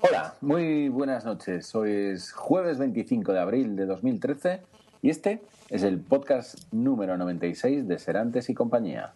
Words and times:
Hola, 0.00 0.34
muy 0.40 0.88
buenas 0.88 1.24
noches. 1.24 1.74
Hoy 1.74 1.90
es 1.90 2.30
jueves 2.30 2.78
25 2.78 3.32
de 3.32 3.40
abril 3.40 3.74
de 3.74 3.84
2013 3.84 4.62
y 5.02 5.10
este 5.10 5.42
es 5.70 5.82
el 5.82 5.98
podcast 5.98 6.72
número 6.72 7.16
96 7.16 7.88
de 7.88 7.98
Serantes 7.98 8.48
y 8.48 8.54
compañía. 8.54 9.14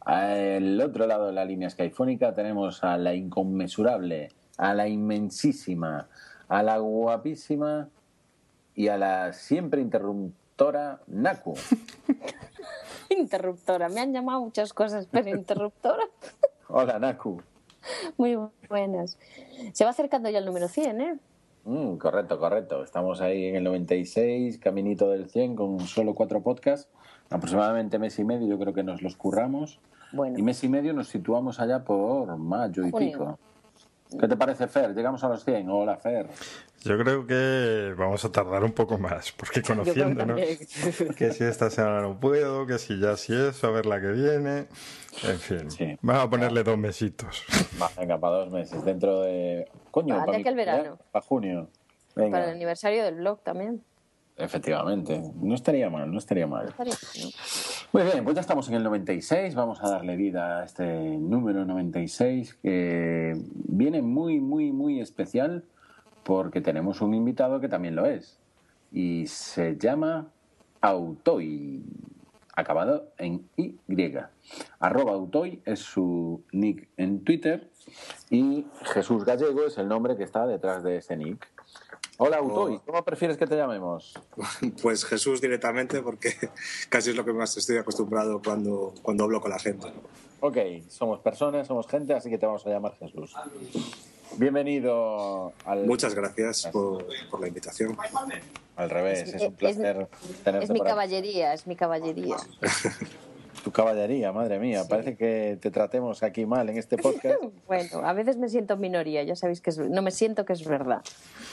Al 0.00 0.80
otro 0.80 1.06
lado 1.06 1.26
de 1.28 1.32
la 1.32 1.44
línea 1.44 1.70
skyfónica 1.70 2.34
tenemos 2.34 2.82
a 2.82 2.98
la 2.98 3.14
inconmensurable, 3.14 4.32
a 4.58 4.74
la 4.74 4.88
inmensísima, 4.88 6.08
a 6.48 6.62
la 6.64 6.78
guapísima 6.78 7.88
y 8.74 8.88
a 8.88 8.98
la 8.98 9.32
siempre 9.32 9.80
interruptora 9.80 11.02
Naku. 11.06 11.54
interruptora, 13.10 13.88
me 13.88 14.00
han 14.00 14.12
llamado 14.12 14.40
muchas 14.40 14.72
cosas, 14.72 15.06
pero 15.08 15.30
interruptora. 15.30 16.02
Hola 16.66 16.98
Naku. 16.98 17.40
Muy 18.16 18.38
buenas. 18.68 19.18
Se 19.72 19.84
va 19.84 19.90
acercando 19.90 20.30
ya 20.30 20.38
el 20.38 20.46
número 20.46 20.68
100, 20.68 21.00
¿eh? 21.00 21.18
Mm, 21.64 21.96
correcto, 21.96 22.38
correcto. 22.38 22.84
Estamos 22.84 23.20
ahí 23.20 23.46
en 23.46 23.56
el 23.56 23.64
96, 23.64 24.58
caminito 24.58 25.10
del 25.10 25.28
100, 25.28 25.56
con 25.56 25.80
solo 25.80 26.14
cuatro 26.14 26.40
podcasts. 26.40 26.88
Aproximadamente 27.28 27.98
mes 27.98 28.18
y 28.18 28.24
medio, 28.24 28.46
yo 28.46 28.58
creo 28.58 28.72
que 28.72 28.84
nos 28.84 29.02
los 29.02 29.16
curramos. 29.16 29.80
Y 30.36 30.42
mes 30.42 30.62
y 30.62 30.68
medio 30.68 30.92
nos 30.92 31.08
situamos 31.08 31.58
allá 31.58 31.84
por 31.84 32.36
mayo 32.36 32.86
y 32.86 32.92
pico. 32.92 33.38
¿Qué 34.18 34.28
te 34.28 34.36
parece, 34.36 34.68
Fer? 34.68 34.94
Llegamos 34.94 35.24
a 35.24 35.28
los 35.28 35.44
100. 35.44 35.68
Hola, 35.68 35.96
Fer. 35.96 36.28
Yo 36.86 36.96
creo 36.98 37.26
que 37.26 37.94
vamos 37.98 38.24
a 38.24 38.30
tardar 38.30 38.62
un 38.62 38.72
poco 38.72 38.98
más, 38.98 39.32
porque 39.32 39.60
conociéndonos, 39.66 40.40
que 41.16 41.32
si 41.32 41.44
esta 41.44 41.68
semana 41.70 42.02
no 42.02 42.18
puedo, 42.20 42.66
que 42.66 42.78
si 42.78 43.00
ya 43.00 43.16
si 43.16 43.34
eso, 43.34 43.66
a 43.66 43.70
ver 43.70 43.86
la 43.86 44.00
que 44.00 44.12
viene. 44.12 44.66
En 45.24 45.38
fin, 45.38 45.98
vamos 46.02 46.24
a 46.24 46.30
ponerle 46.30 46.62
dos 46.62 46.78
mesitos. 46.78 47.44
venga, 47.98 48.18
para 48.18 48.36
dos 48.36 48.50
meses, 48.50 48.84
dentro 48.84 49.22
de. 49.22 49.68
Coño, 49.90 50.24
para, 50.24 50.42
que 50.42 50.48
el 50.48 50.54
verano. 50.54 50.98
Para 51.10 51.24
junio. 51.24 51.68
Para 52.14 52.44
el 52.44 52.50
aniversario 52.50 53.04
del 53.04 53.16
blog 53.16 53.42
también. 53.42 53.82
Efectivamente, 54.38 55.22
no 55.40 55.54
estaría 55.54 55.88
mal, 55.88 56.12
no 56.12 56.18
estaría 56.18 56.46
mal. 56.46 56.74
Muy 57.92 58.02
bien, 58.02 58.22
pues 58.22 58.34
ya 58.34 58.42
estamos 58.42 58.68
en 58.68 58.74
el 58.74 58.84
96, 58.84 59.54
vamos 59.54 59.82
a 59.82 59.88
darle 59.88 60.14
vida 60.16 60.60
a 60.60 60.64
este 60.64 60.84
número 60.84 61.64
96 61.64 62.54
que 62.62 63.34
viene 63.48 64.02
muy, 64.02 64.40
muy, 64.40 64.72
muy 64.72 65.00
especial 65.00 65.64
porque 66.26 66.60
tenemos 66.60 67.00
un 67.02 67.14
invitado 67.14 67.60
que 67.60 67.68
también 67.68 67.94
lo 67.94 68.04
es 68.04 68.40
y 68.90 69.28
se 69.28 69.76
llama 69.76 70.26
Autoy, 70.80 71.84
acabado 72.52 73.12
en 73.16 73.48
Y. 73.56 73.76
Arroba 74.80 75.12
Autoy 75.12 75.62
es 75.64 75.78
su 75.78 76.42
nick 76.50 76.88
en 76.96 77.22
Twitter 77.22 77.70
y 78.28 78.66
Jesús 78.82 79.24
Gallego 79.24 79.66
es 79.66 79.78
el 79.78 79.86
nombre 79.86 80.16
que 80.16 80.24
está 80.24 80.48
detrás 80.48 80.82
de 80.82 80.96
ese 80.96 81.16
nick. 81.16 81.48
Hola, 82.18 82.42
Utoy, 82.42 82.80
¿cómo 82.84 83.04
prefieres 83.04 83.36
que 83.36 83.46
te 83.46 83.56
llamemos? 83.56 84.14
Pues 84.82 85.04
Jesús 85.04 85.40
directamente, 85.40 86.02
porque 86.02 86.34
casi 86.88 87.10
es 87.10 87.16
lo 87.16 87.24
que 87.24 87.34
más 87.34 87.56
estoy 87.56 87.76
acostumbrado 87.76 88.42
cuando, 88.44 88.94
cuando 89.02 89.24
hablo 89.24 89.40
con 89.40 89.52
la 89.52 89.60
gente. 89.60 89.92
Ok, 90.40 90.56
somos 90.88 91.20
personas, 91.20 91.68
somos 91.68 91.86
gente, 91.86 92.14
así 92.14 92.30
que 92.30 92.38
te 92.38 92.46
vamos 92.46 92.66
a 92.66 92.70
llamar 92.70 92.96
Jesús. 92.98 93.34
Bienvenido 94.36 95.52
al... 95.64 95.86
Muchas 95.86 96.14
gracias 96.14 96.68
por, 96.72 97.06
por 97.30 97.40
la 97.40 97.48
invitación. 97.48 97.96
Al 98.76 98.90
revés, 98.90 99.34
es, 99.34 99.42
un 99.42 99.54
placer 99.54 100.08
tenerte 100.44 100.64
Es 100.66 100.70
mi 100.70 100.80
caballería, 100.80 101.54
es 101.54 101.66
mi 101.66 101.76
caballería. 101.76 102.36
tu 103.64 103.72
caballería, 103.72 104.32
madre 104.32 104.58
mía. 104.58 104.84
Parece 104.88 105.16
que 105.16 105.58
te 105.60 105.70
tratemos 105.70 106.22
aquí 106.22 106.44
mal 106.44 106.68
en 106.68 106.76
este 106.76 106.98
podcast. 106.98 107.42
bueno, 107.66 108.06
a 108.06 108.12
veces 108.12 108.36
me 108.36 108.48
siento 108.48 108.76
minoría, 108.76 109.22
ya 109.22 109.34
sabéis 109.34 109.60
que 109.60 109.72
no 109.88 110.02
me 110.02 110.10
siento 110.10 110.44
que 110.44 110.52
es 110.52 110.64
verdad. 110.64 111.02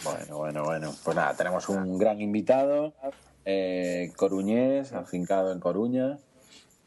Bueno, 0.03 0.37
bueno, 0.37 0.63
bueno. 0.63 0.93
Pues 1.03 1.15
nada, 1.15 1.33
tenemos 1.35 1.69
un 1.69 1.97
gran 1.97 2.21
invitado, 2.21 2.93
eh, 3.45 4.11
coruñés, 4.17 4.93
afincado 4.93 5.53
en 5.53 5.59
Coruña. 5.59 6.17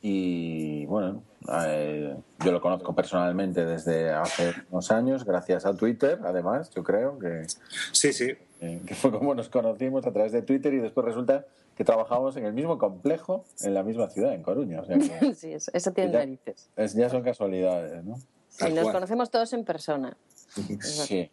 Y 0.09 0.87
bueno, 0.87 1.25
eh, 1.67 2.17
yo 2.45 2.53
lo 2.53 2.61
conozco 2.61 2.95
personalmente 2.95 3.67
desde 3.67 4.13
hace 4.13 4.53
unos 4.71 4.93
años, 4.93 5.25
gracias 5.25 5.67
a 5.67 5.75
Twitter, 5.75 6.21
además, 6.23 6.71
yo 6.71 6.85
creo 6.85 7.19
que. 7.19 7.43
Sí, 7.91 8.13
sí. 8.13 8.31
Eh, 8.61 8.83
que 8.87 8.95
fue 8.95 9.11
como 9.11 9.35
nos 9.35 9.49
conocimos 9.49 10.07
a 10.07 10.13
través 10.13 10.31
de 10.31 10.43
Twitter 10.43 10.73
y 10.75 10.79
después 10.79 11.05
resulta 11.05 11.45
que 11.75 11.83
trabajamos 11.83 12.37
en 12.37 12.45
el 12.47 12.53
mismo 12.53 12.79
complejo, 12.79 13.47
en 13.63 13.75
la 13.75 13.83
misma 13.83 14.09
ciudad, 14.09 14.33
en 14.33 14.45
Coruña. 14.45 14.85
sí, 15.35 15.53
eso, 15.53 15.91
tiene 15.91 16.13
narices. 16.13 16.71
ya 16.95 17.11
son 17.11 17.25
casualidades, 17.25 18.05
¿no? 18.05 18.17
Sí, 18.49 18.73
nos 18.73 18.91
conocemos 18.91 19.29
todos 19.33 19.53
en 19.55 19.65
persona. 19.65 20.17
Sí. 20.83 21.29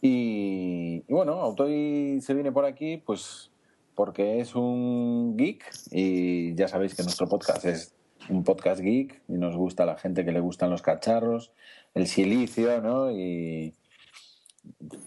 Y, 0.00 1.00
bueno, 1.12 1.34
Autoy 1.42 2.22
se 2.22 2.32
viene 2.32 2.52
por 2.52 2.64
aquí, 2.64 2.96
pues 2.96 3.50
porque 3.96 4.40
es 4.40 4.54
un 4.54 5.36
geek 5.36 5.64
y 5.90 6.54
ya 6.54 6.68
sabéis 6.68 6.94
que 6.94 7.02
nuestro 7.02 7.28
podcast 7.28 7.64
es 7.64 7.94
un 8.28 8.44
podcast 8.44 8.80
geek 8.80 9.22
y 9.26 9.32
nos 9.32 9.56
gusta 9.56 9.84
la 9.84 9.96
gente 9.96 10.24
que 10.24 10.30
le 10.30 10.40
gustan 10.40 10.70
los 10.70 10.82
cacharros, 10.82 11.52
el 11.94 12.06
silicio, 12.06 12.80
¿no? 12.80 13.10
Y, 13.10 13.74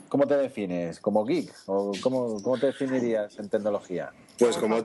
¿Cómo 0.07 0.25
te 0.25 0.37
defines? 0.37 0.99
¿Como 0.99 1.23
geek? 1.23 1.53
¿O 1.67 1.91
cómo, 2.01 2.41
cómo 2.41 2.57
te 2.57 2.67
definirías 2.67 3.37
en 3.39 3.49
tecnología? 3.49 4.11
Pues 4.39 4.57
como, 4.57 4.77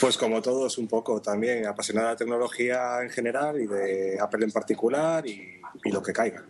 pues 0.00 0.16
como 0.16 0.42
todos, 0.42 0.78
un 0.78 0.88
poco 0.88 1.20
también, 1.20 1.66
apasionada 1.66 2.10
de 2.10 2.16
tecnología 2.16 3.02
en 3.02 3.10
general 3.10 3.60
y 3.60 3.66
de 3.66 4.18
Apple 4.20 4.44
en 4.44 4.50
particular 4.50 5.26
y, 5.26 5.60
lo 5.84 6.02
que 6.02 6.12
caiga. 6.12 6.44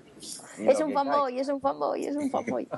Es 0.58 0.80
un 0.80 0.92
fanboy, 0.92 1.38
es 1.38 1.48
un 1.48 1.60
fanboy, 1.60 2.06
es 2.06 2.16
un 2.16 2.30
fanboy. 2.30 2.68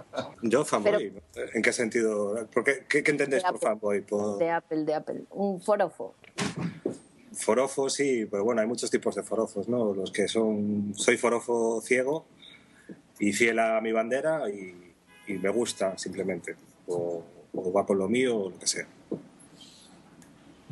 Yo 0.42 0.64
fanboy, 0.64 1.12
¿en 1.54 1.62
qué 1.62 1.72
sentido? 1.72 2.48
qué, 2.64 3.02
qué, 3.02 3.10
entendés 3.10 3.42
por 3.42 3.58
fanboy? 3.58 4.04
De 4.38 4.50
Apple, 4.50 4.84
de 4.84 4.94
Apple, 4.94 5.24
un 5.30 5.60
forofo. 5.60 6.14
Forofo, 7.32 7.88
sí, 7.88 8.26
pero 8.26 8.44
bueno, 8.44 8.60
hay 8.60 8.66
muchos 8.66 8.90
tipos 8.90 9.14
de 9.14 9.22
forofos, 9.22 9.68
¿no? 9.68 9.94
Los 9.94 10.10
que 10.10 10.28
son, 10.28 10.92
soy 10.94 11.16
forofo 11.16 11.80
ciego 11.80 12.26
y 13.18 13.32
fiel 13.32 13.58
a 13.58 13.80
mi 13.80 13.92
bandera 13.92 14.48
y, 14.50 14.76
me 15.28 15.48
gusta 15.50 15.96
simplemente, 15.96 16.56
o, 16.88 17.22
va 17.74 17.86
por 17.86 17.96
lo 17.96 18.08
mío 18.08 18.36
o 18.36 18.50
lo 18.50 18.58
que 18.58 18.66
sea. 18.66 18.86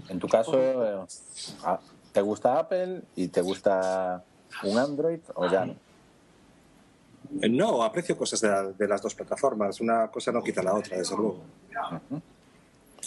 En 0.09 0.19
tu 0.19 0.27
caso, 0.27 0.61
eh, 0.61 0.99
ah, 1.62 1.79
¿te 2.12 2.21
gusta 2.23 2.59
Apple 2.59 3.03
y 3.15 3.29
te 3.29 3.41
gusta 3.41 4.25
un 4.65 4.77
Android 4.77 5.21
o 5.37 5.49
ya 5.49 5.67
no? 5.67 5.88
Eh, 7.43 7.49
no, 7.49 7.83
aprecio 7.83 8.16
cosas 8.16 8.41
de, 8.77 8.89
las 8.89 9.03
dos 9.03 9.15
plataformas. 9.15 9.81
Una 9.81 10.09
cosa 10.09 10.33
no 10.33 10.43
quita 10.43 10.62
la 10.62 10.75
otra, 10.75 10.97
desde 10.97 11.16
luego. 11.16 11.43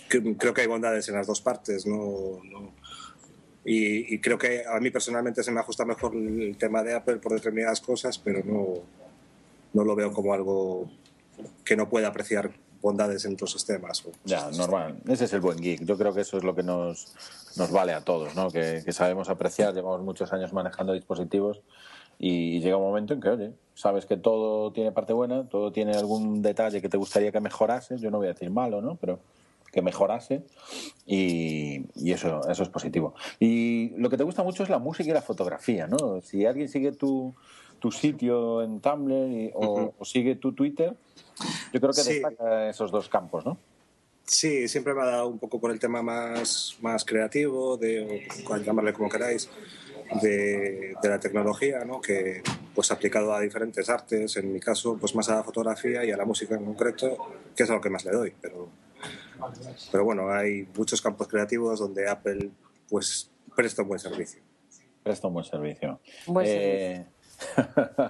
Creo 0.08 0.54
que 0.54 0.62
hay 0.62 0.68
bondades 0.68 1.08
en 1.10 1.16
las 1.16 1.28
dos 1.28 1.42
partes. 1.42 1.86
No, 1.86 2.42
y, 3.64 4.20
creo 4.20 4.38
que 4.38 4.66
a 4.66 4.80
mí 4.80 4.90
personalmente 4.90 5.44
se 5.44 5.52
me 5.52 5.60
ajusta 5.60 5.86
mejor 5.86 6.16
el 6.16 6.58
tema 6.58 6.84
de 6.84 6.96
Apple 6.96 7.18
por 7.18 7.34
determinadas 7.34 7.80
cosas, 7.82 8.18
pero 8.18 8.44
no, 8.44 8.74
no 9.74 9.84
lo 9.84 9.96
veo 9.96 10.12
como 10.12 10.34
algo 10.34 10.90
que 11.64 11.76
no 11.76 11.88
pueda 11.88 12.08
apreciar 12.08 12.52
bondades 12.82 13.26
en 13.26 13.34
otros 13.34 13.52
sistemas. 13.52 14.04
Ya, 14.26 14.50
normal. 14.52 15.00
Ese 15.08 15.26
es 15.26 15.34
el 15.34 15.42
buen 15.42 15.58
geek. 15.60 15.84
Yo 15.84 15.98
creo 15.98 16.14
que 16.14 16.22
eso 16.22 16.38
es 16.38 16.44
lo 16.44 16.56
que 16.56 16.64
nos, 16.64 17.14
nos 17.56 17.72
vale 17.72 17.94
a 17.94 18.02
todos, 18.02 18.36
¿no? 18.36 18.50
Que, 18.50 18.82
sabemos 18.92 19.30
apreciar, 19.30 19.74
llevamos 19.74 20.02
muchos 20.02 20.34
años 20.34 20.52
manejando 20.54 20.94
dispositivos 20.94 21.62
y 22.24 22.60
llega 22.60 22.78
un 22.78 22.84
momento 22.84 23.16
en 23.16 23.20
que, 23.20 23.30
oye, 23.30 23.52
sabes 23.74 24.06
que 24.06 24.16
todo 24.16 24.72
tiene 24.72 24.92
parte 24.92 25.12
buena, 25.12 25.50
todo 25.50 25.72
tiene 25.72 25.94
algún 25.94 26.44
detalle 26.44 26.80
que 26.80 26.88
te 26.88 26.98
gustaría 26.98 27.32
que 27.32 27.40
mejorase, 27.40 27.98
yo 27.98 28.12
no 28.12 28.20
voy 28.20 28.28
a 28.28 28.34
decir 28.34 28.52
malo, 28.52 28.80
¿no? 28.80 28.96
Pero 28.96 29.20
que 29.72 29.82
mejorase 29.82 30.44
y, 31.08 31.86
y, 31.96 32.12
eso, 32.12 32.48
eso 32.48 32.62
es 32.62 32.70
positivo. 32.70 33.16
Y 33.40 33.90
lo 33.98 34.12
que 34.12 34.18
te 34.18 34.24
gusta 34.24 34.44
mucho 34.44 34.62
es 34.62 34.70
la 34.70 34.78
música 34.78 35.10
y 35.10 35.14
la 35.14 35.24
fotografía, 35.24 35.88
¿no? 35.88 36.22
Si 36.22 36.46
alguien 36.46 36.70
sigue 36.70 36.92
tu, 36.92 37.34
tu 37.80 37.92
sitio 37.92 38.62
en 38.62 38.82
Tumblr 38.82 39.52
o, 39.56 39.96
sigue 40.04 40.36
tu 40.36 40.54
Twitter, 40.54 40.96
yo 41.74 41.82
creo 41.82 41.92
que 41.92 42.04
destaca 42.04 42.70
esos 42.70 42.92
dos 42.92 43.10
campos, 43.10 43.44
¿no? 43.46 43.58
Sí, 44.26 44.68
siempre 44.68 44.94
me 44.94 45.02
ha 45.02 45.06
dado 45.06 45.28
un 45.28 45.40
poco 45.40 45.60
por 45.60 45.72
el 45.72 45.80
tema 45.80 46.04
más, 46.04 46.78
más 46.82 47.04
creativo, 47.04 47.78
de, 47.78 48.28
o 48.48 48.58
llamarle 48.58 48.94
como 48.94 49.10
queráis, 49.10 49.50
de, 50.22 50.96
de, 51.02 51.10
la 51.10 51.20
tecnología, 51.20 51.86
¿no? 51.86 52.02
que 52.02 52.42
pues 52.74 52.92
aplicado 52.92 53.34
a 53.34 53.40
diferentes 53.40 53.90
artes, 53.90 54.36
en 54.38 54.52
mi 54.52 54.60
caso 54.60 54.98
pues 55.00 55.16
más 55.16 55.30
a 55.30 55.36
la 55.36 55.44
fotografía 55.44 56.04
y 56.04 56.12
a 56.12 56.18
la 56.18 56.26
música 56.26 56.56
en 56.56 56.66
concreto, 56.66 57.18
que 57.56 57.64
es 57.64 57.70
a 57.70 57.74
lo 57.74 57.82
que 57.82 57.90
más 57.90 58.06
le 58.06 58.12
doy. 58.12 58.34
Pero, 58.42 58.70
pero 59.92 60.06
bueno, 60.06 60.30
hay 60.30 60.68
muchos 60.76 61.02
campos 61.02 61.28
creativos 61.28 61.80
donde 61.80 62.10
Apple 62.10 62.50
pues 62.90 63.30
presta 63.56 63.82
un 63.82 63.90
buen 63.90 64.00
servicio. 64.00 64.42
Presta 65.04 65.28
un 65.28 65.34
buen 65.34 65.46
servicio. 65.46 66.00
Buen 66.28 66.46
eh, 66.48 66.50
servicio. 66.50 67.22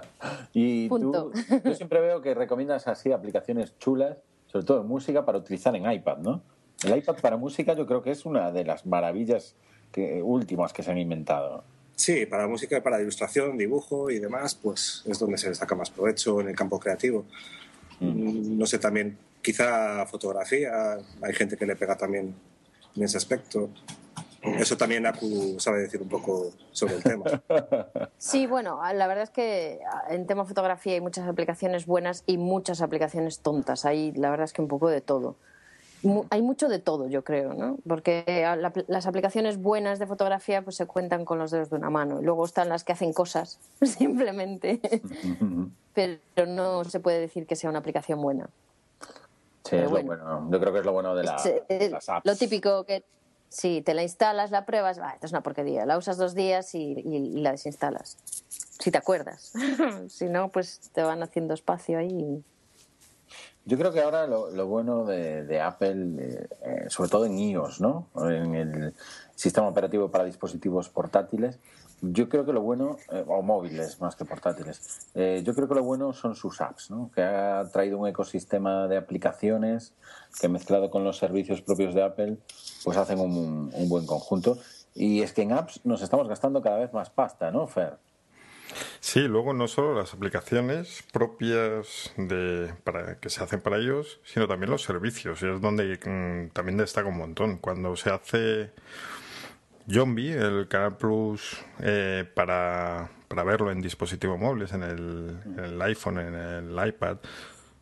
y 0.52 0.88
tú, 0.88 1.32
yo 1.64 1.74
siempre 1.74 2.00
veo 2.00 2.20
que 2.20 2.34
recomiendas 2.34 2.86
así 2.86 3.12
aplicaciones 3.12 3.78
chulas, 3.78 4.18
sobre 4.46 4.66
todo 4.66 4.80
en 4.82 4.86
música, 4.86 5.24
para 5.24 5.38
utilizar 5.38 5.74
en 5.74 5.90
iPad, 5.90 6.18
¿no? 6.18 6.42
El 6.84 6.96
iPad 6.96 7.16
para 7.20 7.36
música 7.36 7.74
yo 7.74 7.86
creo 7.86 8.02
que 8.02 8.10
es 8.10 8.26
una 8.26 8.50
de 8.50 8.64
las 8.64 8.86
maravillas 8.86 9.56
que, 9.90 10.22
últimas 10.22 10.72
que 10.72 10.82
se 10.82 10.90
han 10.90 10.98
inventado. 10.98 11.64
Sí, 11.96 12.26
para 12.26 12.48
música, 12.48 12.82
para 12.82 13.00
ilustración, 13.00 13.56
dibujo 13.56 14.10
y 14.10 14.18
demás, 14.18 14.54
pues 14.54 15.02
es 15.06 15.18
donde 15.18 15.38
se 15.38 15.48
le 15.48 15.54
saca 15.54 15.74
más 15.74 15.90
provecho 15.90 16.40
en 16.40 16.48
el 16.48 16.56
campo 16.56 16.80
creativo. 16.80 17.24
Mm. 18.00 18.58
No 18.58 18.66
sé, 18.66 18.78
también 18.78 19.16
quizá 19.42 20.06
fotografía, 20.06 20.98
hay 21.20 21.34
gente 21.34 21.56
que 21.56 21.66
le 21.66 21.76
pega 21.76 21.96
también 21.96 22.34
en 22.96 23.02
ese 23.02 23.16
aspecto. 23.16 23.70
Eso 24.42 24.76
también 24.76 25.06
Aku 25.06 25.60
sabe 25.60 25.82
decir 25.82 26.02
un 26.02 26.08
poco 26.08 26.50
sobre 26.72 26.96
el 26.96 27.02
tema. 27.02 27.24
Sí, 28.18 28.46
bueno, 28.46 28.80
la 28.94 29.06
verdad 29.06 29.24
es 29.24 29.30
que 29.30 29.80
en 30.08 30.26
tema 30.26 30.44
fotografía 30.44 30.94
hay 30.94 31.00
muchas 31.00 31.28
aplicaciones 31.28 31.86
buenas 31.86 32.24
y 32.26 32.38
muchas 32.38 32.80
aplicaciones 32.80 33.40
tontas. 33.40 33.84
Hay, 33.84 34.12
la 34.12 34.30
verdad 34.30 34.44
es 34.44 34.52
que 34.52 34.62
un 34.62 34.68
poco 34.68 34.88
de 34.88 35.00
todo. 35.00 35.36
Hay 36.30 36.42
mucho 36.42 36.68
de 36.68 36.78
todo, 36.78 37.08
yo 37.08 37.22
creo, 37.22 37.54
¿no? 37.54 37.78
Porque 37.86 38.44
las 38.88 39.06
aplicaciones 39.06 39.58
buenas 39.58 39.98
de 39.98 40.06
fotografía 40.06 40.62
pues 40.62 40.76
se 40.76 40.86
cuentan 40.86 41.24
con 41.24 41.38
los 41.38 41.50
dedos 41.50 41.70
de 41.70 41.76
una 41.76 41.90
mano. 41.90 42.20
Y 42.20 42.24
luego 42.24 42.44
están 42.44 42.68
las 42.68 42.84
que 42.84 42.92
hacen 42.92 43.12
cosas, 43.12 43.58
simplemente. 43.82 44.80
Pero 45.94 46.46
no 46.46 46.84
se 46.84 47.00
puede 47.00 47.20
decir 47.20 47.46
que 47.46 47.56
sea 47.56 47.70
una 47.70 47.78
aplicación 47.78 48.20
buena. 48.20 48.48
Sí, 49.64 49.76
es 49.76 49.90
lo 49.90 50.02
bueno. 50.02 50.48
Yo 50.50 50.60
creo 50.60 50.72
que 50.72 50.80
es 50.80 50.84
lo 50.84 50.92
bueno 50.92 51.14
de, 51.14 51.24
la, 51.24 51.36
las 51.90 52.08
apps. 52.08 52.26
Lo 52.26 52.36
típico 52.36 52.84
que 52.84 53.04
Sí, 53.52 53.82
te 53.82 53.92
la 53.92 54.02
instalas, 54.02 54.50
la 54.50 54.64
pruebas, 54.64 54.98
va, 54.98 55.10
esto 55.10 55.26
es 55.26 55.32
una 55.32 55.42
porquería. 55.42 55.84
La 55.84 55.98
usas 55.98 56.16
dos 56.16 56.34
días 56.34 56.74
y, 56.74 56.94
la 57.34 57.50
desinstalas. 57.50 58.16
Si 58.48 58.90
te 58.90 58.96
acuerdas. 58.96 59.52
si 60.08 60.24
no, 60.24 60.48
pues 60.48 60.90
te 60.94 61.02
van 61.02 61.22
haciendo 61.22 61.52
espacio 61.52 61.98
ahí. 61.98 62.42
Yo 63.64 63.78
creo 63.78 63.92
que 63.92 64.00
ahora 64.00 64.26
lo, 64.26 64.66
bueno 64.66 65.04
de, 65.04 65.60
Apple, 65.60 66.16
eh, 66.18 66.48
eh, 66.62 66.84
sobre 66.88 67.10
todo 67.10 67.26
en 67.26 67.38
iOS, 67.38 67.80
¿no? 67.80 68.08
En 68.16 68.54
el 68.54 68.94
sistema 69.36 69.68
operativo 69.68 70.10
para 70.10 70.24
dispositivos 70.24 70.88
portátiles, 70.88 71.58
yo 72.04 72.28
creo 72.28 72.44
que 72.44 72.52
lo 72.52 72.62
bueno, 72.62 72.96
eh, 73.12 73.24
o 73.28 73.42
móviles 73.42 74.00
más 74.00 74.16
que 74.16 74.24
portátiles, 74.24 75.08
eh, 75.14 75.40
yo 75.44 75.54
creo 75.54 75.68
que 75.68 75.76
lo 75.76 75.84
bueno 75.84 76.12
son 76.12 76.34
sus 76.34 76.60
apps, 76.60 76.90
¿no? 76.90 77.12
que 77.14 77.22
ha 77.22 77.64
traído 77.72 77.96
un 77.96 78.08
ecosistema 78.08 78.88
de 78.88 78.96
aplicaciones 78.96 79.94
que 80.40 80.48
mezclado 80.48 80.90
con 80.90 81.04
los 81.04 81.18
servicios 81.18 81.62
propios 81.62 81.94
de 81.94 82.02
Apple, 82.02 82.38
pues 82.82 82.96
hacen 82.96 83.20
un, 83.20 83.70
buen 83.88 84.04
conjunto. 84.04 84.58
Y 84.94 85.22
es 85.22 85.32
que 85.32 85.42
en 85.42 85.52
apps 85.52 85.80
nos 85.84 86.02
estamos 86.02 86.26
gastando 86.28 86.60
cada 86.60 86.78
vez 86.78 86.92
más 86.92 87.08
pasta, 87.08 87.52
¿no, 87.52 87.68
Fer? 87.68 87.96
Sí, 89.00 89.20
luego 89.20 89.52
no 89.52 89.68
solo 89.68 89.94
las 89.94 90.14
aplicaciones 90.14 91.04
propias 91.12 92.12
de, 92.16 92.72
para, 92.84 93.18
que 93.18 93.30
se 93.30 93.42
hacen 93.42 93.60
para 93.60 93.78
ellos, 93.78 94.20
sino 94.24 94.48
también 94.48 94.70
los 94.70 94.82
servicios. 94.82 95.42
Y 95.42 95.48
es 95.48 95.60
donde 95.60 95.98
mm, 96.04 96.52
también 96.52 96.78
destaca 96.78 97.08
un 97.08 97.18
montón. 97.18 97.58
Cuando 97.58 97.96
se 97.96 98.10
hace 98.10 98.70
Zombie, 99.90 100.32
el 100.32 100.68
Canal 100.68 100.96
Plus 100.96 101.58
eh, 101.80 102.24
para, 102.34 103.10
verlo 103.28 103.70
en 103.70 103.80
dispositivos 103.80 104.38
móviles, 104.38 104.72
en 104.72 104.82
el, 104.82 105.82
iPhone, 105.82 106.18
en 106.18 106.34
el 106.34 106.88
iPad. 106.88 107.18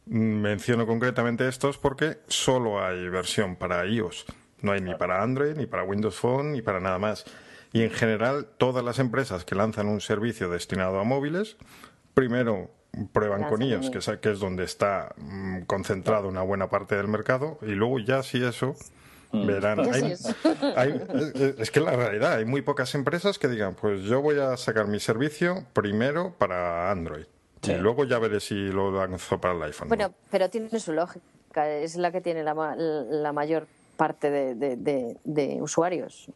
Menciono 0.06 0.86
concretamente 0.86 1.46
estos 1.46 1.78
porque 1.78 2.18
solo 2.26 2.84
hay 2.84 3.08
versión 3.08 3.56
para 3.56 3.86
iOS. 3.86 4.26
No 4.62 4.72
hay 4.72 4.80
ni 4.80 4.94
para 4.94 5.22
Android, 5.22 5.56
ni 5.56 5.66
para 5.66 5.84
Windows 5.84 6.16
Phone, 6.16 6.52
ni 6.52 6.62
para 6.62 6.80
nada 6.80 6.98
más. 6.98 7.24
Y 7.72 7.82
en 7.82 7.90
general, 7.90 8.46
todas 8.58 8.84
las 8.84 8.98
empresas 8.98 9.44
que 9.44 9.54
lanzan 9.54 9.86
un 9.86 10.00
servicio 10.00 10.50
destinado 10.50 10.98
a 10.98 11.04
móviles, 11.04 11.56
primero 12.14 12.70
prueban 13.12 13.44
con 13.44 13.62
iOS, 13.62 13.90
que 13.90 13.98
es, 14.30 14.40
donde 14.40 14.64
está 14.64 15.14
mm, 15.16 15.60
concentrado 15.62 16.28
una 16.28 16.42
buena 16.42 16.68
parte 16.68 16.96
del 16.96 17.06
mercado, 17.06 17.58
y 17.62 17.72
luego 17.72 18.00
ya 18.00 18.22
si 18.24 18.42
eso 18.44 18.74
Mm. 19.32 19.46
Verán, 19.46 19.80
es 21.58 21.70
que 21.70 21.80
la 21.80 21.92
realidad, 21.92 22.34
hay 22.34 22.44
muy 22.44 22.62
pocas 22.62 22.94
empresas 22.94 23.38
que 23.38 23.48
digan, 23.48 23.74
pues 23.74 24.02
yo 24.02 24.20
voy 24.20 24.38
a 24.38 24.56
sacar 24.56 24.88
mi 24.88 24.98
servicio 24.98 25.64
primero 25.72 26.34
para 26.36 26.90
Android. 26.90 27.26
Y 27.62 27.74
luego 27.74 28.04
ya 28.04 28.18
veré 28.18 28.40
si 28.40 28.54
lo 28.54 28.90
lanzo 28.90 29.38
para 29.38 29.54
el 29.54 29.62
iPhone. 29.64 29.88
Bueno, 29.88 30.14
pero 30.30 30.48
tiene 30.48 30.80
su 30.80 30.92
lógica, 30.92 31.68
es 31.68 31.96
la 31.96 32.10
que 32.10 32.22
tiene 32.22 32.42
la, 32.42 32.54
la 32.74 33.32
mayor 33.32 33.66
parte 34.00 34.30
de, 34.30 35.58
usuarios. 35.60 36.26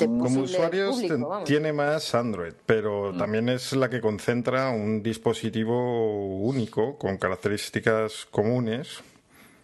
Como 0.00 0.40
usuarios 0.40 1.00
tiene 1.44 1.72
más 1.72 2.16
Android, 2.16 2.54
pero 2.66 3.12
mm. 3.12 3.18
también 3.18 3.48
es 3.48 3.72
la 3.74 3.88
que 3.88 4.00
concentra 4.00 4.70
un 4.70 5.04
dispositivo 5.04 6.38
único 6.38 6.98
con 6.98 7.16
características 7.16 8.26
comunes 8.28 9.04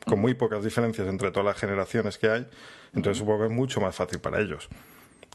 con 0.07 0.21
muy 0.21 0.35
pocas 0.35 0.63
diferencias 0.63 1.09
entre 1.09 1.33
todas 1.33 1.47
las 1.47 1.57
generaciones 1.57 2.17
que 2.17 2.29
hay, 2.29 2.47
entonces 2.95 3.19
supongo 3.19 3.41
que 3.41 3.47
es 3.47 3.53
mucho 3.53 3.81
más 3.81 3.97
fácil 3.97 4.21
para 4.21 4.41
ellos 4.41 4.69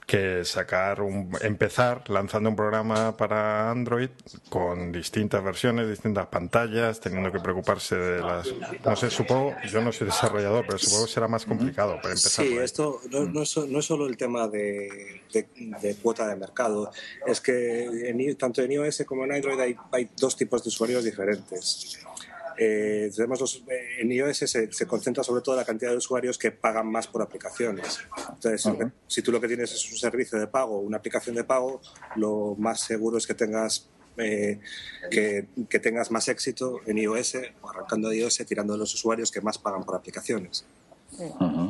que 0.08 0.46
sacar 0.46 1.02
un, 1.02 1.38
empezar 1.42 2.10
lanzando 2.10 2.50
un 2.50 2.56
programa 2.56 3.18
para 3.18 3.70
Android 3.70 4.10
con 4.50 4.94
distintas 4.94 5.44
versiones, 5.44 5.90
distintas 5.90 6.28
pantallas, 6.28 7.02
teniendo 7.02 7.30
que 7.30 7.42
preocuparse 7.42 7.98
de 7.98 8.22
las 8.22 8.48
no 8.86 8.96
sé, 8.96 9.10
supongo, 9.10 9.54
yo 9.70 9.82
no 9.82 9.92
soy 9.92 10.08
desarrollador, 10.08 10.66
pero 10.66 10.80
supongo 10.80 11.06
que 11.08 11.12
será 11.12 11.28
más 11.28 11.46
complicado 11.46 11.98
para 12.02 12.14
empezar. 12.14 12.46
Sí, 12.46 12.58
esto 12.58 13.02
no, 13.12 13.26
no, 13.26 13.42
es, 13.42 13.58
no, 13.58 13.80
es, 13.80 13.86
solo 13.86 14.08
el 14.08 14.16
tema 14.16 14.48
de, 14.48 15.22
de, 15.34 15.96
cuota 16.02 16.26
de 16.26 16.38
mercado, 16.38 16.90
es 17.26 17.42
que 17.42 18.10
en, 18.10 18.36
tanto 18.38 18.62
en 18.62 18.72
iOS 18.72 19.04
como 19.06 19.26
en 19.26 19.34
Android 19.34 19.60
hay, 19.60 19.76
hay 19.92 20.10
dos 20.18 20.38
tipos 20.38 20.64
de 20.64 20.70
usuarios 20.70 21.04
diferentes. 21.04 22.00
Eh, 22.58 23.12
tenemos 23.16 23.64
eh, 23.70 24.02
en 24.02 24.12
iOS 24.12 24.38
se, 24.38 24.88
concentra 24.88 25.24
sobre 25.24 25.42
todo 25.42 25.56
la 25.56 25.66
cantidad 25.66 25.92
de 25.92 25.98
usuarios 25.98 26.38
que 26.38 26.52
pagan 26.52 26.92
más 26.92 27.08
por 27.08 27.22
aplicaciones. 27.22 28.00
Entonces, 28.34 28.68
si 29.08 29.22
tú 29.22 29.32
lo 29.32 29.40
que 29.40 29.48
tienes 29.48 29.72
es 29.74 29.92
un 29.92 29.98
servicio 29.98 30.40
de 30.40 30.48
pago, 30.48 30.80
una 30.80 30.98
aplicación 30.98 31.36
de 31.36 31.44
pago, 31.44 31.82
lo 32.16 32.56
más 32.58 32.80
seguro 32.80 33.18
es 33.18 33.28
que 33.28 33.36
tengas 33.36 33.90
eh, 34.18 34.60
que, 35.12 35.48
que, 35.70 35.80
tengas 35.80 36.10
más 36.10 36.28
éxito 36.28 36.80
en 36.88 36.98
iOS 36.98 37.36
o 37.62 37.70
arrancando 37.70 38.10
de 38.10 38.18
iOS 38.18 38.38
tirando 38.48 38.74
de 38.74 38.80
los 38.80 38.94
usuarios 38.96 39.32
que 39.32 39.42
más 39.42 39.60
pagan 39.60 39.84
por 39.84 39.96
aplicaciones. 39.96 40.66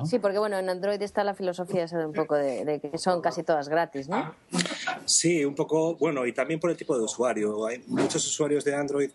Sí, 0.05 0.19
porque 0.19 0.39
bueno, 0.39 0.57
en 0.57 0.67
Android 0.69 1.01
está 1.01 1.23
la 1.23 1.33
filosofía 1.35 1.83
esa 1.83 1.97
de 1.99 2.05
un 2.05 2.13
poco 2.13 2.35
de, 2.35 2.79
que 2.81 2.97
son 2.97 3.21
casi 3.21 3.43
todas 3.43 3.69
gratis, 3.69 4.09
¿no? 4.09 4.33
Sí, 5.05 5.45
un 5.45 5.55
poco, 5.55 5.95
bueno, 5.95 6.25
y 6.25 6.33
también 6.33 6.59
por 6.59 6.71
el 6.71 6.77
tipo 6.77 6.97
de 6.97 7.03
usuario. 7.03 7.65
Hay 7.67 7.83
muchos 7.87 8.25
usuarios 8.25 8.65
de 8.65 8.75
Android 8.75 9.11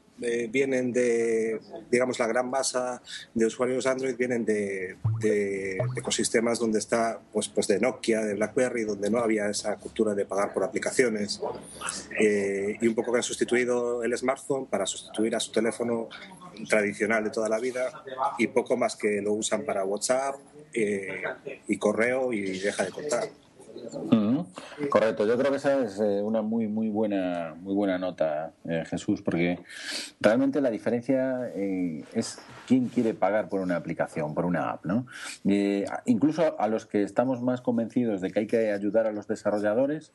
vienen 0.51 0.93
de, 0.93 1.61
digamos, 1.91 2.19
la 2.19 2.27
gran 2.27 2.49
masa 2.49 3.03
de 3.35 3.47
usuarios 3.47 3.87
Android 3.87 4.17
vienen 4.17 4.45
de, 4.45 4.97
ecosistemas 5.97 6.59
donde 6.59 6.79
está, 6.79 7.21
pues, 7.33 7.49
pues 7.49 7.67
de 7.67 7.81
Nokia, 7.81 8.21
de 8.21 8.35
BlackBerry, 8.35 8.85
donde 8.85 9.11
no 9.11 9.19
había 9.19 9.49
esa 9.49 9.77
cultura 9.77 10.15
de 10.15 10.25
pagar 10.25 10.53
por 10.53 10.65
aplicaciones. 10.65 11.41
Eh, 12.19 12.77
y 12.81 12.87
un 12.87 12.95
poco 12.95 13.13
que 13.13 13.19
han 13.19 13.23
sustituido 13.23 14.03
el 14.03 14.17
smartphone 14.17 14.67
para 14.67 14.87
sustituir 14.87 15.35
a 15.35 15.41
su 15.41 15.53
teléfono 15.53 16.09
tradicional 16.69 17.25
de 17.25 17.31
toda 17.31 17.49
la 17.49 17.59
vida 17.59 18.05
y 18.39 18.47
poco 18.49 18.77
más 18.77 18.97
que 18.97 19.21
lo 19.21 19.33
usan 19.33 19.65
para 19.65 19.85
WhatsApp 19.85 20.37
eh, 20.75 21.23
y 21.69 21.77
correo 21.77 22.33
y 22.33 22.59
deja 22.59 22.85
de 22.85 22.91
contar. 22.91 23.29
Correcto, 24.89 25.27
yo 25.27 25.37
creo 25.39 25.51
que 25.51 25.57
esa 25.57 25.83
es 25.83 25.99
eh, 26.01 26.23
una 26.23 26.43
muy 26.43 26.69
muy 26.69 26.89
buena 26.89 27.55
muy 27.61 27.75
buena 27.75 27.99
nota, 27.99 28.53
eh, 28.65 28.85
Jesús, 28.87 29.23
porque 29.23 29.59
realmente 30.21 30.61
la 30.61 30.71
diferencia 30.71 31.49
es 31.55 32.39
quién 32.67 32.89
quiere 32.89 33.15
pagar 33.15 33.49
por 33.49 33.61
una 33.61 33.77
aplicación, 33.77 34.35
por 34.35 34.45
una 34.45 34.71
app, 34.71 34.85
¿no? 34.85 35.07
incluso 36.05 36.59
a 36.59 36.69
los 36.69 36.87
que 36.87 37.03
estamos 37.03 37.43
más 37.43 37.61
convencidos 37.61 38.21
de 38.21 38.31
que 38.31 38.41
hay 38.41 38.47
que 38.47 38.73
ayudar 38.73 39.07
a 39.07 39.13
los 39.13 39.27
desarrolladores 39.27 40.13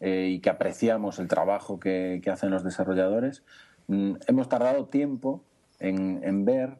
y 0.00 0.40
que 0.40 0.50
apreciamos 0.50 1.18
el 1.18 1.28
trabajo 1.28 1.80
que, 1.80 2.22
hacen 2.30 2.50
los 2.50 2.62
desarrolladores, 2.62 3.42
mm, 3.88 4.14
hemos 4.26 4.48
tardado 4.48 4.86
tiempo 4.86 5.42
en, 5.80 6.44
ver 6.44 6.78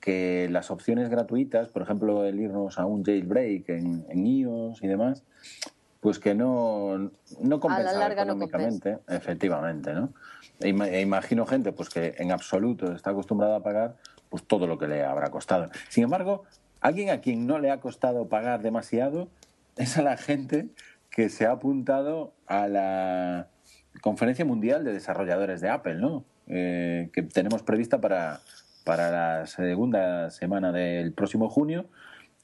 que 0.00 0.48
las 0.50 0.70
opciones 0.70 1.08
gratuitas, 1.08 1.68
por 1.68 1.82
ejemplo, 1.82 2.24
el 2.24 2.40
irnos 2.40 2.78
a 2.78 2.86
un 2.86 3.04
jailbreak 3.04 3.68
en, 3.70 4.04
en 4.08 4.26
iOS 4.26 4.82
y 4.82 4.86
demás, 4.86 5.24
pues 6.00 6.18
que 6.18 6.34
no, 6.34 7.10
no 7.40 7.60
compensa 7.60 8.12
económicamente, 8.12 8.98
efectivamente, 9.08 9.92
¿no? 9.92 10.12
E, 10.60 10.70
e, 10.70 11.00
imagino 11.00 11.46
gente 11.46 11.72
pues 11.72 11.88
que 11.88 12.14
en 12.18 12.32
absoluto 12.32 12.92
está 12.92 13.10
acostumbrada 13.10 13.56
a 13.56 13.62
pagar 13.62 13.96
pues 14.28 14.44
todo 14.44 14.66
lo 14.66 14.78
que 14.78 14.86
le 14.86 15.04
habrá 15.04 15.30
costado. 15.30 15.70
Sin 15.88 16.04
embargo, 16.04 16.44
alguien 16.80 17.10
a 17.10 17.20
quien 17.20 17.46
no 17.46 17.58
le 17.58 17.70
ha 17.70 17.80
costado 17.80 18.28
pagar 18.28 18.62
demasiado 18.62 19.28
es 19.76 19.96
a 19.98 20.02
la 20.02 20.16
gente 20.16 20.68
que 21.10 21.28
se 21.28 21.46
ha 21.46 21.52
apuntado 21.52 22.32
a 22.46 22.68
la 22.68 23.48
Conferencia 24.00 24.44
Mundial 24.44 24.84
de 24.84 24.92
Desarrolladores 24.92 25.60
de 25.60 25.68
Apple, 25.68 25.96
¿no? 25.96 26.24
Eh, 26.46 27.10
que 27.12 27.22
tenemos 27.22 27.62
prevista 27.62 28.00
para, 28.00 28.40
para 28.88 29.10
la 29.10 29.46
segunda 29.46 30.30
semana 30.30 30.72
del 30.72 31.12
próximo 31.12 31.50
junio 31.50 31.84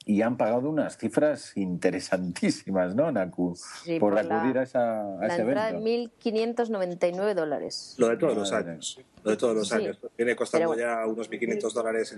y 0.05 0.21
han 0.21 0.37
pagado 0.37 0.69
unas 0.69 0.95
cifras 0.95 1.57
interesantísimas, 1.57 2.93
¿no, 2.93 3.11
Naku? 3.11 3.57
por, 3.99 4.15
acudir 4.15 4.59
a, 4.59 4.61
esa, 4.61 5.01
a 5.19 5.25
ese 5.25 5.41
evento. 5.41 5.81
de 5.81 6.11
1.599 6.23 7.33
dólares. 7.33 7.95
Lo 7.97 8.09
de 8.09 8.17
todos 8.17 8.37
los 8.37 8.51
años. 8.51 9.01
Lo 9.23 9.31
de 9.31 9.37
todos 9.37 9.55
los 9.55 9.73
años. 9.73 9.99
Viene 10.15 10.35
costando 10.35 10.77
ya 10.77 11.07
unos 11.07 11.31
1.500 11.31 11.73
dólares 11.73 12.15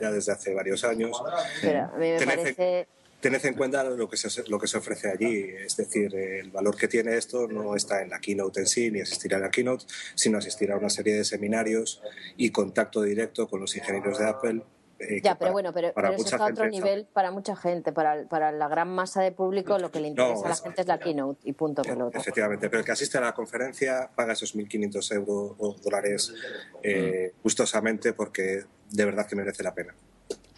ya 0.00 0.10
desde 0.10 0.32
hace 0.32 0.54
varios 0.54 0.82
años. 0.84 1.22
Pero 1.60 1.84
a 1.92 1.98
mí 1.98 2.08
me 2.08 2.24
parece 2.24 2.88
tened 3.20 3.44
en 3.44 3.54
cuenta 3.54 3.84
lo 3.84 4.08
que, 4.08 4.16
se, 4.16 4.48
lo 4.48 4.58
que 4.58 4.66
se 4.66 4.78
ofrece 4.78 5.10
allí. 5.10 5.50
Es 5.58 5.76
decir, 5.76 6.14
el 6.14 6.50
valor 6.50 6.76
que 6.76 6.88
tiene 6.88 7.16
esto 7.16 7.48
no 7.48 7.74
está 7.74 8.02
en 8.02 8.10
la 8.10 8.20
keynote 8.20 8.60
en 8.60 8.66
sí, 8.66 8.90
ni 8.90 9.00
asistirá 9.00 9.38
a 9.38 9.40
la 9.40 9.50
keynote, 9.50 9.84
sino 10.14 10.38
asistir 10.38 10.70
a 10.72 10.76
una 10.76 10.90
serie 10.90 11.14
de 11.14 11.24
seminarios 11.24 12.02
y 12.36 12.50
contacto 12.50 13.02
directo 13.02 13.48
con 13.48 13.60
los 13.60 13.76
ingenieros 13.76 14.18
de 14.18 14.26
Apple. 14.26 14.62
Eh, 15.00 15.20
ya, 15.22 15.38
pero 15.38 15.52
bueno, 15.52 15.72
pero, 15.72 15.92
eso 16.12 16.24
está 16.24 16.44
a 16.44 16.50
otro 16.50 16.68
nivel 16.68 17.06
para 17.12 17.30
mucha 17.30 17.54
gente. 17.54 17.92
Para, 17.92 18.26
para, 18.26 18.50
la 18.50 18.66
gran 18.66 18.88
masa 18.88 19.22
de 19.22 19.30
público 19.30 19.78
lo 19.78 19.92
que 19.92 20.00
le 20.00 20.08
interesa 20.08 20.44
a 20.44 20.48
la 20.48 20.56
gente 20.56 20.80
es 20.80 20.88
la 20.88 20.98
keynote 20.98 21.40
y 21.44 21.52
punto 21.52 21.82
pelota. 21.82 22.18
Efectivamente, 22.18 22.68
pero 22.68 22.80
el 22.80 22.84
que 22.84 22.92
asiste 22.92 23.16
a 23.16 23.20
la 23.20 23.32
conferencia 23.32 24.10
paga 24.14 24.32
esos 24.32 24.56
1.500 24.56 25.14
euros 25.14 25.54
o 25.58 25.76
dólares 25.84 26.34
eh, 26.82 27.32
mm. 27.32 27.42
gustosamente 27.42 28.12
porque 28.12 28.64
de 28.90 29.04
verdad 29.04 29.26
que 29.26 29.36
merece 29.36 29.62
la 29.62 29.72
pena. 29.72 29.94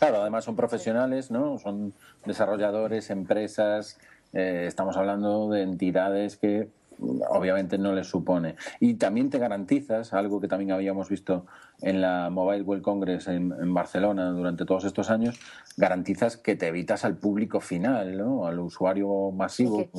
Claro, 0.01 0.23
además 0.23 0.45
son 0.45 0.57
profesionales, 0.57 1.31
¿no? 1.31 1.59
Son 1.59 1.93
desarrolladores, 2.25 3.11
empresas, 3.11 3.99
eh, 4.33 4.65
estamos 4.67 4.97
hablando 4.97 5.51
de 5.51 5.61
entidades 5.61 6.39
que 6.39 6.71
mm, 6.97 7.21
obviamente 7.29 7.77
no 7.77 7.93
les 7.93 8.07
supone. 8.07 8.57
Y 8.81 8.95
también 8.95 9.29
te 9.29 9.39
garantizas, 9.39 10.15
algo 10.15 10.41
que 10.41 10.49
también 10.49 10.73
habíamos 10.73 11.11
visto 11.11 11.45
en 11.83 12.01
la 12.01 12.31
Mobile 12.31 12.63
World 12.63 12.83
Congress 12.83 13.29
en, 13.29 13.75
Barcelona 13.75 14.31
durante 14.31 14.65
todos 14.65 14.87
estos 14.87 15.11
años, 15.11 15.39
garantizas 15.77 16.39
que 16.39 16.57
te 16.57 16.69
evitas 16.69 17.05
al 17.05 17.19
público 17.19 17.61
final, 17.61 18.17
¿no? 18.17 18.47
al 18.47 18.59
usuario 18.59 19.31
masivo, 19.33 19.91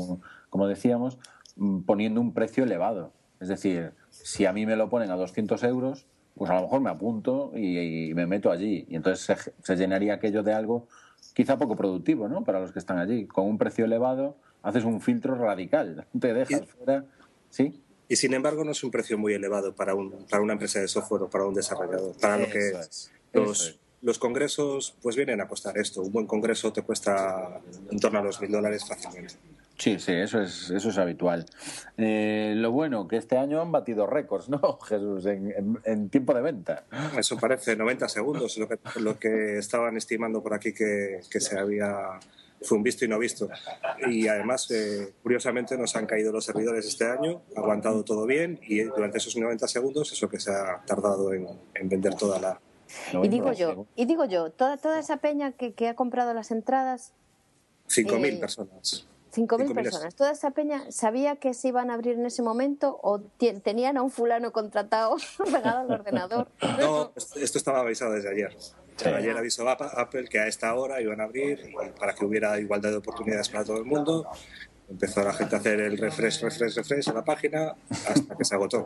como, 0.49 0.67
decíamos, 0.67 1.19
mm, 1.57 1.81
poniendo 1.81 2.21
un 2.21 2.33
precio 2.33 2.63
elevado. 2.63 3.13
Es 3.39 3.49
decir, 3.49 3.93
si 4.09 4.47
a 4.47 4.51
mí 4.51 4.65
me 4.65 4.75
lo 4.75 4.89
ponen 4.89 5.11
a 5.11 5.15
200 5.15 5.61
euros, 5.63 6.07
pues 6.35 6.49
a 6.49 6.55
lo 6.55 6.61
mejor 6.61 6.81
me 6.81 6.89
apunto 6.89 7.51
y, 7.55 8.13
me 8.13 8.25
meto 8.25 8.51
allí. 8.51 8.85
Y 8.89 8.95
entonces 8.95 9.53
se, 9.61 9.75
llenaría 9.75 10.15
aquello 10.15 10.43
de 10.43 10.53
algo 10.53 10.87
quizá 11.33 11.57
poco 11.57 11.75
productivo, 11.75 12.27
¿no? 12.27 12.43
Para 12.43 12.59
los 12.59 12.71
que 12.71 12.79
están 12.79 12.97
allí. 12.97 13.25
Con 13.27 13.45
un 13.45 13.57
precio 13.57 13.85
elevado 13.85 14.35
haces 14.63 14.83
un 14.83 15.01
filtro 15.01 15.35
radical, 15.35 16.05
te 16.19 16.33
dejas 16.33 16.67
fuera. 16.67 17.05
¿Sí? 17.49 17.81
Y 18.07 18.17
sin 18.17 18.33
embargo 18.33 18.63
no 18.63 18.71
es 18.71 18.83
un 18.83 18.91
precio 18.91 19.17
muy 19.17 19.33
elevado 19.33 19.73
para, 19.73 19.95
un, 19.95 20.25
para 20.29 20.43
una 20.43 20.53
empresa 20.53 20.79
de 20.79 20.87
software 20.87 21.23
o 21.23 21.29
para 21.29 21.45
un 21.45 21.53
desarrollador. 21.53 22.15
Para 22.19 22.37
lo 22.37 22.49
que 22.49 22.73
los, 23.33 23.79
los 24.01 24.19
congresos 24.19 24.95
pues 25.01 25.15
vienen 25.15 25.39
a 25.41 25.47
costar 25.47 25.77
esto. 25.77 26.01
Un 26.01 26.11
buen 26.11 26.27
congreso 26.27 26.73
te 26.73 26.81
cuesta 26.81 27.61
en 27.89 27.99
torno 27.99 28.19
a 28.19 28.23
los 28.23 28.41
mil 28.41 28.51
dólares 28.51 28.85
fácilmente. 28.85 29.35
Sí, 29.81 29.97
sí, 29.97 30.11
eso 30.11 30.39
es, 30.39 30.69
eso 30.69 30.89
es 30.89 30.97
habitual. 30.99 31.43
Eh, 31.97 32.53
lo 32.55 32.71
bueno, 32.71 33.07
que 33.07 33.17
este 33.17 33.35
año 33.35 33.59
han 33.59 33.71
batido 33.71 34.05
récords, 34.05 34.47
¿no, 34.47 34.77
Jesús? 34.87 35.25
En, 35.25 36.09
tiempo 36.09 36.35
de 36.35 36.41
venta. 36.41 36.83
Eso 37.17 37.35
parece 37.37 37.75
90 37.75 38.07
segundos, 38.07 38.59
lo 38.59 38.67
que, 38.69 38.77
lo 38.99 39.17
que 39.17 39.57
estaban 39.57 39.97
estimando 39.97 40.43
por 40.43 40.53
aquí 40.53 40.71
que, 40.71 41.21
que 41.31 41.39
se 41.39 41.57
había 41.57 42.19
fue 42.61 42.77
un 42.77 42.83
visto 42.83 43.05
y 43.05 43.07
no 43.07 43.17
visto. 43.17 43.49
Y 44.07 44.27
además, 44.27 44.69
eh, 44.69 45.15
curiosamente, 45.23 45.75
nos 45.79 45.95
han 45.95 46.05
caído 46.05 46.31
los 46.31 46.45
servidores 46.45 46.85
este 46.85 47.05
año, 47.05 47.41
ha 47.57 47.61
aguantado 47.61 48.03
todo 48.03 48.27
bien 48.27 48.59
y 48.61 48.83
durante 48.83 49.17
esos 49.17 49.35
90 49.35 49.67
segundos 49.67 50.11
eso 50.11 50.29
que 50.29 50.39
se 50.39 50.51
ha 50.51 50.83
tardado 50.85 51.33
en, 51.33 51.47
vender 51.85 52.13
toda 52.13 52.39
la... 52.39 52.61
Y 53.23 53.29
digo 53.29 53.51
yo, 53.53 53.87
y 53.95 54.05
digo 54.05 54.25
yo, 54.25 54.51
toda, 54.51 54.77
toda 54.77 54.99
esa 54.99 55.17
peña 55.17 55.53
que, 55.53 55.73
que 55.73 55.87
ha 55.87 55.95
comprado 55.95 56.35
las 56.35 56.51
entradas... 56.51 57.13
5.000 57.87 58.25
eh, 58.25 58.37
personas. 58.37 59.07
5.000 59.33 59.73
personas. 59.73 60.15
¿Toda 60.15 60.31
esa 60.31 60.51
peña 60.51 60.91
sabía 60.91 61.37
que 61.37 61.53
se 61.53 61.69
iban 61.69 61.89
a 61.89 61.93
abrir 61.93 62.15
en 62.15 62.25
ese 62.25 62.41
momento 62.41 62.99
o 63.01 63.21
tenían 63.63 63.97
a 63.97 64.01
un 64.01 64.11
fulano 64.11 64.51
contratado 64.51 65.15
pegado 65.51 65.79
al 65.79 65.91
ordenador? 65.91 66.47
No, 66.79 67.11
esto 67.15 67.57
estaba 67.57 67.79
avisado 67.79 68.13
desde 68.13 68.29
ayer. 68.29 68.57
Ayer 69.05 69.35
avisó 69.35 69.67
Apple 69.67 70.25
que 70.29 70.39
a 70.39 70.47
esta 70.47 70.75
hora 70.75 71.01
iban 71.01 71.21
a 71.21 71.23
abrir 71.23 71.59
para 71.99 72.13
que 72.13 72.25
hubiera 72.25 72.59
igualdad 72.59 72.91
de 72.91 72.97
oportunidades 72.97 73.49
para 73.49 73.63
todo 73.63 73.77
el 73.77 73.85
mundo. 73.85 74.27
Empezó 74.89 75.23
la 75.23 75.33
gente 75.33 75.55
a 75.55 75.59
hacer 75.59 75.79
el 75.79 75.97
refresh, 75.97 76.41
refresh, 76.41 76.75
refresh 76.75 77.07
en 77.07 77.15
la 77.15 77.23
página 77.23 77.75
hasta 77.89 78.35
que 78.35 78.43
se 78.45 78.53
agotó. 78.53 78.85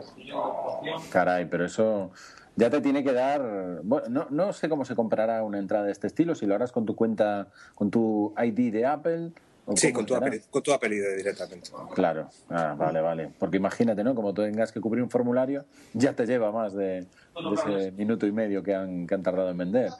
Caray, 1.10 1.46
pero 1.46 1.66
eso 1.66 2.12
ya 2.54 2.70
te 2.70 2.80
tiene 2.80 3.02
que 3.02 3.12
dar. 3.12 3.80
Bueno, 3.82 4.06
no, 4.08 4.26
no 4.30 4.52
sé 4.52 4.68
cómo 4.68 4.84
se 4.84 4.94
comprará 4.94 5.42
una 5.42 5.58
entrada 5.58 5.84
de 5.84 5.92
este 5.92 6.06
estilo, 6.06 6.34
si 6.34 6.46
lo 6.46 6.54
harás 6.54 6.70
con 6.70 6.86
tu 6.86 6.94
cuenta, 6.94 7.48
con 7.74 7.90
tu 7.90 8.32
ID 8.38 8.72
de 8.72 8.86
Apple 8.86 9.32
Sí, 9.74 9.92
con 9.92 10.06
tu, 10.06 10.14
con 10.14 10.62
apellido 10.74 11.12
directamente. 11.16 11.70
Claro, 11.94 12.28
ah, 12.50 12.74
vale, 12.78 13.00
vale. 13.00 13.30
Porque 13.36 13.56
imagínate, 13.56 14.04
¿no? 14.04 14.14
Como 14.14 14.32
tengas 14.32 14.70
que 14.70 14.80
cubrir 14.80 15.02
un 15.02 15.10
formulario, 15.10 15.64
ya 15.92 16.12
te 16.12 16.24
lleva 16.24 16.52
más 16.52 16.72
de, 16.74 17.06
ese 17.52 17.90
minuto 17.92 18.26
y 18.26 18.32
medio 18.32 18.62
que 18.62 18.74
han, 18.74 19.06
que 19.06 19.14
han 19.14 19.22
tardado 19.24 19.50
en 19.50 19.58
vender. 19.58 19.90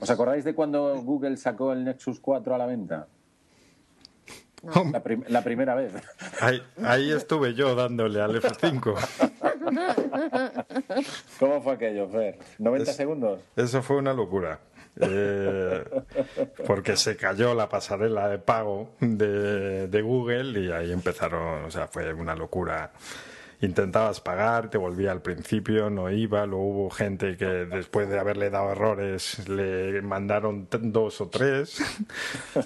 ¿Os 0.00 0.10
acordáis 0.10 0.44
de 0.44 0.54
cuando 0.54 1.02
Google 1.02 1.36
sacó 1.38 1.72
el 1.72 1.84
Nexus 1.84 2.20
4 2.20 2.54
a 2.54 2.58
la 2.58 2.66
venta? 2.66 3.08
La, 5.28 5.42
primera 5.42 5.74
vez. 5.74 5.92
Ahí, 6.40 6.62
ahí, 6.82 7.12
estuve 7.12 7.54
yo 7.54 7.74
dándole 7.74 8.20
al 8.20 8.40
F5. 8.40 8.96
¿Cómo 11.38 11.62
fue 11.62 11.74
aquello, 11.74 12.08
Fer? 12.08 12.38
¿90 12.58 12.84
segundos? 12.86 13.40
Eso 13.54 13.82
fue 13.82 13.96
una 13.96 14.12
locura. 14.12 14.60
Eh, 14.98 15.84
porque 16.66 16.96
se 16.96 17.16
cayó 17.16 17.54
la 17.54 17.68
pasarela 17.68 18.28
de 18.28 18.38
pago 18.38 18.90
de, 19.00 19.88
de, 19.88 20.02
Google 20.02 20.58
y 20.58 20.70
ahí 20.72 20.90
empezaron, 20.90 21.64
o 21.64 21.70
sea, 21.70 21.86
fue 21.86 22.12
una 22.14 22.34
locura. 22.34 22.92
Intentabas 23.62 24.20
pagar, 24.20 24.68
te 24.68 24.76
volvía 24.76 25.12
al 25.12 25.22
principio, 25.22 25.88
no 25.88 26.10
iba, 26.10 26.44
luego 26.44 26.64
hubo 26.64 26.90
gente 26.90 27.38
que 27.38 27.46
después 27.46 28.06
de 28.08 28.18
haberle 28.18 28.50
dado 28.50 28.72
errores 28.72 29.48
le 29.48 30.02
mandaron 30.02 30.68
dos 30.70 31.22
o 31.22 31.28
tres, 31.28 31.78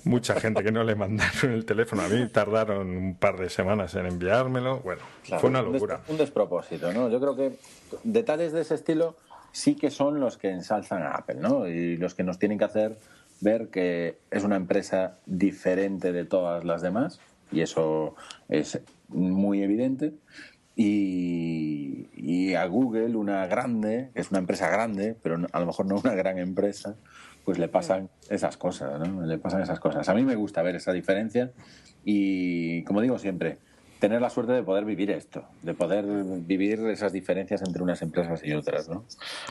mucha 0.04 0.40
gente 0.40 0.64
que 0.64 0.72
no 0.72 0.82
le 0.82 0.96
mandaron 0.96 1.52
el 1.52 1.64
teléfono 1.64 2.02
a 2.02 2.08
mí, 2.08 2.26
tardaron 2.28 2.88
un 2.88 3.14
par 3.14 3.38
de 3.38 3.48
semanas 3.50 3.94
en 3.94 4.06
enviármelo, 4.06 4.80
bueno, 4.80 5.02
fue 5.38 5.48
una 5.48 5.62
locura. 5.62 6.00
Un, 6.08 6.18
despropósito, 6.18 6.92
¿no? 6.92 7.08
Yo 7.08 7.20
creo 7.20 7.36
que 7.36 7.52
detalles 8.02 8.52
de 8.52 8.62
ese 8.62 8.74
estilo 8.74 9.14
sí 9.52 9.74
que 9.74 9.90
son 9.90 10.20
los 10.20 10.38
que 10.38 10.50
ensalzan 10.50 11.02
a 11.02 11.12
Apple, 11.12 11.36
¿no? 11.40 11.66
Y 11.66 11.96
los 11.96 12.14
que 12.14 12.22
nos 12.22 12.38
tienen 12.38 12.58
que 12.58 12.64
hacer 12.64 12.98
ver 13.40 13.68
que 13.68 14.18
es 14.30 14.44
una 14.44 14.56
empresa 14.56 15.18
diferente 15.26 16.12
de 16.12 16.24
todas 16.24 16.64
las 16.64 16.82
demás, 16.82 17.20
y 17.50 17.62
eso 17.62 18.14
es 18.48 18.80
muy 19.08 19.62
evidente. 19.62 20.12
Y, 20.76 22.54
a 22.54 22.64
Google, 22.66 23.16
una 23.16 23.46
grande, 23.46 24.10
es 24.14 24.30
una 24.30 24.40
empresa 24.40 24.68
grande, 24.68 25.16
pero 25.22 25.38
a 25.52 25.60
lo 25.60 25.66
mejor 25.66 25.86
no 25.86 25.96
una 25.96 26.14
gran 26.14 26.38
empresa, 26.38 26.96
pues 27.44 27.58
le 27.58 27.68
pasan 27.68 28.08
esas 28.28 28.56
cosas, 28.56 28.98
¿no? 28.98 29.26
Le 29.26 29.38
pasan 29.38 29.62
esas 29.62 29.78
cosas. 29.78 30.08
A 30.08 30.14
mí 30.14 30.24
me 30.24 30.36
gusta 30.36 30.62
ver 30.62 30.76
esa 30.76 30.92
diferencia 30.92 31.52
y, 32.04 32.82
como 32.84 33.00
digo 33.00 33.18
siempre, 33.18 33.58
tener 34.00 34.20
la 34.20 34.30
suerte 34.30 34.52
de 34.52 34.62
poder 34.62 34.84
vivir 34.84 35.10
esto, 35.10 35.44
de 35.62 35.74
poder 35.74 36.04
vivir 36.06 36.80
esas 36.86 37.12
diferencias 37.12 37.62
entre 37.62 37.82
unas 37.82 38.02
empresas 38.02 38.42
y 38.44 38.52
otras, 38.54 38.88
¿no? 38.88 39.04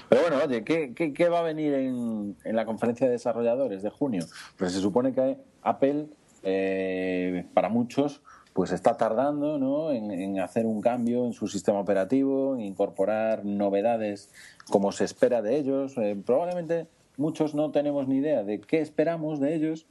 Pero 0.09 0.21
bueno, 0.21 0.37
oye, 0.43 0.63
¿qué, 0.63 0.93
qué, 0.93 1.29
va 1.29 1.39
a 1.39 1.43
venir 1.43 1.73
en, 1.75 2.35
en, 2.43 2.55
la 2.55 2.65
conferencia 2.65 3.05
de 3.05 3.13
desarrolladores 3.13 3.83
de 3.83 3.89
junio? 3.91 4.25
Pues 4.57 4.73
se 4.73 4.79
supone 4.79 5.13
que 5.13 5.37
Apple, 5.61 6.07
eh, 6.43 7.45
para 7.53 7.69
muchos, 7.69 8.21
pues 8.53 8.71
está 8.71 8.97
tardando 8.97 9.57
¿no? 9.57 9.91
en, 9.91 10.39
hacer 10.39 10.65
un 10.65 10.81
cambio 10.81 11.25
en 11.25 11.33
su 11.33 11.47
sistema 11.47 11.79
operativo, 11.79 12.55
en 12.55 12.61
incorporar 12.61 13.45
novedades 13.45 14.31
como 14.69 14.91
se 14.91 15.05
espera 15.05 15.41
de 15.41 15.57
ellos. 15.57 15.97
Eh, 15.97 16.21
probablemente 16.25 16.87
muchos 17.17 17.53
no 17.53 17.71
tenemos 17.71 18.07
ni 18.07 18.17
idea 18.17 18.43
de 18.43 18.59
qué 18.59 18.81
esperamos 18.81 19.39
de 19.39 19.55
ellos, 19.55 19.85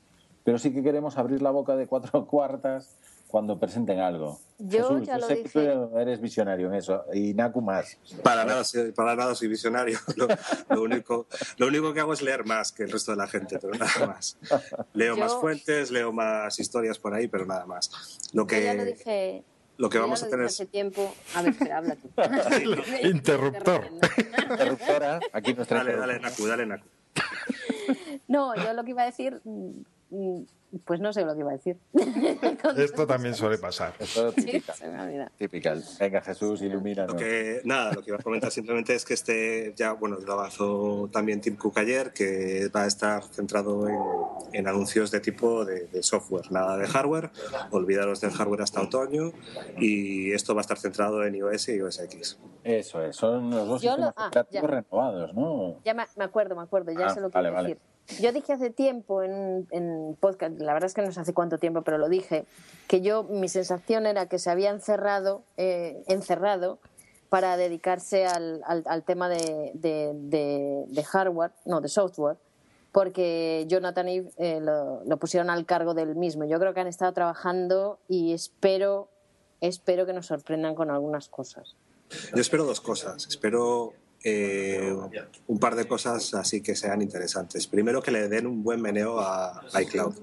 pero 0.44 0.58
sí 0.58 0.72
que 0.72 0.82
queremos 0.82 1.16
abrir 1.16 1.42
la 1.42 1.50
boca 1.50 1.76
de 1.76 1.86
cuatro 1.86 2.26
cuartas 2.26 2.96
cuando 3.28 3.58
presenten 3.58 4.00
algo. 4.00 4.40
Yo 4.58 4.98
ya 4.98 5.18
lo 5.18 5.26
sé 5.26 5.42
que 5.42 5.48
tú 5.48 5.60
eres 5.96 6.20
visionario 6.20 6.66
en 6.66 6.74
eso 6.74 7.04
y 7.12 7.32
Naku 7.32 7.60
más. 7.60 7.96
Para 8.24 8.44
nada, 8.44 8.64
para 8.96 9.14
nada 9.14 9.34
soy 9.34 9.46
visionario. 9.46 9.98
Lo, 10.70 10.82
único, 10.82 11.28
lo 11.58 11.68
único 11.68 11.92
que 11.92 12.00
hago 12.00 12.12
es 12.12 12.22
leer 12.22 12.44
más 12.44 12.72
que 12.72 12.82
el 12.84 12.90
resto 12.90 13.12
de 13.12 13.18
la 13.18 13.28
gente, 13.28 13.58
pero 13.60 13.74
nada 13.74 14.06
más. 14.06 14.36
Leo 14.94 15.16
más 15.16 15.34
fuentes, 15.34 15.90
leo 15.90 16.12
más 16.12 16.58
historias 16.58 16.98
por 16.98 17.14
ahí, 17.14 17.28
pero 17.28 17.46
nada 17.46 17.66
más. 17.66 18.18
Lo 18.32 18.46
que, 18.46 18.64
ya 18.64 18.74
lo 18.74 18.84
dije. 18.84 19.44
Lo 19.76 19.88
que 19.88 19.98
vamos 19.98 20.22
a 20.24 20.28
tener 20.28 20.46
hace 20.46 20.66
tiempo. 20.66 21.14
A 21.36 21.42
ver, 21.42 21.52
espera, 21.52 21.78
habla 21.78 21.96
tú. 21.96 22.10
Interruptor. 23.06 23.88
Interruptora. 24.50 25.20
Aquí 25.32 25.54
nuestra. 25.54 25.78
Dale, 25.78 25.96
dale, 25.96 26.18
Naku, 26.18 26.46
dale, 26.46 26.66
Naku. 26.66 26.86
No, 28.26 28.54
yo 28.56 28.72
lo 28.72 28.84
que 28.84 28.90
iba 28.90 29.02
a 29.02 29.06
decir 29.06 29.40
mm, 29.44 29.84
mm, 30.10 30.46
pues 30.84 31.00
no 31.00 31.12
sé 31.12 31.24
lo 31.24 31.34
que 31.34 31.40
iba 31.40 31.50
a 31.50 31.54
decir. 31.54 31.78
Esto 32.76 33.06
también 33.06 33.34
suele 33.34 33.58
pasar. 33.58 33.94
Esto 33.98 34.32
típica. 34.32 35.74
Venga, 35.98 36.20
Jesús, 36.20 36.62
ilumina. 36.62 37.06
nada, 37.64 37.94
lo 37.94 38.02
que 38.02 38.10
iba 38.10 38.18
a 38.18 38.22
comentar 38.22 38.50
simplemente 38.50 38.94
es 38.94 39.04
que 39.04 39.14
este, 39.14 39.72
ya, 39.76 39.92
bueno, 39.92 40.18
lo 40.18 40.32
avanzó 40.32 41.08
también 41.12 41.40
Tim 41.40 41.56
Cook 41.56 41.78
ayer, 41.78 42.12
que 42.12 42.68
va 42.74 42.82
a 42.82 42.86
estar 42.86 43.22
centrado 43.24 43.88
en, 44.52 44.68
anuncios 44.68 45.10
de 45.10 45.20
tipo 45.20 45.64
de, 45.64 46.02
software, 46.02 46.50
nada 46.52 46.76
de 46.76 46.86
hardware, 46.86 47.30
olvidaros 47.70 48.20
del 48.20 48.30
hardware 48.30 48.62
hasta 48.62 48.82
otoño, 48.82 49.32
y 49.78 50.32
esto 50.32 50.54
va 50.54 50.60
a 50.60 50.62
estar 50.62 50.78
centrado 50.78 51.24
en 51.24 51.34
iOS 51.34 51.68
y 51.68 51.72
iOS 51.76 52.00
X. 52.00 52.38
Eso 52.64 53.02
es, 53.02 53.16
son 53.16 53.50
los 53.50 53.66
dos 53.66 53.80
sistemas 53.80 54.12
ah, 54.16 54.30
renovados, 54.62 55.34
¿no? 55.34 55.80
Ya 55.84 55.94
me, 55.94 56.04
acuerdo, 56.24 56.54
me 56.54 56.62
acuerdo, 56.62 56.92
ya 56.92 57.06
ah, 57.06 57.10
sé 57.10 57.20
lo 57.20 57.30
que 57.30 57.34
vale, 57.34 57.50
vale. 57.50 57.68
decir 57.68 57.97
yo 58.20 58.32
dije 58.32 58.52
hace 58.52 58.70
tiempo 58.70 59.22
en, 59.22 60.16
podcast, 60.20 60.58
la 60.60 60.72
verdad 60.72 60.86
es 60.86 60.94
que 60.94 61.02
no 61.02 61.12
sé 61.12 61.20
hace 61.20 61.34
cuánto 61.34 61.58
tiempo, 61.58 61.82
pero 61.82 61.98
lo 61.98 62.08
dije, 62.08 62.46
que 62.86 63.00
yo 63.00 63.24
mi 63.24 63.48
sensación 63.48 64.06
era 64.06 64.26
que 64.26 64.38
se 64.38 64.50
había 64.50 64.70
encerrado, 64.70 65.42
eh, 65.56 66.02
encerrado 66.06 66.78
para 67.28 67.56
dedicarse 67.56 68.26
al, 68.26 68.62
al, 68.64 69.02
tema 69.04 69.28
de, 69.28 69.72
de, 69.74 71.04
hardware, 71.04 71.52
no, 71.66 71.80
de 71.82 71.88
software, 71.88 72.38
porque 72.92 73.66
Jonathan 73.68 74.08
Eve 74.08 74.30
eh, 74.38 74.60
lo, 74.60 75.04
lo, 75.04 75.16
pusieron 75.18 75.50
al 75.50 75.66
cargo 75.66 75.92
del 75.92 76.16
mismo. 76.16 76.46
Yo 76.46 76.58
creo 76.58 76.72
que 76.72 76.80
han 76.80 76.86
estado 76.86 77.12
trabajando 77.12 77.98
y 78.08 78.32
espero, 78.32 79.10
espero 79.60 80.06
que 80.06 80.14
nos 80.14 80.26
sorprendan 80.26 80.74
con 80.74 80.90
algunas 80.90 81.28
cosas. 81.28 81.76
Yo 82.34 82.40
espero 82.40 82.64
dos 82.64 82.80
cosas. 82.80 83.26
Espero 83.26 83.92
eh, 84.24 84.94
un 85.46 85.58
par 85.58 85.76
de 85.76 85.86
cosas 85.86 86.34
así 86.34 86.60
que 86.60 86.74
sean 86.74 87.02
interesantes. 87.02 87.66
Primero, 87.66 88.02
que 88.02 88.10
le 88.10 88.28
den 88.28 88.46
un 88.46 88.62
buen 88.62 88.80
meneo 88.80 89.20
a 89.20 89.62
iCloud. 89.80 90.14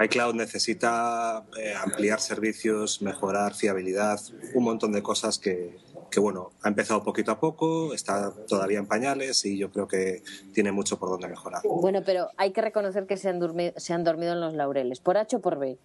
iCloud 0.00 0.34
necesita 0.34 1.44
eh, 1.58 1.74
ampliar 1.74 2.20
servicios, 2.20 3.02
mejorar 3.02 3.54
fiabilidad, 3.54 4.20
un 4.54 4.64
montón 4.64 4.92
de 4.92 5.02
cosas 5.02 5.38
que, 5.38 5.76
que, 6.10 6.20
bueno, 6.20 6.50
ha 6.62 6.68
empezado 6.68 7.02
poquito 7.02 7.32
a 7.32 7.40
poco, 7.40 7.94
está 7.94 8.32
todavía 8.46 8.78
en 8.78 8.86
pañales 8.86 9.44
y 9.44 9.58
yo 9.58 9.70
creo 9.70 9.88
que 9.88 10.22
tiene 10.52 10.72
mucho 10.72 10.98
por 10.98 11.08
donde 11.08 11.28
mejorar. 11.28 11.62
Bueno, 11.64 12.02
pero 12.04 12.28
hay 12.36 12.52
que 12.52 12.60
reconocer 12.60 13.06
que 13.06 13.16
se 13.16 13.28
han, 13.28 13.38
dormido, 13.38 13.72
se 13.76 13.94
han 13.94 14.04
dormido 14.04 14.32
en 14.32 14.40
los 14.40 14.54
laureles, 14.54 15.00
por 15.00 15.16
H 15.16 15.36
o 15.36 15.40
por 15.40 15.58
B 15.58 15.78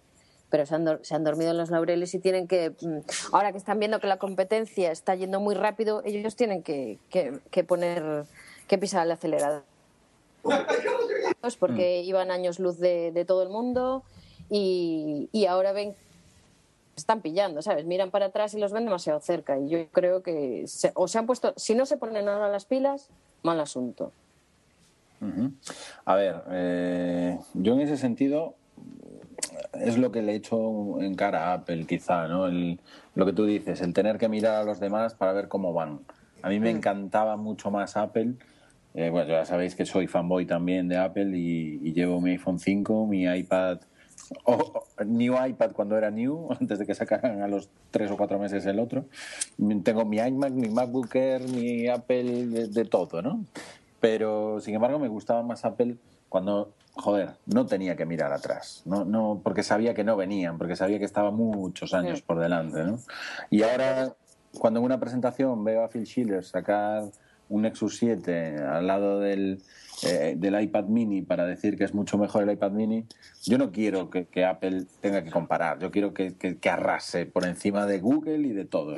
pero 0.50 0.66
se 0.66 0.74
han, 0.74 0.98
se 1.02 1.14
han, 1.14 1.24
dormido 1.24 1.50
en 1.50 1.58
los 1.58 1.70
laureles 1.70 2.14
y 2.14 2.18
tienen 2.18 2.48
que, 2.48 2.70
mm, 2.80 2.98
ahora 3.32 3.52
que 3.52 3.58
están 3.58 3.78
viendo 3.78 4.00
que 4.00 4.06
la 4.06 4.18
competencia 4.18 4.90
está 4.90 5.14
yendo 5.14 5.40
muy 5.40 5.54
rápido, 5.54 6.02
ellos 6.04 6.36
tienen 6.36 6.62
que, 6.62 6.98
que, 7.10 7.64
poner, 7.64 8.24
que 8.66 8.78
pisar 8.78 9.04
el 9.04 9.12
acelerador. 9.12 9.64
Porque 11.60 12.02
mm. 12.02 12.08
iban 12.08 12.30
años 12.30 12.58
luz 12.58 12.78
de, 12.78 13.12
de 13.12 13.24
todo 13.24 13.42
el 13.42 13.48
mundo 13.48 14.02
y, 14.50 15.28
y 15.32 15.46
ahora 15.46 15.72
ven 15.72 15.94
están 16.96 17.20
pillando, 17.22 17.62
¿sabes? 17.62 17.84
Miran 17.86 18.10
para 18.10 18.26
atrás 18.26 18.54
y 18.54 18.58
los 18.58 18.72
ven 18.72 18.84
demasiado 18.84 19.20
cerca. 19.20 19.58
Y 19.58 19.68
yo 19.68 19.86
creo 19.92 20.22
que 20.22 20.64
o 20.94 21.08
se 21.08 21.18
han 21.18 21.26
puesto, 21.26 21.54
si 21.56 21.74
no 21.74 21.86
se 21.86 21.96
ponen 21.96 22.28
ahora 22.28 22.48
las 22.48 22.64
pilas, 22.64 23.08
mal 23.42 23.60
asunto. 23.60 24.12
A 26.04 26.14
ver, 26.14 26.42
eh, 26.50 27.38
yo 27.54 27.72
en 27.74 27.80
ese 27.80 27.96
sentido 27.96 28.54
es 29.72 29.98
lo 29.98 30.12
que 30.12 30.22
le 30.22 30.32
he 30.32 30.36
hecho 30.36 31.00
en 31.00 31.14
cara 31.14 31.48
a 31.48 31.54
Apple, 31.54 31.86
quizá, 31.86 32.28
¿no? 32.28 32.48
lo 33.14 33.26
que 33.26 33.32
tú 33.32 33.46
dices, 33.46 33.80
el 33.80 33.92
tener 33.92 34.18
que 34.18 34.28
mirar 34.28 34.56
a 34.56 34.64
los 34.64 34.80
demás 34.80 35.14
para 35.14 35.32
ver 35.32 35.48
cómo 35.48 35.72
van. 35.72 36.00
A 36.42 36.48
mí 36.48 36.60
me 36.60 36.72
mm. 36.72 36.76
encantaba 36.76 37.36
mucho 37.36 37.70
más 37.70 37.96
Apple. 37.96 38.34
Eh, 38.94 39.10
bueno, 39.10 39.28
ya 39.28 39.44
sabéis 39.44 39.74
que 39.74 39.84
soy 39.84 40.06
fanboy 40.06 40.46
también 40.46 40.88
de 40.88 40.96
Apple 40.96 41.36
y, 41.36 41.92
llevo 41.92 42.20
mi 42.20 42.30
iPhone 42.30 42.58
5, 42.58 43.06
mi 43.06 43.24
iPad, 43.24 43.80
o 44.44 44.84
New 45.04 45.34
iPad 45.46 45.72
cuando 45.72 45.96
era 45.96 46.10
New, 46.10 46.48
antes 46.60 46.78
de 46.78 46.86
que 46.86 46.94
sacaran 46.94 47.42
a 47.42 47.48
los 47.48 47.70
tres 47.90 48.10
o 48.10 48.16
cuatro 48.16 48.38
meses 48.38 48.64
el 48.66 48.78
otro. 48.78 49.06
Tengo 49.82 50.04
mi 50.04 50.18
iMac, 50.18 50.52
mi 50.52 50.68
MacBook 50.68 51.14
Air, 51.14 51.42
mi 51.48 51.88
Apple, 51.88 52.46
de, 52.46 52.68
de 52.68 52.84
todo, 52.84 53.22
¿no? 53.22 53.44
Pero, 54.00 54.60
sin 54.60 54.74
embargo, 54.74 54.98
me 54.98 55.08
gustaba 55.08 55.42
más 55.42 55.64
Apple 55.64 55.96
cuando 56.28 56.72
joder, 57.00 57.30
no 57.46 57.66
tenía 57.66 57.96
que 57.96 58.04
mirar 58.04 58.32
atrás, 58.32 58.82
no, 58.84 59.04
no, 59.04 59.40
porque 59.42 59.62
sabía 59.62 59.94
que 59.94 60.04
no 60.04 60.16
venían, 60.16 60.58
porque 60.58 60.76
sabía 60.76 60.98
que 60.98 61.04
estaba 61.04 61.30
muchos 61.30 61.94
años 61.94 62.22
por 62.22 62.40
delante, 62.40 62.82
¿no? 62.82 62.98
Y 63.50 63.62
ahora, 63.62 64.14
cuando 64.58 64.80
en 64.80 64.86
una 64.86 64.98
presentación 64.98 65.62
veo 65.64 65.84
a 65.84 65.88
Phil 65.88 66.06
Schiller 66.06 66.44
sacar 66.44 67.04
un 67.48 67.62
Nexus 67.62 67.96
7 67.98 68.58
al 68.58 68.86
lado 68.86 69.20
del, 69.20 69.62
eh, 70.02 70.34
del 70.36 70.60
iPad 70.60 70.84
mini 70.84 71.22
para 71.22 71.46
decir 71.46 71.78
que 71.78 71.84
es 71.84 71.94
mucho 71.94 72.18
mejor 72.18 72.42
el 72.42 72.50
iPad 72.50 72.72
mini, 72.72 73.06
yo 73.44 73.58
no 73.58 73.70
quiero 73.70 74.10
que, 74.10 74.44
Apple 74.44 74.86
tenga 75.00 75.22
que 75.22 75.30
comparar, 75.30 75.78
yo 75.78 75.90
quiero 75.90 76.12
que, 76.12 76.34
que, 76.36 76.68
arrase 76.68 77.26
por 77.26 77.46
encima 77.46 77.86
de 77.86 78.00
Google 78.00 78.48
y 78.48 78.52
de 78.52 78.64
todo. 78.64 78.96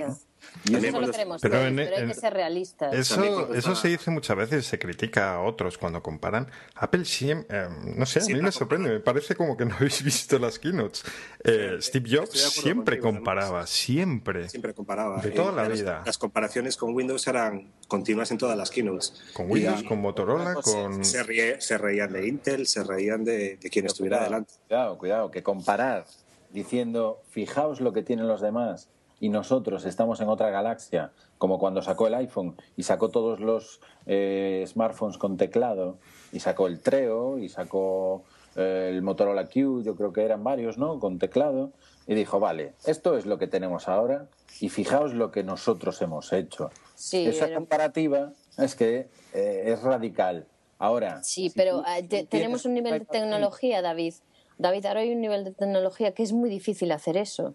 ¿No? 0.70 0.78
eso 0.78 1.00
lo 1.00 1.11
queremos 1.11 1.40
pero, 1.40 1.59
hay 1.59 2.06
que 2.06 2.14
ser 2.14 2.32
realistas. 2.32 2.94
Eso, 2.94 3.54
eso 3.54 3.75
se 3.75 3.88
dice 3.88 4.11
muchas 4.11 4.37
veces, 4.37 4.66
se 4.66 4.78
critica 4.78 5.35
a 5.35 5.40
otros 5.42 5.78
cuando 5.78 6.02
comparan. 6.02 6.50
Apple 6.75 7.04
siempre, 7.04 7.59
eh, 7.59 7.68
no 7.97 8.06
sé, 8.06 8.20
a 8.20 8.35
mí 8.35 8.40
me 8.40 8.52
sorprende, 8.52 8.90
me 8.90 9.00
parece 9.00 9.34
como 9.34 9.56
que 9.56 9.65
no 9.65 9.75
habéis 9.75 10.02
visto 10.04 10.38
las 10.38 10.58
keynotes. 10.58 11.04
Eh, 11.45 11.76
Steve 11.80 12.08
Jobs 12.10 12.38
siempre 12.52 12.99
comparaba, 12.99 13.67
siempre. 13.67 14.49
Siempre 14.49 14.75
comparaba. 14.75 15.21
De 15.21 15.30
toda 15.30 15.52
la 15.52 15.69
vida. 15.69 16.02
Las 16.04 16.19
comparaciones 16.19 16.76
con 16.76 16.95
Windows 16.95 17.26
eran 17.26 17.73
continuas 17.88 18.30
en 18.30 18.38
todas 18.38 18.56
las 18.56 18.71
keynotes. 18.71 19.15
Con 19.32 19.50
Windows, 19.50 19.82
con 19.84 20.00
Motorola, 20.00 20.54
con... 20.54 21.04
Se, 21.04 21.23
reían 21.23 22.12
de 22.12 22.26
Intel, 22.26 22.67
se 22.67 22.84
reían 22.84 23.25
de, 23.25 23.58
quien 23.71 23.86
estuviera 23.86 24.21
adelante. 24.21 24.54
Cuidado, 24.67 24.99
cuidado, 24.99 25.30
que 25.30 25.43
comparar 25.43 26.06
diciendo, 26.50 27.23
fijaos 27.30 27.80
lo 27.80 27.93
que 27.93 28.02
tienen 28.02 28.26
los 28.26 28.41
demás 28.41 28.88
y 29.21 29.28
nosotros 29.28 29.85
estamos 29.85 30.21
en 30.21 30.28
otra 30.28 30.50
galaxia, 30.50 31.13
como 31.39 31.59
cuando 31.59 31.83
sacó 31.83 32.06
el 32.06 32.15
iPhone 32.15 32.56
y 32.76 32.83
sacó 32.83 33.11
todos 33.11 33.39
los 33.39 33.80
eh, 34.06 34.65
smartphones 34.67 35.19
con 35.19 35.37
teclado, 35.37 35.99
y 36.33 36.41
sacó 36.41 36.67
el 36.67 36.80
Treo, 36.80 37.39
y 37.39 37.50
sacó 37.50 38.25
eh, 38.56 38.89
el 38.91 39.02
Motorola 39.02 39.47
Q, 39.47 39.83
yo 39.83 39.95
creo 39.95 40.13
que 40.13 40.25
eran 40.25 40.43
varios, 40.43 40.78
¿no? 40.78 40.99
Con 40.99 41.19
teclado, 41.19 41.73
y 42.06 42.15
dijo, 42.15 42.41
vale, 42.41 42.73
esto 42.87 43.17
es 43.17 43.26
lo 43.26 43.39
que 43.39 43.47
tenemos 43.47 43.89
ahora, 43.89 44.26
y 44.59 44.71
fijaos 44.71 45.13
lo 45.13 45.30
que 45.30 45.45
nosotros 45.45 46.00
hemos 46.02 46.33
hecho. 46.33 46.71
Esa 47.13 47.52
comparativa 47.54 48.33
es 48.59 48.75
que 48.75 49.09
eh, 49.35 49.65
es 49.67 49.83
radical. 49.83 50.47
Ahora. 50.78 51.23
Sí, 51.23 51.52
pero 51.54 51.85
tenemos 52.30 52.65
un 52.65 52.73
nivel 52.73 53.00
de 53.00 53.04
tecnología, 53.04 53.83
David. 53.83 54.15
David, 54.56 54.87
ahora 54.87 55.00
hay 55.00 55.13
un 55.13 55.21
nivel 55.21 55.45
de 55.45 55.52
tecnología 55.52 56.13
que 56.13 56.23
es 56.23 56.33
muy 56.33 56.49
difícil 56.49 56.91
hacer 56.93 57.19
eso. 57.19 57.54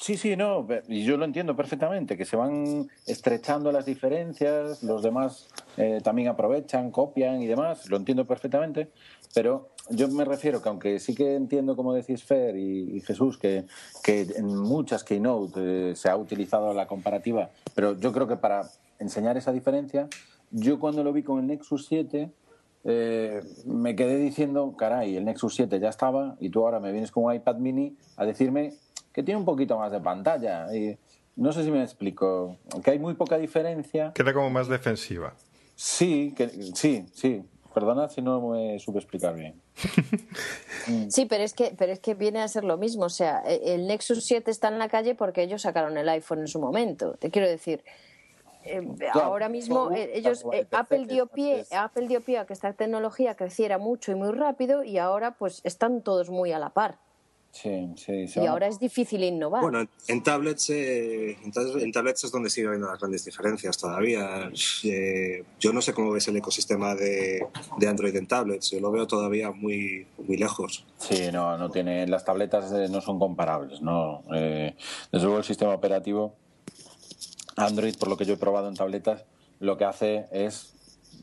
Sí, 0.00 0.16
sí, 0.16 0.34
no, 0.34 0.66
y 0.88 1.04
yo 1.04 1.18
lo 1.18 1.26
entiendo 1.26 1.54
perfectamente, 1.54 2.16
que 2.16 2.24
se 2.24 2.34
van 2.34 2.88
estrechando 3.06 3.70
las 3.70 3.84
diferencias, 3.84 4.82
los 4.82 5.02
demás 5.02 5.48
eh, 5.76 6.00
también 6.02 6.28
aprovechan, 6.28 6.90
copian 6.90 7.42
y 7.42 7.46
demás, 7.46 7.86
lo 7.90 7.98
entiendo 7.98 8.26
perfectamente, 8.26 8.88
pero 9.34 9.68
yo 9.90 10.08
me 10.08 10.24
refiero 10.24 10.62
que 10.62 10.70
aunque 10.70 10.98
sí 11.00 11.14
que 11.14 11.34
entiendo, 11.34 11.76
como 11.76 11.92
decís 11.92 12.24
Fer 12.24 12.56
y, 12.56 13.02
Jesús, 13.02 13.36
que, 13.36 13.66
en 14.06 14.46
muchas 14.46 15.04
keynote 15.04 15.90
eh, 15.90 15.94
se 15.94 16.08
ha 16.08 16.16
utilizado 16.16 16.72
la 16.72 16.86
comparativa, 16.86 17.50
pero 17.74 17.94
yo 18.00 18.10
creo 18.10 18.26
que 18.26 18.36
para 18.36 18.70
enseñar 19.00 19.36
esa 19.36 19.52
diferencia, 19.52 20.08
yo 20.50 20.80
cuando 20.80 21.04
lo 21.04 21.12
vi 21.12 21.22
con 21.22 21.40
el 21.40 21.46
Nexus 21.46 21.84
7, 21.88 22.30
eh, 22.84 23.42
me 23.66 23.94
quedé 23.94 24.16
diciendo, 24.16 24.74
caray, 24.78 25.18
el 25.18 25.26
Nexus 25.26 25.56
7 25.56 25.78
ya 25.78 25.90
estaba 25.90 26.38
y 26.40 26.48
tú 26.48 26.64
ahora 26.64 26.80
me 26.80 26.90
vienes 26.90 27.10
con 27.10 27.24
un 27.24 27.34
iPad 27.34 27.56
mini 27.56 27.98
a 28.16 28.24
decirme 28.24 28.72
que 29.12 29.22
tiene 29.22 29.38
un 29.38 29.44
poquito 29.44 29.78
más 29.78 29.92
de 29.92 30.00
pantalla. 30.00 30.74
Y 30.74 30.96
no 31.36 31.52
sé 31.52 31.64
si 31.64 31.70
me 31.70 31.82
explico, 31.82 32.56
que 32.84 32.92
hay 32.92 32.98
muy 32.98 33.14
poca 33.14 33.38
diferencia. 33.38 34.12
Que 34.14 34.22
era 34.22 34.32
como 34.32 34.50
más 34.50 34.68
defensiva. 34.68 35.34
Sí, 35.74 36.34
que, 36.36 36.48
sí, 36.48 37.06
sí. 37.12 37.42
Perdona 37.72 38.08
si 38.08 38.20
no 38.20 38.40
me 38.48 38.78
supe 38.78 38.98
explicar 38.98 39.34
bien. 39.34 39.60
Sí, 41.08 41.26
pero 41.26 41.44
es 41.44 41.52
que 41.52 41.74
pero 41.76 41.92
es 41.92 42.00
que 42.00 42.14
viene 42.14 42.40
a 42.40 42.48
ser 42.48 42.64
lo 42.64 42.76
mismo, 42.78 43.04
o 43.04 43.10
sea, 43.10 43.42
e, 43.46 43.74
el 43.74 43.86
Nexus 43.86 44.24
7 44.24 44.50
está 44.50 44.68
en 44.68 44.78
la 44.78 44.88
calle 44.88 45.14
porque 45.14 45.42
ellos 45.42 45.62
sacaron 45.62 45.96
el 45.98 46.08
iPhone 46.08 46.40
en 46.40 46.48
su 46.48 46.58
momento. 46.58 47.14
Te 47.18 47.30
quiero 47.30 47.46
decir, 47.46 47.84
eh, 48.64 48.82
ahora 49.12 49.48
mismo 49.48 49.90
eh, 49.92 50.10
ellos 50.14 50.44
eh, 50.52 50.66
Apple 50.72 51.06
dio 51.06 51.26
pie 51.26 51.64
Apple 51.70 52.08
dio 52.08 52.22
pie 52.22 52.38
a 52.38 52.46
que 52.46 52.52
esta 52.52 52.72
tecnología 52.72 53.34
creciera 53.34 53.78
mucho 53.78 54.12
y 54.12 54.14
muy 54.16 54.32
rápido 54.32 54.84
y 54.84 54.98
ahora 54.98 55.32
pues 55.32 55.60
están 55.64 56.02
todos 56.02 56.30
muy 56.30 56.52
a 56.52 56.58
la 56.58 56.70
par. 56.70 56.98
Sí, 57.52 57.92
sí, 57.96 58.40
y 58.40 58.46
ahora 58.46 58.68
es 58.68 58.78
difícil 58.78 59.24
innovar. 59.24 59.60
Bueno, 59.60 59.84
en 60.06 60.22
tablets, 60.22 60.70
eh, 60.70 61.36
en 61.42 61.92
tablets 61.92 62.24
es 62.24 62.30
donde 62.30 62.48
sigue 62.48 62.68
habiendo 62.68 62.88
las 62.88 62.98
grandes 62.98 63.24
diferencias 63.24 63.76
todavía. 63.76 64.50
Eh, 64.84 65.44
yo 65.58 65.72
no 65.72 65.82
sé 65.82 65.92
cómo 65.92 66.12
ves 66.12 66.28
el 66.28 66.36
ecosistema 66.36 66.94
de, 66.94 67.44
de, 67.76 67.88
Android 67.88 68.14
en 68.14 68.28
tablets. 68.28 68.70
Yo 68.70 68.80
lo 68.80 68.92
veo 68.92 69.06
todavía 69.06 69.50
muy, 69.50 70.06
muy 70.18 70.36
lejos. 70.36 70.86
Sí, 70.98 71.30
no, 71.32 71.58
no 71.58 71.70
tiene, 71.70 72.06
las 72.06 72.24
tabletas 72.24 72.72
eh, 72.72 72.88
no 72.88 73.00
son 73.00 73.18
comparables. 73.18 73.82
No, 73.82 74.22
desde 74.30 74.76
luego 75.12 75.38
el 75.38 75.44
sistema 75.44 75.74
operativo 75.74 76.36
Android, 77.56 77.96
por 77.98 78.08
lo 78.08 78.16
que 78.16 78.24
yo 78.24 78.34
he 78.34 78.38
probado 78.38 78.68
en 78.68 78.74
tabletas, 78.74 79.24
lo 79.58 79.76
que 79.76 79.84
hace 79.84 80.26
es 80.32 80.74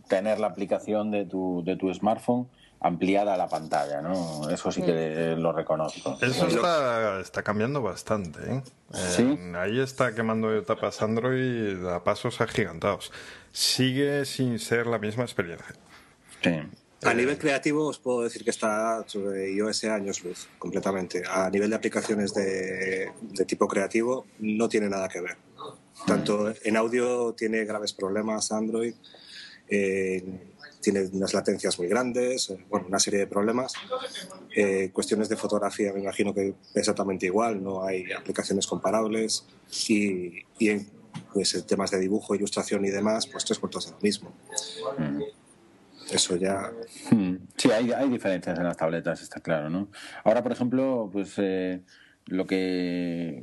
tener 0.08 0.40
la 0.40 0.48
aplicación 0.48 1.12
de 1.12 1.26
tu, 1.26 1.64
de 1.66 1.76
tu 1.76 1.94
smartphone 1.94 2.48
ampliada 2.80 3.36
la 3.38 3.48
pantalla, 3.48 4.02
¿no? 4.02 4.50
Eso 4.50 4.72
sí 4.72 4.82
que 4.82 5.36
lo 5.38 5.52
reconozco. 5.52 6.18
Eso 6.22 6.48
está, 6.48 7.20
está 7.20 7.44
cambiando 7.44 7.82
bastante, 7.82 8.40
¿eh? 8.52 8.62
¿Sí? 8.94 9.38
ahí 9.56 9.80
está 9.80 10.16
quemando 10.16 10.56
etapas 10.56 11.02
Android 11.02 11.86
a 11.86 12.04
pasos 12.04 12.40
agigantados. 12.40 13.12
Sigue 13.52 14.26
sin 14.26 14.60
ser 14.60 14.88
la 14.88 15.00
misma 15.00 15.24
experiencia. 15.24 15.76
Sí. 16.42 16.62
A 17.04 17.14
nivel 17.14 17.38
creativo 17.38 17.88
os 17.88 18.00
puedo 18.00 18.24
decir 18.24 18.44
que 18.44 18.50
está 18.50 19.04
sobre 19.08 19.52
iOS 19.52 19.84
años 19.86 20.24
luz, 20.24 20.48
completamente. 20.58 21.24
A 21.30 21.50
nivel 21.50 21.70
de 21.70 21.76
aplicaciones 21.76 22.34
de, 22.34 23.12
de 23.22 23.46
tipo 23.46 23.68
creativo 23.68 24.26
no 24.40 24.68
tiene 24.68 24.90
nada 24.90 25.08
que 25.08 25.22
ver. 25.22 25.38
Tanto 26.06 26.54
en 26.64 26.78
audio 26.78 27.34
tiene 27.34 27.66
graves 27.66 27.94
problemas 27.94 28.52
Android, 28.52 28.96
tiene 30.92 31.06
unas 31.12 31.34
latencias 31.34 31.78
muy 31.80 31.90
grandes, 31.90 32.50
eh, 32.50 32.66
bueno, 32.70 32.88
una 32.88 32.98
serie 32.98 33.20
de 33.20 33.28
problemas. 33.28 33.74
Eh, 34.56 34.90
cuestiones 34.94 35.28
de 35.28 35.36
fotografía 35.36 35.92
me 35.92 36.00
imagino 36.00 36.34
que 36.34 36.54
exactamente 36.76 37.26
igual, 37.26 37.62
no 37.62 37.84
hay 37.84 38.10
aplicaciones 38.14 38.66
comparables 38.66 39.46
y, 39.90 40.46
y 40.58 40.70
en 40.70 40.90
pues, 41.34 41.66
temas 41.68 41.92
de 41.92 42.00
dibujo, 42.00 42.36
ilustración 42.36 42.86
y 42.86 42.90
demás, 42.90 43.28
pues 43.28 43.44
tres 43.44 43.60
cuartos 43.60 43.88
de 43.88 43.92
lo 43.92 43.98
mismo. 44.00 44.32
Mm. 44.98 45.24
Eso 46.10 46.38
ya... 46.38 46.72
Mm. 47.12 47.36
Sí, 47.58 47.70
hay, 47.70 47.92
hay 47.92 48.10
diferencias 48.10 48.58
en 48.58 48.64
las 48.64 48.78
tabletas, 48.78 49.22
está 49.22 49.42
claro, 49.42 49.70
¿no? 49.70 49.90
Ahora, 50.24 50.42
por 50.42 50.54
ejemplo, 50.54 51.10
pues... 51.12 51.34
Eh, 51.38 51.82
lo 52.30 52.46
que 52.46 53.42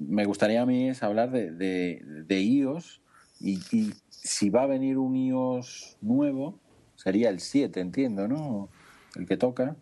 me 0.00 0.24
gustaría 0.24 0.62
a 0.62 0.66
mí 0.66 0.88
es 0.88 1.02
hablar 1.02 1.30
de, 1.32 1.50
de, 1.52 2.40
iOS 2.40 3.02
y, 3.38 3.58
y, 3.70 3.92
si 4.08 4.48
va 4.48 4.62
a 4.62 4.66
venir 4.66 4.96
un 4.96 5.14
iOS 5.14 5.98
nuevo, 6.00 6.61
sería 7.02 7.28
el 7.30 7.40
7, 7.40 7.80
entiendo, 7.80 8.28
¿no? 8.28 8.68
El 9.16 9.26
que 9.26 9.36
toca. 9.36 9.76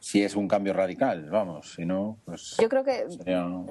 Si 0.00 0.22
es 0.22 0.34
un 0.34 0.48
cambio 0.48 0.72
radical, 0.72 1.30
vamos, 1.30 1.74
si 1.74 1.84
no, 1.84 2.18
pues. 2.24 2.56
Yo 2.60 2.68
creo 2.68 2.82
que 2.82 3.06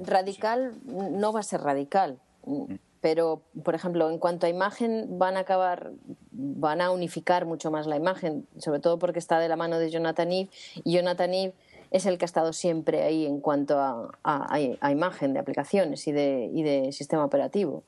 radical 0.04 0.74
no 0.86 1.34
va 1.34 1.42
a 1.42 1.44
ser 1.44 1.62
radical. 1.62 2.20
Mm. 2.46 2.76
Pero, 3.02 3.42
por 3.64 3.74
ejemplo, 3.74 4.12
en 4.12 4.20
cuanto 4.20 4.46
a 4.46 4.50
imagen, 4.50 5.18
van 5.18 5.36
a 5.36 5.42
acabar, 5.42 5.92
van 6.32 6.82
a 6.82 6.92
unificar 6.92 7.46
mucho 7.46 7.72
más 7.72 7.88
la 7.88 7.96
imagen, 7.96 8.48
sobre 8.58 8.80
todo 8.80 9.00
porque 9.00 9.18
está 9.18 9.40
de 9.40 9.50
la 9.50 9.56
mano 9.56 9.80
de 9.80 9.90
Jonathan 9.90 10.32
Eve. 10.32 10.50
Y 10.84 10.94
Jonathan 10.94 11.34
Eve 11.34 11.54
es 11.90 12.06
el 12.06 12.20
que 12.20 12.26
ha 12.26 12.28
estado 12.28 12.54
siempre 12.54 13.02
ahí 13.02 13.26
en 13.26 13.42
cuanto 13.42 13.80
a, 13.80 14.12
a, 14.24 14.92
imagen 14.92 15.34
de 15.34 15.40
aplicaciones 15.40 16.08
y 16.08 16.12
de, 16.12 16.50
y 16.54 16.62
de 16.62 16.92
sistema 16.92 17.26
operativo. 17.26 17.84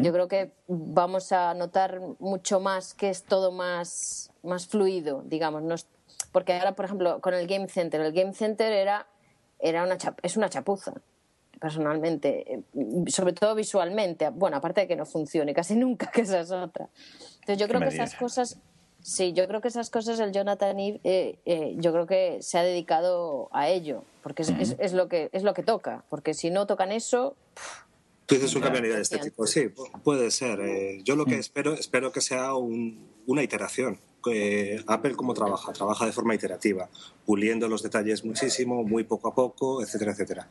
Yo 0.00 0.12
creo 0.12 0.28
que 0.28 0.52
vamos 0.68 1.32
a 1.32 1.52
notar 1.54 2.00
mucho 2.18 2.60
más 2.60 2.94
que 2.94 3.10
es 3.10 3.24
todo 3.24 3.50
más, 3.50 4.30
más 4.46 4.66
fluido, 4.66 5.22
digamos. 5.26 5.86
porque 6.32 6.54
ahora, 6.54 6.74
por 6.74 6.84
ejemplo, 6.84 7.20
con 7.20 7.34
el 7.34 7.46
Game 7.46 7.68
Center, 7.68 8.00
el 8.00 8.12
Game 8.12 8.32
Center 8.32 8.72
era, 8.72 9.06
era 9.58 9.84
una 9.84 9.98
es 10.22 10.36
una 10.36 10.48
chapuza, 10.48 10.94
personalmente, 11.60 12.54
eh, 12.54 12.62
sobre 13.08 13.32
todo 13.32 13.54
visualmente. 13.54 14.28
Bueno, 14.30 14.56
aparte 14.56 14.82
de 14.82 14.88
que 14.88 14.96
no 14.96 15.06
funcione 15.06 15.54
casi 15.54 15.76
nunca, 15.76 16.10
que 16.10 16.22
esa 16.22 16.40
es 16.40 16.50
otra. 16.50 16.88
Entonces 17.40 17.58
yo 17.58 17.68
creo 17.68 17.80
que 17.80 17.88
esas 17.88 18.14
cosas... 18.14 18.58
Sí, 19.02 19.32
yo 19.32 19.46
creo 19.46 19.60
que 19.60 19.68
esas 19.68 19.88
cosas 19.88 20.18
el 20.18 20.32
Jonathan 20.32 20.80
Eve, 20.80 21.00
eh, 21.04 21.38
eh, 21.44 21.74
yo 21.76 21.92
creo 21.92 22.06
que 22.08 22.38
se 22.40 22.58
ha 22.58 22.64
dedicado 22.64 23.48
a 23.52 23.68
ello, 23.68 24.02
porque 24.24 24.42
es, 24.42 24.74
es, 24.80 24.92
lo 24.94 25.06
que 25.06 25.28
es 25.30 25.44
lo 25.44 25.54
que 25.54 25.62
toca, 25.62 26.02
porque 26.08 26.34
si 26.34 26.50
no 26.50 26.66
tocan 26.66 26.90
eso, 26.90 27.36
Tú 28.26 28.34
dices 28.34 28.54
un 28.56 28.62
cambio 28.62 28.82
de 28.82 29.00
este 29.00 29.18
tipo. 29.18 29.46
Sí, 29.46 29.68
puede 30.02 30.32
ser. 30.32 30.60
Eh, 30.60 31.00
yo 31.04 31.14
lo 31.14 31.24
que 31.24 31.36
mm. 31.36 31.40
espero, 31.40 31.74
espero 31.74 32.10
que 32.10 32.20
sea 32.20 32.54
una 32.54 33.42
iteración. 33.42 34.00
Apple 34.86 35.14
cómo 35.14 35.34
trabaja, 35.34 35.72
trabaja 35.72 36.06
de 36.06 36.12
forma 36.12 36.34
iterativa, 36.34 36.88
puliendo 37.24 37.68
los 37.68 37.82
detalles 37.82 38.24
muchísimo, 38.24 38.82
muy 38.82 39.04
poco 39.04 39.28
a 39.28 39.34
poco, 39.34 39.82
etcétera, 39.82 40.12
etcétera. 40.12 40.48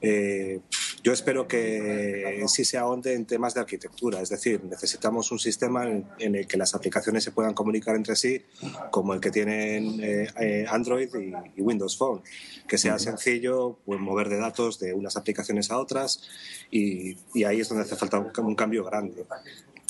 Eh, 0.00 0.60
yo 1.02 1.12
espero 1.12 1.48
que 1.48 2.44
sí 2.46 2.64
se 2.64 2.76
ahonde 2.76 3.14
en 3.14 3.24
temas 3.24 3.54
de 3.54 3.60
arquitectura, 3.60 4.20
es 4.20 4.28
decir, 4.28 4.62
necesitamos 4.64 5.32
un 5.32 5.38
sistema 5.38 5.86
en, 5.86 6.34
el 6.34 6.46
que 6.46 6.58
las 6.58 6.74
aplicaciones 6.74 7.24
se 7.24 7.32
puedan 7.32 7.54
comunicar 7.54 7.96
entre 7.96 8.16
sí, 8.16 8.42
como 8.90 9.14
el 9.14 9.20
que 9.20 9.30
tienen 9.30 9.98
eh, 10.02 10.28
eh, 10.38 10.66
Android 10.68 11.08
y, 11.56 11.60
Windows 11.62 11.96
Phone, 11.96 12.22
que 12.68 12.76
sea 12.76 12.98
sencillo 12.98 13.78
pues, 13.86 13.98
mover 13.98 14.28
de 14.28 14.38
datos 14.38 14.78
de 14.78 14.92
unas 14.92 15.16
aplicaciones 15.16 15.70
a 15.70 15.78
otras 15.78 16.22
y, 16.70 17.16
ahí 17.44 17.60
es 17.60 17.68
donde 17.68 17.84
hace 17.84 17.96
falta 17.96 18.18
un, 18.18 18.54
cambio 18.54 18.84
grande. 18.84 19.24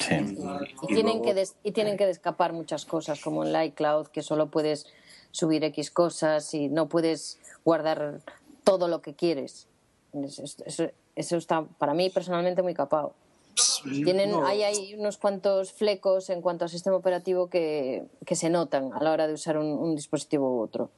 Y, 0.09 0.95
tienen 0.95 1.23
que 1.23 1.45
y 1.63 1.73
tienen 1.73 1.97
que 1.97 2.09
escapar 2.09 2.53
muchas 2.53 2.85
cosas, 2.85 3.21
como 3.21 3.45
en 3.45 3.63
iCloud, 3.63 4.09
que 4.09 4.23
solo 4.23 4.51
puedes 4.51 4.87
subir 5.31 5.63
X 5.65 5.91
cosas 5.91 6.55
y 6.55 6.69
no 6.69 6.89
puedes 6.89 7.39
guardar 7.65 8.21
todo 8.65 8.89
lo 8.89 9.03
que 9.03 9.15
quieres. 9.15 9.69
Eso, 10.13 10.91
eso 11.15 11.37
está 11.37 11.65
para 11.79 11.95
mí 11.95 12.11
personalmente 12.11 12.63
muy 12.63 12.75
capado. 12.75 13.15
Tienen, 13.83 14.35
hay, 14.45 14.63
hay 14.63 14.95
unos 14.95 15.17
cuantos 15.17 15.73
flecos 15.73 16.31
en 16.31 16.41
cuanto 16.41 16.65
al 16.65 16.71
sistema 16.71 16.97
operativo 16.97 17.49
que, 17.49 18.05
que 18.27 18.37
se 18.37 18.51
notan 18.51 18.93
a 18.93 19.03
la 19.03 19.13
hora 19.13 19.27
de 19.27 19.35
usar 19.35 19.59
un, 19.59 19.95
dispositivo 19.95 20.57
u 20.57 20.61
otro 20.61 20.91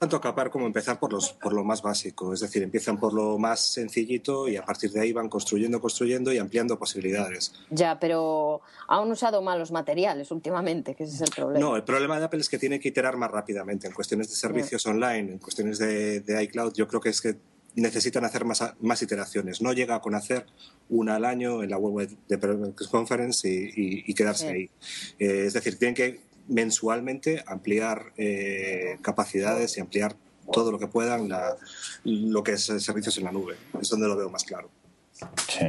tanto 0.00 0.18
capar 0.18 0.50
como 0.50 0.64
empezar 0.64 0.98
por, 0.98 1.12
los, 1.12 1.34
por 1.34 1.52
lo 1.52 1.62
más 1.62 1.82
básico. 1.82 2.32
Es 2.32 2.40
decir, 2.40 2.62
empiezan 2.62 2.98
por 2.98 3.12
lo 3.12 3.36
más 3.36 3.60
sencillito 3.60 4.48
y 4.48 4.56
a 4.56 4.64
partir 4.64 4.90
de 4.92 5.00
ahí 5.02 5.12
van 5.12 5.28
construyendo, 5.28 5.78
construyendo 5.78 6.32
y 6.32 6.38
ampliando 6.38 6.78
posibilidades. 6.78 7.52
Ya, 7.68 8.00
pero 8.00 8.62
han 8.88 9.10
usado 9.10 9.42
malos 9.42 9.70
materiales 9.70 10.30
últimamente, 10.30 10.94
que 10.94 11.04
ese 11.04 11.16
es 11.16 11.20
el 11.20 11.30
problema. 11.36 11.60
No, 11.60 11.76
el 11.76 11.84
problema 11.84 12.18
de 12.18 12.24
Apple 12.24 12.40
es 12.40 12.48
que 12.48 12.58
tiene 12.58 12.80
que 12.80 12.88
iterar 12.88 13.18
más 13.18 13.30
rápidamente. 13.30 13.88
En 13.88 13.92
cuestiones 13.92 14.30
de 14.30 14.36
servicios 14.36 14.86
online, 14.86 15.32
en 15.32 15.38
cuestiones 15.38 15.78
de, 15.78 16.20
de 16.20 16.42
iCloud, 16.44 16.72
yo 16.72 16.88
creo 16.88 17.02
que 17.02 17.10
es 17.10 17.20
que 17.20 17.36
necesitan 17.74 18.24
hacer 18.24 18.46
más, 18.46 18.62
más 18.80 19.02
iteraciones. 19.02 19.60
No 19.60 19.72
llega 19.74 19.96
a 19.96 20.00
conocer 20.00 20.46
una 20.88 21.16
al 21.16 21.26
año 21.26 21.62
en 21.62 21.70
la 21.70 21.76
web 21.76 22.08
de 22.26 22.74
Conference 22.90 23.48
y, 23.48 24.14
quedarse 24.14 24.48
ahí. 24.48 24.70
Eh, 25.18 25.44
es 25.46 25.52
decir, 25.52 25.78
tienen 25.78 25.94
que 25.94 26.29
mensualmente 26.50 27.42
ampliar 27.46 28.12
eh, 28.16 28.98
capacidades 29.02 29.76
y 29.76 29.80
ampliar 29.80 30.14
todo 30.52 30.72
lo 30.72 30.78
que 30.78 30.88
puedan 30.88 31.28
lo 32.04 32.42
que 32.42 32.52
es 32.52 32.64
servicios 32.64 33.16
en 33.18 33.24
la 33.24 33.32
nube. 33.32 33.56
Es 33.80 33.88
donde 33.88 34.08
lo 34.08 34.16
veo 34.16 34.28
más 34.30 34.44
claro. 34.44 34.68
Sí. 35.48 35.66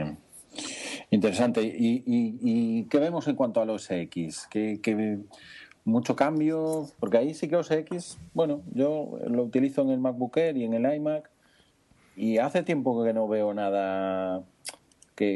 Interesante. 1.11 1.61
¿Y, 1.63 2.83
qué 2.85 2.99
vemos 2.99 3.27
en 3.27 3.35
cuanto 3.35 3.61
a 3.61 3.65
los 3.65 3.89
X? 3.89 4.47
¿Qué, 4.49 5.19
mucho 5.83 6.15
cambio? 6.15 6.87
Porque 6.99 7.17
ahí 7.17 7.33
sí 7.33 7.47
que 7.47 7.55
los 7.55 7.69
X, 7.69 8.17
bueno, 8.33 8.61
yo 8.73 9.19
lo 9.27 9.43
utilizo 9.43 9.81
en 9.81 9.89
el 9.89 9.99
MacBook 9.99 10.37
Air 10.37 10.57
y 10.57 10.63
en 10.63 10.73
el 10.73 10.93
iMac 10.93 11.29
y 12.15 12.37
hace 12.37 12.63
tiempo 12.63 13.03
que 13.03 13.13
no 13.13 13.27
veo 13.27 13.53
nada 13.53 14.43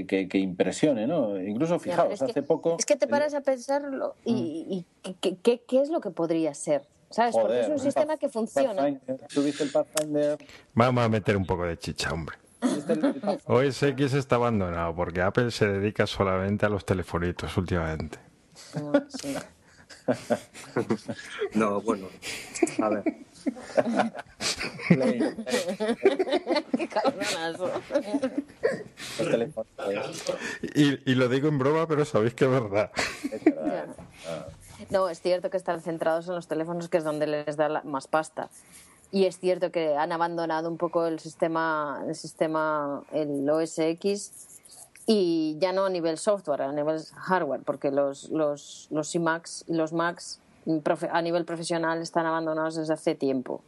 que, 0.08 0.28
que, 0.28 0.38
impresione, 0.38 1.08
¿no? 1.08 1.42
Incluso, 1.42 1.80
fijaos, 1.80 2.22
hace 2.22 2.42
poco... 2.42 2.78
Es 2.80 2.86
que 2.86 2.96
te 2.96 3.08
paras 3.08 3.34
a 3.34 3.42
pensarlo 3.42 4.16
y, 4.24 4.86
mm. 5.04 5.12
¿qué, 5.22 5.62
qué, 5.68 5.82
es 5.82 5.90
lo 5.90 6.02
que 6.02 6.10
podría 6.10 6.54
ser? 6.54 6.88
¿Sabes? 7.10 7.36
Porque 7.36 7.62
es 7.62 7.70
un 7.70 7.80
sistema 7.80 8.18
que 8.18 8.30
funciona. 8.30 9.00
¿Tuviste 9.34 9.64
el 9.64 9.72
Pathfinder? 9.72 10.38
Vamos 10.74 11.04
a 11.04 11.10
meter 11.10 11.38
un 11.38 11.46
poco 11.46 11.66
de 11.66 11.78
chicha, 11.78 12.12
hombre. 12.12 12.38
OS 13.46 13.84
X 13.84 14.14
está 14.14 14.38
abandonado 14.38 14.96
porque 14.96 15.22
Apple 15.22 15.52
se 15.52 15.68
dedica 15.68 16.08
solamente 16.08 16.66
a 16.66 16.70
los 16.70 16.84
telefonitos 16.84 17.56
últimamente. 17.58 18.18
no, 21.54 21.80
bueno, 21.82 22.08
a 22.82 22.90
ver. 22.90 23.04
Qué 26.78 26.88
cabronazo. 26.88 27.72
Y, 30.76 31.12
y, 31.12 31.16
lo 31.16 31.30
digo 31.30 31.48
en 31.48 31.58
broma, 31.58 31.88
pero 31.88 32.06
sabéis 32.06 32.34
que 32.34 32.46
es 32.46 32.52
verdad. 32.52 32.92
No, 34.90 35.10
es 35.10 35.22
cierto 35.22 35.50
que 35.50 35.58
están 35.58 35.82
centrados 35.82 36.28
en 36.28 36.36
los 36.36 36.48
teléfonos, 36.48 36.90
que 36.90 36.98
es 36.98 37.04
donde 37.04 37.28
les 37.28 37.58
da 37.58 37.82
más 37.84 38.08
pasta. 38.08 38.50
Y 39.12 39.26
es 39.26 39.40
cierto 39.40 39.72
que 39.72 39.96
han 39.96 40.12
abandonado 40.12 40.70
un 40.70 40.78
poco 40.78 41.06
el 41.06 41.20
sistema, 41.20 42.04
el 42.08 42.16
sistema, 42.16 43.04
el 43.12 43.50
OS 43.50 43.80
X, 43.80 44.32
y 45.08 45.58
ya 45.60 45.72
no 45.72 45.86
a 45.86 45.90
nivel 45.90 46.18
software, 46.18 46.64
a 46.64 46.72
nivel 46.72 47.00
hardware, 47.16 47.62
porque 47.64 47.92
los, 47.92 48.30
los, 48.30 48.88
los 48.92 49.16
iMacs 49.16 49.64
y 49.68 49.74
los 49.74 49.94
Macs 49.94 50.40
a 51.12 51.22
nivel 51.22 51.46
profesional 51.46 52.02
están 52.02 52.26
abandonados 52.26 52.76
desde 52.76 52.94
hace 52.94 53.16
tiempo. 53.16 53.62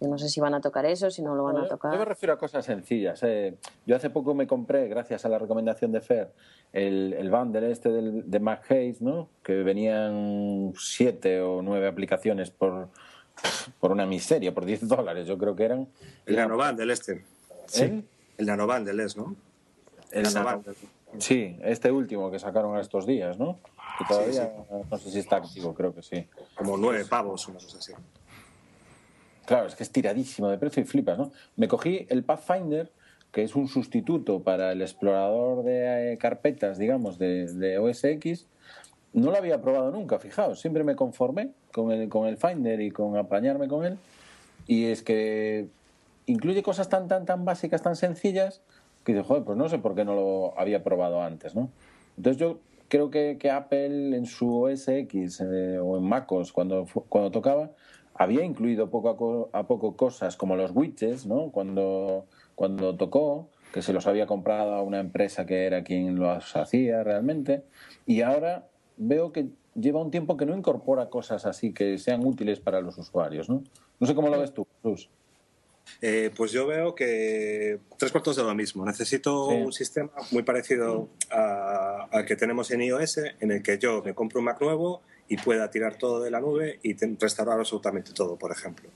Yo 0.00 0.08
no 0.08 0.18
sé 0.18 0.28
si 0.28 0.40
van 0.40 0.54
a 0.54 0.60
tocar 0.60 0.84
eso, 0.86 1.10
si 1.10 1.22
no 1.22 1.34
lo 1.34 1.44
van 1.44 1.56
a 1.56 1.68
tocar. 1.68 1.92
Yo 1.92 1.98
me 1.98 2.04
refiero 2.04 2.34
a 2.34 2.38
cosas 2.38 2.64
sencillas. 2.64 3.22
Eh. 3.22 3.54
Yo 3.86 3.96
hace 3.96 4.10
poco 4.10 4.34
me 4.34 4.46
compré, 4.46 4.88
gracias 4.88 5.24
a 5.24 5.28
la 5.28 5.38
recomendación 5.38 5.92
de 5.92 6.00
Fer, 6.00 6.32
el, 6.72 7.14
el 7.16 7.30
bundle 7.30 7.70
este 7.70 7.90
del, 7.90 8.28
de 8.28 8.40
Mac 8.40 8.68
¿no? 9.00 9.28
Que 9.42 9.62
venían 9.62 10.72
siete 10.76 11.40
o 11.40 11.62
nueve 11.62 11.86
aplicaciones 11.86 12.50
por, 12.50 12.88
por 13.80 13.92
una 13.92 14.06
miseria, 14.06 14.52
por 14.52 14.64
10 14.64 14.88
dólares, 14.88 15.26
yo 15.26 15.38
creo 15.38 15.54
que 15.54 15.64
eran. 15.64 15.88
El 16.26 16.36
nanobundle 16.36 16.92
este. 16.92 17.24
Sí. 17.66 18.04
El 18.36 18.46
nanobundle 18.46 19.04
es, 19.04 19.16
¿no? 19.16 19.36
El, 20.10 20.24
nanobundle. 20.24 20.74
Sí, 21.18 21.56
este 21.62 21.92
último 21.92 22.30
que 22.30 22.38
sacaron 22.38 22.78
estos 22.78 23.06
días, 23.06 23.38
¿no? 23.38 23.58
Que 23.98 24.04
todavía 24.06 24.52
no 24.90 24.98
sé 24.98 25.10
si 25.10 25.20
está 25.20 25.36
activo, 25.36 25.72
creo 25.72 25.94
que 25.94 26.02
sí. 26.02 26.26
Como 26.56 26.76
nueve 26.76 27.04
pavos, 27.04 27.46
una 27.46 27.60
cosa 27.60 27.78
así. 27.78 27.92
Claro, 29.46 29.66
es 29.66 29.74
que 29.74 29.82
es 29.82 29.90
tiradísimo 29.90 30.48
de 30.48 30.58
precio 30.58 30.82
y 30.82 30.86
flipas, 30.86 31.18
¿no? 31.18 31.30
Me 31.56 31.68
cogí 31.68 32.06
el 32.08 32.24
Pathfinder, 32.24 32.90
que 33.30 33.42
es 33.42 33.54
un 33.56 33.68
sustituto 33.68 34.42
para 34.42 34.72
el 34.72 34.80
explorador 34.80 35.64
de 35.64 36.12
eh, 36.12 36.18
carpetas, 36.18 36.78
digamos, 36.78 37.18
de, 37.18 37.52
de 37.52 37.78
OS 37.78 38.04
X. 38.04 38.46
No 39.12 39.30
lo 39.30 39.36
había 39.36 39.60
probado 39.60 39.90
nunca, 39.90 40.18
fijaos, 40.18 40.60
siempre 40.60 40.82
me 40.82 40.96
conformé 40.96 41.50
con 41.72 41.92
el, 41.92 42.08
con 42.08 42.26
el 42.26 42.36
Finder 42.36 42.80
y 42.80 42.90
con 42.90 43.16
apañarme 43.16 43.68
con 43.68 43.84
él. 43.84 43.98
Y 44.66 44.86
es 44.86 45.02
que 45.02 45.66
incluye 46.26 46.62
cosas 46.62 46.88
tan, 46.88 47.06
tan, 47.06 47.26
tan 47.26 47.44
básicas, 47.44 47.82
tan 47.82 47.96
sencillas, 47.96 48.62
que 49.04 49.12
digo, 49.12 49.24
joder, 49.24 49.44
pues 49.44 49.58
no 49.58 49.68
sé 49.68 49.78
por 49.78 49.94
qué 49.94 50.04
no 50.04 50.14
lo 50.14 50.58
había 50.58 50.82
probado 50.82 51.22
antes, 51.22 51.54
¿no? 51.54 51.68
Entonces 52.16 52.40
yo 52.40 52.60
creo 52.88 53.10
que, 53.10 53.36
que 53.38 53.50
Apple 53.50 54.16
en 54.16 54.26
su 54.26 54.62
OS 54.62 54.88
X 54.88 55.40
eh, 55.40 55.78
o 55.78 55.98
en 55.98 56.04
MacOS 56.04 56.52
cuando, 56.52 56.86
cuando 57.08 57.30
tocaba 57.30 57.70
había 58.14 58.44
incluido 58.44 58.90
poco 58.90 59.50
a, 59.52 59.66
poco 59.66 59.96
cosas 59.96 60.36
como 60.36 60.56
los 60.56 60.70
widgets, 60.72 61.26
¿no? 61.26 61.50
Cuando, 61.50 62.26
cuando 62.54 62.96
tocó, 62.96 63.48
que 63.72 63.82
se 63.82 63.92
los 63.92 64.06
había 64.06 64.26
comprado 64.26 64.74
a 64.74 64.82
una 64.82 65.00
empresa 65.00 65.46
que 65.46 65.66
era 65.66 65.82
quien 65.82 66.16
los 66.16 66.54
hacía 66.56 67.02
realmente, 67.02 67.64
y 68.06 68.22
ahora 68.22 68.68
veo 68.96 69.32
que 69.32 69.48
lleva 69.74 70.00
un 70.00 70.12
tiempo 70.12 70.36
que 70.36 70.46
no 70.46 70.56
incorpora 70.56 71.10
cosas 71.10 71.44
así 71.46 71.72
que 71.72 71.98
sean 71.98 72.24
útiles 72.24 72.60
para 72.60 72.80
los 72.80 72.96
usuarios, 72.98 73.48
¿no? 73.48 73.64
No 73.98 74.06
sé 74.06 74.14
cómo 74.14 74.28
lo 74.28 74.38
ves 74.38 74.52
tú, 74.52 74.66
Jesús. 74.82 75.10
Eh, 76.00 76.30
pues 76.34 76.52
yo 76.52 76.66
veo 76.66 76.94
que 76.94 77.78
tres 77.98 78.10
cuartos 78.10 78.36
de 78.36 78.42
lo 78.42 78.54
mismo. 78.54 78.84
Necesito 78.84 79.48
un 79.48 79.72
sistema 79.72 80.10
muy 80.30 80.42
parecido 80.42 81.08
al 81.30 82.24
que 82.24 82.36
tenemos 82.36 82.70
en 82.70 82.82
iOS, 82.82 83.18
en 83.40 83.50
el 83.50 83.62
que 83.62 83.78
yo 83.78 84.02
me 84.02 84.14
compro 84.14 84.40
un 84.40 84.46
Mac 84.46 84.60
nuevo 84.60 85.02
y 85.28 85.36
pueda 85.36 85.70
tirar 85.70 85.96
todo 85.96 86.20
de 86.20 86.30
la 86.30 86.40
nube 86.40 86.78
y 86.82 86.94
restaurar 87.16 87.58
absolutamente 87.58 88.12
todo, 88.12 88.36
por 88.36 88.52
ejemplo. 88.52 88.90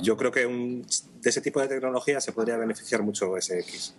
Yo 0.00 0.16
creo 0.16 0.30
que 0.30 0.46
de 0.46 1.30
ese 1.30 1.40
tipo 1.40 1.60
de 1.60 1.66
tecnología 1.66 2.20
se 2.20 2.30
podría 2.30 2.56
beneficiar 2.56 3.02
mucho 3.02 3.30
OS 3.32 3.50
X. 3.50 3.94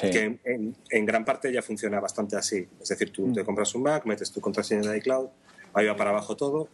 Que 0.00 0.38
en, 0.44 1.06
gran 1.06 1.24
parte 1.24 1.52
ya 1.52 1.60
funciona 1.62 1.98
bastante 1.98 2.36
así. 2.36 2.68
Es 2.80 2.88
decir, 2.88 3.10
tú 3.10 3.32
te 3.32 3.44
compras 3.44 3.74
un 3.74 3.82
Mac, 3.82 4.04
metes 4.06 4.30
tu 4.30 4.40
contraseña 4.40 4.88
de 4.88 4.98
iCloud, 4.98 5.28
ahí 5.74 5.86
va 5.86 5.96
para 5.96 6.10
abajo 6.10 6.36
todo 6.36 6.68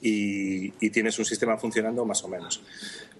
y, 0.00 0.70
tienes 0.90 1.18
un 1.18 1.24
sistema 1.24 1.56
funcionando 1.56 2.04
más 2.04 2.22
o 2.22 2.28
menos. 2.28 2.62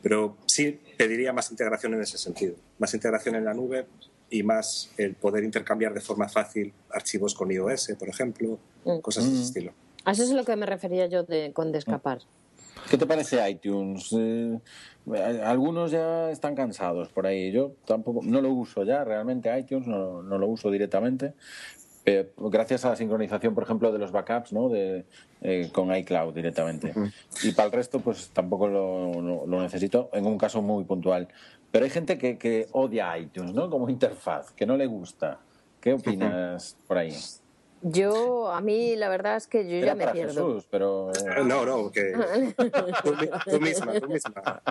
Pero 0.03 0.37
sí 0.47 0.79
pediría 0.97 1.33
más 1.33 1.51
integración 1.51 1.95
en 1.95 2.03
ese 2.03 2.19
sentido, 2.19 2.55
más 2.79 2.93
integración 2.95 3.35
en 3.35 3.45
la 3.45 3.55
nube 3.55 3.87
y 4.31 4.43
más 4.43 4.91
el 4.99 5.15
poder 5.15 5.43
intercambiar 5.43 5.95
de 5.95 6.01
forma 6.01 6.29
fácil 6.29 6.73
archivos 6.91 7.35
con 7.35 7.51
iOS, 7.51 7.95
por 7.99 8.09
ejemplo, 8.09 8.59
mm. 8.85 8.99
cosas 8.99 9.25
de 9.25 9.31
ese 9.31 9.39
mm. 9.39 9.43
estilo. 9.43 9.73
A 10.05 10.13
eso 10.13 10.23
es 10.23 10.31
a 10.31 10.35
lo 10.35 10.45
que 10.45 10.57
me 10.57 10.67
refería 10.67 11.07
yo 11.07 11.23
de, 11.23 11.53
con 11.53 11.73
descapar. 11.73 12.19
¿Qué 12.91 12.99
te 12.99 13.07
parece 13.07 13.49
iTunes? 13.49 14.13
Eh, 14.13 14.59
algunos 15.45 15.91
ya 15.91 16.31
están 16.31 16.55
cansados 16.55 17.09
por 17.09 17.27
ahí. 17.27 17.51
Yo 17.53 17.73
tampoco, 17.87 18.21
no 18.23 18.41
lo 18.41 18.51
uso 18.51 18.85
ya 18.85 19.05
realmente 19.05 19.57
iTunes, 19.59 19.87
no, 19.87 20.23
no 20.23 20.39
lo 20.39 20.47
uso 20.49 20.71
directamente, 20.71 21.35
eh, 22.07 22.33
gracias 22.37 22.85
a 22.85 22.91
la 22.91 22.97
sincronización, 22.97 23.55
por 23.55 23.65
ejemplo, 23.65 23.91
de 23.91 23.99
los 23.99 24.13
backups 24.13 24.53
¿no? 24.53 24.69
de, 24.69 25.07
eh, 25.41 25.71
con 25.73 25.95
iCloud 25.95 26.35
directamente. 26.35 26.93
Y 27.43 27.53
para 27.53 27.67
el 27.67 27.73
resto, 27.73 28.01
pues 28.01 28.29
tampoco 28.29 28.69
lo, 28.69 29.63
necesito, 29.63 30.11
en 30.13 30.27
un 30.27 30.37
caso 30.37 30.61
muy 30.61 30.85
puntual. 30.85 31.29
Pero 31.71 31.85
hay 31.87 31.91
gente 31.91 32.19
que, 32.19 32.37
que 32.37 32.69
odia 32.73 33.17
iTunes 33.17 33.55
¿no? 33.55 33.71
como 33.71 33.89
interfaz, 33.89 34.51
que 34.53 34.67
no 34.67 34.77
le 34.77 34.87
gusta. 34.87 35.39
¿Qué 35.81 35.95
opinas 35.95 36.77
por 36.87 36.99
ahí? 36.99 37.15
Yo, 37.87 38.51
a 38.51 38.63
mí, 38.63 38.97
la 38.97 39.11
verdad 39.11 39.37
es 39.37 39.47
que 39.47 39.69
yo 39.69 39.85
ya 39.85 39.95
me 39.95 40.09
pierdo. 40.09 40.55
Jesús, 40.55 40.67
pero... 40.71 41.13
No, 41.45 41.67
no, 41.67 41.93
que 41.93 42.15
tú, 43.45 43.61
misma, 43.61 44.01
tú 44.01 44.09
misma. 44.09 44.63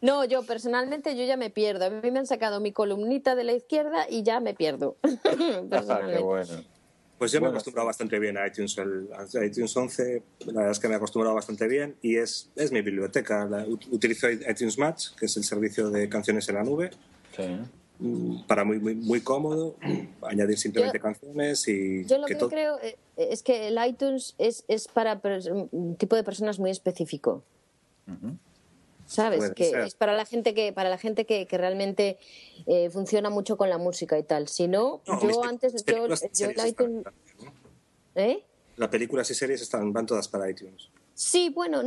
No, 0.00 0.24
yo 0.24 0.42
personalmente 0.42 1.14
yo 1.14 1.24
ya 1.24 1.36
me 1.36 1.50
pierdo. 1.50 1.84
A 1.84 1.90
mí 1.90 2.10
me 2.10 2.18
han 2.18 2.26
sacado 2.26 2.60
mi 2.60 2.72
columnita 2.72 3.34
de 3.34 3.44
la 3.44 3.52
izquierda 3.52 4.06
y 4.08 4.22
ya 4.22 4.40
me 4.40 4.54
pierdo. 4.54 4.96
ah, 5.02 6.00
qué 6.10 6.18
bueno. 6.18 6.64
Pues 7.18 7.30
yo 7.30 7.42
me 7.42 7.48
he 7.48 7.50
acostumbrado 7.50 7.88
bastante 7.88 8.18
bien 8.18 8.38
a 8.38 8.46
iTunes, 8.46 8.76
el, 8.78 9.08
a 9.12 9.44
iTunes 9.44 9.76
11, 9.76 10.22
la 10.46 10.52
verdad 10.52 10.70
es 10.70 10.78
que 10.78 10.88
me 10.88 10.94
he 10.94 10.96
acostumbrado 10.96 11.34
bastante 11.34 11.68
bien 11.68 11.96
y 12.00 12.16
es, 12.16 12.50
es 12.56 12.72
mi 12.72 12.80
biblioteca. 12.80 13.46
utilizo 13.90 14.30
iTunes 14.30 14.78
Match, 14.78 15.14
que 15.18 15.26
es 15.26 15.36
el 15.36 15.44
servicio 15.44 15.90
de 15.90 16.08
canciones 16.08 16.48
en 16.48 16.54
la 16.54 16.64
nube. 16.64 16.90
Sí 17.36 17.58
para 18.46 18.64
muy, 18.64 18.78
muy, 18.78 18.94
muy 18.94 19.20
cómodo, 19.20 19.76
añadir 20.22 20.58
simplemente 20.58 21.00
canciones 21.00 21.66
y... 21.68 22.04
Yo 22.04 22.18
lo 22.18 22.26
que, 22.26 22.36
creo 22.36 22.78
eh, 22.80 22.96
es 23.16 23.42
que 23.42 23.68
el 23.68 23.78
iTunes 23.86 24.34
es, 24.38 24.64
es 24.68 24.88
para 24.88 25.20
un 25.72 25.96
tipo 25.96 26.16
de 26.16 26.22
personas 26.22 26.58
muy 26.58 26.70
específico. 26.70 27.42
¿Sabes? 29.06 29.52
que 29.54 29.70
es 29.84 29.94
para 29.94 30.14
la 30.14 30.24
gente 30.24 30.52
que 30.52 30.72
para 30.72 30.90
la 30.90 30.98
gente 30.98 31.26
que, 31.26 31.46
que 31.46 31.58
realmente 31.58 32.18
eh, 32.66 32.90
funciona 32.90 33.30
mucho 33.30 33.56
con 33.56 33.70
la 33.70 33.78
música 33.78 34.18
y 34.18 34.24
tal. 34.24 34.48
Si 34.48 34.66
no, 34.68 35.00
yo 35.06 35.44
antes 35.44 35.84
yo, 35.84 36.08
yo 36.08 36.50
el 36.50 36.68
iTunes... 36.68 37.04
¿Eh? 38.16 38.42
Las 38.76 38.88
películas 38.88 39.30
y 39.30 39.34
series 39.34 39.62
están, 39.62 39.92
van 39.92 40.06
todas 40.06 40.28
para 40.28 40.50
iTunes. 40.50 40.90
Sí, 41.16 41.48
bueno, 41.48 41.80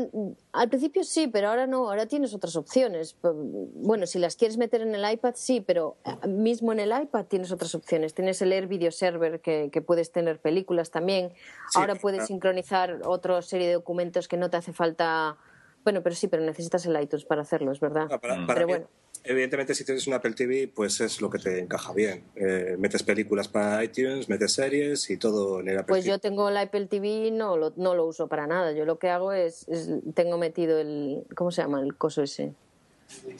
al 0.53 0.69
principio 0.69 1.03
sí, 1.03 1.27
pero 1.27 1.49
ahora 1.49 1.67
no, 1.67 1.87
ahora 1.87 2.07
tienes 2.07 2.33
otras 2.33 2.55
opciones. 2.55 3.15
Bueno, 3.21 4.07
si 4.07 4.17
las 4.17 4.35
quieres 4.35 4.57
meter 4.57 4.81
en 4.81 4.95
el 4.95 5.11
iPad, 5.11 5.33
sí, 5.35 5.61
pero 5.61 5.97
eh, 6.03 6.27
mismo 6.27 6.71
en 6.71 6.79
el 6.79 6.91
iPad 6.99 7.25
tienes 7.25 7.51
otras 7.51 7.75
opciones. 7.75 8.15
Tienes 8.15 8.41
el 8.41 8.51
Air 8.51 8.65
Video 8.65 8.89
Server 8.91 9.39
que, 9.39 9.83
puedes 9.85 10.11
tener 10.11 10.39
películas 10.39 10.89
también. 10.89 11.31
ahora 11.75 11.93
puedes 11.93 12.25
sincronizar 12.25 13.01
otra 13.05 13.39
serie 13.43 13.67
de 13.67 13.73
documentos 13.73 14.27
que 14.27 14.35
no 14.35 14.49
te 14.49 14.57
hace 14.57 14.73
falta. 14.73 15.37
Bueno, 15.83 16.01
pero 16.01 16.15
sí, 16.15 16.27
pero 16.27 16.41
necesitas 16.43 16.83
el 16.87 16.99
iTunes 16.99 17.23
para 17.23 17.43
hacerlo, 17.43 17.71
es 17.71 17.79
verdad. 17.79 18.07
Ah, 18.11 18.19
pero 18.47 18.67
bueno 18.67 18.87
evidentemente 19.23 19.75
si 19.75 19.83
tienes 19.83 20.07
un 20.07 20.13
Apple 20.13 20.33
TV, 20.33 20.71
pues 20.73 21.01
es 21.01 21.21
lo 21.21 21.29
que 21.29 21.39
te 21.39 21.59
encaja 21.59 21.93
bien. 21.93 22.23
Eh, 22.35 22.75
metes 22.79 23.03
películas 23.03 23.47
para 23.47 23.83
iTunes, 23.83 24.29
metes 24.29 24.53
series 24.53 25.09
y 25.09 25.17
todo 25.17 25.59
en 25.59 25.69
el 25.69 25.77
Apple 25.77 25.93
Pues 25.93 26.05
yo 26.05 26.19
tengo 26.19 26.49
el 26.49 26.57
Apple 26.57 26.87
TV, 26.87 27.31
no 27.31 27.57
lo, 27.57 27.73
no 27.75 27.95
lo 27.95 28.05
uso 28.05 28.27
para 28.27 28.47
nada. 28.47 28.71
Yo 28.71 28.85
lo 28.85 28.99
que 28.99 29.09
hago 29.09 29.33
es, 29.33 29.67
tengo 30.13 30.37
metido 30.37 30.79
el, 30.79 31.23
¿cómo 31.35 31.51
se 31.51 31.61
llama? 31.61 31.81
El 31.81 31.95
coso 31.95 32.23
ese. 32.23 32.53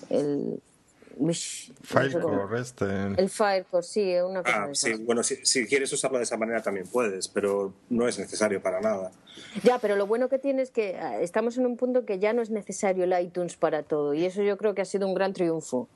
El... 0.10 0.62
Firecore, 1.84 2.62
este. 2.62 2.86
El 2.86 3.30
Firecore, 3.30 3.84
sí, 3.84 4.16
una 4.26 4.42
cosa. 4.42 4.64
Ah, 4.64 4.70
sí, 4.72 4.94
bueno, 4.94 5.22
si, 5.22 5.46
si, 5.46 5.68
quieres 5.68 5.92
usarlo 5.92 6.18
de 6.18 6.24
esa 6.24 6.38
manera 6.38 6.62
también 6.62 6.88
puedes, 6.88 7.28
pero 7.28 7.74
no 7.90 8.08
es 8.08 8.18
necesario 8.18 8.62
para 8.62 8.80
nada. 8.80 9.12
Ya, 9.64 9.80
pero 9.80 9.96
lo 9.96 10.08
bueno 10.08 10.30
que 10.30 10.40
tiene 10.40 10.62
es 10.62 10.72
que 10.72 10.98
ah, 10.98 11.20
estamos 11.22 11.58
en 11.58 11.66
un 11.66 11.78
punto 11.78 12.06
que 12.06 12.20
ya 12.20 12.34
no 12.34 12.42
es 12.42 12.50
necesario 12.50 13.04
el 13.04 13.22
iTunes 13.22 13.56
para 13.56 13.84
todo, 13.84 14.14
y 14.14 14.26
eso 14.26 14.42
yo 14.42 14.58
creo 14.58 14.74
que 14.74 14.82
ha 14.82 14.86
sido 14.86 15.08
un 15.08 15.14
gran 15.14 15.34
triunfo. 15.34 15.88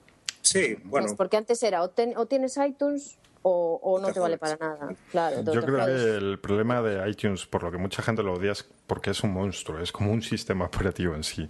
Sí, 0.41 0.77
bueno. 0.83 1.07
porque 1.15 1.37
antes 1.37 1.63
era 1.63 1.81
o, 1.83 1.89
tienes 2.25 2.57
iTunes 2.57 3.17
o, 3.43 3.99
no 4.01 4.11
te, 4.11 4.19
vale 4.19 4.37
para 4.37 4.57
nada. 4.57 4.95
Claro, 5.11 5.43
Yo 5.51 5.61
creo 5.61 5.85
que 5.85 6.17
el 6.17 6.39
problema 6.39 6.81
de 6.81 7.09
iTunes, 7.09 7.45
por 7.45 7.63
lo 7.63 7.71
que 7.71 7.77
mucha 7.77 8.01
gente 8.01 8.23
lo 8.23 8.33
odia, 8.33 8.51
es 8.53 8.65
porque 8.87 9.11
es 9.11 9.23
un 9.23 9.33
monstruo, 9.33 9.79
es 9.79 9.91
como 9.91 10.11
un 10.11 10.21
sistema 10.21 10.65
operativo 10.65 11.15
en 11.15 11.23
sí 11.23 11.47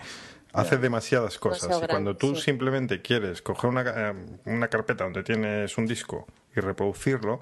hace 0.54 0.78
demasiadas 0.78 1.38
cosas. 1.40 1.82
y 1.84 1.88
cuando 1.88 2.16
tú 2.16 2.36
simplemente 2.36 3.02
quieres 3.02 3.42
coger 3.42 3.70
una, 3.70 3.82
eh, 3.82 4.14
una 4.46 4.68
carpeta 4.68 5.04
donde 5.04 5.24
tienes 5.24 5.78
un 5.78 5.86
disco 5.88 6.28
y 6.56 6.60
reproducirlo, 6.60 7.42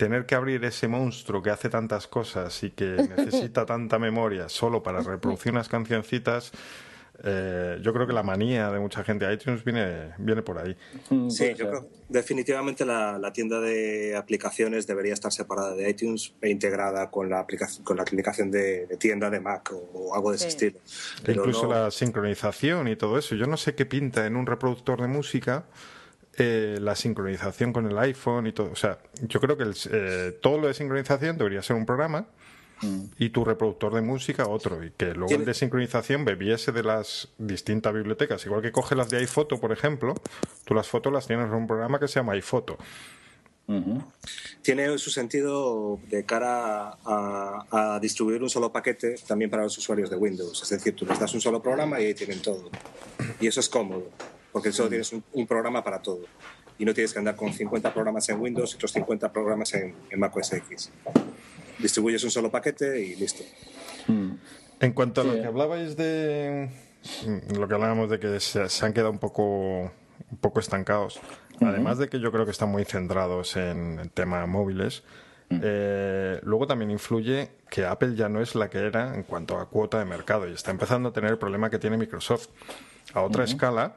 tener 0.00 0.24
que 0.24 0.34
abrir 0.34 0.64
ese 0.64 0.88
monstruo 0.88 1.42
que 1.42 1.50
hace 1.50 1.68
tantas 1.68 2.06
cosas 2.06 2.62
y 2.62 2.70
que 2.70 2.86
necesita 3.18 3.66
tanta 3.66 3.98
memoria 3.98 4.48
solo 4.48 4.82
para 4.82 5.02
reproducir 5.02 5.52
unas 5.52 5.68
cancioncitas, 5.68 6.52
eh, 7.22 7.78
yo 7.82 7.92
creo 7.92 8.06
que 8.06 8.14
la 8.14 8.22
manía 8.22 8.70
de 8.70 8.80
mucha 8.80 9.04
gente 9.04 9.26
de 9.26 9.34
iTunes 9.34 9.62
viene, 9.62 10.14
viene 10.16 10.40
por 10.40 10.56
ahí. 10.56 10.74
Mm, 11.10 11.28
sí, 11.28 11.52
yo 11.54 11.68
creo 11.68 12.00
definitivamente 12.08 12.86
la, 12.86 13.30
tienda 13.34 13.60
de 13.60 14.16
aplicaciones 14.16 14.86
debería 14.86 15.12
estar 15.12 15.32
separada 15.32 15.74
de 15.74 15.88
iTunes 15.88 16.34
e 16.40 16.48
integrada 16.48 17.10
con 17.10 17.28
la 17.28 17.40
aplicación, 17.40 17.84
con 17.84 17.98
la 17.98 18.02
aplicación 18.02 18.50
de, 18.50 18.86
tienda 18.98 19.28
de 19.28 19.38
Mac 19.38 19.70
o, 19.72 20.14
algo 20.14 20.30
de 20.30 20.36
ese 20.36 20.48
estilo. 20.48 20.78
incluso 21.28 21.68
la 21.68 21.90
sincronización 21.90 22.88
y 22.88 22.96
todo 22.96 23.18
eso. 23.18 23.34
Yo 23.34 23.46
no 23.46 23.58
sé 23.58 23.74
qué 23.74 23.84
pinta 23.84 24.26
en 24.26 24.36
un 24.36 24.46
reproductor 24.46 25.00
de 25.02 25.08
música. 25.08 25.66
Eh, 26.42 26.78
la 26.80 26.96
sincronización 26.96 27.70
con 27.70 27.86
el 27.86 27.98
iPhone 27.98 28.46
y 28.46 28.52
todo. 28.52 28.70
O 28.72 28.76
sea, 28.76 28.98
yo 29.28 29.40
creo 29.40 29.58
que 29.58 29.64
eh, 29.92 30.38
todo 30.40 30.56
lo 30.56 30.68
de 30.68 30.74
sincronización 30.74 31.36
debería 31.36 31.62
ser 31.62 31.76
un 31.76 31.84
programa 31.84 32.28
y 33.18 33.28
tu 33.28 33.44
reproductor 33.44 33.92
de 33.92 34.00
música 34.00 34.48
otro, 34.48 34.82
y 34.82 34.90
que 34.92 35.12
luego 35.12 35.34
el 35.34 35.44
de 35.44 35.52
sincronización 35.52 36.24
bebiese 36.24 36.72
de 36.72 36.82
las 36.82 37.28
distintas 37.36 37.92
bibliotecas. 37.92 38.46
Igual 38.46 38.62
que 38.62 38.72
coge 38.72 38.94
las 38.94 39.10
de 39.10 39.18
iPhoto, 39.18 39.60
por 39.60 39.70
ejemplo, 39.70 40.14
tú 40.64 40.72
las 40.72 40.88
fotos 40.88 41.12
las 41.12 41.26
tienes 41.26 41.48
en 41.48 41.52
un 41.52 41.66
programa 41.66 42.00
que 42.00 42.08
se 42.08 42.20
llama 42.20 42.32
iPhoto. 42.32 42.78
Tiene 44.62 44.96
su 44.96 45.10
sentido 45.10 46.00
de 46.08 46.24
cara 46.24 46.96
a, 47.04 47.98
distribuir 48.00 48.42
un 48.42 48.48
solo 48.48 48.72
paquete 48.72 49.16
también 49.28 49.50
para 49.50 49.64
los 49.64 49.76
usuarios 49.76 50.08
de 50.08 50.16
Windows. 50.16 50.62
Es 50.62 50.70
decir, 50.70 50.96
tú 50.96 51.04
les 51.04 51.20
das 51.20 51.34
un 51.34 51.40
solo 51.42 51.62
programa 51.62 52.00
y 52.00 52.06
ahí 52.06 52.14
tienen 52.14 52.40
todo. 52.40 52.70
Y 53.38 53.46
eso 53.46 53.60
es 53.60 53.68
cómodo, 53.68 54.08
porque 54.52 54.72
solo 54.72 54.88
tienes 54.88 55.12
un, 55.12 55.46
programa 55.46 55.82
para 55.82 56.00
todo. 56.00 56.20
Y 56.78 56.84
no 56.84 56.94
tienes 56.94 57.12
que 57.12 57.18
andar 57.18 57.36
con 57.36 57.52
50 57.52 57.92
programas 57.92 58.28
en 58.30 58.40
Windows 58.40 58.72
y 58.72 58.76
otros 58.76 58.92
50 58.92 59.32
programas 59.32 59.74
en, 59.74 59.94
en 60.10 60.20
Mac 60.20 60.34
OS 60.36 60.54
X. 60.54 60.90
Distribuyes 61.78 62.24
un 62.24 62.30
solo 62.30 62.50
paquete 62.50 63.00
y 63.00 63.16
listo. 63.16 63.44
Hmm. 64.06 64.32
En 64.80 64.92
cuanto 64.92 65.20
a 65.20 65.24
lo 65.24 65.34
que 65.34 65.44
hablabais 65.44 65.96
de 65.96 66.70
mm, 67.26 67.56
lo 67.58 67.68
que 67.68 67.74
hablábamos 67.74 68.08
de 68.08 68.18
que 68.18 68.40
se, 68.40 68.62
han 68.84 68.92
quedado 68.94 69.10
un 69.10 69.18
poco 69.18 69.92
un 70.30 70.38
poco 70.40 70.60
estancados, 70.60 71.20
además 71.60 71.98
de 71.98 72.08
que 72.08 72.20
yo 72.20 72.32
creo 72.32 72.44
que 72.44 72.50
están 72.50 72.70
muy 72.70 72.84
centrados 72.84 73.56
en 73.56 73.98
el 73.98 74.10
tema 74.10 74.46
móviles, 74.46 75.02
eh, 75.50 76.40
luego 76.44 76.66
también 76.66 76.90
influye 76.90 77.50
que 77.68 77.84
Apple 77.84 78.14
ya 78.14 78.28
no 78.28 78.40
es 78.40 78.54
la 78.54 78.70
que 78.70 78.78
era 78.78 79.14
en 79.14 79.24
cuanto 79.24 79.58
a 79.58 79.68
cuota 79.68 79.98
de 79.98 80.04
mercado 80.04 80.48
y 80.48 80.52
está 80.52 80.70
empezando 80.70 81.08
a 81.08 81.12
tener 81.12 81.32
el 81.32 81.38
problema 81.38 81.70
que 81.70 81.78
tiene 81.78 81.96
Microsoft. 81.96 82.48
A 83.12 83.22
otra 83.22 83.42
escala, 83.42 83.96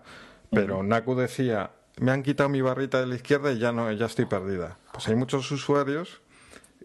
pero 0.53 0.83
Naku 0.83 1.15
decía, 1.15 1.71
me 1.99 2.11
han 2.11 2.23
quitado 2.23 2.49
mi 2.49 2.61
barrita 2.61 2.99
de 2.99 3.07
la 3.07 3.15
izquierda 3.15 3.51
y 3.51 3.59
ya 3.59 3.71
no, 3.71 3.91
ya 3.91 4.05
estoy 4.05 4.25
perdida. 4.25 4.77
Pues 4.91 5.07
hay 5.07 5.15
muchos 5.15 5.49
usuarios 5.51 6.21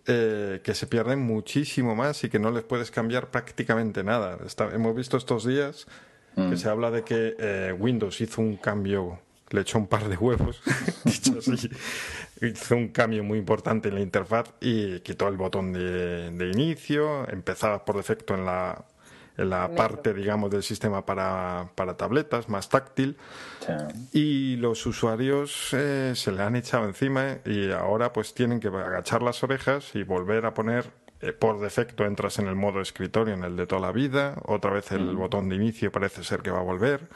eh, 0.06 0.60
que 0.62 0.74
se 0.74 0.86
pierden 0.86 1.20
muchísimo 1.20 1.94
más 1.94 2.24
y 2.24 2.30
que 2.30 2.38
no 2.38 2.50
les 2.50 2.64
puedes 2.64 2.90
cambiar 2.90 3.30
prácticamente 3.30 4.02
nada. 4.02 4.38
hemos 4.72 4.94
visto 4.94 5.16
estos 5.16 5.44
días 5.44 5.86
que 6.34 6.42
mm. 6.42 6.56
se 6.56 6.68
habla 6.68 6.90
de 6.90 7.02
que 7.02 7.36
eh, 7.38 7.74
Windows 7.76 8.20
hizo 8.20 8.40
un 8.40 8.56
cambio, 8.56 9.20
le 9.50 9.62
echó 9.62 9.78
un 9.78 9.86
par 9.86 10.08
de 10.08 10.16
huevos, 10.16 10.62
dicho 11.04 11.38
así, 11.38 11.68
hizo 12.40 12.76
un 12.76 12.88
cambio 12.88 13.24
muy 13.24 13.38
importante 13.38 13.88
en 13.88 13.96
la 13.96 14.00
interfaz 14.00 14.52
y 14.60 15.00
quitó 15.00 15.28
el 15.28 15.36
botón 15.36 15.72
de, 15.72 16.30
de 16.30 16.50
inicio, 16.50 17.28
empezaba 17.28 17.84
por 17.84 17.96
defecto 17.96 18.34
en 18.34 18.44
la 18.44 18.84
la 19.44 19.70
parte, 19.74 20.12
digamos, 20.12 20.50
del 20.50 20.62
sistema 20.62 21.06
para, 21.06 21.70
para 21.74 21.96
tabletas, 21.96 22.48
más 22.48 22.68
táctil. 22.68 23.16
Y 24.12 24.56
los 24.56 24.84
usuarios 24.86 25.70
eh, 25.72 26.12
se 26.14 26.32
le 26.32 26.42
han 26.42 26.56
echado 26.56 26.84
encima 26.86 27.38
y 27.44 27.70
ahora 27.70 28.12
pues 28.12 28.34
tienen 28.34 28.60
que 28.60 28.68
agachar 28.68 29.22
las 29.22 29.42
orejas 29.42 29.94
y 29.94 30.02
volver 30.02 30.46
a 30.46 30.54
poner 30.54 30.90
eh, 31.20 31.32
por 31.32 31.60
defecto 31.60 32.04
entras 32.04 32.38
en 32.38 32.46
el 32.46 32.54
modo 32.54 32.80
escritorio, 32.80 33.34
en 33.34 33.44
el 33.44 33.56
de 33.56 33.66
toda 33.66 33.80
la 33.80 33.92
vida, 33.92 34.36
otra 34.44 34.70
vez 34.70 34.92
el 34.92 35.16
botón 35.16 35.48
de 35.48 35.56
inicio 35.56 35.90
parece 35.90 36.22
ser 36.22 36.42
que 36.42 36.50
va 36.50 36.60
a 36.60 36.62
volver. 36.62 37.08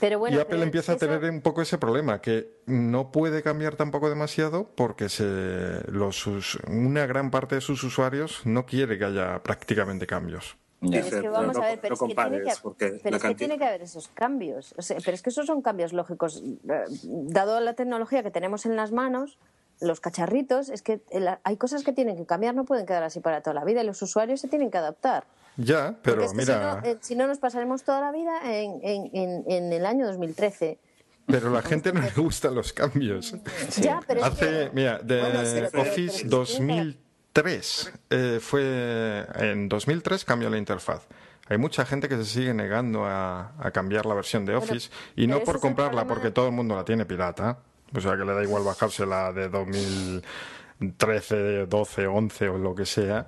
Pero 0.00 0.18
bueno, 0.18 0.36
y 0.36 0.40
Apple 0.40 0.62
empieza 0.62 0.92
a 0.92 0.96
tener 0.96 1.24
un 1.30 1.40
poco 1.40 1.62
ese 1.62 1.78
problema, 1.78 2.20
que 2.20 2.58
no 2.66 3.12
puede 3.12 3.42
cambiar 3.42 3.76
tampoco 3.76 4.08
demasiado 4.08 4.70
porque 4.74 5.08
se, 5.08 5.80
los, 5.90 6.26
una 6.66 7.06
gran 7.06 7.30
parte 7.30 7.54
de 7.54 7.60
sus 7.60 7.82
usuarios 7.84 8.44
no 8.44 8.66
quiere 8.66 8.98
que 8.98 9.04
haya 9.04 9.42
prácticamente 9.42 10.06
cambios. 10.06 10.56
Pero 10.90 11.06
es 11.06 11.14
que 11.14 11.28
vamos 11.28 11.56
a 11.56 11.60
ver, 11.60 11.78
pero, 11.80 11.94
es, 11.94 12.00
que 12.00 13.34
tiene 13.34 13.58
que, 13.58 13.64
haber 13.64 13.82
esos 13.82 14.08
cambios. 14.08 14.74
pero 15.04 15.14
es 15.14 15.22
que 15.22 15.30
esos 15.30 15.46
son 15.46 15.62
cambios 15.62 15.92
lógicos. 15.92 16.42
Dado 16.62 17.60
la 17.60 17.74
tecnología 17.74 18.22
que 18.22 18.30
tenemos 18.30 18.66
en 18.66 18.76
las 18.76 18.92
manos, 18.92 19.38
los 19.80 20.00
cacharritos, 20.00 20.68
es 20.68 20.82
que 20.82 21.00
hay 21.42 21.56
cosas 21.56 21.84
que 21.84 21.92
tienen 21.92 22.16
que 22.16 22.26
cambiar, 22.26 22.54
no 22.54 22.64
pueden 22.64 22.86
quedar 22.86 23.02
así 23.02 23.20
para 23.20 23.42
toda 23.42 23.54
la 23.54 23.64
vida 23.64 23.82
y 23.82 23.86
los 23.86 24.00
usuarios 24.02 24.40
se 24.40 24.48
tienen 24.48 24.70
que 24.70 24.78
adaptar. 24.78 25.24
Ya, 25.56 25.96
pero 26.02 26.32
mira. 26.34 26.82
Eh, 26.84 26.96
si 27.00 27.14
no, 27.14 27.26
nos 27.26 27.38
pasaremos 27.38 27.84
toda 27.84 28.00
la 28.00 28.12
vida 28.12 28.40
en, 28.44 28.80
en, 29.12 29.72
el 29.72 29.86
año 29.86 30.06
2013. 30.06 30.78
Pero 31.26 31.50
la 31.50 31.62
gente 31.62 31.92
no 31.92 32.00
le 32.00 32.10
gustan 32.10 32.54
los 32.54 32.72
cambios. 32.72 33.34
Ya, 33.80 34.00
pero 34.06 34.24
Hace, 34.24 34.70
mira, 34.72 34.98
de 34.98 35.70
Office 35.74 36.26
2000 36.26 37.03
3 37.34 37.92
eh, 38.10 38.38
fue 38.40 39.26
en 39.34 39.68
2003 39.68 40.24
cambió 40.24 40.48
la 40.48 40.56
interfaz. 40.56 41.02
Hay 41.48 41.58
mucha 41.58 41.84
gente 41.84 42.08
que 42.08 42.16
se 42.16 42.24
sigue 42.24 42.54
negando 42.54 43.04
a, 43.04 43.52
cambiar 43.74 44.06
la 44.06 44.14
versión 44.14 44.46
de 44.46 44.54
Office 44.54 44.88
y 45.14 45.26
no 45.26 45.40
por 45.40 45.60
comprarla 45.60 46.06
porque 46.06 46.30
todo 46.30 46.46
el 46.46 46.52
mundo 46.52 46.74
la 46.74 46.86
tiene 46.86 47.04
pirata. 47.04 47.58
O 47.94 48.00
sea 48.00 48.16
que 48.16 48.24
le 48.24 48.32
da 48.32 48.42
igual 48.42 48.62
bajársela 48.62 49.30
de 49.32 49.50
2013, 49.50 51.66
12, 51.66 52.06
11 52.06 52.48
o 52.48 52.56
lo 52.56 52.74
que 52.74 52.86
sea. 52.86 53.26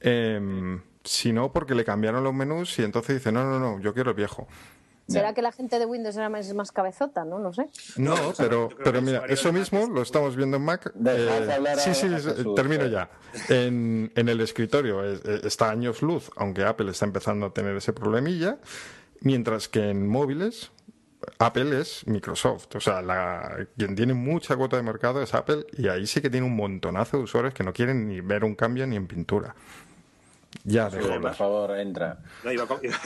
Em, 0.00 0.80
sino 1.02 1.52
porque 1.52 1.74
le 1.74 1.84
cambiaron 1.84 2.22
los 2.22 2.34
menús 2.34 2.78
y 2.78 2.84
entonces 2.84 3.16
dice, 3.16 3.32
no, 3.32 3.42
no, 3.44 3.58
no, 3.58 3.80
yo 3.80 3.92
quiero 3.94 4.10
el 4.10 4.16
viejo. 4.16 4.46
¿Será 5.06 5.34
que 5.34 5.42
la 5.42 5.52
gente 5.52 5.78
de 5.78 5.86
Windows 5.86 6.16
era 6.16 6.28
más, 6.28 6.52
más 6.54 6.72
cabezota? 6.72 7.24
No, 7.24 7.38
no 7.38 7.52
sé. 7.52 7.68
No, 7.96 8.14
pero, 8.38 8.70
pero 8.82 9.02
mira, 9.02 9.24
eso 9.28 9.52
mismo 9.52 9.86
lo 9.86 10.02
estamos 10.02 10.34
viendo 10.34 10.56
en 10.56 10.64
Mac. 10.64 10.92
Eh, 11.04 11.76
sí, 11.76 11.94
sí, 11.94 12.08
termino 12.56 12.86
ya. 12.86 13.10
En, 13.48 14.10
en 14.14 14.28
el 14.28 14.40
escritorio 14.40 15.04
está 15.04 15.70
años 15.70 16.02
luz, 16.02 16.30
aunque 16.36 16.64
Apple 16.64 16.90
está 16.90 17.04
empezando 17.04 17.46
a 17.46 17.50
tener 17.52 17.76
ese 17.76 17.92
problemilla, 17.92 18.58
mientras 19.20 19.68
que 19.68 19.90
en 19.90 20.08
móviles 20.08 20.70
Apple 21.38 21.80
es 21.80 22.06
Microsoft. 22.06 22.74
O 22.76 22.80
sea, 22.80 23.02
la, 23.02 23.66
quien 23.76 23.94
tiene 23.94 24.14
mucha 24.14 24.56
cuota 24.56 24.76
de 24.76 24.82
mercado 24.82 25.22
es 25.22 25.34
Apple 25.34 25.66
y 25.76 25.88
ahí 25.88 26.06
sí 26.06 26.20
que 26.20 26.30
tiene 26.30 26.46
un 26.46 26.56
montonazo 26.56 27.18
de 27.18 27.24
usuarios 27.24 27.54
que 27.54 27.64
no 27.64 27.72
quieren 27.72 28.08
ni 28.08 28.20
ver 28.20 28.44
un 28.44 28.54
cambio 28.54 28.86
ni 28.86 28.96
en 28.96 29.06
pintura. 29.06 29.54
Ya, 30.62 30.88
de 30.88 31.20
Por 31.20 31.34
favor, 31.34 31.78
entra. 31.78 32.18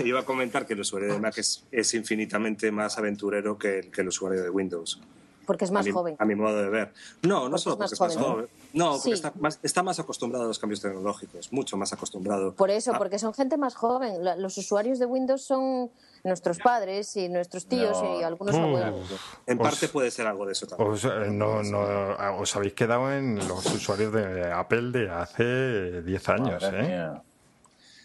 iba, 0.05 0.21
a, 0.21 0.25
comentar 0.25 0.67
que 0.67 0.75
el 0.75 0.81
usuario 0.81 1.13
de 1.13 1.19
Mac 1.19 1.39
es, 1.39 1.95
infinitamente 1.95 2.71
más 2.71 2.99
aventurero 2.99 3.59
que, 3.59 3.91
el 3.97 4.09
usuario 4.09 4.43
de 4.43 4.51
Windows. 4.51 5.01
Porque 5.47 5.65
es 5.65 5.71
más 5.71 5.91
joven. 5.91 6.15
A 6.19 6.27
mi 6.27 6.35
modo 6.35 6.63
de 6.63 6.69
ver. 6.69 6.93
No, 7.23 7.49
no 7.49 7.57
solo 7.57 7.79
porque 7.79 7.95
es 7.95 8.01
más 8.01 8.17
joven. 8.17 8.49
No, 8.75 8.99
porque 9.03 9.15
está, 9.63 9.83
más, 9.83 9.99
acostumbrado 9.99 10.45
a 10.45 10.49
los 10.49 10.59
cambios 10.59 10.83
tecnológicos, 10.83 11.51
mucho 11.55 11.79
más 11.79 11.91
acostumbrado. 11.95 12.55
Por 12.55 12.71
eso, 12.71 12.93
porque 12.99 13.19
son 13.19 13.33
gente 13.33 13.57
más 13.57 13.75
joven. 13.75 14.23
Los 14.37 14.59
usuarios 14.59 14.99
de 14.99 15.07
Windows 15.07 15.43
son 15.43 15.91
nuestros 16.23 16.59
padres 16.59 17.17
y 17.17 17.31
nuestros 17.31 17.67
tíos 17.67 17.97
y 18.19 18.23
algunos 18.23 18.55
abuelos. 18.55 19.01
En 19.47 19.57
parte 19.57 19.89
puede 19.89 20.11
ser 20.11 20.27
algo 20.27 20.45
de 20.45 20.53
eso 20.53 20.67
también. 20.67 20.91
Os, 20.91 21.05
eh, 21.05 21.31
no, 21.31 21.63
no, 21.63 22.39
os 22.39 22.55
habéis 22.55 22.75
quedado 22.75 23.11
en 23.11 23.37
los 23.49 23.65
usuarios 23.67 24.13
de 24.13 24.53
Apple 24.53 24.91
de 24.91 25.11
hace 25.11 26.03
10 26.03 26.29
años, 26.29 26.63
¿eh? 26.75 27.11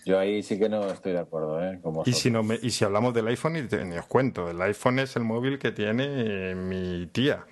Yo 0.06 0.20
ahí 0.20 0.44
sí 0.44 0.60
que 0.60 0.68
no 0.68 0.86
estoy 0.88 1.14
de 1.14 1.20
acuerdo, 1.20 1.64
¿eh? 1.64 1.80
y, 2.06 2.14
si 2.14 2.30
no 2.30 2.42
y 2.62 2.72
si 2.72 2.84
hablamos 2.84 3.14
del 3.14 3.28
iPhone, 3.28 3.54
ni 3.54 3.98
os 3.98 4.06
cuento, 4.06 4.50
el 4.50 4.62
iPhone 4.62 5.00
es 5.00 5.16
el 5.16 5.24
móvil 5.24 5.58
que 5.58 5.72
tiene 5.72 6.56
mi 6.56 7.08
tía. 7.08 7.46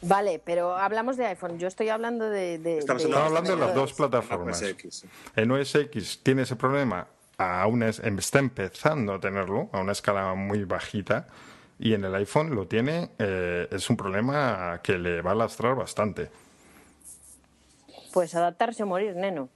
Vale, 0.00 0.40
pero 0.44 0.76
hablamos 0.76 1.16
de 1.16 1.26
iPhone. 1.26 1.58
Yo 1.58 1.66
estoy 1.66 1.88
hablando 1.88 2.28
de. 2.28 2.78
Estamos, 2.78 3.04
hablando 3.04 3.50
de 3.50 3.56
las 3.56 3.74
dos 3.74 3.92
plataformas. 3.92 4.62
En 5.34 5.50
OS 5.50 5.74
X 5.74 6.20
tiene 6.22 6.42
ese 6.42 6.56
problema. 6.56 7.08
Aún 7.36 7.82
está 7.82 8.38
empezando 8.38 9.14
a 9.14 9.20
tenerlo 9.20 9.68
a 9.72 9.80
una 9.80 9.92
escala 9.92 10.34
muy 10.34 10.64
bajita. 10.64 11.26
Y 11.80 11.94
en 11.94 12.04
el 12.04 12.14
iPhone 12.14 12.54
lo 12.54 12.66
tiene. 12.66 13.10
Eh, 13.18 13.68
es 13.70 13.88
un 13.90 13.96
problema 13.96 14.80
que 14.82 14.98
le 14.98 15.20
va 15.22 15.32
a 15.32 15.34
lastrar 15.34 15.74
bastante. 15.74 16.30
Pues 18.12 18.34
adaptarse 18.34 18.82
o 18.82 18.86
morir, 18.86 19.14
neno. 19.16 19.48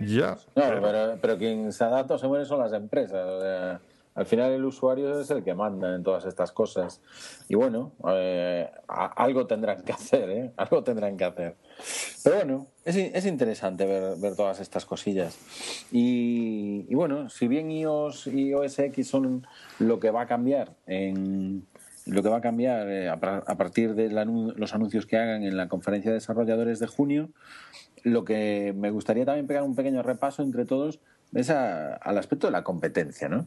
Ya. 0.00 0.36
pero, 0.54 1.18
pero, 1.20 1.38
quien 1.38 1.72
se 1.72 1.84
adapta 1.84 2.14
o 2.14 2.18
se 2.18 2.28
muere 2.28 2.44
son 2.44 2.60
las 2.60 2.72
empresas. 2.72 3.80
al 4.14 4.26
final 4.26 4.52
el 4.52 4.64
usuario 4.64 5.20
es 5.20 5.30
el 5.30 5.42
que 5.42 5.54
manda 5.54 5.94
en 5.94 6.02
todas 6.02 6.24
estas 6.24 6.52
cosas. 6.52 7.00
Y 7.48 7.54
bueno, 7.54 7.92
eh, 8.08 8.70
algo 8.88 9.46
tendrán 9.46 9.82
que 9.82 9.92
hacer, 9.92 10.30
¿eh? 10.30 10.52
Algo 10.56 10.82
tendrán 10.82 11.16
que 11.16 11.24
hacer. 11.24 11.56
Pero 12.22 12.36
bueno, 12.36 12.66
es, 12.84 12.96
es 12.96 13.26
interesante 13.26 13.86
ver, 13.86 14.16
ver, 14.18 14.36
todas 14.36 14.60
estas 14.60 14.84
cosillas. 14.84 15.38
Y, 15.90 16.86
y, 16.88 16.94
bueno, 16.94 17.28
si 17.30 17.48
bien 17.48 17.70
iOS 17.70 18.26
y 18.26 18.52
OS 18.54 18.78
X 18.78 19.08
son 19.08 19.46
lo 19.78 20.00
que 20.00 20.10
va 20.10 20.22
a 20.22 20.26
cambiar 20.26 20.74
en, 20.86 21.66
lo 22.06 22.22
que 22.22 22.28
va 22.28 22.38
a 22.38 22.40
cambiar 22.40 22.88
eh, 22.88 23.08
a, 23.08 23.18
partir 23.18 23.94
de 23.94 24.10
los 24.10 24.74
anuncios 24.74 25.06
que 25.06 25.16
hagan 25.16 25.42
en 25.42 25.56
la 25.56 25.68
conferencia 25.68 26.10
de 26.10 26.16
desarrolladores 26.16 26.78
de 26.78 26.86
junio, 26.86 27.30
lo 28.02 28.24
que 28.24 28.74
me 28.76 28.90
gustaría 28.90 29.24
también 29.24 29.46
pegar 29.46 29.62
un 29.62 29.74
pequeño 29.74 30.02
repaso 30.02 30.42
entre 30.42 30.64
todos 30.64 31.00
es 31.34 31.50
al 31.50 32.18
aspecto 32.18 32.46
de 32.46 32.52
la 32.52 32.64
competencia, 32.64 33.28
¿no? 33.28 33.46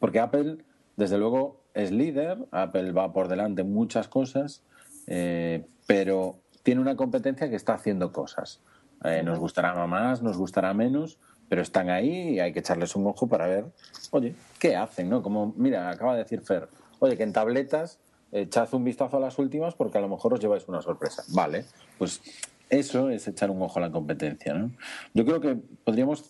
Porque 0.00 0.20
Apple, 0.20 0.58
desde 0.96 1.18
luego, 1.18 1.62
es 1.72 1.90
líder, 1.90 2.38
Apple 2.50 2.92
va 2.92 3.12
por 3.12 3.28
delante 3.28 3.62
en 3.62 3.72
muchas 3.72 4.08
cosas, 4.08 4.62
eh, 5.06 5.64
pero 5.86 6.40
tiene 6.62 6.80
una 6.80 6.96
competencia 6.96 7.48
que 7.48 7.56
está 7.56 7.74
haciendo 7.74 8.12
cosas. 8.12 8.60
Eh, 9.04 9.22
nos 9.22 9.38
gustará 9.38 9.74
más, 9.86 10.22
nos 10.22 10.36
gustará 10.36 10.74
menos, 10.74 11.18
pero 11.48 11.62
están 11.62 11.90
ahí 11.90 12.34
y 12.34 12.40
hay 12.40 12.52
que 12.52 12.60
echarles 12.60 12.96
un 12.96 13.06
ojo 13.06 13.26
para 13.26 13.46
ver, 13.46 13.66
oye, 14.10 14.34
¿qué 14.58 14.76
hacen? 14.76 15.10
¿no? 15.10 15.22
Como, 15.22 15.52
mira, 15.56 15.90
acaba 15.90 16.14
de 16.14 16.22
decir 16.22 16.40
Fer, 16.40 16.68
oye, 17.04 17.16
que 17.16 17.22
en 17.22 17.32
tabletas 17.32 18.00
echad 18.32 18.72
un 18.74 18.84
vistazo 18.84 19.16
a 19.16 19.20
las 19.20 19.38
últimas 19.38 19.74
porque 19.74 19.98
a 19.98 20.00
lo 20.00 20.08
mejor 20.08 20.34
os 20.34 20.40
lleváis 20.40 20.66
una 20.68 20.82
sorpresa. 20.82 21.22
Vale, 21.28 21.64
pues 21.98 22.20
eso 22.68 23.10
es 23.10 23.26
echar 23.28 23.50
un 23.50 23.62
ojo 23.62 23.78
a 23.78 23.82
la 23.82 23.92
competencia. 23.92 24.54
¿no? 24.54 24.72
Yo 25.14 25.24
creo 25.24 25.40
que 25.40 25.56
podríamos 25.84 26.28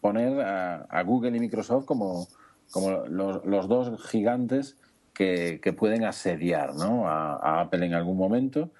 poner 0.00 0.40
a, 0.40 1.02
Google 1.02 1.36
y 1.36 1.40
Microsoft 1.40 1.86
como, 1.86 2.28
como 2.70 3.06
los, 3.06 3.68
dos 3.68 4.06
gigantes 4.08 4.76
que, 5.14 5.74
pueden 5.76 6.04
asediar 6.04 6.74
¿no? 6.74 7.08
a, 7.08 7.60
Apple 7.60 7.86
en 7.86 7.94
algún 7.94 8.16
momento. 8.16 8.70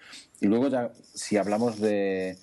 Y 0.40 0.46
luego 0.46 0.68
ya, 0.68 0.92
si 1.14 1.36
hablamos 1.36 1.80
de 1.80 2.36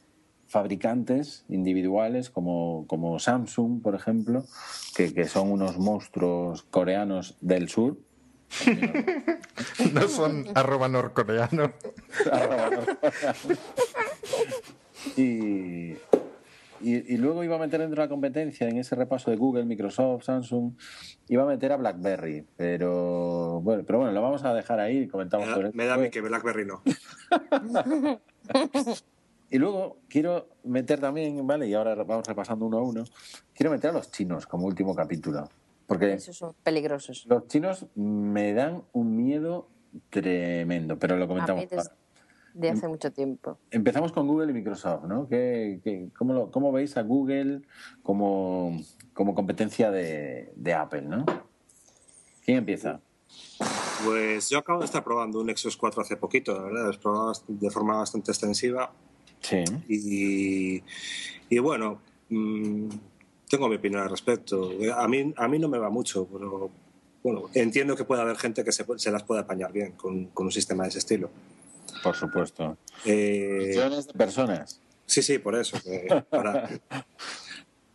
fabricantes 0.48 1.46
individuales 1.50 2.30
como, 2.30 2.86
como 2.88 3.20
Samsung, 3.20 3.82
por 3.82 3.96
ejemplo, 3.96 4.46
que, 4.96 5.14
que 5.14 5.26
son 5.26 5.52
unos 5.52 5.78
monstruos 5.78 6.64
coreanos 6.64 7.38
del 7.42 7.70
sur, 7.70 7.98
no 9.94 10.08
son 10.08 10.46
arroba 10.54 10.88
norcoreano. 10.88 11.72
y, 15.18 15.96
y, 16.82 17.18
luego 17.18 17.44
iba 17.44 17.56
a 17.56 17.60
meter 17.60 17.80
dentro 17.80 18.02
de 18.02 18.06
la 18.06 18.10
competencia, 18.10 18.68
en 18.68 18.78
ese 18.78 18.96
repaso 18.96 19.32
de 19.32 19.38
Google, 19.38 19.66
Microsoft, 19.66 20.26
Samsung, 20.26 20.74
iba 21.28 21.44
a 21.44 21.46
meter 21.46 21.72
a 21.72 21.78
BlackBerry. 21.78 22.46
Pero 22.56 23.62
bueno, 23.62 23.84
pero 23.86 24.00
bueno 24.00 24.14
lo 24.14 24.22
vamos 24.22 24.44
a 24.44 24.54
dejar 24.54 24.80
ahí 24.80 25.00
y 25.00 25.08
comentamos 25.08 25.48
me 25.48 25.54
sobre 25.54 25.72
Me 25.74 25.86
da 25.86 26.10
que 26.10 26.22
BlackBerry 26.22 26.66
no. 26.66 26.84
y 29.50 29.58
luego 29.58 29.98
quiero 30.10 30.50
meter 30.64 31.00
también, 31.00 31.46
¿vale? 31.48 31.68
Y 31.68 31.74
ahora 31.74 31.96
vamos 31.96 32.28
repasando 32.28 32.66
uno 32.66 32.78
a 32.78 32.84
uno. 32.84 33.04
Quiero 33.54 33.72
meter 33.72 33.92
a 33.92 33.94
los 33.94 34.12
chinos 34.12 34.46
como 34.46 34.66
último 34.68 34.94
capítulo. 34.96 35.50
Porque 35.88 36.14
Esos 36.14 36.38
son 36.38 36.56
peligrosos. 36.64 37.26
Los 37.28 37.48
chinos 37.48 37.86
me 37.96 38.54
dan 38.54 38.84
un 38.94 39.16
miedo 39.16 39.68
tremendo, 40.10 40.98
pero 40.98 41.18
lo 41.18 41.28
comentamos. 41.28 41.66
de 42.54 42.70
hace 42.70 42.88
mucho 42.88 43.12
tiempo. 43.12 43.60
Empezamos 43.72 44.12
con 44.12 44.28
Google 44.28 44.52
y 44.52 44.54
Microsoft, 44.54 45.04
¿no? 45.06 45.28
¿Qué, 45.28 46.10
cómo, 46.18 46.50
cómo, 46.52 46.72
veis 46.72 46.98
a 46.98 47.04
Google 47.04 47.62
como, 48.02 48.80
como 49.14 49.36
competencia 49.36 49.92
de, 49.92 50.54
de, 50.56 50.74
Apple, 50.74 51.04
¿no? 51.04 51.26
¿Quién 52.44 52.60
empieza? 52.60 53.00
Pues 54.04 54.50
yo 54.50 54.60
acabo 54.60 54.80
de 54.80 54.86
estar 54.86 55.04
probando 55.04 55.40
un 55.40 55.48
Nexus 55.48 55.78
4 55.78 56.02
hace 56.02 56.18
poquito, 56.18 56.54
la 56.54 56.64
verdad, 56.64 56.86
lo 56.86 56.92
he 56.92 56.98
probado 56.98 57.34
de 57.48 57.70
forma 57.70 57.98
bastante 57.98 58.32
extensiva. 58.32 58.92
Sí. 59.42 59.64
Y, 59.88 60.84
y 61.50 61.60
bueno, 61.60 62.02
mmm, 62.30 62.90
tengo 63.56 63.70
mi 63.70 63.78
opinión 63.78 64.02
al 64.02 64.10
respecto. 64.10 64.72
A 64.96 65.08
mí, 65.08 65.34
a 65.36 65.48
mí 65.48 65.60
no 65.60 65.70
me 65.70 65.78
va 65.78 65.90
mucho, 65.90 66.28
pero 66.28 66.70
bueno, 67.24 67.50
entiendo 67.54 67.96
que 67.96 68.04
puede 68.04 68.22
haber 68.22 68.36
gente 68.36 68.66
que 68.66 68.74
se, 68.74 68.86
se 68.98 69.12
las 69.12 69.24
pueda 69.24 69.42
apañar 69.42 69.72
bien 69.72 69.94
con, 69.94 70.26
con, 70.28 70.48
un 70.48 70.52
sistema 70.52 70.84
de 70.84 70.90
ese 70.90 71.00
estilo. 71.00 71.30
Por 72.04 72.16
supuesto. 72.16 72.78
Eh, 73.06 73.68
Millones 73.70 74.08
de 74.08 74.14
personas. 74.14 74.82
Sí, 75.06 75.22
sí, 75.24 75.40
por 75.40 75.56
eso. 75.56 75.78
para, 76.30 76.70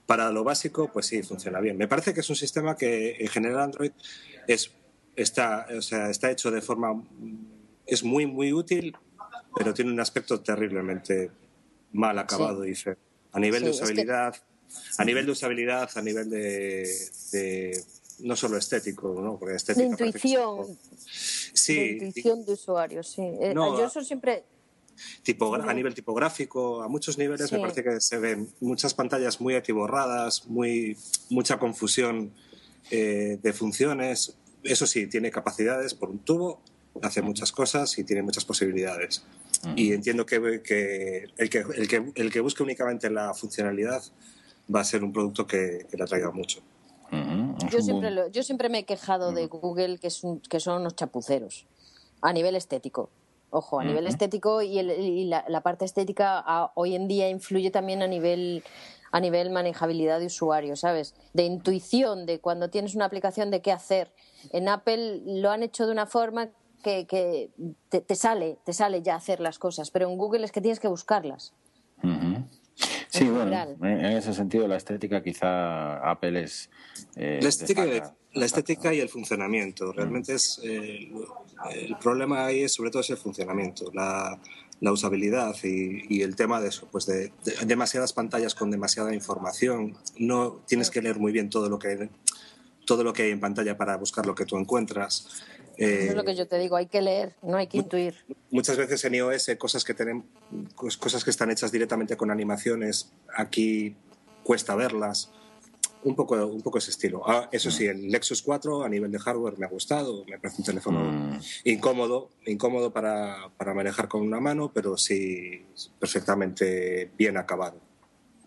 para, 0.06 0.32
lo 0.32 0.44
básico, 0.44 0.90
pues 0.90 1.06
sí, 1.06 1.22
funciona 1.22 1.60
bien. 1.60 1.76
Me 1.76 1.88
parece 1.88 2.14
que 2.14 2.20
es 2.20 2.30
un 2.30 2.36
sistema 2.36 2.74
que 2.74 3.16
en 3.20 3.28
general 3.28 3.60
Android 3.60 3.92
es, 4.46 4.72
está, 5.14 5.66
o 5.76 5.82
sea, 5.82 6.08
está 6.08 6.30
hecho 6.30 6.50
de 6.50 6.62
forma... 6.62 7.02
Es 7.86 8.02
muy, 8.02 8.24
muy 8.24 8.52
útil, 8.52 8.96
pero 9.54 9.74
tiene 9.74 9.92
un 9.92 10.00
aspecto 10.00 10.40
terriblemente 10.40 11.30
mal 11.92 12.18
acabado 12.18 12.64
sí. 12.64 12.70
y 12.70 12.74
feo. 12.74 12.96
A 13.32 13.40
nivel 13.40 13.60
sí, 13.60 13.64
de 13.66 13.70
usabilidad, 13.72 14.34
es 14.34 14.40
que... 14.40 14.49
a 14.98 15.04
nivel 15.04 15.26
de 15.26 15.32
usabilidad, 15.32 15.88
a 15.94 16.02
nivel 16.02 16.28
de, 16.30 16.88
de 17.32 17.84
no 18.20 18.36
solo 18.36 18.56
estético, 18.56 19.20
¿no? 19.20 19.38
Porque 19.38 19.56
estética 19.56 19.96
de 19.96 20.06
intuición. 20.06 20.78
Sí. 21.06 21.74
De 21.74 22.06
intuición 22.06 22.44
de 22.44 22.52
usuarios, 22.52 23.08
sí. 23.08 23.22
Eh, 23.22 23.52
no, 23.54 23.78
Yo 23.78 23.86
eso 23.86 24.02
siempre... 24.02 24.44
Tipo, 25.22 25.54
a 25.54 25.72
nivel 25.72 25.94
tipográfico, 25.94 26.82
a 26.82 26.88
muchos 26.88 27.16
niveles 27.16 27.48
sí. 27.48 27.54
me 27.54 27.62
parece 27.62 27.82
que 27.82 28.00
se 28.02 28.18
ven 28.18 28.48
muchas 28.60 28.92
pantallas 28.92 29.40
muy 29.40 29.54
atiborradas, 29.54 30.46
muy, 30.46 30.94
mucha 31.30 31.58
confusión 31.58 32.32
eh, 32.90 33.38
de 33.42 33.52
funciones. 33.54 34.36
Eso 34.62 34.86
sí, 34.86 35.06
tiene 35.06 35.30
capacidades 35.30 35.94
por 35.94 36.10
un 36.10 36.18
tubo, 36.18 36.60
hace 37.00 37.22
muchas 37.22 37.50
cosas 37.50 37.98
y 37.98 38.04
tiene 38.04 38.22
muchas 38.22 38.44
posibilidades. 38.44 39.24
Uh 39.62 39.68
-huh. 39.68 39.74
Y 39.76 39.92
entiendo 39.94 40.26
que, 40.26 40.60
que, 40.62 41.28
el 41.38 41.48
que, 41.48 41.58
el, 41.60 41.88
que 41.88 42.12
el 42.14 42.30
que 42.30 42.40
busque 42.40 42.62
únicamente 42.62 43.08
la 43.08 43.32
funcionalidad 43.32 44.02
va 44.74 44.80
a 44.80 44.84
ser 44.84 45.04
un 45.04 45.12
producto 45.12 45.46
que, 45.46 45.86
que 45.90 45.96
le 45.96 46.04
atraiga 46.04 46.30
mucho. 46.30 46.60
Uh 47.12 47.16
-huh. 47.16 47.70
yo, 47.70 47.80
siempre 47.80 48.10
lo, 48.10 48.28
yo 48.28 48.42
siempre 48.42 48.68
me 48.68 48.78
he 48.80 48.84
quejado 48.84 49.28
uh 49.28 49.32
-huh. 49.32 49.34
de 49.34 49.46
Google 49.46 49.98
que, 49.98 50.06
es 50.06 50.22
un, 50.22 50.40
que 50.40 50.60
son 50.60 50.80
unos 50.80 50.94
chapuceros 50.94 51.66
a 52.22 52.32
nivel 52.32 52.54
estético. 52.56 53.10
Ojo, 53.52 53.80
a 53.80 53.84
nivel 53.84 54.06
estético 54.06 54.62
y, 54.62 54.78
el, 54.78 54.90
y 54.90 55.24
la, 55.24 55.44
la, 55.48 55.60
parte 55.60 55.84
estética 55.84 56.38
a, 56.38 56.70
hoy 56.76 56.94
en 56.94 57.08
día 57.08 57.28
influye 57.28 57.72
también 57.72 58.00
a 58.00 58.06
nivel 58.06 58.62
a 59.12 59.18
nivel 59.18 59.50
manejabilidad 59.50 60.20
de 60.20 60.26
usuario, 60.26 60.76
¿sabes? 60.76 61.14
De 61.32 61.44
intuición, 61.44 62.26
de 62.26 62.38
cuando 62.38 62.70
tienes 62.70 62.94
una 62.94 63.06
aplicación 63.06 63.50
de 63.50 63.60
qué 63.60 63.72
hacer. 63.72 64.12
En 64.52 64.68
Apple 64.68 65.22
lo 65.26 65.50
han 65.50 65.62
hecho 65.64 65.84
de 65.86 65.92
una 65.92 66.06
forma 66.06 66.50
que, 66.84 67.06
que 67.06 67.50
te, 67.88 68.00
te, 68.00 68.14
sale, 68.14 68.58
te 68.64 68.72
sale 68.72 69.02
ya 69.02 69.16
hacer 69.16 69.40
las 69.40 69.58
cosas, 69.58 69.90
pero 69.90 70.08
en 70.08 70.16
Google 70.16 70.44
es 70.44 70.52
que 70.52 70.60
tienes 70.60 70.80
que 70.80 70.88
buscarlas. 70.88 71.52
Sí, 73.10 73.24
en 73.24 73.34
bueno, 73.34 73.66
en 73.80 74.04
ese 74.04 74.32
sentido 74.32 74.68
la 74.68 74.76
estética 74.76 75.22
quizá 75.22 76.10
Apple 76.10 76.42
es... 76.44 76.70
Eh, 77.16 77.40
la, 77.42 77.48
estética, 77.48 77.84
destaca, 77.84 78.16
la 78.34 78.46
estética 78.46 78.94
y 78.94 79.00
el 79.00 79.08
funcionamiento. 79.08 79.92
Realmente 79.92 80.34
es... 80.34 80.60
Eh, 80.62 81.12
el 81.74 81.96
problema 81.98 82.46
ahí 82.46 82.62
es 82.62 82.72
sobre 82.72 82.90
todo 82.90 83.02
es 83.02 83.10
el 83.10 83.16
funcionamiento, 83.16 83.90
la, 83.92 84.38
la 84.80 84.92
usabilidad 84.92 85.54
y, 85.62 86.04
y, 86.08 86.22
el 86.22 86.36
tema 86.36 86.60
de 86.60 86.68
eso, 86.68 86.88
pues 86.90 87.04
de, 87.04 87.32
de, 87.44 87.66
demasiadas 87.66 88.12
pantallas 88.12 88.54
con 88.54 88.70
demasiada 88.70 89.12
información. 89.12 89.96
No 90.16 90.62
tienes 90.66 90.90
que 90.90 91.02
leer 91.02 91.18
muy 91.18 91.32
bien 91.32 91.50
todo 91.50 91.68
lo 91.68 91.78
que 91.78 92.08
todo 92.86 93.04
lo 93.04 93.12
que 93.12 93.22
hay 93.22 93.30
en 93.30 93.40
pantalla 93.40 93.76
para 93.76 93.96
buscar 93.96 94.26
lo 94.26 94.34
que 94.34 94.44
tú 94.44 94.56
encuentras. 94.56 95.28
Eh, 95.80 96.00
Eso 96.02 96.10
es 96.10 96.14
lo 96.14 96.24
que 96.24 96.34
yo 96.34 96.46
te 96.46 96.58
digo, 96.58 96.76
hay 96.76 96.86
que 96.86 97.00
leer, 97.00 97.34
no 97.40 97.56
hay 97.56 97.66
que 97.66 97.78
intuir. 97.78 98.14
Muchas 98.50 98.76
veces 98.76 99.02
en 99.06 99.14
iOS 99.14 99.50
cosas 99.58 99.82
que 99.82 99.94
tienen, 99.94 100.26
cosas 100.76 101.24
que 101.24 101.30
están 101.30 101.50
hechas 101.50 101.72
directamente 101.72 102.18
con 102.18 102.30
animaciones, 102.30 103.10
aquí 103.34 103.96
cuesta 104.44 104.74
verlas. 104.74 105.30
Un 106.02 106.14
poco, 106.14 106.34
un 106.46 106.62
poco 106.62 106.78
ese 106.78 106.90
estilo. 106.90 107.22
Ah, 107.26 107.48
eso 107.52 107.70
sí, 107.70 107.84
el 107.84 108.08
Lexus 108.08 108.40
4 108.40 108.84
a 108.84 108.88
nivel 108.88 109.12
de 109.12 109.18
hardware 109.18 109.58
me 109.58 109.66
ha 109.66 109.68
gustado, 109.68 110.24
me 110.26 110.38
parece 110.38 110.62
un 110.62 110.64
teléfono 110.64 111.00
mm. 111.00 111.40
incómodo, 111.64 112.30
incómodo 112.46 112.90
para, 112.90 113.50
para, 113.58 113.74
manejar 113.74 114.08
con 114.08 114.22
una 114.22 114.40
mano, 114.40 114.70
pero 114.72 114.96
sí 114.96 115.66
perfectamente 115.98 117.10
bien 117.18 117.36
acabado. 117.36 117.78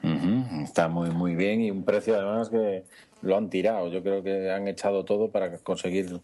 Uh 0.02 0.08
-huh. 0.08 0.64
Está 0.64 0.88
muy, 0.88 1.12
muy 1.12 1.36
bien 1.36 1.62
y 1.62 1.70
un 1.70 1.86
precio 1.86 2.16
además 2.16 2.50
que 2.50 2.86
lo 3.22 3.38
han 3.38 3.50
tirado. 3.52 3.88
Yo 3.88 4.02
creo 4.02 4.24
que 4.24 4.50
han 4.50 4.68
echado 4.68 5.06
todo 5.06 5.30
para 5.30 5.58
conseguir 5.60 6.22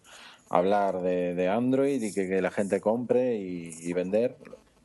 hablar 0.49 1.01
de, 1.01 1.35
de 1.35 1.47
Android 1.47 2.01
y 2.01 2.13
que, 2.13 2.41
la 2.41 2.51
gente 2.51 2.81
compre 2.81 3.37
y, 3.37 3.71
y 3.81 3.93
vender. 3.93 4.35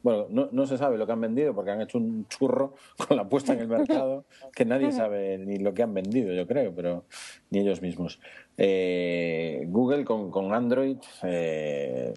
Bueno, 0.02 0.26
no, 0.28 0.50
no, 0.52 0.66
se 0.66 0.76
sabe 0.76 0.98
lo 0.98 1.06
que 1.06 1.12
han 1.12 1.20
vendido 1.22 1.54
porque 1.54 1.70
han 1.70 1.80
hecho 1.80 1.96
un 1.96 2.28
churro 2.28 2.74
con 3.08 3.16
la 3.16 3.26
puesta 3.26 3.54
en 3.54 3.60
el 3.60 3.68
mercado 3.68 4.26
que 4.54 4.66
nadie 4.66 4.92
sabe 4.92 5.38
ni 5.38 5.56
lo 5.56 5.72
que 5.72 5.82
han 5.82 5.94
vendido, 5.94 6.34
yo 6.34 6.46
creo, 6.46 6.74
pero 6.74 7.06
ni 7.48 7.60
ellos 7.60 7.80
mismos. 7.80 8.20
Eh, 8.58 9.64
Google 9.66 10.04
con, 10.04 10.30
con 10.30 10.52
Android 10.52 10.98
eh, 11.22 12.12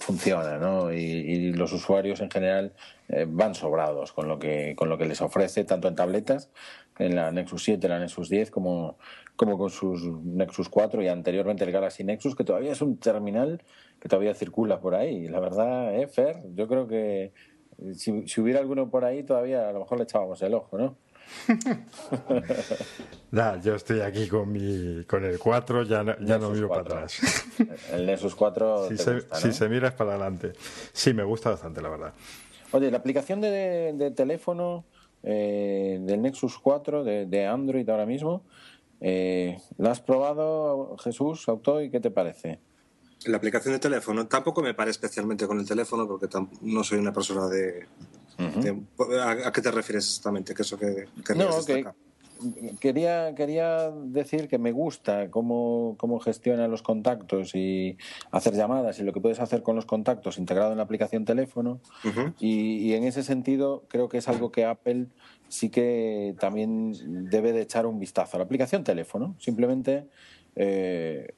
funciona, 0.00 0.56
¿no? 0.56 0.90
Y, 0.90 0.96
y, 0.96 1.52
los 1.52 1.74
usuarios 1.74 2.20
en 2.22 2.30
general 2.30 2.72
eh, 3.08 3.26
van 3.28 3.54
sobrados 3.54 4.12
con 4.12 4.26
lo 4.26 4.38
que 4.38 4.74
con 4.74 4.88
lo 4.88 4.96
que 4.96 5.04
les 5.04 5.20
ofrece 5.20 5.64
tanto 5.64 5.88
en 5.88 5.94
tabletas 5.94 6.50
en 6.98 7.14
la 7.14 7.30
Nexus 7.30 7.62
7, 7.64 7.88
la 7.88 7.98
Nexus 7.98 8.30
10 8.30 8.50
como 8.50 8.96
como 9.36 9.58
con 9.58 9.70
sus 9.70 10.04
Nexus 10.24 10.68
4 10.68 11.02
y 11.02 11.08
anteriormente 11.08 11.64
el 11.64 11.72
Galaxy 11.72 12.04
Nexus, 12.04 12.36
que 12.36 12.44
todavía 12.44 12.72
es 12.72 12.82
un 12.82 12.98
terminal 12.98 13.62
que 14.00 14.08
todavía 14.08 14.34
circula 14.34 14.80
por 14.80 14.94
ahí. 14.94 15.28
La 15.28 15.40
verdad, 15.40 15.94
eh, 15.94 16.06
Fer, 16.08 16.42
yo 16.54 16.68
creo 16.68 16.86
que 16.86 17.32
si, 17.94 18.26
si 18.28 18.40
hubiera 18.40 18.60
alguno 18.60 18.90
por 18.90 19.04
ahí 19.04 19.22
todavía 19.22 19.68
a 19.68 19.72
lo 19.72 19.80
mejor 19.80 19.98
le 19.98 20.04
echábamos 20.04 20.42
el 20.42 20.54
ojo, 20.54 20.78
¿no? 20.78 20.96
nah, 23.30 23.56
yo 23.60 23.76
estoy 23.76 24.00
aquí 24.00 24.28
con 24.28 24.52
mi 24.52 25.04
con 25.04 25.24
el 25.24 25.38
4, 25.38 25.84
ya 25.84 26.02
no, 26.02 26.18
ya 26.20 26.38
no 26.38 26.50
miro 26.50 26.68
4. 26.68 26.84
para 26.84 27.04
atrás. 27.04 27.20
El 27.92 28.06
Nexus 28.06 28.34
4 28.34 28.88
si, 28.88 28.98
se, 28.98 29.14
gusta, 29.14 29.34
¿no? 29.34 29.40
si 29.40 29.52
se 29.52 29.68
mira 29.68 29.88
es 29.88 29.94
para 29.94 30.10
adelante. 30.10 30.52
Sí, 30.92 31.14
me 31.14 31.24
gusta 31.24 31.50
bastante, 31.50 31.80
la 31.80 31.88
verdad. 31.88 32.12
Oye, 32.72 32.90
la 32.90 32.98
aplicación 32.98 33.40
de, 33.40 33.92
de 33.94 34.10
teléfono 34.10 34.84
eh, 35.22 35.98
del 36.00 36.22
Nexus 36.22 36.58
4 36.58 37.04
de, 37.04 37.26
de 37.26 37.46
Android 37.46 37.88
ahora 37.88 38.06
mismo, 38.06 38.42
eh, 39.02 39.58
¿La 39.78 39.90
has 39.90 40.00
probado, 40.00 40.96
Jesús, 40.98 41.48
Auto, 41.48 41.82
y 41.82 41.90
qué 41.90 41.98
te 41.98 42.10
parece? 42.10 42.60
La 43.26 43.36
aplicación 43.36 43.74
de 43.74 43.80
teléfono 43.80 44.26
tampoco 44.28 44.62
me 44.62 44.74
parece 44.74 44.92
especialmente 44.92 45.46
con 45.46 45.58
el 45.58 45.66
teléfono 45.66 46.06
porque 46.06 46.28
no 46.62 46.84
soy 46.84 46.98
una 46.98 47.12
persona 47.12 47.48
de... 47.48 47.86
Uh 48.38 48.42
-huh. 48.42 48.62
de 48.62 49.20
¿a, 49.20 49.48
¿a, 49.48 49.52
qué 49.52 49.60
te 49.60 49.70
refieres 49.70 50.06
exactamente? 50.06 50.54
¿Qué 50.54 50.62
eso 50.62 50.78
que, 50.78 51.08
que 51.24 51.34
no, 51.34 51.64
que 51.64 51.84
quería, 52.80 53.34
quería 53.34 53.90
decir 53.90 54.48
que 54.48 54.58
me 54.58 54.72
gusta 54.72 55.30
cómo, 55.30 55.94
cómo 55.98 56.20
gestiona 56.20 56.68
los 56.68 56.82
contactos 56.82 57.54
y 57.54 57.96
hacer 58.30 58.54
llamadas 58.54 58.98
y 58.98 59.04
lo 59.04 59.12
que 59.12 59.20
puedes 59.20 59.40
hacer 59.40 59.62
con 59.62 59.76
los 59.76 59.86
contactos 59.86 60.38
integrado 60.38 60.72
en 60.72 60.78
la 60.78 60.84
aplicación 60.84 61.24
teléfono. 61.24 61.80
Uh 62.04 62.08
-huh. 62.08 62.34
y, 62.38 62.78
y 62.88 62.94
en 62.94 63.04
ese 63.04 63.22
sentido 63.22 63.84
creo 63.88 64.08
que 64.08 64.18
es 64.18 64.28
algo 64.28 64.50
que 64.50 64.64
Apple 64.64 65.06
sí 65.48 65.68
que 65.68 66.34
también 66.40 66.94
debe 67.30 67.52
de 67.52 67.60
echar 67.62 67.86
un 67.86 67.98
vistazo 67.98 68.36
a 68.36 68.38
la 68.38 68.44
aplicación 68.44 68.84
teléfono. 68.84 69.34
Simplemente, 69.38 70.06
eh, 70.56 71.34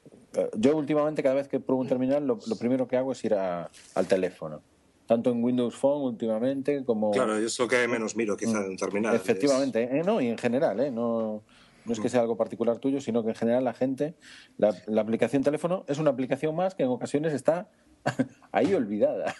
yo 0.57 0.75
últimamente 0.77 1.21
cada 1.21 1.35
vez 1.35 1.47
que 1.47 1.59
pruebo 1.59 1.81
un 1.81 1.87
terminal, 1.87 2.25
lo, 2.25 2.39
lo 2.47 2.55
primero 2.55 2.87
que 2.87 2.95
hago 2.95 3.11
es 3.11 3.23
ir 3.25 3.33
a, 3.33 3.69
al 3.93 4.07
teléfono. 4.07 4.61
Tanto 5.05 5.29
en 5.29 5.43
Windows 5.43 5.75
Phone 5.75 6.03
últimamente 6.03 6.83
como... 6.83 7.11
Claro, 7.11 7.37
es 7.37 7.57
lo 7.59 7.67
que 7.67 7.87
menos 7.87 8.15
miro 8.15 8.35
quizá 8.35 8.61
de 8.61 8.69
un 8.69 8.77
terminal. 8.77 9.15
Efectivamente, 9.15 9.83
es... 9.83 9.91
eh, 9.91 10.01
no, 10.03 10.19
y 10.19 10.27
en 10.27 10.37
general, 10.37 10.79
eh, 10.79 10.91
no, 10.91 11.43
no 11.85 11.93
es 11.93 11.99
que 11.99 12.09
sea 12.09 12.21
algo 12.21 12.35
particular 12.35 12.79
tuyo, 12.79 12.99
sino 12.99 13.23
que 13.23 13.29
en 13.29 13.35
general 13.35 13.63
la 13.63 13.73
gente, 13.73 14.15
la, 14.57 14.75
la 14.87 15.01
aplicación 15.01 15.43
teléfono 15.43 15.85
es 15.87 15.99
una 15.99 16.11
aplicación 16.11 16.55
más 16.55 16.73
que 16.73 16.83
en 16.83 16.89
ocasiones 16.89 17.33
está 17.33 17.69
ahí 18.51 18.73
olvidada. 18.73 19.35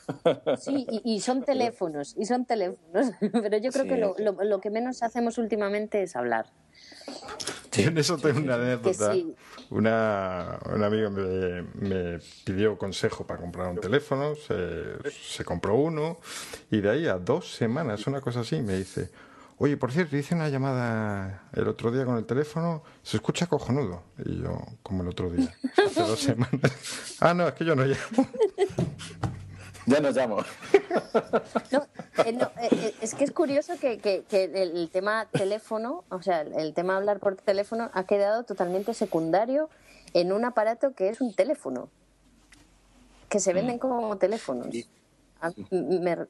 Sí, 0.57 0.86
y, 0.89 1.16
y, 1.16 1.20
son 1.20 1.43
teléfonos, 1.45 2.16
y 2.18 2.26
son 2.26 2.45
teléfonos, 2.45 3.11
pero 3.20 3.57
yo 3.57 3.72
creo 3.72 3.84
sí, 3.84 3.89
que 3.89 3.97
lo, 3.97 4.16
lo, 4.20 4.43
lo, 4.43 4.61
que 4.61 4.70
menos 4.70 5.03
hacemos 5.03 5.38
últimamente 5.38 6.03
es 6.03 6.16
hablar. 6.16 6.47
Sí, 7.72 7.84
en 7.84 7.97
eso 7.97 8.18
tengo 8.18 8.39
una 8.39 8.55
anécdota. 8.55 9.13
Sí. 9.13 9.36
Una, 9.70 10.55
amiga 10.55 11.09
me, 11.09 11.63
me, 11.74 12.20
pidió 12.43 12.78
consejo 12.78 13.26
para 13.26 13.41
comprar 13.41 13.70
un 13.70 13.78
teléfono, 13.78 14.36
se, 14.36 15.09
se 15.09 15.43
compró 15.43 15.76
uno, 15.76 16.20
y 16.72 16.82
de 16.82 16.89
ahí 16.89 17.07
a 17.07 17.18
dos 17.18 17.53
semanas, 17.55 18.05
una 18.07 18.22
cosa 18.22 18.41
así, 18.41 18.61
me 18.61 18.78
dice, 18.78 19.09
Oye, 19.57 19.78
por 19.78 19.91
cierto, 19.91 20.18
hice 20.18 20.36
una 20.36 20.49
llamada 20.49 21.43
el 21.53 21.68
otro 21.70 21.89
día 21.89 22.03
con 22.03 22.18
el 22.18 22.26
teléfono, 22.26 22.84
se 23.01 23.16
escucha 23.18 23.47
cojonudo. 23.47 24.03
Y 24.26 24.41
yo, 24.41 24.57
como 24.84 25.01
el 25.01 25.09
otro 25.09 25.30
día, 25.30 25.49
hace 25.86 26.01
dos 26.01 26.20
semanas. 26.20 27.18
Ah, 27.22 27.34
no, 27.34 27.47
es 27.47 27.53
que 27.53 27.63
yo 27.63 27.74
no 27.74 27.86
llamo. 27.86 28.28
Ya 29.86 29.99
nos 29.99 30.15
llamo. 30.15 30.38
Eh, 32.25 32.39
eh, 32.71 32.95
es 33.01 33.13
que 33.13 33.25
es 33.25 33.31
curioso 33.31 33.73
que, 33.79 34.23
el, 34.31 34.89
tema 34.89 35.27
teléfono, 35.31 36.05
o 36.09 36.21
sea, 36.21 36.41
el 36.41 36.73
tema 36.73 36.95
hablar 36.95 37.19
por 37.19 37.36
teléfono 37.36 37.91
ha 37.93 38.05
quedado 38.05 38.43
totalmente 38.43 38.93
secundario 38.93 39.69
en 40.13 40.31
un 40.31 40.45
aparato 40.45 40.93
que 40.93 41.09
es 41.09 41.19
un 41.19 41.33
teléfono, 41.36 41.89
que 43.29 43.39
se 43.39 43.53
venden 43.53 43.75
mm. 43.75 43.79
como 43.79 44.17
teléfonos. 44.17 44.67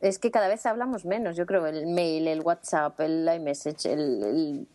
es 0.01 0.19
que 0.19 0.31
cada 0.31 0.47
vez 0.47 0.65
hablamos 0.65 1.05
menos, 1.05 1.37
yo 1.37 1.45
creo, 1.45 1.67
el 1.67 1.85
mail, 1.85 2.27
el 2.27 2.41
WhatsApp, 2.41 2.99
el 2.99 3.29
iMessage, 3.33 3.85
el, 3.85 4.67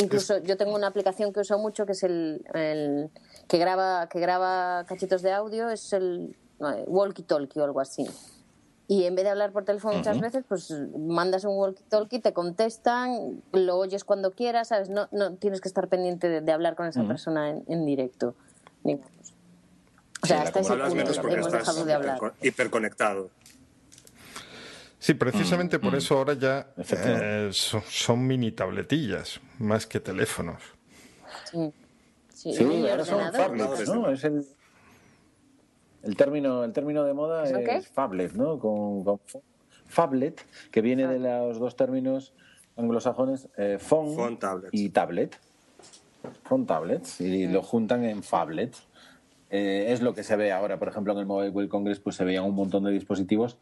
incluso 0.00 0.38
yo 0.38 0.56
tengo 0.58 0.74
una 0.74 0.88
aplicación 0.88 1.32
que 1.32 1.40
uso 1.40 1.58
mucho 1.58 1.86
que 1.86 1.92
es 1.92 2.02
el, 2.04 3.10
que 3.48 3.58
graba 3.58 4.08
que 4.08 4.20
graba 4.20 4.84
cachitos 4.86 5.22
de 5.22 5.32
audio, 5.32 5.70
es 5.70 5.92
el 5.94 6.36
walkie 6.58 7.22
talkie 7.22 7.60
o 7.60 7.64
algo 7.64 7.80
así. 7.80 8.06
Y 8.90 9.04
en 9.04 9.14
vez 9.14 9.24
de 9.24 9.30
hablar 9.30 9.52
por 9.52 9.66
teléfono 9.66 9.98
muchas 9.98 10.18
veces, 10.18 10.44
pues 10.48 10.72
mandas 10.96 11.44
un 11.44 11.56
walkie-talkie, 11.58 12.22
te 12.22 12.32
contestan, 12.32 13.42
lo 13.52 13.76
oyes 13.76 14.02
cuando 14.02 14.32
quieras, 14.32 14.68
¿sabes? 14.68 14.88
No, 14.88 15.08
no 15.12 15.34
tienes 15.34 15.60
que 15.60 15.68
estar 15.68 15.88
pendiente 15.88 16.40
de, 16.40 16.52
hablar 16.52 16.74
con 16.74 16.86
esa 16.86 17.04
persona 17.04 17.50
en, 17.50 17.84
directo, 17.84 18.34
O 18.84 20.26
sea, 20.26 20.40
hasta 20.40 20.60
ese 20.60 20.74
punto 20.74 21.28
hemos 21.28 21.52
dejado 21.52 21.84
de 21.84 21.92
hablar. 21.92 22.18
Hiperconectado. 22.40 23.30
Sí, 24.98 25.12
precisamente 25.12 25.78
por 25.78 25.94
eso 25.94 26.16
ahora 26.16 26.32
ya 26.32 26.68
eh, 26.78 27.50
son, 27.52 28.26
mini 28.26 28.52
tabletillas, 28.52 29.38
más 29.58 29.86
que 29.86 30.00
teléfonos. 30.00 30.62
Sí, 31.52 32.54
sí, 32.54 32.88
ahora 32.88 33.04
son 33.04 33.32
tablets, 33.32 33.88
¿no? 33.90 34.10
Es 34.10 34.24
el 34.24 34.46
el 36.02 36.16
término, 36.16 36.64
el 36.64 36.72
término 36.72 37.04
de 37.04 37.14
moda 37.14 37.44
es 37.44 37.88
phablet, 37.88 38.32
¿no? 38.32 38.58
Con, 38.58 39.04
phablet, 39.86 40.44
que 40.70 40.80
viene 40.80 41.06
de 41.06 41.18
los 41.18 41.58
dos 41.58 41.76
términos 41.76 42.34
anglosajones, 42.76 43.48
eh, 43.56 43.78
phone, 43.80 44.38
y 44.72 44.90
tablet. 44.90 45.38
Phone 46.44 46.66
tablets, 46.66 47.20
y 47.20 47.46
lo 47.46 47.62
juntan 47.62 48.04
en 48.04 48.22
phablet. 48.22 48.76
Eh, 49.50 49.86
es 49.88 50.02
lo 50.02 50.14
que 50.14 50.22
se 50.22 50.36
ve 50.36 50.52
ahora, 50.52 50.78
por 50.78 50.88
ejemplo, 50.88 51.12
en 51.12 51.20
el 51.20 51.26
Mobile 51.26 51.50
World 51.50 51.70
Congress, 51.70 52.00
pues 52.00 52.16
se 52.16 52.24
veían 52.24 52.44
un 52.44 52.54
montón 52.54 52.84
de 52.84 52.90
dispositivos 52.90 53.58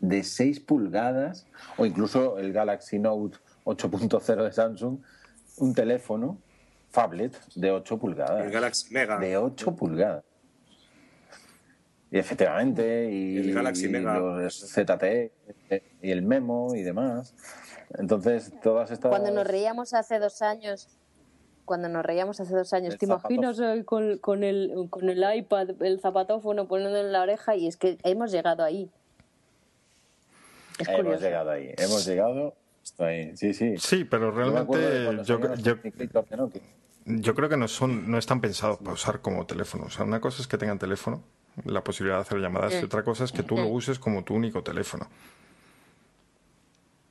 de 0.00 0.22
6 0.22 0.60
pulgadas, 0.60 1.46
o 1.76 1.84
incluso 1.84 2.38
el 2.38 2.52
Galaxy 2.52 2.98
Note 2.98 3.38
8.0 3.64 4.44
de 4.44 4.52
Samsung, 4.52 4.98
un 5.58 5.74
teléfono 5.74 6.38
phablet 6.90 7.38
de 7.54 7.70
8 7.70 7.98
pulgadas. 7.98 8.44
El 8.44 8.50
Galaxy 8.50 8.92
Mega. 8.92 9.18
De 9.18 9.36
8 9.36 9.76
pulgadas. 9.76 10.24
Y 12.10 12.18
efectivamente, 12.18 13.10
y, 13.10 13.36
el 13.36 13.54
Galaxy 13.54 13.88
Mega. 13.88 14.18
los 14.18 14.72
ZTE 14.72 15.30
y 16.00 16.10
el 16.10 16.22
Memo 16.22 16.74
y 16.74 16.82
demás. 16.82 17.34
Entonces, 17.98 18.52
todas 18.62 18.90
estas. 18.90 19.10
Cuando 19.10 19.30
nos 19.30 19.46
reíamos 19.46 19.92
hace 19.92 20.18
dos 20.18 20.40
años, 20.40 20.88
cuando 21.64 21.88
nos 21.88 22.04
reíamos 22.04 22.40
hace 22.40 22.54
dos 22.54 22.72
años, 22.72 22.96
¿te 22.96 23.04
imaginas 23.04 23.60
con, 23.84 24.18
con, 24.18 24.42
el, 24.42 24.88
con 24.88 25.10
el 25.10 25.24
iPad, 25.36 25.82
el 25.82 26.00
zapatófono 26.00 26.66
poniendo 26.66 26.98
en 26.98 27.12
la 27.12 27.22
oreja? 27.22 27.56
Y 27.56 27.66
es 27.66 27.76
que 27.76 27.98
hemos 28.04 28.32
llegado 28.32 28.64
ahí. 28.64 28.90
hemos 30.78 31.20
llegado 31.20 31.50
ahí, 31.50 31.74
hemos 31.76 32.06
llegado. 32.06 32.54
Sí, 33.34 33.52
sí. 33.52 33.76
Sí, 33.76 34.04
pero 34.04 34.30
realmente 34.30 35.22
yo, 35.24 35.38
yo, 35.56 35.76
yo, 37.04 37.34
creo 37.34 37.48
que 37.50 37.56
no 37.58 37.68
son 37.68 38.10
no 38.10 38.16
están 38.16 38.40
pensados 38.40 38.78
para 38.78 38.92
usar 38.92 39.20
como 39.20 39.44
teléfono. 39.44 39.84
O 39.84 39.90
sea, 39.90 40.06
una 40.06 40.22
cosa 40.22 40.40
es 40.40 40.48
que 40.48 40.56
tengan 40.56 40.78
teléfono 40.78 41.22
la 41.64 41.82
posibilidad 41.82 42.18
de 42.18 42.22
hacer 42.22 42.38
llamadas 42.38 42.74
y 42.80 42.84
otra 42.84 43.02
cosa 43.02 43.24
es 43.24 43.32
que 43.32 43.42
tú 43.42 43.56
lo 43.56 43.66
uses 43.68 43.98
como 43.98 44.24
tu 44.24 44.34
único 44.34 44.62
teléfono. 44.62 45.08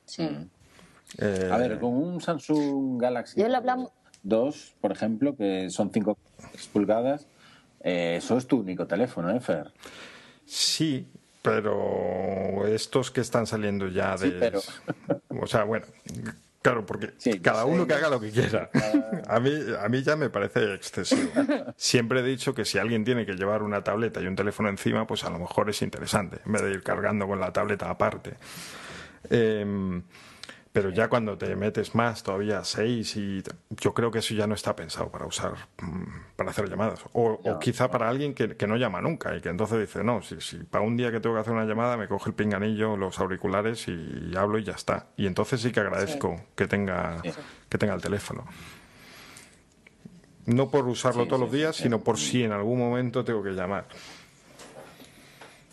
Sí. 0.04 0.28
Eh, 1.18 1.48
a 1.50 1.56
ver, 1.58 1.78
con 1.78 1.94
un 1.94 2.20
Samsung 2.20 3.00
Galaxy 3.00 3.42
2, 4.22 4.74
por 4.80 4.92
ejemplo, 4.92 5.36
que 5.36 5.70
son 5.70 5.90
5 5.92 6.18
pulgadas, 6.72 7.26
eh, 7.80 8.16
eso 8.16 8.36
es 8.36 8.46
tu 8.46 8.58
único 8.58 8.86
teléfono, 8.86 9.30
¿eh, 9.30 9.40
Fer? 9.40 9.72
Sí, 10.44 11.06
pero 11.42 12.66
estos 12.66 13.10
que 13.10 13.20
están 13.20 13.46
saliendo 13.46 13.88
ya 13.88 14.16
de... 14.16 14.30
pero... 14.32 14.60
O 15.40 15.46
sea, 15.46 15.64
bueno, 15.64 15.86
Claro, 16.68 16.84
porque 16.84 17.14
cada 17.40 17.64
uno 17.64 17.86
que 17.86 17.94
haga 17.94 18.10
lo 18.10 18.20
que 18.20 18.30
quiera. 18.30 18.68
A 19.26 19.40
mí, 19.40 19.50
a 19.80 19.88
mí 19.88 20.02
ya 20.02 20.16
me 20.16 20.28
parece 20.28 20.74
excesivo. 20.74 21.30
Siempre 21.76 22.20
he 22.20 22.22
dicho 22.22 22.54
que 22.54 22.64
si 22.66 22.76
alguien 22.78 23.04
tiene 23.04 23.24
que 23.24 23.32
llevar 23.32 23.62
una 23.62 23.82
tableta 23.82 24.20
y 24.20 24.26
un 24.26 24.36
teléfono 24.36 24.68
encima, 24.68 25.06
pues 25.06 25.24
a 25.24 25.30
lo 25.30 25.38
mejor 25.38 25.70
es 25.70 25.80
interesante, 25.80 26.40
en 26.44 26.52
vez 26.52 26.62
de 26.62 26.70
ir 26.72 26.82
cargando 26.82 27.26
con 27.26 27.40
la 27.40 27.52
tableta 27.52 27.88
aparte. 27.88 28.34
Eh, 29.30 30.02
pero 30.78 30.90
ya 30.90 31.08
cuando 31.08 31.36
te 31.36 31.56
metes 31.56 31.96
más, 31.96 32.22
todavía 32.22 32.62
seis, 32.62 33.16
y 33.16 33.42
yo 33.70 33.92
creo 33.92 34.12
que 34.12 34.20
eso 34.20 34.32
ya 34.32 34.46
no 34.46 34.54
está 34.54 34.76
pensado 34.76 35.10
para 35.10 35.26
usar, 35.26 35.54
mm, 35.82 36.36
para 36.36 36.52
hacer 36.52 36.70
llamadas. 36.70 37.00
O, 37.14 37.58
quizá 37.58 37.90
para 37.90 38.08
alguien 38.08 38.32
que, 38.32 38.64
no 38.68 38.76
llama 38.76 39.00
nunca 39.00 39.36
y 39.36 39.40
que 39.40 39.48
entonces 39.48 39.80
dice, 39.80 40.04
no, 40.04 40.22
si, 40.22 40.40
si 40.40 40.58
para 40.58 40.84
un 40.84 40.96
día 40.96 41.10
que 41.10 41.18
tengo 41.18 41.34
que 41.34 41.40
hacer 41.40 41.52
una 41.52 41.64
llamada 41.64 41.96
me 41.96 42.06
coge 42.06 42.30
el 42.30 42.36
pinganillo, 42.36 42.96
los 42.96 43.18
auriculares 43.18 43.88
y, 43.88 44.36
hablo 44.36 44.56
y 44.60 44.62
ya 44.62 44.74
está. 44.74 45.08
Y 45.16 45.26
entonces 45.26 45.60
sí 45.60 45.72
que 45.72 45.80
agradezco 45.80 46.40
que 46.54 46.68
tenga 46.68 47.22
que 47.68 47.76
tenga 47.76 47.94
el 47.94 48.00
teléfono. 48.00 48.44
No 50.46 50.70
por 50.70 50.86
usarlo 50.86 51.26
todos 51.26 51.40
los 51.40 51.50
días, 51.50 51.74
sino 51.74 51.98
por 52.04 52.18
si 52.18 52.44
en 52.44 52.52
algún 52.52 52.78
momento 52.78 53.24
tengo 53.24 53.42
que 53.42 53.50
llamar. 53.50 53.88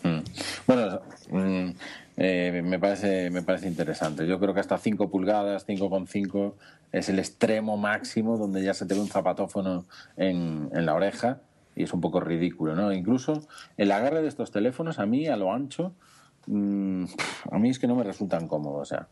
Mm. 0.02 0.18
Bueno, 0.66 1.00
mm, 1.30 1.70
eh, 2.16 2.62
me, 2.64 2.78
parece, 2.78 3.30
me 3.30 3.42
parece 3.42 3.68
interesante. 3.68 4.26
Yo 4.26 4.40
creo 4.40 4.54
que 4.54 4.60
hasta 4.60 4.78
5 4.78 5.10
pulgadas, 5.10 5.66
5,5 5.66 6.54
es 6.92 7.08
el 7.08 7.18
extremo 7.18 7.76
máximo 7.76 8.38
donde 8.38 8.62
ya 8.62 8.74
se 8.74 8.86
te 8.86 8.94
ve 8.94 9.00
un 9.00 9.08
zapatófono 9.08 9.84
en, 10.16 10.70
en 10.72 10.86
la 10.86 10.94
oreja 10.94 11.40
y 11.76 11.84
es 11.84 11.92
un 11.92 12.00
poco 12.00 12.18
ridículo, 12.20 12.74
¿no? 12.74 12.92
Incluso 12.92 13.46
el 13.76 13.92
agarre 13.92 14.22
de 14.22 14.28
estos 14.28 14.50
teléfonos 14.50 14.98
a 14.98 15.04
mí, 15.04 15.26
a 15.26 15.36
lo 15.36 15.52
ancho, 15.52 15.92
mm, 16.46 17.04
a 17.50 17.58
mí 17.58 17.68
es 17.68 17.78
que 17.78 17.86
no 17.86 17.94
me 17.94 18.02
resultan 18.02 18.48
cómodos, 18.48 18.82
o 18.82 18.86
sea. 18.86 19.08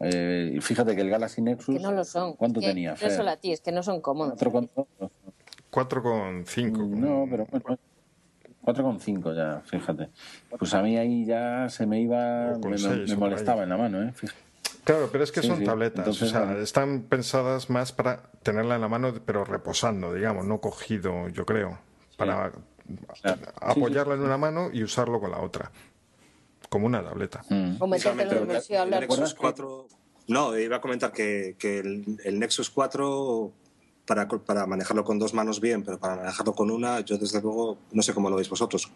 Eh, 0.00 0.58
fíjate 0.60 0.94
que 0.94 1.02
el 1.02 1.08
Galaxy 1.08 1.40
Nexus. 1.40 1.76
Que 1.76 1.80
no 1.80 1.92
lo 1.92 2.04
son. 2.04 2.34
¿Cuánto 2.34 2.60
tenía? 2.60 2.94
No 3.00 3.10
solo 3.10 3.30
a 3.30 3.36
ti, 3.36 3.52
es 3.52 3.60
que 3.60 3.72
no 3.72 3.82
son 3.82 4.00
cómodos. 4.00 4.38
4,5. 4.38 6.88
No, 6.88 7.26
pero 7.30 7.46
bueno, 7.50 7.78
4,5 8.64 9.34
ya, 9.36 9.60
fíjate. 9.64 10.08
Pues 10.58 10.74
a 10.74 10.82
mí 10.82 10.96
ahí 10.96 11.24
ya 11.24 11.68
se 11.68 11.86
me 11.86 12.00
iba, 12.00 12.58
me, 12.58 13.16
molestaba 13.16 13.62
en 13.62 13.68
la 13.68 13.76
mano, 13.76 14.02
¿eh? 14.02 14.14
Claro, 14.84 15.08
pero 15.10 15.24
es 15.24 15.32
que 15.32 15.42
son 15.42 15.64
tabletas, 15.64 16.08
o 16.08 16.26
sea, 16.26 16.58
están 16.58 17.02
pensadas 17.02 17.70
más 17.70 17.92
para 17.92 18.22
tenerla 18.42 18.74
en 18.74 18.82
la 18.82 18.88
mano, 18.88 19.14
pero 19.24 19.44
reposando, 19.44 20.12
digamos, 20.12 20.44
no 20.44 20.60
cogido, 20.60 21.28
yo 21.28 21.46
creo, 21.46 21.78
para 22.18 22.52
apoyarla 23.60 24.14
en 24.14 24.20
una 24.20 24.36
mano 24.36 24.68
y 24.72 24.82
usarlo 24.84 25.20
con 25.20 25.30
la 25.30 25.40
otra, 25.40 25.70
como 26.68 26.86
una 26.86 27.02
tableta. 27.02 27.42
Mm. 27.48 27.76
O 27.80 27.86
el 27.94 28.90
Nexus 28.90 29.34
4... 29.34 29.86
No, 30.26 30.56
iba 30.56 30.76
a 30.76 30.80
comentar 30.80 31.12
que, 31.12 31.56
que 31.58 31.78
el, 31.78 32.18
el 32.24 32.38
Nexus 32.38 32.70
4 32.70 33.52
para, 34.06 34.28
para 34.28 34.66
manejarlo 34.66 35.04
con 35.04 35.18
dos 35.18 35.34
manos 35.34 35.60
bien, 35.60 35.82
pero 35.82 35.98
para 35.98 36.16
manejarlo 36.16 36.52
con 36.54 36.70
una, 36.70 37.00
yo 37.00 37.16
desde 37.18 37.40
luego 37.40 37.78
no 37.92 38.02
sé 38.02 38.12
cómo 38.14 38.30
lo 38.30 38.36
veis 38.36 38.48
vosotros. 38.48 38.90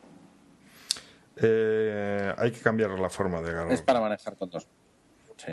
Eh, 1.37 2.35
hay 2.37 2.51
que 2.51 2.61
cambiar 2.61 2.91
la 2.99 3.09
forma 3.09 3.41
de 3.41 3.51
agarrar. 3.51 3.73
Es 3.73 3.83
para 3.83 4.01
manejar 4.01 4.37
con 4.37 4.51
dos. 4.51 4.67
Sí. 5.37 5.53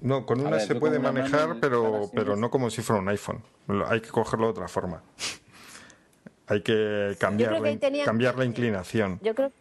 No, 0.00 0.26
con 0.26 0.40
una 0.40 0.58
se 0.58 0.74
puede 0.74 0.98
manejar, 0.98 1.58
pero, 1.60 2.10
pero 2.12 2.34
no 2.34 2.50
como 2.50 2.68
si 2.70 2.82
fuera 2.82 3.00
un 3.00 3.08
iPhone. 3.08 3.42
Hay 3.86 4.00
que 4.00 4.08
cogerlo 4.08 4.46
de 4.46 4.50
otra 4.50 4.68
forma. 4.68 5.02
hay 6.48 6.62
que 6.62 7.16
cambiar, 7.20 7.60
la, 7.60 8.04
cambiar 8.04 8.36
la 8.36 8.44
inclinación. 8.44 9.20
Yo 9.22 9.34
creo, 9.36 9.52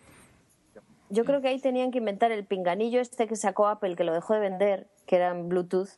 yo 1.09 1.25
creo 1.25 1.41
que 1.41 1.49
ahí 1.49 1.59
tenían 1.59 1.91
que 1.91 1.99
inventar 1.99 2.31
el 2.31 2.43
pinganillo 2.43 2.99
este 2.99 3.27
que 3.27 3.35
sacó 3.35 3.67
Apple, 3.67 3.95
que 3.95 4.03
lo 4.03 4.13
dejó 4.13 4.33
de 4.33 4.39
vender, 4.39 4.87
que 5.05 5.17
era 5.17 5.29
en 5.29 5.47
Bluetooth, 5.47 5.89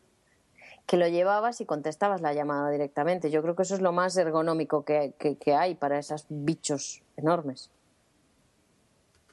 que 0.86 0.98
lo 0.98 1.08
llevabas 1.08 1.62
y 1.62 1.66
contestabas 1.66 2.22
la 2.22 2.34
llamada 2.34 2.70
directamente. 2.70 3.32
Yo 3.32 3.42
creo 3.42 3.56
que 3.56 3.64
eso 3.64 3.76
es 3.76 3.82
lo 3.82 3.92
más 3.92 4.16
ergonómico 4.18 4.84
que, 4.84 5.14
hay 5.58 5.76
para 5.76 6.00
esos 6.00 6.26
bichos 6.30 7.02
enormes. 7.18 7.70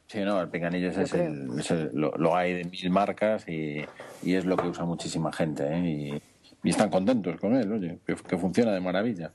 Sí, 0.06 0.20
no, 0.20 0.40
el 0.40 0.48
pinganillo 0.48 0.88
es 0.90 1.14
el, 1.14 1.90
lo, 1.92 2.36
hay 2.36 2.54
de 2.54 2.64
mil 2.64 2.90
marcas 2.90 3.48
y, 3.48 3.84
es 4.24 4.44
lo 4.44 4.56
que 4.56 4.68
usa 4.68 4.84
muchísima 4.84 5.32
gente. 5.32 5.64
¿eh? 5.66 6.22
Y, 6.62 6.68
están 6.68 6.90
contentos 6.90 7.40
con 7.40 7.54
él, 7.54 7.72
oye, 7.72 7.98
que, 8.04 8.36
funciona 8.36 8.72
de 8.72 8.80
maravilla. 8.80 9.32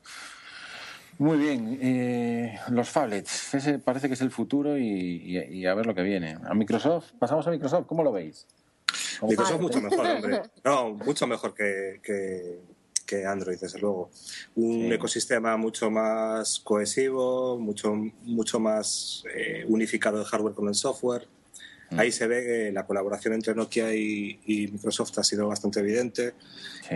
Muy 1.18 1.38
bien, 1.38 1.80
eh, 1.82 2.60
los 2.70 2.90
phablets, 2.90 3.54
ese 3.56 3.80
parece 3.80 4.10
que 4.10 4.16
es 4.16 4.22
el 4.22 4.32
futuro 4.32 4.78
y, 4.78 4.84
y, 5.50 5.66
a 5.66 5.74
ver 5.74 5.86
lo 5.86 5.96
que 5.96 6.04
viene. 6.04 6.38
A 6.44 6.54
Microsoft, 6.54 7.14
pasamos 7.18 7.48
a 7.48 7.52
Microsoft, 7.52 7.88
¿cómo 7.88 8.04
lo 8.04 8.12
veis? 8.12 8.46
Microsoft 9.22 9.62
mucho 9.62 9.82
mejor, 9.82 10.06
hombre. 10.06 10.42
No, 10.64 10.94
mucho 10.94 11.28
mejor 11.28 11.54
que, 11.54 12.00
que, 13.06 13.26
Android, 13.26 13.58
desde 13.60 13.80
luego. 13.80 14.10
Un 14.56 14.92
ecosistema 14.92 15.56
mucho 15.58 15.90
más 15.92 16.60
cohesivo, 16.60 17.58
mucho, 17.58 17.94
mucho 18.24 18.60
más 18.60 19.24
eh, 19.34 19.64
unificado 19.68 20.20
el 20.20 20.26
hardware 20.26 20.54
con 20.54 20.68
el 20.68 20.76
software. 20.76 21.28
Mm. 21.92 22.00
Ahí 22.00 22.12
se 22.12 22.28
ve 22.28 22.44
que 22.44 22.72
la 22.72 22.86
colaboración 22.86 23.34
entre 23.34 23.54
Nokia 23.54 23.94
y, 23.94 24.70
Microsoft 24.72 25.18
ha 25.20 25.24
sido 25.24 25.48
bastante 25.48 25.80
evidente 25.80 26.34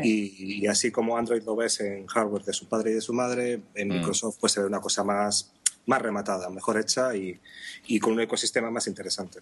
y, 0.04 0.66
así 0.68 0.92
como 0.92 1.18
Android 1.18 1.44
lo 1.44 1.56
ves 1.56 1.80
en 1.80 2.08
hardware 2.08 2.44
de 2.44 2.54
su 2.54 2.68
padre 2.68 2.92
y 2.92 2.94
de 2.96 3.02
su 3.02 3.14
madre, 3.14 3.62
en 3.76 3.88
mm. 3.88 3.92
Microsoft 3.92 4.38
pues 4.40 4.54
se 4.54 4.62
ve 4.62 4.68
una 4.68 4.82
cosa 4.82 5.04
más 5.04 5.52
más 5.86 6.02
rematada, 6.02 6.50
mejor 6.50 6.80
hecha 6.80 7.16
y, 7.16 7.40
y, 7.88 8.00
con 8.00 8.14
un 8.14 8.22
ecosistema 8.22 8.70
más 8.70 8.88
interesante. 8.88 9.40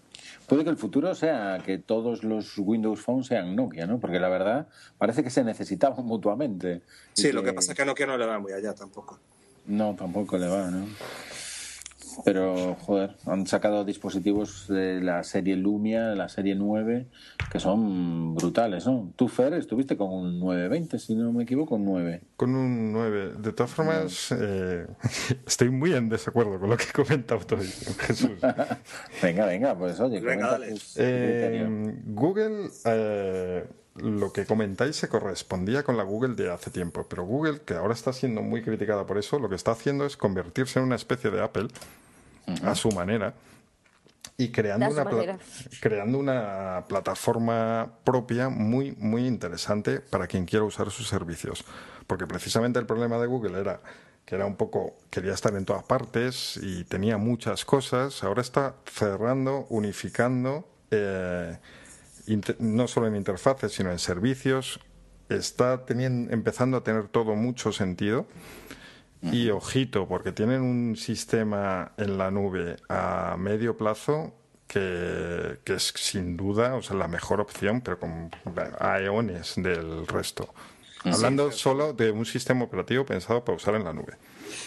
Puede 0.47 0.63
que 0.63 0.69
el 0.69 0.77
futuro 0.77 1.13
sea 1.13 1.61
que 1.65 1.77
todos 1.77 2.23
los 2.23 2.57
Windows 2.57 3.01
Phone 3.01 3.23
sean 3.23 3.55
Nokia, 3.55 3.85
¿no? 3.85 3.99
Porque 3.99 4.19
la 4.19 4.29
verdad 4.29 4.67
parece 4.97 5.23
que 5.23 5.29
se 5.29 5.43
necesitaban 5.43 6.05
mutuamente. 6.05 6.81
Sí, 7.13 7.31
lo 7.31 7.43
que 7.43 7.53
pasa 7.53 7.71
es 7.71 7.75
que 7.75 7.81
a 7.81 7.85
Nokia 7.85 8.05
no 8.05 8.17
le 8.17 8.25
va 8.25 8.39
muy 8.39 8.53
allá 8.53 8.73
tampoco. 8.73 9.19
No, 9.65 9.95
tampoco 9.95 10.38
le 10.38 10.47
va, 10.47 10.71
¿no? 10.71 10.88
Pero, 12.26 12.76
joder, 12.82 13.15
han 13.26 13.47
sacado 13.47 13.84
dispositivos 13.84 14.68
de 14.68 15.01
la 15.01 15.24
serie 15.24 15.55
Lumia, 15.55 16.15
la 16.15 16.30
serie 16.30 16.55
9, 16.55 17.07
que 17.51 17.59
son 17.59 18.36
brutales, 18.36 18.86
¿no? 18.86 19.11
Tú, 19.15 19.28
Fer, 19.28 19.53
estuviste 19.53 19.97
con 19.97 20.11
un 20.11 20.39
920, 20.39 20.99
si 20.99 21.15
no 21.15 21.32
me 21.32 21.43
equivoco, 21.43 21.76
un 21.76 21.86
9. 21.86 22.22
Con 22.36 22.55
un 22.55 22.91
9. 22.91 23.34
De 23.39 23.53
todas 23.53 23.72
formas, 23.72 24.32
eh, 24.32 24.88
estoy 25.45 25.70
muy 25.70 25.93
en 25.93 26.09
desacuerdo 26.09 26.59
con 26.59 26.70
lo 26.70 26.78
que 26.78 26.91
comenta 26.93 27.36
usted, 27.36 27.59
Jesús. 27.99 28.32
venga, 29.22 29.45
venga, 29.45 29.78
pues 29.78 29.99
oye, 29.99 30.20
venga, 30.20 30.59
eh, 30.97 31.68
Google... 32.05 32.70
Eh, 32.86 33.65
lo 33.97 34.32
que 34.32 34.45
comentáis 34.45 34.95
se 34.95 35.07
correspondía 35.07 35.84
con 35.84 35.97
la 35.97 36.03
Google 36.03 36.36
de 36.36 36.51
hace 36.51 36.70
tiempo, 36.70 37.07
pero 37.09 37.26
Google, 37.26 37.61
que 37.61 37.74
ahora 37.74 37.93
está 37.93 38.13
siendo 38.13 38.41
muy 38.41 38.61
criticada 38.61 39.05
por 39.05 39.18
eso, 39.18 39.39
lo 39.39 39.49
que 39.49 39.55
está 39.55 39.72
haciendo 39.72 40.05
es 40.05 40.18
convertirse 40.18 40.80
en 40.80 40.86
una 40.86 40.95
especie 40.95 41.32
de 41.32 41.41
Apple 41.41 41.68
a 42.63 42.75
su 42.75 42.89
manera 42.91 43.33
y 44.37 44.49
creando 44.49 44.89
una, 44.89 45.39
creando 45.81 46.17
una 46.19 46.85
plataforma 46.87 47.91
propia 48.03 48.49
muy, 48.49 48.91
muy 48.97 49.25
interesante 49.25 49.99
para 49.99 50.27
quien 50.27 50.45
quiera 50.45 50.63
usar 50.63 50.91
sus 50.91 51.07
servicios. 51.07 51.65
Porque 52.05 52.27
precisamente 52.27 52.79
el 52.79 52.85
problema 52.85 53.17
de 53.17 53.27
Google 53.27 53.59
era 53.59 53.81
que 54.27 54.35
era 54.35 54.45
un 54.45 54.57
poco, 54.57 54.97
quería 55.09 55.33
estar 55.33 55.55
en 55.55 55.63
todas 55.63 55.83
partes 55.83 56.59
y 56.61 56.83
tenía 56.83 57.17
muchas 57.17 57.63
cosas, 57.63 58.25
ahora 58.25 58.41
está 58.41 58.75
cerrando, 58.85 59.65
unificando, 59.69 60.67
eh, 60.91 61.57
no 62.59 62.89
solo 62.89 63.07
en 63.07 63.15
interfaces, 63.15 63.71
sino 63.71 63.89
en 63.89 63.99
servicios, 63.99 64.81
está 65.29 65.85
teniendo, 65.85 66.33
empezando 66.33 66.75
a 66.75 66.83
tener 66.83 67.07
todo 67.07 67.35
mucho 67.35 67.71
sentido 67.71 68.27
y 69.22 69.49
ojito, 69.49 70.07
porque 70.07 70.32
tienen 70.32 70.61
un 70.61 70.95
sistema 70.95 71.91
en 71.97 72.18
la 72.18 72.32
nube 72.32 72.78
a 72.89 73.36
medio 73.38 73.76
plazo 73.78 74.34
que, 74.68 75.59
es 75.65 75.93
sin 75.95 76.38
duda 76.38 76.76
o 76.76 76.82
sea, 76.82 76.95
la 76.97 77.07
mejor 77.07 77.41
opción, 77.41 77.82
pero 77.82 77.99
con 77.99 78.32
a 78.80 78.99
eones 78.99 79.53
del 79.55 80.07
resto. 80.07 80.53
Hablando 81.03 81.51
solo 81.51 81.93
de 81.93 82.11
un 82.11 82.26
sistema 82.26 82.65
operativo 82.65 83.05
pensado 83.05 83.43
para 83.43 83.55
usar 83.55 83.76
en 83.76 83.86
la 83.86 83.93
nube. 83.93 84.15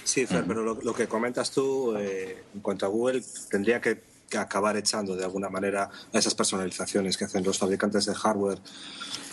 Sí, 0.04 0.26
Fer, 0.26 0.44
pero 0.46 0.62
lo, 0.62 0.94
que 0.94 1.06
comentas 1.06 1.50
tú 1.50 1.94
eh, 1.96 2.44
en 2.54 2.60
cuanto 2.60 2.86
a 2.86 2.88
Google 2.88 3.22
tendría 3.50 3.80
que, 3.80 4.10
acabar 4.38 4.76
echando 4.76 5.16
de 5.16 5.24
alguna 5.24 5.48
manera 5.48 5.90
a 6.12 6.18
esas 6.18 6.36
personalizaciones 6.36 7.16
que 7.16 7.24
hacen 7.24 7.42
los 7.42 7.58
fabricantes 7.58 8.06
de 8.06 8.14
hardware. 8.14 8.60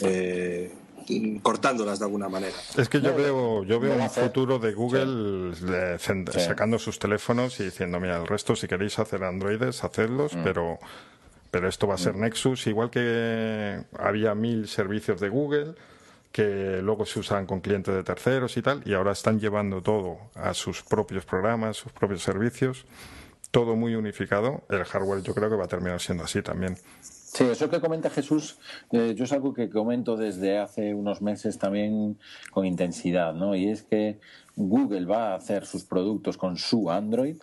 Eh, 0.02 0.74
cortándolas 1.42 2.00
de 2.00 2.06
alguna 2.06 2.30
manera. 2.30 2.56
Es 2.78 2.90
que 2.90 3.02
yo 3.02 3.16
veo, 3.16 3.64
yo 3.64 3.80
veo 3.80 3.96
un 3.96 4.10
futuro 4.10 4.60
de 4.60 4.74
Google 4.74 5.54
sacando 6.30 6.80
sus 6.80 7.00
teléfonos 7.00 7.60
y 7.60 7.66
diciendo, 7.66 8.00
mira, 8.00 8.18
el 8.18 8.28
resto 8.28 8.56
si 8.56 8.68
queréis 8.68 9.00
hacer 9.00 9.24
androides, 9.24 9.84
hacedlos, 9.84 10.36
mm. 10.36 10.44
pero, 10.44 10.80
pero 11.52 11.68
esto 11.68 11.88
va 11.88 11.96
a 11.96 11.98
ser 11.98 12.16
mm. 12.16 12.22
Nexus, 12.22 12.68
igual 12.68 12.90
que 12.90 13.84
había 13.98 14.36
mil 14.36 14.68
servicios 14.68 15.20
de 15.20 15.30
Google 15.30 15.76
que 16.32 16.82
luego 16.84 17.06
se 17.06 17.20
usan 17.20 17.48
con 17.48 17.62
clientes 17.62 17.96
de 17.96 18.04
terceros 18.04 18.58
y 18.58 18.62
tal, 18.62 18.84
y 18.86 18.94
ahora 18.94 19.12
están 19.12 19.40
llevando 19.40 19.82
todo 19.82 20.20
a 20.36 20.54
sus 20.54 20.84
propios 20.84 21.26
programas, 21.26 21.78
sus 21.78 21.92
propios 21.92 22.22
servicios, 22.22 22.86
todo 23.50 23.76
muy 23.76 23.96
unificado. 23.96 24.62
El 24.70 24.84
hardware 24.84 25.24
yo 25.24 25.34
creo 25.34 25.50
que 25.50 25.56
va 25.56 25.66
a 25.66 25.68
terminar 25.68 26.00
siendo 26.00 26.24
así 26.24 26.44
también. 26.44 26.78
Sí, 27.38 27.44
eso 27.44 27.70
que 27.70 27.80
comenta 27.80 28.10
Jesús, 28.10 28.58
eh, 28.92 29.14
yo 29.16 29.26
es 29.26 29.32
algo 29.32 29.54
que 29.54 29.70
comento 29.70 30.18
desde 30.18 30.58
hace 30.58 30.96
unos 30.96 31.22
meses 31.22 31.60
también 31.60 32.18
con 32.50 32.66
intensidad, 32.66 33.36
¿no? 33.36 33.54
Y 33.56 33.70
es 33.70 33.84
que 33.84 34.18
Google 34.56 35.06
va 35.06 35.34
a 35.34 35.36
hacer 35.36 35.68
sus 35.68 35.84
productos 35.84 36.36
con 36.36 36.58
su 36.58 36.90
Android 36.90 37.38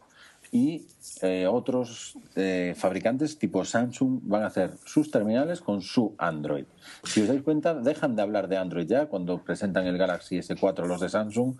y 0.51 0.84
eh, 1.22 1.47
otros 1.47 2.18
eh, 2.34 2.74
fabricantes 2.76 3.38
tipo 3.38 3.64
Samsung 3.64 4.18
van 4.24 4.42
a 4.42 4.47
hacer 4.47 4.72
sus 4.84 5.12
terminales 5.12 5.61
con 5.61 5.80
su 5.80 6.16
Android. 6.18 6.64
Si 7.05 7.22
os 7.22 7.28
dais 7.28 7.42
cuenta, 7.42 7.72
dejan 7.74 8.16
de 8.16 8.22
hablar 8.22 8.49
de 8.49 8.57
Android 8.57 8.88
ya 8.88 9.07
cuando 9.07 9.45
presentan 9.45 9.86
el 9.86 9.97
Galaxy 9.97 10.38
S4 10.38 10.86
los 10.88 11.03
de 11.03 11.09
Samsung. 11.09 11.55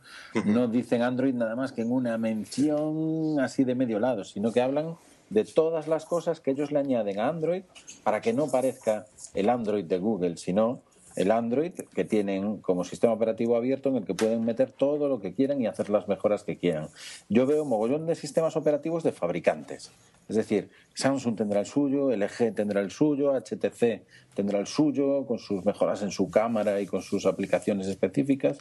No 0.45 0.66
dicen 0.66 1.03
Android 1.03 1.35
nada 1.35 1.55
más 1.55 1.70
que 1.70 1.82
en 1.82 1.93
una 1.93 2.18
mención 2.18 3.39
así 3.39 3.62
de 3.62 3.76
medio 3.76 4.01
lado, 4.01 4.24
sino 4.24 4.51
que 4.51 4.61
hablan 4.61 4.97
de 5.31 5.45
todas 5.45 5.89
las 5.89 6.05
cosas 6.05 6.41
que 6.41 6.51
ellos 6.51 6.72
le 6.72 6.79
añaden 6.79 7.18
a 7.18 7.29
Android 7.29 7.62
para 8.03 8.20
que 8.20 8.33
no 8.33 8.51
parezca 8.51 9.07
el 9.35 9.49
Android 9.49 9.85
de 9.85 9.99
Google, 9.99 10.37
sino 10.37 10.81
el 11.16 11.31
Android 11.31 11.72
que 11.95 12.05
tienen 12.05 12.59
como 12.59 12.85
sistema 12.85 13.12
operativo 13.12 13.57
abierto 13.57 13.89
en 13.89 13.97
el 13.97 14.05
que 14.05 14.14
pueden 14.14 14.45
meter 14.45 14.72
todo 14.72 15.09
lo 15.09 15.20
que 15.20 15.33
quieran 15.33 15.61
y 15.61 15.66
hacer 15.66 15.91
las 15.91 16.09
mejoras 16.09 16.43
que 16.43 16.57
quieran. 16.57 16.89
Yo 17.29 17.47
veo 17.47 17.64
mogollón 17.64 18.07
de 18.07 18.14
sistemas 18.14 18.57
operativos 18.57 19.05
de 19.05 19.12
fabricantes. 19.12 19.93
Es 20.29 20.37
decir, 20.37 20.70
Samsung 20.95 21.37
tendrá 21.37 21.61
el 21.61 21.66
suyo, 21.66 22.11
LG 22.11 22.55
tendrá 22.55 22.81
el 22.81 22.91
suyo, 22.91 23.35
HTC 23.35 24.03
tendrá 24.35 24.59
el 24.59 24.66
suyo, 24.66 25.27
con 25.27 25.39
sus 25.39 25.64
mejoras 25.64 26.03
en 26.03 26.11
su 26.11 26.31
cámara 26.31 26.81
y 26.81 26.87
con 26.87 27.03
sus 27.03 27.27
aplicaciones 27.27 27.87
específicas. 27.89 28.59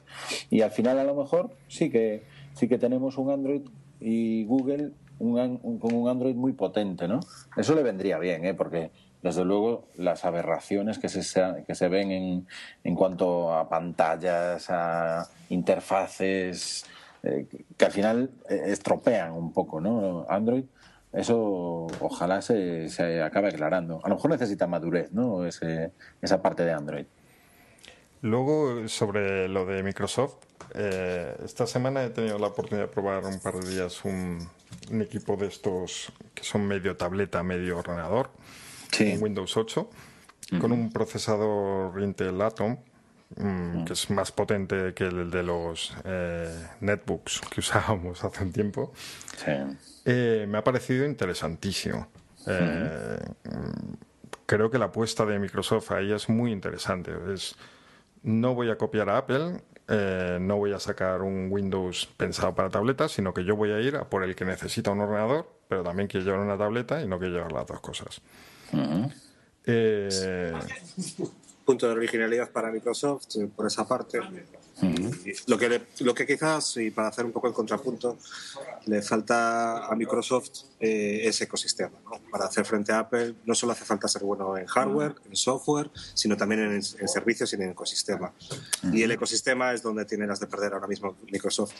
Y 0.49 0.61
al 0.61 0.71
final, 0.71 0.99
a 0.99 1.03
lo 1.03 1.15
mejor, 1.15 1.51
sí 1.69 1.89
que, 1.89 2.23
sí 2.53 2.67
que 2.67 2.77
tenemos 2.77 3.17
un 3.17 3.31
Android 3.31 3.61
y 4.01 4.43
Google 4.43 4.91
con 5.31 5.93
un 5.93 6.09
Android 6.09 6.35
muy 6.35 6.53
potente, 6.53 7.07
¿no? 7.07 7.19
Eso 7.55 7.75
le 7.75 7.83
vendría 7.83 8.19
bien, 8.19 8.45
¿eh? 8.45 8.53
Porque 8.53 8.91
desde 9.21 9.45
luego 9.45 9.87
las 9.95 10.25
aberraciones 10.25 10.99
que 10.99 11.09
se, 11.09 11.63
que 11.65 11.75
se 11.75 11.87
ven 11.87 12.11
en, 12.11 12.47
en 12.83 12.95
cuanto 12.95 13.53
a 13.53 13.69
pantallas, 13.69 14.69
a 14.69 15.27
interfaces, 15.49 16.85
eh, 17.23 17.47
que 17.77 17.85
al 17.85 17.91
final 17.91 18.29
eh, 18.49 18.63
estropean 18.65 19.31
un 19.31 19.53
poco, 19.53 19.79
¿no? 19.79 20.25
Android, 20.27 20.65
eso 21.13 21.87
ojalá 22.01 22.41
se, 22.41 22.89
se 22.89 23.21
acabe 23.21 23.49
aclarando. 23.49 24.01
A 24.03 24.09
lo 24.09 24.15
mejor 24.15 24.31
necesita 24.31 24.67
madurez, 24.67 25.13
¿no? 25.13 25.45
esa 25.45 26.41
parte 26.41 26.65
de 26.65 26.73
Android. 26.73 27.05
Luego, 28.21 28.87
sobre 28.87 29.47
lo 29.47 29.65
de 29.65 29.83
Microsoft, 29.83 30.37
eh, 30.75 31.35
esta 31.43 31.67
semana 31.67 32.03
he 32.03 32.09
tenido 32.09 32.37
la 32.39 32.47
oportunidad 32.47 32.87
de 32.87 32.93
probar 32.93 33.25
un 33.25 33.39
par 33.39 33.55
de 33.55 33.69
días 33.69 34.03
un, 34.05 34.47
un 34.91 35.01
equipo 35.01 35.35
de 35.35 35.47
estos 35.47 36.11
que 36.33 36.43
son 36.43 36.67
medio 36.67 36.95
tableta, 36.95 37.43
medio 37.43 37.77
ordenador, 37.77 38.29
sí. 38.91 39.17
Windows 39.19 39.55
8, 39.57 39.89
con 40.59 40.71
un 40.71 40.91
procesador 40.91 42.01
Intel 42.01 42.41
Atom, 42.41 42.77
mm, 43.37 43.85
que 43.85 43.93
es 43.93 44.09
más 44.09 44.31
potente 44.31 44.93
que 44.93 45.05
el 45.05 45.31
de 45.31 45.43
los 45.43 45.93
eh, 46.03 46.67
netbooks 46.81 47.41
que 47.49 47.59
usábamos 47.59 48.23
hace 48.23 48.43
un 48.43 48.51
tiempo. 48.51 48.93
Eh, 50.05 50.45
me 50.47 50.57
ha 50.57 50.63
parecido 50.63 51.05
interesantísimo. 51.05 52.07
Eh, 52.45 53.19
creo 54.45 54.69
que 54.69 54.77
la 54.77 54.85
apuesta 54.85 55.25
de 55.25 55.39
Microsoft 55.39 55.91
ahí 55.91 56.11
es 56.11 56.29
muy 56.29 56.51
interesante. 56.51 57.11
Es, 57.33 57.55
no 58.21 58.53
voy 58.53 58.69
a 58.69 58.77
copiar 58.77 59.09
a 59.09 59.17
Apple, 59.17 59.61
eh, 59.95 60.37
no 60.41 60.57
voy 60.57 60.73
a 60.73 60.79
sacar 60.79 61.21
un 61.21 61.51
Windows 61.51 62.09
pensado 62.17 62.55
para 62.55 62.69
tabletas, 62.69 63.11
sino 63.11 63.31
que 63.31 63.45
yo 63.45 63.55
voy 63.55 63.71
a 63.71 63.79
ir 63.79 63.95
a 63.95 64.09
por 64.09 64.23
el 64.23 64.35
que 64.35 64.43
necesita 64.43 64.89
un 64.89 65.01
ordenador, 65.01 65.47
pero 65.67 65.83
también 65.83 66.07
quiere 66.07 66.25
llevar 66.25 66.39
una 66.39 66.57
tableta 66.57 67.01
y 67.01 67.07
no 67.07 67.19
quiere 67.19 67.35
llevar 67.35 67.51
las 67.51 67.67
dos 67.67 67.79
cosas. 67.79 68.21
Eh, 69.65 70.53
Punto 71.63 71.87
de 71.87 71.93
originalidad 71.93 72.49
para 72.49 72.71
Microsoft 72.71 73.35
eh, 73.35 73.47
por 73.55 73.67
esa 73.67 73.87
parte 73.87 74.19
lo, 75.47 75.57
que 75.57 75.81
lo 75.99 76.13
que 76.13 76.25
quizás, 76.25 76.77
y 76.77 76.91
para 76.91 77.09
hacer 77.09 77.25
un 77.25 77.31
poco 77.31 77.47
el 77.47 77.53
contrapunto, 77.53 78.17
le 78.85 79.01
falta 79.01 79.85
a 79.85 79.95
Microsoft 79.95 80.49
eh, 80.79 81.21
ese 81.23 81.45
ecosistema. 81.45 81.97
Para 82.31 82.45
hacer 82.45 82.65
frente 82.65 82.91
a 82.91 82.99
Apple 82.99 83.35
no 83.45 83.55
solo 83.55 83.73
hace 83.73 83.85
falta 83.85 84.07
ser 84.07 84.23
bueno 84.23 84.57
en 84.57 84.65
hardware, 84.65 85.15
en 85.29 85.35
software, 85.35 85.89
sino 86.13 86.35
también 86.35 86.61
en, 86.61 86.83
servicios 86.83 87.53
y 87.53 87.55
en 87.55 87.69
ecosistema. 87.69 88.33
Y 88.91 89.03
el 89.03 89.11
ecosistema 89.11 89.73
es 89.73 89.83
donde 89.83 90.05
tiene 90.05 90.25
las 90.25 90.39
de 90.39 90.47
perder 90.47 90.73
ahora 90.73 90.87
mismo 90.87 91.15
Microsoft. 91.31 91.73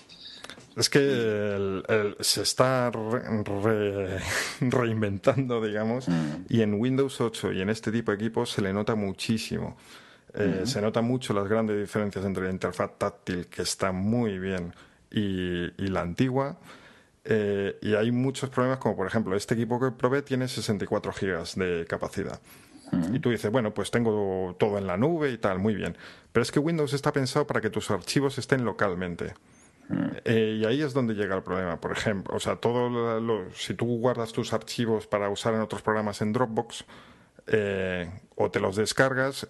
Es 0.75 0.89
que 0.89 1.83
se 2.19 2.41
está 2.41 2.91
reinventando, 4.61 5.61
digamos, 5.61 6.05
y 6.49 6.61
en 6.61 6.75
Windows 6.75 7.19
8 7.21 7.53
y 7.53 7.61
en 7.61 7.69
este 7.69 7.91
tipo 7.91 8.11
de 8.11 8.15
equipos 8.17 8.51
se 8.51 8.61
le 8.61 8.71
nota 8.73 8.95
muchísimo. 8.95 9.77
Eh, 10.35 10.61
se 10.65 10.81
nota 10.81 11.01
mucho 11.01 11.33
las 11.33 11.47
grandes 11.47 11.79
diferencias 11.79 12.25
entre 12.25 12.45
la 12.45 12.51
interfaz 12.51 12.97
táctil, 12.97 13.47
que 13.47 13.61
está 13.61 13.91
muy 13.91 14.39
bien, 14.39 14.73
y, 15.11 15.69
la 15.77 16.01
antigua. 16.01 16.57
eh, 17.25 17.77
y 17.81 17.93
hay 17.95 18.11
muchos 18.11 18.49
problemas, 18.49 18.79
como 18.79 18.95
por 18.95 19.07
ejemplo, 19.07 19.35
este 19.35 19.53
equipo 19.53 19.79
que 19.79 19.91
probé 19.91 20.23
tiene 20.23 20.47
64 20.47 21.13
gigas 21.13 21.55
de 21.55 21.85
capacidad. 21.87 22.39
Y 23.11 23.19
tú 23.19 23.31
dices, 23.31 23.51
bueno, 23.51 23.73
pues 23.73 23.89
tengo 23.89 24.55
todo 24.59 24.77
en 24.77 24.85
la 24.85 24.97
nube 24.97 25.31
y 25.31 25.37
tal, 25.37 25.57
muy 25.57 25.73
bien. 25.73 25.97
Pero 26.31 26.43
es 26.43 26.51
que 26.51 26.59
Windows 26.59 26.93
está 26.93 27.11
pensado 27.11 27.47
para 27.47 27.59
que 27.59 27.71
tus 27.71 27.89
archivos 27.89 28.37
estén 28.37 28.65
localmente. 28.65 29.33
Eh, 30.25 30.59
y 30.61 30.65
ahí 30.65 30.81
es 30.81 30.93
donde 30.93 31.13
llega 31.13 31.35
el 31.35 31.43
problema. 31.43 31.79
Por 31.79 31.91
ejemplo, 31.91 32.35
o 32.35 32.39
sea, 32.39 32.57
todo 32.57 33.19
lo, 33.19 33.51
si 33.53 33.73
tú 33.73 33.85
guardas 33.97 34.31
tus 34.31 34.53
archivos 34.53 35.07
para 35.07 35.29
usar 35.29 35.53
en 35.53 35.61
otros 35.61 35.81
programas 35.81 36.21
en 36.21 36.33
Dropbox 36.33 36.85
eh, 37.47 38.09
o 38.35 38.49
te 38.49 38.59
los 38.59 38.75
descargas, 38.75 39.47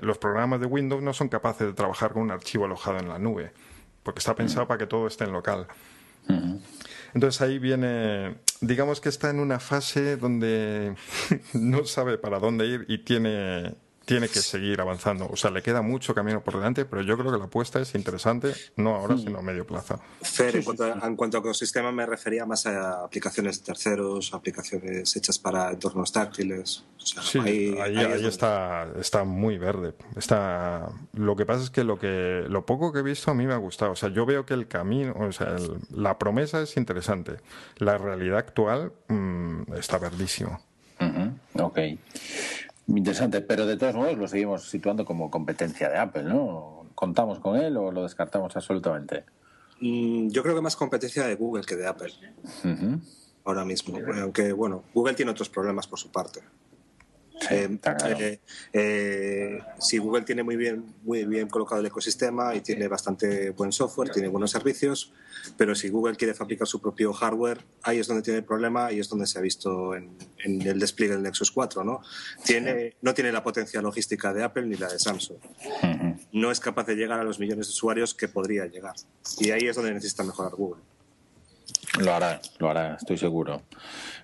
los 0.00 0.18
programas 0.18 0.60
de 0.60 0.66
Windows 0.66 1.02
no 1.02 1.12
son 1.12 1.28
capaces 1.28 1.66
de 1.66 1.72
trabajar 1.72 2.12
con 2.12 2.22
un 2.22 2.30
archivo 2.30 2.66
alojado 2.66 2.98
en 2.98 3.08
la 3.08 3.18
nube, 3.18 3.52
porque 4.02 4.18
está 4.18 4.34
pensado 4.34 4.66
para 4.66 4.78
que 4.78 4.86
todo 4.86 5.06
esté 5.06 5.24
en 5.24 5.32
local. 5.32 5.66
Entonces 7.14 7.40
ahí 7.40 7.58
viene, 7.58 8.36
digamos 8.60 9.00
que 9.00 9.08
está 9.08 9.30
en 9.30 9.40
una 9.40 9.58
fase 9.58 10.16
donde 10.16 10.94
no 11.54 11.84
sabe 11.84 12.18
para 12.18 12.38
dónde 12.38 12.66
ir 12.66 12.84
y 12.88 12.98
tiene 12.98 13.74
tiene 14.06 14.28
que 14.28 14.38
seguir 14.38 14.80
avanzando. 14.80 15.28
O 15.28 15.36
sea, 15.36 15.50
le 15.50 15.62
queda 15.62 15.82
mucho 15.82 16.14
camino 16.14 16.42
por 16.42 16.54
delante, 16.54 16.84
pero 16.84 17.02
yo 17.02 17.18
creo 17.18 17.32
que 17.32 17.38
la 17.38 17.46
apuesta 17.46 17.80
es 17.80 17.94
interesante, 17.96 18.54
no 18.76 18.94
ahora, 18.94 19.18
sino 19.18 19.40
a 19.40 19.42
medio 19.42 19.66
plazo. 19.66 20.00
Fer, 20.22 20.56
en, 20.56 20.62
cuanto 20.62 20.84
a, 20.84 21.06
en 21.06 21.16
cuanto 21.16 21.36
a 21.36 21.40
ecosistema 21.40 21.90
me 21.90 22.06
refería 22.06 22.46
más 22.46 22.66
a 22.66 23.04
aplicaciones 23.04 23.58
de 23.58 23.66
terceros, 23.66 24.32
aplicaciones 24.32 25.14
hechas 25.16 25.38
para 25.40 25.72
entornos 25.72 26.12
táctiles. 26.12 26.84
sí, 26.98 27.40
ahí, 27.40 27.76
ahí, 27.78 28.24
está, 28.24 28.88
está 28.98 29.24
muy 29.24 29.58
verde. 29.58 29.94
Está... 30.16 30.88
Lo 31.12 31.34
que 31.34 31.44
pasa 31.44 31.64
es 31.64 31.70
que 31.70 31.82
lo, 31.82 31.98
que 31.98 32.44
lo 32.48 32.64
poco 32.64 32.92
que 32.92 33.00
he 33.00 33.02
visto 33.02 33.32
a 33.32 33.34
mí 33.34 33.44
me 33.44 33.54
ha 33.54 33.58
gustado. 33.58 33.90
O 33.90 33.96
sea, 33.96 34.08
yo 34.10 34.24
veo 34.24 34.46
que 34.46 34.54
el 34.54 34.68
camino, 34.68 35.14
o 35.18 35.32
sea, 35.32 35.56
la 35.90 36.16
promesa 36.16 36.62
es 36.62 36.76
interesante. 36.76 37.38
La 37.78 37.98
realidad 37.98 38.38
actual 38.38 38.92
mm, 39.08 39.74
está 39.74 39.98
verdísimo. 39.98 40.60
Ok. 41.54 41.78
Interesante, 42.88 43.40
pero 43.40 43.66
de 43.66 43.76
todos 43.76 43.94
modos 43.94 44.16
lo 44.16 44.28
seguimos 44.28 44.68
situando 44.68 45.04
como 45.04 45.30
competencia 45.30 45.88
de 45.88 45.98
Apple, 45.98 46.22
¿no? 46.22 46.86
¿Contamos 46.94 47.40
con 47.40 47.56
él 47.56 47.76
o 47.76 47.90
lo 47.90 48.04
descartamos 48.04 48.54
absolutamente? 48.56 49.24
Mm, 49.80 50.28
yo 50.28 50.42
creo 50.42 50.54
que 50.54 50.60
más 50.60 50.76
competencia 50.76 51.26
de 51.26 51.34
Google 51.34 51.64
que 51.64 51.76
de 51.76 51.86
Apple. 51.86 52.12
Ahora 53.44 53.64
mismo. 53.64 53.98
Aunque, 54.20 54.52
bueno, 54.52 54.84
Google 54.94 55.14
tiene 55.14 55.32
otros 55.32 55.48
problemas 55.48 55.86
por 55.86 55.98
su 55.98 56.10
parte. 56.10 56.40
Eh, 57.50 57.78
eh, 58.18 58.40
eh, 58.72 59.58
si 59.78 59.98
Google 59.98 60.22
tiene 60.22 60.42
muy 60.42 60.56
bien, 60.56 60.94
muy 61.02 61.24
bien 61.24 61.48
colocado 61.48 61.80
el 61.80 61.86
ecosistema 61.86 62.54
y 62.54 62.60
tiene 62.60 62.88
bastante 62.88 63.50
buen 63.50 63.72
software, 63.72 64.10
tiene 64.10 64.28
buenos 64.28 64.50
servicios, 64.50 65.12
pero 65.56 65.74
si 65.74 65.88
Google 65.88 66.16
quiere 66.16 66.34
fabricar 66.34 66.66
su 66.66 66.80
propio 66.80 67.12
hardware, 67.12 67.60
ahí 67.82 67.98
es 67.98 68.06
donde 68.06 68.22
tiene 68.22 68.38
el 68.38 68.44
problema 68.44 68.90
y 68.90 69.00
es 69.00 69.08
donde 69.08 69.26
se 69.26 69.38
ha 69.38 69.42
visto 69.42 69.94
en, 69.94 70.16
el 70.38 70.78
despliegue 70.78 71.14
del 71.14 71.22
Nexus 71.22 71.50
4. 71.50 71.84
¿no? 71.84 72.00
Tiene, 72.44 72.96
no 73.02 73.14
tiene 73.14 73.30
la 73.32 73.42
potencia 73.42 73.82
logística 73.82 74.32
de 74.32 74.42
Apple 74.42 74.66
ni 74.66 74.76
la 74.76 74.88
de 74.88 74.98
Samsung. 74.98 75.38
No 76.32 76.50
es 76.50 76.60
capaz 76.60 76.84
de 76.86 76.96
llegar 76.96 77.20
a 77.20 77.24
los 77.24 77.38
millones 77.38 77.66
de 77.66 77.70
usuarios 77.70 78.14
que 78.14 78.28
podría 78.28 78.66
llegar. 78.66 78.94
Y 79.38 79.50
ahí 79.50 79.66
es 79.68 79.76
donde 79.76 79.92
necesita 79.92 80.24
mejorar 80.24 80.52
Google. 80.52 80.82
Lo 82.00 82.12
hará, 82.12 82.40
lo 82.58 82.70
hará, 82.70 82.96
estoy 82.96 83.16
seguro. 83.16 83.62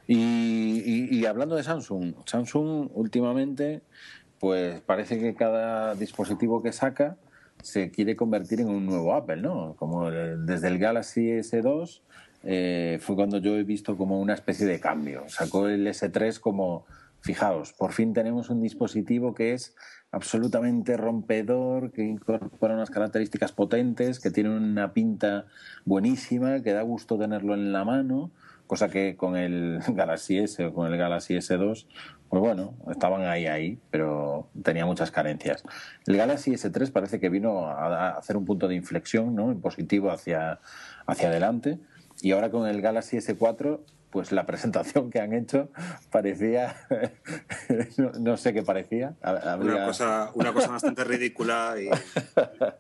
Y, 0.07 1.25
hablando 1.27 1.57
de 1.57 1.63
Samsung, 1.63 2.15
Samsung 2.27 2.91
últimamente, 2.95 3.83
pues 4.39 4.81
parece 4.81 5.19
que 5.19 5.35
cada 5.35 5.95
dispositivo 5.95 6.63
que 6.63 6.73
saca 6.73 7.17
se 7.63 7.91
quiere 7.91 8.17
convertir 8.17 8.61
en 8.61 8.69
un 8.69 8.87
nuevo 8.87 9.15
Apple, 9.15 9.37
¿no? 9.37 9.75
Como 9.79 10.11
desde 10.11 10.69
el 10.69 10.79
Galaxy 10.79 11.29
S2 11.29 12.01
eh, 12.45 12.99
fue 13.01 13.15
cuando 13.15 13.39
yo 13.39 13.57
he 13.57 13.63
visto 13.63 13.97
como 13.97 14.21
una 14.21 14.35
especie 14.35 14.67
de 14.67 14.81
cambio. 14.81 15.25
Sacó 15.29 15.69
el 15.69 15.87
S3 15.87 16.41
como, 16.41 16.85
fijaos, 17.21 17.73
por 17.73 17.93
fin 17.93 18.13
tenemos 18.13 18.51
un 18.51 18.61
dispositivo 18.61 19.33
que 19.35 19.55
es 19.55 19.75
absolutamente 20.13 20.97
rompedor, 20.97 21.91
que 21.91 22.05
incorpora 22.05 22.75
unas 22.75 22.91
características 22.91 23.53
potentes, 23.53 24.21
que 24.21 24.31
tiene 24.31 24.57
una 24.57 24.93
pinta 24.93 25.47
buenísima, 25.85 26.63
que 26.63 26.73
da 26.73 26.83
gusto 26.83 27.19
tenerlo 27.19 27.55
en 27.55 27.73
la 27.73 27.85
mano 27.85 28.31
cosa 28.73 28.89
que 28.89 29.17
con 29.17 29.37
el 29.37 29.81
Galaxy 29.89 30.39
S 30.39 30.65
o 30.65 30.73
con 30.73 30.91
el 30.91 30.99
Galaxy 30.99 31.35
S2, 31.35 31.87
pues 32.31 32.41
bueno, 32.41 32.75
estaban 32.91 33.27
ahí, 33.27 33.45
ahí, 33.45 33.79
pero 33.91 34.49
tenía 34.63 34.87
muchas 34.87 35.11
carencias. 35.11 35.63
El 36.07 36.17
Galaxy 36.17 36.53
S3 36.53 36.91
parece 36.91 37.21
que 37.21 37.29
vino 37.29 37.67
a 37.67 38.17
hacer 38.17 38.35
un 38.35 38.47
punto 38.47 38.69
de 38.69 38.75
inflexión, 38.75 39.35
¿no? 39.35 39.51
En 39.51 39.61
positivo 39.61 40.11
hacia, 40.11 40.61
hacia 41.07 41.29
adelante. 41.29 41.81
Y 42.23 42.33
ahora 42.33 42.51
con 42.51 42.67
el 42.67 42.81
Galaxy 42.81 43.19
S4 43.19 43.81
pues 44.13 44.31
la 44.31 44.45
presentación 44.45 45.11
que 45.11 45.21
han 45.21 45.33
hecho 45.33 45.71
parecía, 46.11 46.77
no, 48.21 48.37
sé 48.37 48.53
qué 48.53 48.63
parecía. 48.63 49.15
Una, 49.59 49.87
cosa, 49.87 50.31
una 50.35 50.53
cosa 50.53 50.69
bastante 50.69 51.03
ridícula 51.03 51.75
y 51.81 51.89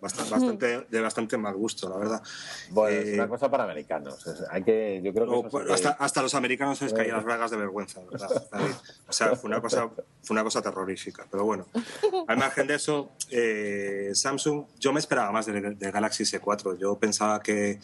bastante, 0.00 0.86
de 0.90 1.00
bastante 1.00 1.38
mal 1.38 1.54
gusto, 1.54 1.88
la 1.88 1.96
verdad. 1.96 2.22
Bueno, 2.70 2.98
es 2.98 3.14
una 3.14 3.24
eh, 3.24 3.28
cosa 3.28 3.50
para 3.50 3.64
americanos. 3.64 4.22
Hay 4.50 4.62
que, 4.62 5.00
yo 5.02 5.14
creo 5.14 5.48
que 5.48 5.72
hasta, 5.72 5.90
hasta, 5.92 6.20
los 6.20 6.34
americanos 6.34 6.78
se 6.78 6.84
les 6.84 6.92
caían 6.92 7.16
las 7.16 7.24
bragas 7.24 7.50
de 7.50 7.56
vergüenza, 7.56 8.00
¿verdad? 8.10 8.30
O 9.08 9.12
sea, 9.12 9.34
fue 9.34 9.48
una 9.48 9.62
cosa, 9.62 9.88
fue 10.22 10.34
una 10.34 10.44
cosa 10.44 10.60
terrorífica. 10.60 11.26
Pero 11.30 11.44
bueno, 11.44 11.66
al 12.28 12.36
margen 12.36 12.66
de 12.66 12.74
eso, 12.74 13.12
eh, 13.30 14.10
Samsung, 14.12 14.66
yo 14.78 14.92
me 14.92 15.00
esperaba 15.00 15.32
más 15.32 15.46
del 15.46 15.78
de 15.78 15.90
Galaxy 15.90 16.24
S4. 16.24 16.76
Yo 16.76 16.98
pensaba 16.98 17.40
que 17.40 17.80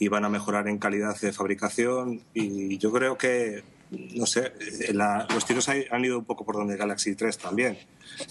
iban 0.00 0.24
a 0.26 0.28
mejorar 0.28 0.68
en 0.68 0.78
calidad 0.78 1.18
de 1.18 1.32
fabricación 1.32 2.22
y 2.34 2.76
yo 2.76 2.89
creo 2.92 3.18
que, 3.18 3.62
no 3.90 4.26
sé, 4.26 4.52
eh, 4.60 4.92
los 4.92 5.44
tiros 5.44 5.68
han 5.68 6.04
ido 6.04 6.18
un 6.18 6.24
poco 6.24 6.44
por 6.44 6.56
donde 6.56 6.76
Galaxy 6.76 7.14
3 7.14 7.38
también. 7.38 7.78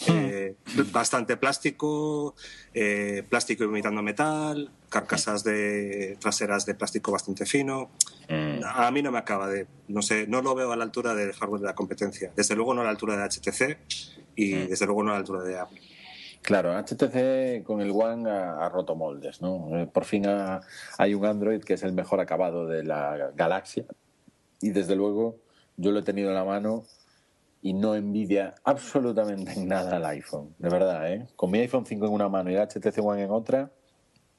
Hmm. 0.07 0.11
Eh, 0.11 0.55
bastante 0.91 1.37
plástico, 1.37 2.35
eh, 2.73 3.23
plástico 3.27 3.63
imitando 3.63 4.01
metal, 4.01 4.71
carcasas 4.89 5.43
de 5.43 6.17
traseras 6.19 6.65
de 6.65 6.75
plástico 6.75 7.11
bastante 7.11 7.45
fino. 7.45 7.91
Hmm. 8.29 8.59
A 8.63 8.91
mí 8.91 9.01
no 9.01 9.11
me 9.11 9.17
acaba 9.17 9.47
de, 9.47 9.67
no 9.87 10.01
sé, 10.01 10.27
no 10.27 10.41
lo 10.41 10.55
veo 10.55 10.71
a 10.71 10.75
la 10.75 10.83
altura 10.83 11.15
del 11.15 11.33
hardware 11.33 11.61
de 11.61 11.67
la 11.67 11.75
competencia. 11.75 12.31
Desde 12.35 12.55
luego 12.55 12.73
no 12.73 12.81
a 12.81 12.83
la 12.83 12.91
altura 12.91 13.17
de 13.17 13.23
HTC 13.23 13.77
y 14.35 14.53
hmm. 14.53 14.67
desde 14.69 14.85
luego 14.85 15.03
no 15.03 15.11
a 15.11 15.13
la 15.13 15.19
altura 15.19 15.43
de 15.43 15.59
Apple. 15.59 15.81
Claro, 16.41 16.73
HTC 16.73 17.63
con 17.63 17.81
el 17.81 17.91
One 17.91 18.29
ha, 18.29 18.69
roto 18.69 18.95
moldes, 18.95 19.41
¿no? 19.41 19.89
Por 19.91 20.05
fin 20.05 20.25
hay 20.97 21.13
un 21.13 21.25
Android 21.25 21.61
que 21.61 21.73
es 21.73 21.83
el 21.83 21.91
mejor 21.91 22.21
acabado 22.21 22.65
de 22.65 22.83
la 22.83 23.31
galaxia, 23.35 23.83
y 24.61 24.69
desde 24.71 24.95
luego 24.95 25.37
yo 25.77 25.91
lo 25.91 25.99
he 25.99 26.03
tenido 26.03 26.29
en 26.29 26.35
la 26.35 26.43
mano 26.43 26.85
y 27.61 27.73
no 27.73 27.95
envidia 27.95 28.55
absolutamente 28.63 29.53
en 29.53 29.67
nada 29.67 29.97
al 29.97 30.05
iPhone, 30.05 30.55
de 30.59 30.69
verdad, 30.69 31.11
¿eh? 31.11 31.27
Con 31.35 31.51
mi 31.51 31.59
iPhone 31.59 31.85
5 31.85 32.05
en 32.05 32.11
una 32.11 32.29
mano 32.29 32.51
y 32.51 32.55
el 32.55 32.61
HTC 32.61 32.99
One 32.99 33.23
en 33.23 33.31
otra, 33.31 33.71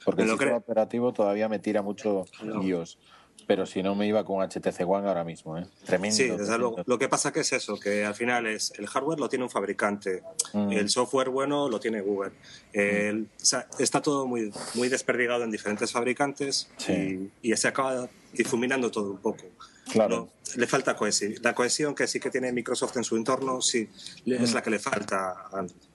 porque 0.05 0.23
el 0.23 0.31
sistema 0.31 0.57
operativo 0.57 1.13
todavía 1.13 1.49
me 1.49 1.59
tira 1.59 1.83
mucho 1.83 2.25
iOS. 2.63 2.99
Pero 3.47 3.65
si 3.65 3.83
no 3.83 3.95
me 3.95 4.07
iba 4.07 4.23
con 4.25 4.47
HTC 4.47 4.87
One 4.87 5.09
ahora 5.09 5.25
mismo, 5.25 5.57
¿eh? 5.57 5.67
Tremendo. 5.85 6.15
Sí, 6.15 6.29
desde 6.29 6.59
luego. 6.59 6.83
Lo 6.87 6.99
que 6.99 7.09
pasa 7.09 7.33
que 7.33 7.41
es 7.41 7.53
eso, 7.53 7.79
que 7.81 8.05
al 8.05 8.15
final 8.15 8.47
es 8.47 8.73
el 8.79 8.87
hardware 8.87 9.19
lo 9.19 9.29
tiene 9.29 9.45
un 9.45 9.51
fabricante, 9.51 10.23
mm. 10.53 10.73
el 10.73 10.89
software 10.91 11.31
bueno 11.31 11.69
lo 11.69 11.81
tiene 11.81 12.01
Google. 12.03 12.33
o 12.33 13.45
sea, 13.45 13.67
está 13.79 14.03
todo 14.03 14.27
muy, 14.27 14.53
muy 14.75 14.89
desperdigado 14.89 15.45
en 15.45 15.51
diferentes 15.51 15.91
fabricantes 15.91 16.71
y, 16.87 17.31
y 17.43 17.57
se 17.57 17.69
acaba 17.69 18.09
difuminando 18.33 18.91
todo 18.91 19.11
un 19.11 19.19
poco. 19.19 19.45
Claro. 19.93 20.29
le 20.57 20.67
falta 20.67 20.97
cohesión. 20.97 21.35
La 21.43 21.55
cohesión 21.55 21.95
que 21.95 22.07
sí 22.07 22.21
que 22.21 22.31
tiene 22.31 22.53
Microsoft 22.53 22.97
en 22.97 23.05
su 23.05 23.17
entorno, 23.17 23.61
sí, 23.61 23.89
es 24.27 24.53
mm. 24.53 24.55
la 24.55 24.63
que 24.63 24.71
le 24.71 24.79
falta 24.79 25.33
a 25.51 25.59
Android. 25.59 25.91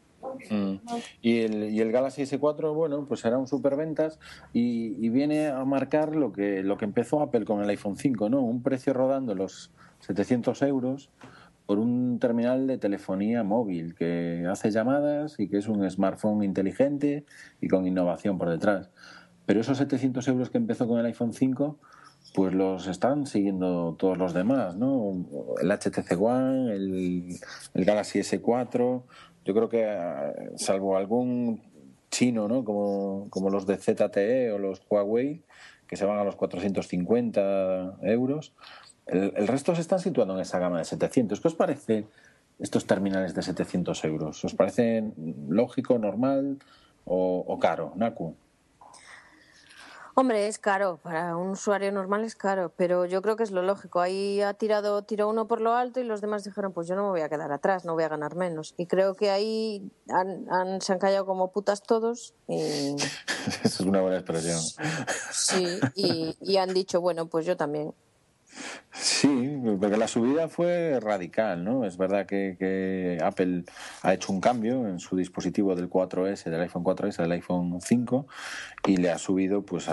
Mm. 0.49 0.75
Y, 1.21 1.39
el, 1.39 1.69
y 1.73 1.81
el 1.81 1.91
Galaxy 1.91 2.23
S4, 2.23 2.73
bueno, 2.73 3.05
pues 3.05 3.21
será 3.21 3.37
un 3.37 3.47
superventas 3.47 4.19
y, 4.53 4.95
y 5.05 5.09
viene 5.09 5.47
a 5.47 5.63
marcar 5.65 6.15
lo 6.15 6.31
que, 6.33 6.63
lo 6.63 6.77
que 6.77 6.85
empezó 6.85 7.21
Apple 7.21 7.45
con 7.45 7.61
el 7.61 7.69
iPhone 7.69 7.97
5, 7.97 8.29
¿no? 8.29 8.41
Un 8.41 8.63
precio 8.63 8.93
rodando 8.93 9.35
los 9.35 9.71
700 10.01 10.61
euros 10.63 11.09
por 11.65 11.79
un 11.79 12.19
terminal 12.19 12.67
de 12.67 12.77
telefonía 12.77 13.43
móvil 13.43 13.95
que 13.95 14.45
hace 14.49 14.69
llamadas 14.71 15.39
y 15.39 15.47
que 15.47 15.57
es 15.57 15.67
un 15.67 15.89
smartphone 15.89 16.43
inteligente 16.43 17.25
y 17.59 17.67
con 17.67 17.87
innovación 17.87 18.37
por 18.37 18.49
detrás. 18.49 18.89
Pero 19.45 19.61
esos 19.61 19.77
700 19.77 20.27
euros 20.27 20.49
que 20.49 20.57
empezó 20.57 20.87
con 20.87 20.99
el 20.99 21.05
iPhone 21.05 21.33
5 21.33 21.79
pues 22.35 22.53
los 22.53 22.87
están 22.87 23.25
siguiendo 23.27 23.95
todos 23.97 24.17
los 24.17 24.33
demás, 24.33 24.75
¿no? 24.75 25.25
El 25.61 25.71
HTC 25.71 26.21
One, 26.21 26.73
el, 26.73 27.39
Galaxy 27.73 28.19
S4, 28.19 29.03
yo 29.45 29.53
creo 29.53 29.69
que 29.69 29.83
eh, 29.83 30.51
salvo 30.57 30.97
algún 30.97 31.61
chino, 32.11 32.49
¿no? 32.49 32.65
Como, 32.65 33.27
como 33.29 33.49
los 33.49 33.65
de 33.65 33.77
ZTE 33.77 34.51
o 34.51 34.57
los 34.57 34.81
Huawei, 34.89 35.43
que 35.87 35.95
se 35.95 36.03
van 36.03 36.19
a 36.19 36.25
los 36.25 36.35
450 36.35 37.99
euros, 38.01 38.53
el, 39.05 39.47
resto 39.47 39.73
se 39.73 39.81
están 39.81 39.99
situando 39.99 40.33
en 40.33 40.41
esa 40.41 40.59
gama 40.59 40.79
de 40.79 40.85
700. 40.85 41.39
¿Qué 41.39 41.47
os 41.47 41.55
parece 41.55 42.05
estos 42.59 42.85
terminales 42.85 43.33
de 43.33 43.43
700 43.43 44.03
euros? 44.03 44.43
¿Os 44.43 44.53
parece 44.55 45.05
lógico, 45.47 45.97
normal 45.99 46.57
o, 47.05 47.45
o 47.47 47.59
caro, 47.59 47.93
Naku? 47.95 48.35
Hombre, 50.17 50.47
es 50.47 50.59
caro, 50.59 50.97
para 51.03 51.35
un 51.35 51.49
usuario 51.49 51.91
normal 51.91 52.23
es 52.23 52.35
caro, 52.35 52.71
pero 52.77 53.05
yo 53.05 53.21
creo 53.21 53.35
que 53.35 53.43
es 53.43 53.51
lo 53.51 53.61
lógico. 53.61 53.99
Ahí 53.99 54.39
ha 54.39 54.53
tirado, 54.53 55.01
tiró 55.01 55.27
uno 55.27 55.45
por 55.45 55.59
lo 55.59 55.73
alto 55.73 55.99
y 55.99 56.05
los 56.05 56.21
demás 56.21 56.45
dijeron, 56.45 56.71
pues 56.71 56.87
yo 56.87 56.95
no 56.95 57.03
me 57.03 57.09
voy 57.09 57.21
a 57.21 57.27
quedar 57.27 57.51
atrás, 57.51 57.83
no 57.83 57.95
voy 57.95 58.05
a 58.05 58.07
ganar 58.07 58.33
menos. 58.35 58.73
Y 58.77 58.85
creo 58.85 59.15
que 59.15 59.29
ahí 59.29 59.91
han, 60.07 60.79
se 60.81 60.93
han 60.93 60.99
callado 60.99 61.25
como 61.25 61.51
putas 61.51 61.83
todos. 61.83 62.33
Y... 62.47 62.95
es 63.63 63.81
una 63.81 63.99
buena 63.99 64.15
expresión. 64.15 64.61
Sí, 65.31 65.81
y, 65.95 66.37
y 66.39 66.57
han 66.57 66.73
dicho, 66.73 67.01
bueno, 67.01 67.25
pues 67.25 67.45
yo 67.45 67.57
también. 67.57 67.93
Sí, 68.91 69.61
porque 69.79 69.97
la 69.97 70.07
subida 70.07 70.47
fue 70.47 70.99
radical, 71.01 71.63
¿no? 71.65 71.85
Es 71.85 71.97
verdad 71.97 72.25
que, 72.25 73.17
Apple 73.21 73.65
ha 74.03 74.13
hecho 74.13 74.31
un 74.31 74.39
cambio 74.39 74.87
en 74.87 74.99
su 74.99 75.17
dispositivo 75.17 75.75
del 75.75 75.89
4S, 75.89 76.49
del 76.49 76.61
iPhone 76.61 76.83
4S 76.83 77.19
al 77.19 77.31
iPhone 77.33 77.79
5 77.81 78.27
y 78.87 78.97
le 78.97 79.11
ha 79.11 79.17
subido 79.17 79.63
pues, 79.63 79.89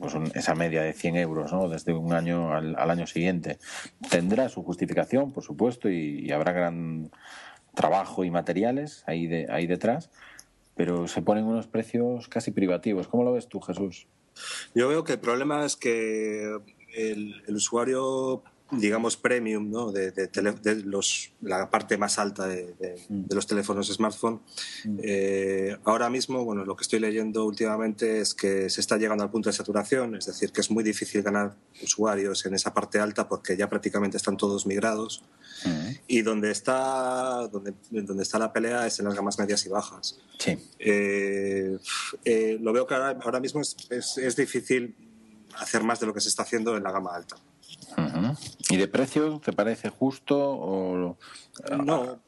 pues 0.00 0.14
esa 0.34 0.54
media 0.54 0.82
de 0.82 0.94
100 0.94 1.16
euros, 1.16 1.52
¿no? 1.52 1.68
Desde 1.68 1.92
un 1.92 2.14
año 2.14 2.54
al, 2.54 2.90
año 2.90 3.06
siguiente. 3.06 3.58
Tendrá 4.10 4.48
su 4.48 4.62
justificación, 4.62 5.32
por 5.32 5.44
supuesto, 5.44 5.90
y, 5.90 6.30
habrá 6.32 6.52
gran 6.52 7.10
trabajo 7.74 8.24
y 8.24 8.30
materiales 8.30 9.04
ahí, 9.06 9.26
de, 9.26 9.46
ahí 9.50 9.66
detrás, 9.66 10.10
pero 10.74 11.08
se 11.08 11.20
ponen 11.20 11.44
unos 11.44 11.66
precios 11.66 12.28
casi 12.28 12.52
privativos. 12.52 13.06
¿Cómo 13.08 13.22
lo 13.22 13.32
ves 13.32 13.48
tú, 13.48 13.60
Jesús? 13.60 14.06
Yo 14.74 14.88
veo 14.88 15.04
que 15.04 15.14
el 15.14 15.20
problema 15.20 15.64
es 15.64 15.76
que 15.76 16.58
el, 16.96 17.42
usuario 17.54 18.42
digamos, 18.70 19.16
premium, 19.16 19.70
¿no? 19.70 19.92
de, 19.92 20.12
los, 20.84 21.30
la 21.40 21.70
parte 21.70 21.96
más 21.96 22.18
alta 22.18 22.48
de, 22.48 22.74
los 23.30 23.46
teléfonos 23.46 23.86
smartphone. 23.88 24.40
Mm. 24.84 24.98
Eh, 25.02 25.76
ahora 25.84 26.10
mismo, 26.10 26.44
bueno, 26.44 26.64
lo 26.64 26.74
que 26.74 26.82
estoy 26.82 26.98
leyendo 26.98 27.44
últimamente 27.44 28.20
es 28.20 28.34
que 28.34 28.68
se 28.68 28.80
está 28.80 28.96
llegando 28.96 29.22
al 29.22 29.30
punto 29.30 29.48
de 29.50 29.52
saturación, 29.52 30.16
es 30.16 30.26
decir, 30.26 30.50
que 30.50 30.62
es 30.62 30.70
muy 30.70 30.82
difícil 30.82 31.22
ganar 31.22 31.54
usuarios 31.80 32.44
en 32.46 32.54
esa 32.54 32.74
parte 32.74 32.98
alta 32.98 33.28
porque 33.28 33.56
ya 33.56 33.70
prácticamente 33.70 34.16
están 34.16 34.36
todos 34.36 34.66
migrados. 34.66 35.22
Mm. 35.64 35.90
Y 36.08 36.22
donde 36.22 36.50
está, 36.50 37.46
donde, 37.48 37.72
donde 37.90 38.22
está 38.22 38.38
la 38.38 38.52
pelea 38.52 38.86
es 38.86 38.98
en 38.98 39.04
las 39.04 39.14
gamas 39.14 39.38
medias 39.38 39.64
y 39.64 39.68
bajas. 39.68 40.18
Sí. 40.38 40.58
Eh, 40.80 41.78
eh, 42.24 42.58
lo 42.60 42.72
veo 42.72 42.86
que 42.86 42.94
ahora, 42.94 43.38
mismo 43.38 43.60
es, 43.60 44.18
es 44.18 44.36
difícil 44.36 45.05
hacer 45.58 45.82
más 45.82 46.00
de 46.00 46.06
lo 46.06 46.14
que 46.14 46.20
se 46.20 46.28
está 46.28 46.42
haciendo 46.42 46.76
en 46.76 46.82
la 46.82 46.92
gama 46.92 47.14
alta. 47.14 47.36
¿Y 48.68 48.76
de 48.76 48.88
precio 48.88 49.40
te 49.44 49.52
parece 49.52 49.88
justo 49.90 50.38
o 50.38 51.16
no? 51.70 52.20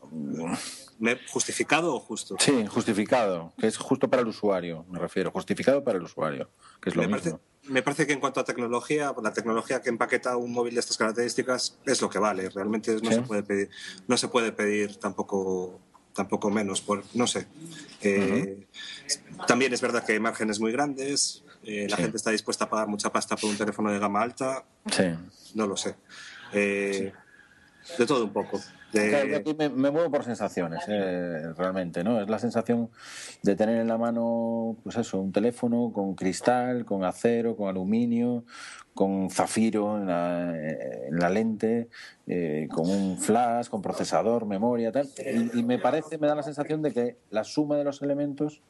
¿Justificado 1.32 1.94
o 1.94 2.00
justo? 2.00 2.36
Sí, 2.38 2.66
justificado, 2.66 3.52
que 3.58 3.66
es 3.66 3.76
justo 3.76 4.08
para 4.08 4.22
el 4.22 4.28
usuario, 4.28 4.84
me 4.88 4.98
refiero, 4.98 5.30
justificado 5.30 5.84
para 5.84 5.98
el 5.98 6.04
usuario, 6.04 6.50
que 6.80 6.90
es 6.90 6.96
lo 6.96 7.02
me 7.02 7.08
mismo. 7.08 7.22
Parece, 7.22 7.72
me 7.72 7.82
parece 7.82 8.06
que 8.06 8.12
en 8.12 8.20
cuanto 8.20 8.40
a 8.40 8.44
tecnología, 8.44 9.14
la 9.22 9.32
tecnología 9.32 9.80
que 9.80 9.90
empaqueta 9.90 10.36
un 10.36 10.52
móvil 10.52 10.74
de 10.74 10.80
estas 10.80 10.96
características 10.96 11.78
es 11.84 12.00
lo 12.02 12.08
que 12.08 12.18
vale. 12.18 12.48
Realmente 12.50 12.96
no 13.00 13.10
se 13.10 13.22
puede 13.22 13.42
pedir, 13.42 13.70
no 14.06 14.16
se 14.16 14.28
puede 14.28 14.52
pedir 14.52 14.96
tampoco 14.96 15.80
tampoco 16.14 16.50
menos, 16.50 16.80
por, 16.80 17.04
no 17.14 17.28
sé. 17.28 17.46
Eh, 18.02 18.66
también 19.46 19.72
es 19.72 19.80
verdad 19.80 20.04
que 20.04 20.14
hay 20.14 20.20
márgenes 20.20 20.58
muy 20.58 20.72
grandes, 20.72 21.44
eh, 21.62 21.86
la 21.88 21.96
gente 21.96 22.16
está 22.16 22.30
dispuesta 22.30 22.64
a 22.64 22.70
pagar 22.70 22.88
mucha 22.88 23.10
pasta 23.10 23.36
por 23.36 23.50
un 23.50 23.56
teléfono 23.56 23.90
de 23.90 23.98
gama 23.98 24.22
alta. 24.22 24.64
Sí. 24.90 25.04
No 25.54 25.66
lo 25.66 25.76
sé. 25.76 25.96
Eh, 26.52 27.12
de 27.98 28.06
todo 28.06 28.24
un 28.24 28.32
poco. 28.32 28.60
aquí 29.36 29.54
me, 29.54 29.68
muevo 29.68 30.10
por 30.10 30.24
sensaciones, 30.24 30.84
eh, 30.88 31.52
realmente, 31.56 32.04
¿no? 32.04 32.20
Es 32.20 32.28
la 32.28 32.38
sensación 32.38 32.90
de 33.42 33.56
tener 33.56 33.80
en 33.80 33.88
la 33.88 33.98
mano, 33.98 34.76
pues 34.82 34.96
eso, 34.96 35.18
un 35.18 35.32
teléfono 35.32 35.90
con 35.92 36.14
cristal, 36.14 36.84
con 36.84 37.04
acero, 37.04 37.56
con 37.56 37.68
aluminio, 37.68 38.44
con 38.94 39.30
zafiro 39.30 39.96
en 39.98 40.06
la, 40.06 41.30
lente, 41.30 41.88
con 42.70 42.90
un 42.90 43.18
flash, 43.18 43.68
con 43.68 43.80
procesador, 43.80 44.44
memoria, 44.46 44.92
tal. 44.92 45.08
y, 45.54 45.62
me 45.62 45.78
parece, 45.78 46.18
me 46.18 46.26
da 46.26 46.34
la 46.34 46.42
sensación 46.42 46.82
de 46.82 46.92
que 46.92 47.16
la 47.30 47.44
suma 47.44 47.76
de 47.76 47.84
los 47.84 48.02
elementos 48.02 48.62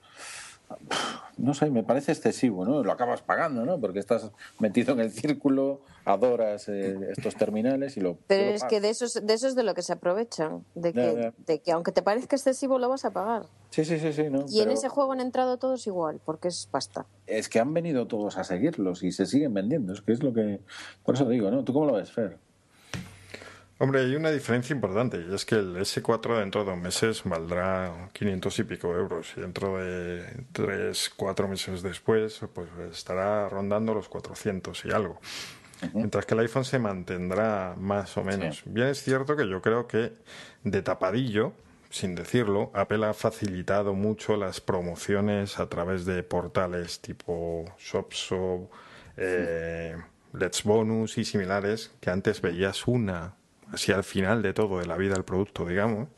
no 1.38 1.54
sé, 1.54 1.70
me 1.70 1.82
parece 1.82 2.12
excesivo, 2.12 2.64
¿no? 2.64 2.82
Lo 2.82 2.92
acabas 2.92 3.22
pagando, 3.22 3.64
¿no? 3.64 3.80
Porque 3.80 3.98
estás 3.98 4.30
metido 4.58 4.92
en 4.94 5.00
el 5.00 5.10
círculo, 5.10 5.80
adoras 6.04 6.68
eh, 6.68 6.96
estos 7.16 7.36
terminales 7.36 7.96
y 7.96 8.00
lo. 8.00 8.18
Pero 8.26 8.50
es 8.50 8.64
que 8.64 8.80
de 8.80 8.90
eso, 8.90 9.06
de 9.20 9.34
eso 9.34 9.46
es 9.46 9.54
de 9.54 9.62
lo 9.62 9.74
que 9.74 9.82
se 9.82 9.92
aprovechan, 9.92 10.64
de 10.74 10.92
que, 10.92 11.32
de 11.46 11.60
que 11.60 11.72
aunque 11.72 11.92
te 11.92 12.02
parezca 12.02 12.36
excesivo 12.36 12.78
lo 12.78 12.88
vas 12.88 13.04
a 13.04 13.12
pagar. 13.12 13.46
Sí, 13.70 13.84
sí, 13.84 13.98
sí, 13.98 14.12
sí. 14.12 14.24
¿no? 14.30 14.44
Y 14.48 14.60
en 14.60 14.70
ese 14.70 14.88
juego 14.88 15.12
han 15.12 15.20
entrado 15.20 15.58
todos 15.58 15.86
igual, 15.86 16.20
porque 16.24 16.48
es 16.48 16.66
pasta. 16.66 17.06
Es 17.26 17.48
que 17.48 17.60
han 17.60 17.72
venido 17.72 18.06
todos 18.06 18.36
a 18.36 18.44
seguirlos 18.44 19.02
y 19.02 19.12
se 19.12 19.26
siguen 19.26 19.54
vendiendo, 19.54 19.92
es 19.92 20.00
que 20.00 20.12
es 20.12 20.22
lo 20.22 20.32
que. 20.32 20.60
Por 21.04 21.14
eso 21.14 21.28
digo, 21.28 21.50
¿no? 21.50 21.64
¿Tú 21.64 21.72
cómo 21.72 21.86
lo 21.86 21.94
ves, 21.94 22.10
Fer? 22.10 22.38
Hombre, 23.80 24.00
hay 24.00 24.16
una 24.16 24.32
diferencia 24.32 24.74
importante 24.74 25.24
y 25.28 25.32
es 25.32 25.44
que 25.44 25.54
el 25.54 25.76
S4 25.76 26.40
dentro 26.40 26.64
de 26.64 26.70
dos 26.72 26.80
meses 26.80 27.22
valdrá 27.24 28.10
500 28.12 28.58
y 28.58 28.64
pico 28.64 28.92
euros 28.92 29.32
y 29.36 29.40
dentro 29.40 29.78
de 29.78 30.24
tres, 30.50 31.12
cuatro 31.14 31.46
meses 31.46 31.82
después 31.82 32.40
pues 32.52 32.68
estará 32.90 33.48
rondando 33.48 33.94
los 33.94 34.08
400 34.08 34.84
y 34.84 34.90
algo. 34.90 35.20
Mientras 35.94 36.26
que 36.26 36.34
el 36.34 36.40
iPhone 36.40 36.64
se 36.64 36.80
mantendrá 36.80 37.76
más 37.78 38.16
o 38.16 38.24
menos. 38.24 38.62
Bien 38.64 38.88
es 38.88 39.00
cierto 39.04 39.36
que 39.36 39.48
yo 39.48 39.62
creo 39.62 39.86
que 39.86 40.12
de 40.64 40.82
tapadillo, 40.82 41.52
sin 41.88 42.16
decirlo, 42.16 42.72
Apple 42.74 43.06
ha 43.06 43.14
facilitado 43.14 43.94
mucho 43.94 44.36
las 44.36 44.60
promociones 44.60 45.60
a 45.60 45.68
través 45.68 46.04
de 46.04 46.24
portales 46.24 46.98
tipo 46.98 47.64
ShopShop, 47.78 48.72
eh, 49.16 49.96
Let's 50.32 50.64
Bonus 50.64 51.16
y 51.16 51.24
similares, 51.24 51.92
que 52.00 52.10
antes 52.10 52.42
veías 52.42 52.88
una 52.88 53.38
así 53.72 53.92
al 53.92 54.04
final 54.04 54.42
de 54.42 54.52
todo, 54.52 54.78
de 54.80 54.86
la 54.86 54.96
vida 54.96 55.14
del 55.14 55.24
producto, 55.24 55.66
digamos. 55.66 56.08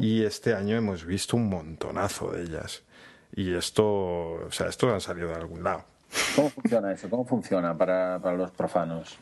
Y 0.00 0.24
este 0.24 0.54
año 0.54 0.76
hemos 0.76 1.04
visto 1.04 1.36
un 1.36 1.48
montonazo 1.48 2.32
de 2.32 2.42
ellas. 2.42 2.82
Y 3.34 3.54
esto, 3.54 3.84
o 3.84 4.50
sea, 4.50 4.68
esto 4.68 4.94
ha 4.94 5.00
salido 5.00 5.28
de 5.28 5.34
algún 5.34 5.62
lado. 5.62 5.84
¿Cómo 6.34 6.48
funciona 6.48 6.92
eso? 6.92 7.10
¿Cómo 7.10 7.24
funciona 7.26 7.76
para, 7.76 8.18
para 8.18 8.36
los 8.36 8.50
profanos? 8.50 9.18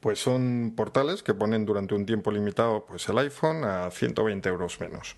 Pues 0.00 0.18
son 0.18 0.74
portales 0.76 1.22
que 1.22 1.34
ponen 1.34 1.64
durante 1.64 1.94
un 1.94 2.04
tiempo 2.06 2.30
limitado 2.30 2.84
pues 2.86 3.08
el 3.08 3.18
iPhone 3.18 3.64
a 3.64 3.90
120 3.90 4.48
euros 4.48 4.78
menos. 4.80 5.14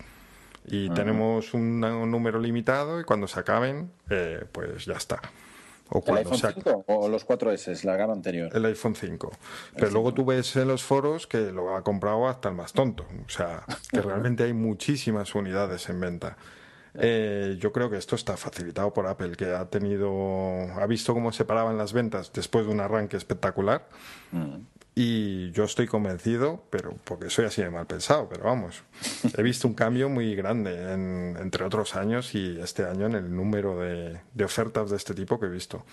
Y 0.65 0.89
tenemos 0.91 1.53
un, 1.53 1.81
número 1.81 2.39
limitado 2.39 2.99
y 2.99 3.03
cuando 3.03 3.27
se 3.27 3.39
acaben, 3.39 3.91
eh, 4.09 4.45
pues 4.51 4.85
ya 4.85 4.93
está. 4.93 5.21
O 5.95 6.03
¿El 6.07 6.17
iPhone 6.17 6.53
5 6.55 6.85
o 6.87 7.07
los 7.07 7.27
4S, 7.27 7.83
la 7.83 7.95
gama 7.95 8.13
anterior? 8.13 8.49
El 8.51 8.65
iPhone 8.65 8.95
5. 8.95 9.31
Pero 9.75 9.91
luego 9.91 10.11
tú 10.11 10.25
ves 10.25 10.55
en 10.55 10.67
los 10.67 10.83
foros 10.83 11.27
que 11.27 11.51
lo 11.51 11.75
ha 11.75 11.83
comprado 11.83 12.27
hasta 12.27 12.49
el 12.49 12.55
más 12.55 12.73
tonto. 12.73 13.05
O 13.25 13.29
sea, 13.29 13.63
que 13.91 14.01
realmente 14.01 14.43
hay 14.43 14.53
muchísimas 14.53 15.35
unidades 15.35 15.87
en 15.89 15.99
venta. 15.99 16.37
Eh, 16.95 17.57
yo 17.59 17.71
creo 17.71 17.89
que 17.89 17.97
esto 17.97 18.15
está 18.15 18.37
facilitado 18.37 18.91
por 18.93 19.07
Apple, 19.07 19.31
que 19.35 19.45
ha 19.45 19.65
tenido, 19.65 20.11
ha 20.75 20.85
visto 20.87 21.13
cómo 21.13 21.31
se 21.31 21.45
paraban 21.45 21.77
las 21.77 21.93
ventas 21.93 22.31
después 22.33 22.65
de 22.65 22.71
un 22.71 22.79
arranque 22.79 23.17
espectacular. 23.17 23.87
Mm. 24.31 24.55
Y 24.95 25.51
yo 25.51 25.63
estoy 25.63 25.87
convencido, 25.87 26.63
pero 26.69 26.95
porque 27.03 27.31
soy 27.31 27.45
así 27.45 27.63
de 27.63 27.71
mal 27.71 27.87
pensado, 27.87 28.29
pero 28.29 28.43
vamos, 28.43 28.83
he 29.35 29.41
visto 29.41 29.67
un 29.67 29.73
cambio 29.73 30.07
muy 30.07 30.35
grande 30.35 30.93
entre 31.41 31.65
otros 31.65 31.95
años 31.95 32.35
y 32.35 32.59
este 32.59 32.85
año 32.85 33.07
en 33.07 33.15
el 33.15 33.35
número 33.35 33.79
de, 33.79 34.19
ofertas 34.43 34.91
de 34.91 34.97
este 34.97 35.15
tipo 35.15 35.39
que 35.39 35.47
he 35.47 35.49
visto. 35.49 35.83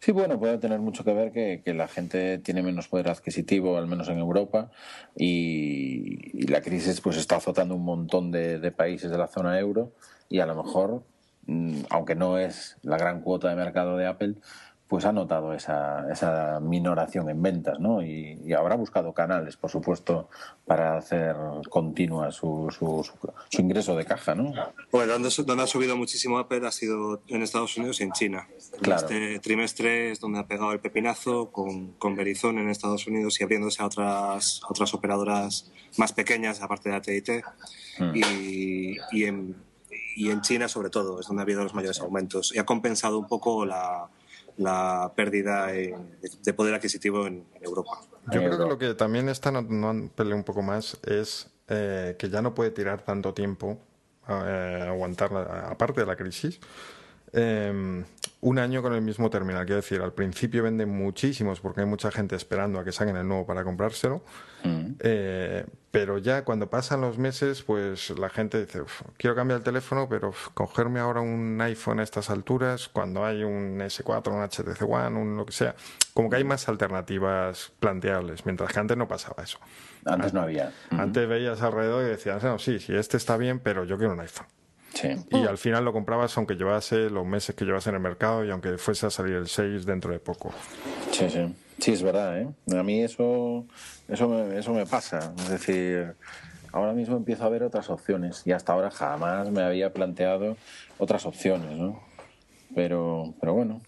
Sí, 0.00 0.12
bueno, 0.12 0.38
puede 0.38 0.58
tener 0.58 0.78
mucho 0.78 1.04
que 1.04 1.12
ver 1.12 1.32
que, 1.32 1.74
la 1.74 1.88
gente 1.88 2.38
tiene 2.38 2.62
menos 2.62 2.86
poder 2.88 3.10
adquisitivo, 3.10 3.76
al 3.76 3.88
menos 3.88 4.08
en 4.08 4.18
Europa, 4.18 4.70
y, 5.16 6.46
la 6.46 6.62
crisis 6.62 7.00
pues 7.00 7.16
está 7.16 7.36
azotando 7.36 7.74
un 7.74 7.84
montón 7.84 8.30
de, 8.30 8.60
de, 8.60 8.70
países 8.70 9.10
de 9.10 9.18
la 9.18 9.26
zona 9.26 9.58
euro 9.58 9.92
y 10.28 10.38
a 10.38 10.46
lo 10.46 10.62
mejor, 10.62 11.02
mm, 11.46 11.80
aunque 11.90 12.14
no 12.14 12.38
es 12.38 12.76
la 12.82 12.96
gran 12.96 13.20
cuota 13.20 13.48
de 13.48 13.56
mercado 13.56 13.96
de 13.96 14.06
Apple, 14.06 14.36
pues 14.88 15.04
ha 15.04 15.12
notado 15.12 15.52
esa, 15.52 16.10
esa 16.12 16.60
minoración 16.60 17.28
en 17.28 17.42
ventas, 17.42 17.80
¿no? 17.80 18.02
Y, 18.02 18.36
habrá 18.56 18.76
buscado 18.76 19.12
canales, 19.12 19.56
por 19.56 19.70
supuesto, 19.70 20.28
para 20.64 20.96
hacer 20.96 21.34
continua 21.68 22.30
su, 22.30 22.68
su, 22.70 23.04
su, 23.50 23.60
ingreso 23.60 23.96
de 23.96 24.04
caja, 24.04 24.34
¿no? 24.34 24.52
Pues 24.90 25.08
donde, 25.08 25.28
donde, 25.44 25.64
ha 25.64 25.66
subido 25.66 25.96
muchísimo 25.96 26.38
Apple 26.38 26.66
ha 26.66 26.70
sido 26.70 27.22
en 27.26 27.42
Estados 27.42 27.76
Unidos 27.76 28.00
y 28.00 28.04
en 28.04 28.12
China. 28.12 28.48
Claro. 28.80 29.02
Este 29.02 29.40
trimestre 29.40 30.12
es 30.12 30.20
donde 30.20 30.38
ha 30.38 30.46
pegado 30.46 30.72
el 30.72 30.80
pepinazo 30.80 31.50
con, 31.50 31.92
con 31.94 32.14
Verizon 32.14 32.58
en 32.58 32.70
Estados 32.70 33.06
Unidos 33.06 33.40
y 33.40 33.44
abriéndose 33.44 33.82
a 33.82 33.86
otras, 33.86 34.60
otras 34.68 34.94
operadoras 34.94 35.70
más 35.98 36.12
pequeñas, 36.12 36.62
aparte 36.62 36.90
de 36.90 36.94
AT&T. 36.94 37.44
Hmm. 37.98 38.14
Y, 38.14 38.96
y, 39.10 39.24
en, 39.24 39.56
y 40.14 40.30
en 40.30 40.40
China, 40.40 40.68
sobre 40.68 40.90
todo, 40.90 41.20
es 41.20 41.26
donde 41.26 41.42
ha 41.42 41.44
habido 41.44 41.62
los 41.62 41.74
mayores 41.74 42.00
aumentos. 42.00 42.54
Y 42.54 42.58
ha 42.58 42.64
compensado 42.64 43.18
un 43.18 43.26
poco 43.26 43.66
la 43.66 44.08
la 44.56 45.12
pérdida 45.14 45.66
de 45.66 46.52
poder 46.54 46.74
adquisitivo 46.74 47.26
en, 47.26 47.44
Europa. 47.60 48.00
Yo 48.32 48.40
creo 48.40 48.58
que 48.58 48.64
lo 48.64 48.78
que 48.78 48.94
también 48.94 49.28
está 49.28 49.50
no, 49.50 49.62
no 49.62 50.10
un 50.16 50.44
poco 50.44 50.62
más 50.62 50.98
es 51.06 51.50
eh, 51.68 52.16
que 52.18 52.28
ya 52.30 52.42
no 52.42 52.54
puede 52.54 52.70
tirar 52.70 53.02
tanto 53.02 53.34
tiempo 53.34 53.78
eh, 54.28 54.86
aguantar, 54.88 55.32
aparte 55.70 56.00
de 56.00 56.06
la 56.06 56.16
crisis, 56.16 56.60
em, 57.32 58.04
un 58.40 58.58
año 58.58 58.82
con 58.82 58.92
el 58.94 59.02
mismo 59.02 59.30
terminal. 59.30 59.66
Quiero 59.66 59.80
decir, 59.80 60.00
al 60.00 60.12
principio 60.12 60.62
venden 60.62 60.88
muchísimos 60.88 61.60
porque 61.60 61.80
hay 61.80 61.86
mucha 61.86 62.10
gente 62.10 62.36
esperando 62.36 62.78
a 62.78 62.84
que 62.84 62.92
saquen 62.92 63.16
el 63.16 63.26
nuevo 63.26 63.46
para 63.46 63.64
comprárselo. 63.64 64.22
Mm. 64.64 64.92
Eh, 65.00 65.66
pero 65.96 66.18
ya 66.18 66.44
cuando 66.44 66.68
pasan 66.68 67.00
los 67.00 67.16
meses, 67.16 67.62
pues 67.62 68.10
la 68.18 68.28
gente 68.28 68.60
dice, 68.60 68.82
quiero 69.16 69.34
cambiar 69.34 69.60
el 69.60 69.64
teléfono, 69.64 70.06
pero 70.10 70.34
cogerme 70.52 71.00
ahora 71.00 71.22
un 71.22 71.58
iPhone 71.62 72.00
a 72.00 72.02
estas 72.02 72.28
alturas, 72.28 72.88
cuando 72.88 73.24
hay 73.24 73.42
un 73.42 73.78
S4, 73.78 74.30
un 74.30 74.42
HTC 74.42 74.82
One, 74.82 75.18
un 75.18 75.38
lo 75.38 75.46
que 75.46 75.52
sea, 75.52 75.74
como 76.12 76.28
que 76.28 76.36
hay 76.36 76.44
más 76.44 76.68
alternativas 76.68 77.72
planteables, 77.80 78.44
mientras 78.44 78.70
que 78.70 78.78
antes 78.78 78.94
no 78.98 79.08
pasaba 79.08 79.42
eso. 79.42 79.58
Antes 80.04 80.34
no 80.34 80.42
había. 80.42 80.70
Antes 80.90 81.26
veías 81.26 81.62
alrededor 81.62 82.04
y 82.04 82.08
decías, 82.08 82.44
no, 82.44 82.58
sí, 82.58 82.78
sí, 82.78 82.94
este 82.94 83.16
está 83.16 83.38
bien, 83.38 83.58
pero 83.58 83.84
yo 83.84 83.96
quiero 83.96 84.12
un 84.12 84.20
iPhone. 84.20 84.48
Y 85.30 85.46
al 85.46 85.56
final 85.56 85.84
lo 85.84 85.94
comprabas 85.94 86.36
aunque 86.36 86.56
llevase 86.56 87.08
los 87.08 87.26
meses 87.26 87.54
que 87.54 87.64
llevas 87.64 87.86
en 87.86 87.94
el 87.94 88.00
mercado 88.00 88.44
y 88.44 88.50
aunque 88.50 88.76
fuese 88.76 89.06
a 89.06 89.10
salir 89.10 89.34
el 89.34 89.48
6 89.48 89.86
dentro 89.86 90.12
de 90.12 90.18
poco. 90.18 90.52
Sí, 91.10 91.28
sí. 91.30 91.54
Sí, 91.78 91.92
es 91.92 92.02
verdad, 92.02 92.40
¿eh? 92.40 92.48
A 92.74 92.82
mí 92.82 93.02
eso, 93.02 93.66
eso, 94.08 94.28
me, 94.28 94.58
eso 94.58 94.72
me 94.72 94.86
pasa. 94.86 95.32
Es 95.38 95.50
decir, 95.50 96.14
ahora 96.72 96.92
mismo 96.92 97.16
empiezo 97.16 97.44
a 97.44 97.48
ver 97.48 97.62
otras 97.62 97.90
opciones 97.90 98.42
y 98.46 98.52
hasta 98.52 98.72
ahora 98.72 98.90
jamás 98.90 99.50
me 99.50 99.62
había 99.62 99.92
planteado 99.92 100.56
otras 100.98 101.26
opciones, 101.26 101.76
¿no? 101.76 102.00
Pero, 102.74 103.34
pero 103.40 103.54
bueno, 103.54 103.80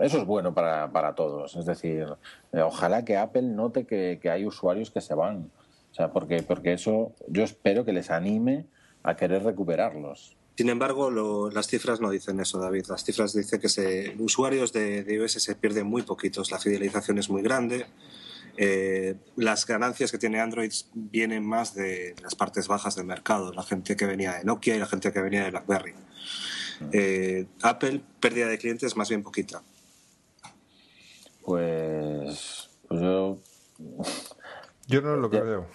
eso 0.00 0.18
es 0.18 0.24
bueno 0.24 0.54
para, 0.54 0.90
para 0.92 1.14
todos. 1.14 1.56
Es 1.56 1.66
decir, 1.66 2.06
ojalá 2.52 3.04
que 3.04 3.16
Apple 3.16 3.42
note 3.42 3.86
que, 3.86 4.18
que, 4.22 4.30
hay 4.30 4.46
usuarios 4.46 4.90
que 4.90 5.00
se 5.00 5.14
van. 5.14 5.50
O 5.90 5.94
sea, 5.94 6.12
porque, 6.12 6.42
porque 6.42 6.72
eso 6.72 7.12
yo 7.28 7.42
espero 7.42 7.84
que 7.84 7.92
les 7.92 8.10
anime 8.10 8.66
a 9.02 9.16
querer 9.16 9.42
recuperarlos. 9.42 10.36
Sin 10.56 10.68
embargo, 10.68 11.50
las 11.50 11.68
cifras 11.68 12.00
no 12.00 12.10
dicen 12.10 12.38
eso, 12.38 12.58
David. 12.58 12.84
Las 12.88 13.02
cifras 13.02 13.32
dicen 13.32 13.60
que 13.60 13.68
se, 13.68 14.14
usuarios 14.18 14.72
de, 14.72 15.06
iOS 15.08 15.32
se 15.32 15.54
pierden 15.54 15.86
muy 15.86 16.02
poquitos. 16.02 16.50
La 16.50 16.58
fidelización 16.58 17.18
es 17.18 17.30
muy 17.30 17.40
grande. 17.40 17.86
Eh, 18.62 19.14
las 19.36 19.64
ganancias 19.64 20.12
que 20.12 20.18
tiene 20.18 20.38
Android 20.38 20.70
vienen 20.92 21.46
más 21.46 21.74
de 21.74 22.14
las 22.22 22.34
partes 22.34 22.68
bajas 22.68 22.94
del 22.94 23.06
mercado, 23.06 23.54
la 23.54 23.62
gente 23.62 23.96
que 23.96 24.04
venía 24.04 24.34
de 24.34 24.44
Nokia 24.44 24.76
y 24.76 24.78
la 24.78 24.84
gente 24.84 25.10
que 25.10 25.22
venía 25.22 25.44
de 25.44 25.50
BlackBerry. 25.50 25.94
Eh, 26.92 27.46
Apple, 27.62 28.02
pérdida 28.20 28.48
de 28.48 28.58
clientes 28.58 28.98
más 28.98 29.08
bien 29.08 29.22
poquita. 29.22 29.62
Pues, 31.42 32.68
pues 32.86 33.00
yo... 33.00 33.38
Yo 34.86 35.00
no 35.00 35.16
lo 35.16 35.30
creo. 35.30 35.66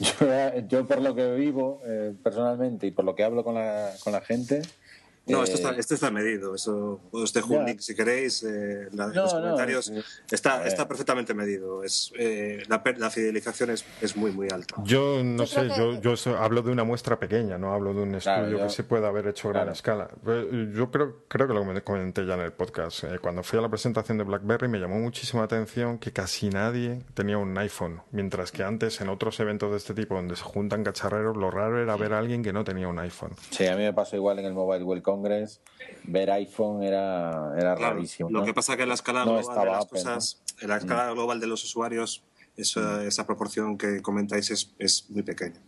Yo, 0.68 0.86
por 0.88 1.02
lo 1.02 1.14
que 1.14 1.32
vivo 1.34 1.80
eh, 1.86 2.12
personalmente 2.24 2.88
y 2.88 2.90
por 2.90 3.04
lo 3.04 3.14
que 3.14 3.22
hablo 3.22 3.44
con 3.44 3.54
la, 3.54 3.92
con 4.02 4.14
la 4.14 4.22
gente, 4.22 4.62
no, 5.30 5.42
esto 5.44 5.56
está, 5.56 5.70
eh, 5.70 5.76
esto 5.78 5.94
está 5.94 6.10
medido. 6.10 6.54
Eso 6.54 7.00
os 7.10 7.32
dejo 7.32 7.54
un 7.54 7.64
link 7.64 7.80
si 7.80 7.94
queréis. 7.94 8.42
Eh, 8.42 8.88
en 8.90 9.14
los 9.14 9.32
comentarios 9.32 9.92
está, 10.30 10.66
está 10.66 10.86
perfectamente 10.86 11.34
medido. 11.34 11.82
Es, 11.84 12.12
eh, 12.18 12.62
la, 12.68 12.82
la, 12.96 13.10
fidelización 13.10 13.70
es, 13.70 13.84
es, 14.00 14.16
muy, 14.16 14.32
muy 14.32 14.48
alta. 14.50 14.76
Yo 14.84 15.22
no 15.22 15.46
sé, 15.46 15.68
yo, 15.76 16.00
yo 16.00 16.14
hablo 16.38 16.62
de 16.62 16.70
una 16.70 16.84
muestra 16.84 17.18
pequeña, 17.18 17.58
no 17.58 17.72
hablo 17.72 17.94
de 17.94 18.02
un 18.02 18.14
estudio 18.14 18.58
que 18.58 18.70
se 18.70 18.84
pueda 18.84 19.08
haber 19.08 19.28
hecho 19.28 19.48
a 19.48 19.52
gran 19.52 19.68
escala. 19.68 20.10
Yo 20.24 20.90
creo, 20.90 21.24
creo 21.28 21.48
que 21.48 21.54
lo 21.54 21.84
comenté 21.84 22.26
ya 22.26 22.34
en 22.34 22.40
el 22.40 22.52
podcast. 22.52 23.04
cuando 23.20 23.42
fui 23.42 23.58
a 23.58 23.62
la 23.62 23.68
presentación 23.68 24.18
de 24.18 24.24
BlackBerry 24.24 24.68
me 24.68 24.78
llamó 24.78 24.98
muchísima 24.98 25.44
atención 25.44 25.98
que 25.98 26.12
casi 26.12 26.48
nadie 26.48 27.02
tenía 27.14 27.38
un 27.38 27.56
iPhone. 27.58 28.02
Mientras 28.10 28.52
que 28.52 28.62
antes, 28.62 29.00
en 29.00 29.08
otros 29.08 29.38
eventos 29.40 29.70
de 29.70 29.76
este 29.76 29.94
tipo 29.94 30.14
donde 30.14 30.36
se 30.36 30.42
juntan 30.42 30.84
cacharreros, 30.84 31.36
lo 31.36 31.50
raro 31.50 31.82
era 31.82 31.96
ver 31.96 32.12
a 32.12 32.18
alguien 32.18 32.42
que 32.42 32.52
no 32.52 32.64
tenía 32.64 32.88
un 32.88 32.98
iPhone. 32.98 33.32
Sí, 33.50 33.66
a 33.66 33.76
mí 33.76 33.82
me 33.82 33.92
pasó 33.92 34.16
igual 34.16 34.38
en 34.38 34.46
el 34.46 34.54
Mobile 34.54 34.84
Welcome 35.22 35.60
ver 36.04 36.30
iPhone 36.30 36.82
era, 36.82 37.52
era 37.56 37.74
rarísimo. 37.74 38.30
Lo 38.30 38.44
que 38.44 38.54
pasa 38.54 38.76
que 38.76 38.82
en 38.82 38.88
la 38.88 38.94
escala 38.94 39.24
global 39.24 39.42
de 39.42 39.64
las 39.66 39.86
cosas, 39.86 40.42
en 40.60 40.68
la 40.68 40.76
escala 40.76 41.10
mm. 41.10 41.14
global 41.14 41.40
de 41.40 41.46
los 41.46 41.64
usuarios, 41.64 42.24
esa, 42.56 43.04
esa 43.04 43.26
proporción 43.26 43.78
que 43.78 44.02
comentáis 44.02 44.50
es, 44.50 44.74
es, 44.78 45.08
muy 45.10 45.22
pequeña. 45.22 45.60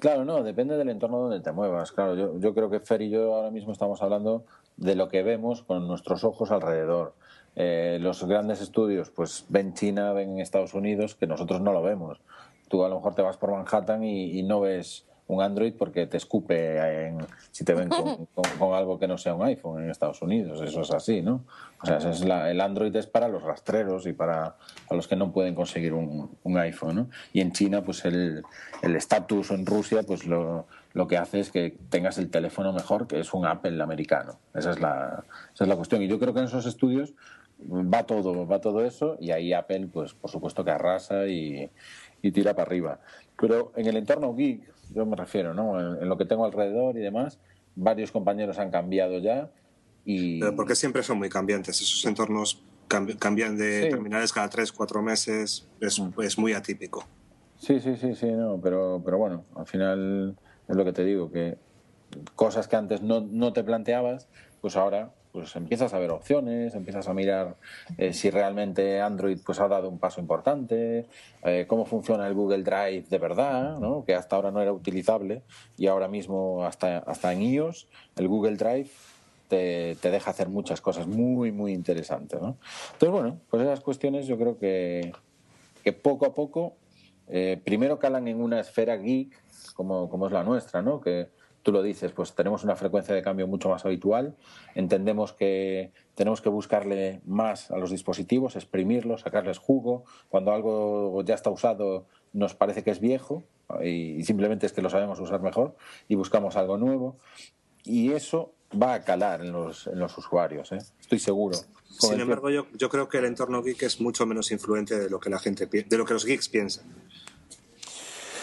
Claro, 0.00 0.24
no, 0.24 0.42
depende 0.42 0.76
del 0.76 0.88
entorno 0.88 1.18
donde 1.18 1.40
te 1.40 1.52
muevas. 1.52 1.92
Claro, 1.92 2.16
yo, 2.16 2.38
yo 2.38 2.54
creo 2.54 2.70
que 2.70 2.80
Fer 2.80 3.02
y 3.02 3.10
yo 3.10 3.34
ahora 3.34 3.50
mismo 3.50 3.72
estamos 3.72 4.02
hablando 4.02 4.44
de 4.76 4.96
lo 4.96 5.08
que 5.08 5.22
vemos 5.22 5.62
con 5.62 5.86
nuestros 5.86 6.24
ojos 6.24 6.50
alrededor. 6.50 7.14
Eh, 7.56 7.98
los 8.00 8.24
grandes 8.24 8.60
estudios, 8.60 9.10
pues 9.10 9.44
ven 9.48 9.74
China, 9.74 10.12
ven 10.12 10.40
Estados 10.40 10.74
Unidos, 10.74 11.14
que 11.14 11.28
nosotros 11.28 11.60
no 11.60 11.72
lo 11.72 11.82
vemos. 11.82 12.20
Tú 12.68 12.84
a 12.84 12.88
lo 12.88 12.96
mejor 12.96 13.14
te 13.14 13.22
vas 13.22 13.36
por 13.36 13.52
Manhattan 13.52 14.02
y 14.02 14.42
no 14.42 14.60
ves 14.60 15.06
un 15.26 15.42
Android 15.42 15.74
porque 15.78 16.06
te 16.06 16.16
escupe 16.16 17.06
en, 17.06 17.18
si 17.50 17.64
te 17.64 17.74
ven 17.74 17.88
con, 18.58 18.74
algo 18.74 18.98
que 18.98 19.08
no 19.08 19.18
sea 19.18 19.34
un 19.34 19.44
iPhone 19.44 19.82
en 19.82 19.90
Estados 19.90 20.20
Unidos. 20.22 20.60
Eso 20.60 20.82
es 20.82 20.90
así, 20.90 21.22
¿no? 21.22 21.44
O 21.82 21.86
sea, 21.86 21.98
es 21.98 22.22
el 22.22 22.60
Android 22.60 22.94
es 22.96 23.06
para 23.06 23.28
los 23.28 23.42
rastreros 23.42 24.06
y 24.06 24.12
para, 24.12 24.56
los 24.90 25.06
que 25.08 25.16
no 25.16 25.32
pueden 25.32 25.54
conseguir 25.54 25.92
un, 25.92 26.58
iPhone, 26.58 26.96
¿no? 26.96 27.08
Y 27.32 27.40
en 27.40 27.52
China, 27.52 27.82
pues 27.82 28.04
el 28.04 28.44
estatus 28.82 29.50
en 29.50 29.66
Rusia, 29.66 30.02
pues 30.02 30.26
lo, 30.26 30.66
lo 30.94 31.08
que 31.08 31.18
hace 31.18 31.40
es 31.40 31.50
que 31.50 31.76
tengas 31.90 32.18
el 32.18 32.30
teléfono 32.30 32.72
mejor, 32.72 33.06
que 33.08 33.18
es 33.18 33.34
un 33.34 33.46
Apple 33.46 33.82
americano. 33.82 34.38
Esa 34.54 34.70
es 34.70 34.80
la, 34.80 35.24
esa 35.52 35.64
es 35.64 35.68
la 35.68 35.76
cuestión. 35.76 36.00
Y 36.02 36.08
yo 36.08 36.20
creo 36.20 36.32
que 36.32 36.38
en 36.38 36.46
esos 36.46 36.66
estudios 36.66 37.14
va 37.60 38.04
todo, 38.04 38.46
va 38.46 38.60
todo 38.60 38.84
eso 38.84 39.16
y 39.20 39.32
ahí 39.32 39.52
Apple, 39.52 39.88
pues 39.92 40.14
por 40.14 40.30
supuesto 40.30 40.64
que 40.64 40.70
arrasa 40.70 41.26
y, 41.26 41.68
y 42.22 42.30
tira 42.30 42.54
para 42.54 42.66
arriba. 42.66 43.00
Pero 43.36 43.72
en 43.74 43.86
el 43.86 43.96
entorno 43.96 44.34
geek, 44.34 44.72
yo 44.92 45.06
me 45.06 45.16
refiero, 45.16 45.54
¿no? 45.54 46.00
En, 46.00 46.08
lo 46.08 46.16
que 46.16 46.24
tengo 46.24 46.44
alrededor 46.44 46.96
y 46.96 47.00
demás, 47.00 47.38
varios 47.74 48.12
compañeros 48.12 48.58
han 48.58 48.70
cambiado 48.70 49.18
ya 49.18 49.50
y... 50.04 50.40
Pero 50.40 50.54
porque 50.54 50.74
siempre 50.74 51.02
son 51.02 51.18
muy 51.18 51.28
cambiantes, 51.28 51.80
esos 51.80 52.04
entornos 52.04 52.62
cambian 52.86 53.56
de 53.56 53.88
terminales 53.88 54.32
cada 54.32 54.48
tres, 54.48 54.70
cuatro 54.70 55.02
meses, 55.02 55.68
es, 55.80 55.98
mm. 55.98 56.20
es, 56.22 56.38
muy 56.38 56.52
atípico. 56.52 57.04
Sí, 57.58 57.80
sí, 57.80 57.96
sí, 57.96 58.14
sí, 58.14 58.30
no, 58.30 58.60
pero, 58.62 59.00
pero 59.04 59.18
bueno, 59.18 59.44
al 59.56 59.66
final 59.66 60.36
es 60.68 60.76
lo 60.76 60.84
que 60.84 60.92
te 60.92 61.04
digo, 61.04 61.30
que 61.32 61.56
cosas 62.34 62.68
que 62.68 62.76
antes 62.76 63.02
no, 63.02 63.20
no 63.20 63.52
te 63.52 63.64
planteabas, 63.64 64.28
pues 64.60 64.76
ahora 64.76 65.12
pues 65.34 65.56
empiezas 65.56 65.92
a 65.92 65.98
ver 65.98 66.12
opciones, 66.12 66.76
empiezas 66.76 67.08
a 67.08 67.12
mirar 67.12 67.56
eh, 67.98 68.12
si 68.12 68.30
realmente 68.30 69.00
Android 69.00 69.36
pues 69.44 69.58
ha 69.58 69.66
dado 69.66 69.88
un 69.88 69.98
paso 69.98 70.20
importante, 70.20 71.06
eh, 71.42 71.64
cómo 71.66 71.86
funciona 71.86 72.28
el 72.28 72.34
Google 72.34 72.62
Drive 72.62 73.06
de 73.10 73.18
verdad, 73.18 73.80
¿no? 73.80 74.04
que 74.04 74.14
hasta 74.14 74.36
ahora 74.36 74.52
no 74.52 74.62
era 74.62 74.72
utilizable 74.72 75.42
y 75.76 75.88
ahora 75.88 76.06
mismo 76.06 76.64
hasta, 76.64 76.98
hasta 76.98 77.32
en 77.32 77.42
iOS 77.42 77.88
el 78.14 78.28
Google 78.28 78.54
Drive 78.54 78.90
te, 79.48 79.96
te 80.00 80.12
deja 80.12 80.30
hacer 80.30 80.48
muchas 80.48 80.80
cosas 80.80 81.08
muy, 81.08 81.50
muy 81.50 81.72
interesantes. 81.72 82.40
¿no? 82.40 82.56
Entonces, 82.92 83.10
bueno, 83.10 83.40
pues 83.50 83.60
esas 83.60 83.80
cuestiones 83.80 84.28
yo 84.28 84.38
creo 84.38 84.56
que, 84.56 85.12
que 85.82 85.92
poco 85.92 86.26
a 86.26 86.34
poco 86.36 86.76
eh, 87.26 87.60
primero 87.64 87.98
calan 87.98 88.28
en 88.28 88.40
una 88.40 88.60
esfera 88.60 88.94
geek 88.98 89.36
como, 89.74 90.08
como 90.08 90.28
es 90.28 90.32
la 90.32 90.44
nuestra, 90.44 90.80
¿no? 90.80 91.00
que 91.00 91.26
tú 91.64 91.72
lo 91.72 91.82
dices, 91.82 92.12
pues 92.12 92.34
tenemos 92.34 92.62
una 92.62 92.76
frecuencia 92.76 93.14
de 93.14 93.22
cambio 93.22 93.48
mucho 93.48 93.70
más 93.70 93.84
habitual, 93.86 94.36
entendemos 94.74 95.32
que 95.32 95.92
tenemos 96.14 96.42
que 96.42 96.50
buscarle 96.50 97.22
más 97.24 97.70
a 97.70 97.78
los 97.78 97.90
dispositivos, 97.90 98.54
exprimirlos, 98.54 99.22
sacarles 99.22 99.58
jugo, 99.58 100.04
cuando 100.28 100.52
algo 100.52 101.22
ya 101.24 101.34
está 101.34 101.50
usado 101.50 102.06
nos 102.34 102.54
parece 102.54 102.84
que 102.84 102.90
es 102.90 103.00
viejo 103.00 103.44
y 103.82 104.22
simplemente 104.24 104.66
es 104.66 104.72
que 104.72 104.82
lo 104.82 104.90
sabemos 104.90 105.18
usar 105.20 105.40
mejor 105.40 105.74
y 106.06 106.16
buscamos 106.16 106.56
algo 106.56 106.76
nuevo 106.76 107.16
y 107.82 108.12
eso 108.12 108.52
va 108.80 108.94
a 108.94 109.02
calar 109.02 109.40
en 109.40 109.52
los, 109.52 109.86
en 109.86 109.98
los 109.98 110.16
usuarios, 110.18 110.70
¿eh? 110.72 110.78
estoy 111.00 111.18
seguro. 111.18 111.56
Sin 111.88 112.20
embargo, 112.20 112.50
yo, 112.50 112.66
yo 112.74 112.90
creo 112.90 113.08
que 113.08 113.18
el 113.18 113.24
entorno 113.24 113.62
geek 113.62 113.84
es 113.84 114.00
mucho 114.00 114.26
menos 114.26 114.50
influente 114.50 114.98
de 114.98 115.08
lo 115.08 115.18
que 115.18 115.30
la 115.30 115.38
gente 115.38 115.66
de 115.66 115.96
lo 115.96 116.04
que 116.04 116.12
los 116.12 116.26
geeks 116.26 116.48
piensan 116.48 116.84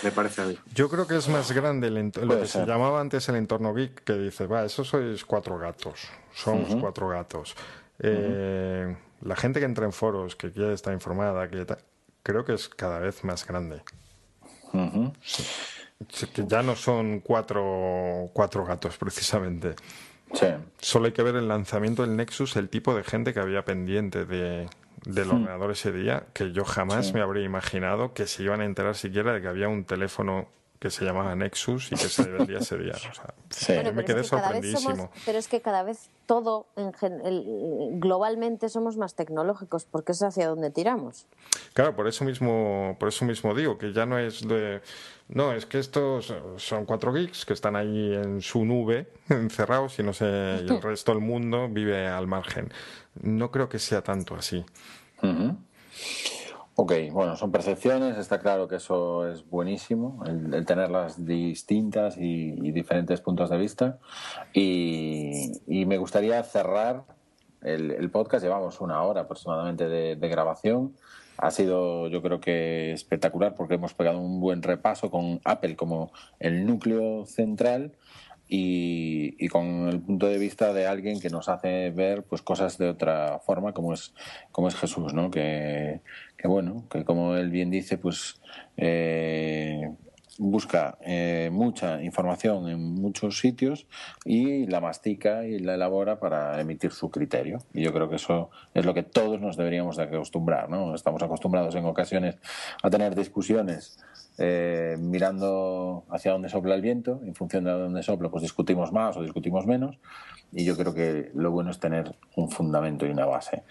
me 0.03 0.11
parece 0.11 0.41
a 0.41 0.45
mí. 0.45 0.57
Yo 0.73 0.89
creo 0.89 1.07
que 1.07 1.17
es 1.17 1.27
más 1.27 1.51
grande 1.51 1.89
lo 1.89 2.39
que 2.39 2.47
se 2.47 2.65
llamaba 2.65 2.99
antes 2.99 3.27
el 3.29 3.35
entorno 3.35 3.73
geek, 3.73 4.03
que 4.03 4.13
dice, 4.13 4.47
va, 4.47 4.65
eso 4.65 4.83
sois 4.83 5.25
cuatro 5.25 5.57
gatos, 5.57 6.09
somos 6.33 6.75
cuatro 6.75 7.09
gatos. 7.09 7.55
Eh, 7.99 8.95
la 9.21 9.35
gente 9.35 9.59
que 9.59 9.65
entra 9.65 9.85
en 9.85 9.93
foros, 9.93 10.35
que 10.35 10.51
quiere 10.51 10.73
estar 10.73 10.93
informada, 10.93 11.47
que 11.49 11.65
creo 12.23 12.43
que 12.43 12.53
es 12.53 12.69
cada 12.69 12.99
vez 12.99 13.23
más 13.23 13.45
grande. 13.45 13.81
Que 16.33 16.47
ya 16.47 16.63
no 16.63 16.75
son 16.75 17.19
cuatro, 17.19 18.29
cuatro 18.33 18.65
gatos 18.65 18.97
precisamente. 18.97 19.75
Solo 20.79 21.05
hay 21.05 21.11
que 21.11 21.23
ver 21.23 21.36
el 21.36 21.47
lanzamiento 21.47 22.01
del 22.01 22.15
Nexus, 22.15 22.55
el 22.55 22.69
tipo 22.69 22.95
de 22.95 23.03
gente 23.03 23.34
que 23.34 23.39
había 23.39 23.63
pendiente 23.63 24.25
de, 24.25 24.67
del 25.05 25.27
hmm. 25.27 25.32
ordenador 25.32 25.71
ese 25.71 25.91
día 25.91 26.25
que 26.34 26.51
yo 26.51 26.63
jamás 26.65 27.13
me 27.13 27.21
habría 27.21 27.43
imaginado 27.43 28.13
que 28.13 28.27
se 28.27 28.43
iban 28.43 28.61
a 28.61 28.65
enterar 28.65 28.95
siquiera 28.95 29.34
de 29.34 29.41
que 29.41 29.47
había 29.47 29.67
un 29.67 29.86
teléfono 29.86 30.47
que 30.82 30.89
se 30.89 31.05
llamaba 31.05 31.36
Nexus 31.36 31.91
y 31.91 31.95
que 31.95 32.09
se 32.09 32.23
vendía 32.23 32.57
ese 32.57 32.75
día. 32.75 32.93
O 32.95 33.53
sea, 33.53 33.84
me 33.93 34.03
quedé 34.03 34.23
sorprendísimo. 34.23 35.11
pero 35.27 35.38
es 35.38 35.47
que 35.47 35.61
cada 35.61 35.84
vez 35.84 36.09
todo, 36.25 36.65
en 36.75 37.99
globalmente, 37.99 38.67
somos 38.67 38.97
más 38.97 39.13
tecnológicos, 39.13 39.86
porque 39.86 40.13
es 40.13 40.23
hacia 40.23 40.47
donde 40.47 40.71
tiramos. 40.71 41.27
Claro, 41.73 41.95
por 41.95 42.07
eso 42.07 42.25
mismo, 42.25 42.97
por 42.99 43.09
eso 43.09 43.25
mismo 43.25 43.53
digo 43.53 43.77
que 43.77 43.93
ya 43.93 44.07
no 44.07 44.17
es 44.17 44.47
de. 44.47 44.82
No, 45.29 45.53
es 45.53 45.67
que 45.67 45.77
estos 45.77 46.34
son 46.57 46.86
cuatro 46.86 47.13
geeks 47.13 47.45
que 47.45 47.53
están 47.53 47.75
ahí 47.75 48.15
en 48.15 48.41
su 48.41 48.65
nube, 48.65 49.07
encerrados, 49.29 49.99
y 49.99 50.03
no 50.03 50.13
sé, 50.13 50.63
y 50.65 50.67
el 50.67 50.82
resto 50.82 51.11
del 51.11 51.21
mundo 51.21 51.69
vive 51.69 52.07
al 52.07 52.25
margen. 52.25 52.73
No 53.21 53.51
creo 53.51 53.69
que 53.69 53.77
sea 53.77 54.01
tanto 54.01 54.34
así. 54.34 54.65
Ok, 56.76 56.93
bueno, 57.11 57.36
son 57.36 57.51
percepciones, 57.51 58.17
está 58.17 58.39
claro 58.39 58.69
que 58.69 58.78
eso 58.78 59.28
es 59.28 59.47
buenísimo, 59.49 60.24
el, 60.26 60.65
tenerlas 60.65 61.26
distintas 61.26 62.17
y, 62.17 62.72
diferentes 62.72 63.19
puntos 63.19 63.49
de 63.49 63.57
vista. 63.57 63.99
Y, 64.53 65.51
me 65.67 65.97
gustaría 65.97 66.41
cerrar 66.43 67.03
el, 67.61 68.09
podcast, 68.09 68.43
llevamos 68.43 68.80
una 68.80 69.03
hora 69.03 69.22
aproximadamente 69.22 69.89
de, 69.89 70.15
de, 70.15 70.30
grabación. 70.30 70.95
Ha 71.38 71.51
sido, 71.51 72.07
yo 72.07 72.22
creo 72.22 72.39
que 72.39 72.93
espectacular 72.93 73.53
porque 73.55 73.76
hemos 73.76 73.93
pegado 73.93 74.19
un 74.19 74.39
buen 74.39 74.63
repaso 74.63 75.11
con 75.11 75.41
Apple 75.43 75.76
como 75.76 76.13
el 76.39 76.65
núcleo 76.65 77.26
central 77.26 77.91
y, 78.53 79.47
con 79.47 79.88
el 79.88 80.01
punto 80.01 80.28
de 80.28 80.38
vista 80.38 80.74
de 80.74 80.86
alguien 80.86 81.22
que 81.22 81.30
nos 81.30 81.47
hace 81.47 81.89
ver 81.91 82.24
pues 82.24 82.41
cosas 82.41 82.78
de 82.78 82.89
otra 82.89 83.39
forma 83.39 83.72
como 83.72 83.93
es 83.93 84.13
como 84.51 84.67
es 84.67 84.76
Jesús 84.76 85.13
no 85.13 85.32
que, 85.32 86.01
bueno 86.47 86.87
que 86.89 87.03
como 87.05 87.35
él 87.35 87.49
bien 87.51 87.69
dice 87.69 87.97
pues 87.97 88.41
eh, 88.77 89.89
busca 90.41 90.97
eh, 91.01 91.49
mucha 91.51 92.01
información 92.01 92.67
en 92.67 92.95
muchos 92.95 93.37
sitios 93.37 93.85
y 94.25 94.65
la 94.65 94.81
mastica 94.81 95.45
y 95.45 95.59
la 95.59 95.75
elabora 95.75 96.19
para 96.19 96.59
emitir 96.59 96.91
su 96.91 97.11
criterio. 97.11 97.59
Y 97.73 97.83
yo 97.83 97.93
creo 97.93 98.09
que 98.09 98.15
eso 98.15 98.49
es 98.73 98.83
lo 98.83 98.95
que 98.95 99.03
todos 99.03 99.39
nos 99.39 99.55
deberíamos 99.55 99.97
de 99.97 100.03
acostumbrar. 100.03 100.67
¿no? 100.67 100.95
Estamos 100.95 101.21
acostumbrados 101.21 101.75
en 101.75 101.85
ocasiones 101.85 102.37
a 102.81 102.89
tener 102.89 103.13
discusiones 103.13 103.99
eh, 104.39 104.95
mirando 104.99 106.05
hacia 106.09 106.31
dónde 106.31 106.49
sopla 106.49 106.73
el 106.73 106.81
viento, 106.81 107.21
en 107.23 107.35
función 107.35 107.63
de 107.63 107.71
dónde 107.71 108.01
sopla, 108.01 108.29
pues 108.29 108.41
discutimos 108.41 108.91
más 108.91 109.15
o 109.17 109.21
discutimos 109.21 109.67
menos, 109.67 109.99
y 110.51 110.65
yo 110.65 110.75
creo 110.75 110.95
que 110.95 111.29
lo 111.35 111.51
bueno 111.51 111.69
es 111.69 111.79
tener 111.79 112.15
un 112.35 112.49
fundamento 112.49 113.05
y 113.05 113.11
una 113.11 113.27
base. 113.27 113.61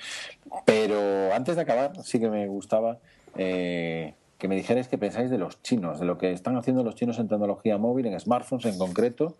Pero 0.64 1.34
antes 1.34 1.56
de 1.56 1.62
acabar, 1.62 2.00
sí 2.04 2.20
que 2.20 2.30
me 2.30 2.46
gustaba 2.46 2.98
eh, 3.36 4.14
que 4.40 4.48
me 4.48 4.56
dijerais 4.56 4.88
qué 4.88 4.98
pensáis 4.98 5.30
de 5.30 5.38
los 5.38 5.62
chinos, 5.62 6.00
de 6.00 6.06
lo 6.06 6.18
que 6.18 6.32
están 6.32 6.56
haciendo 6.56 6.82
los 6.82 6.96
chinos 6.96 7.20
en 7.20 7.28
tecnología 7.28 7.78
móvil, 7.78 8.06
en 8.06 8.18
smartphones 8.18 8.66
en 8.66 8.78
concreto. 8.78 9.36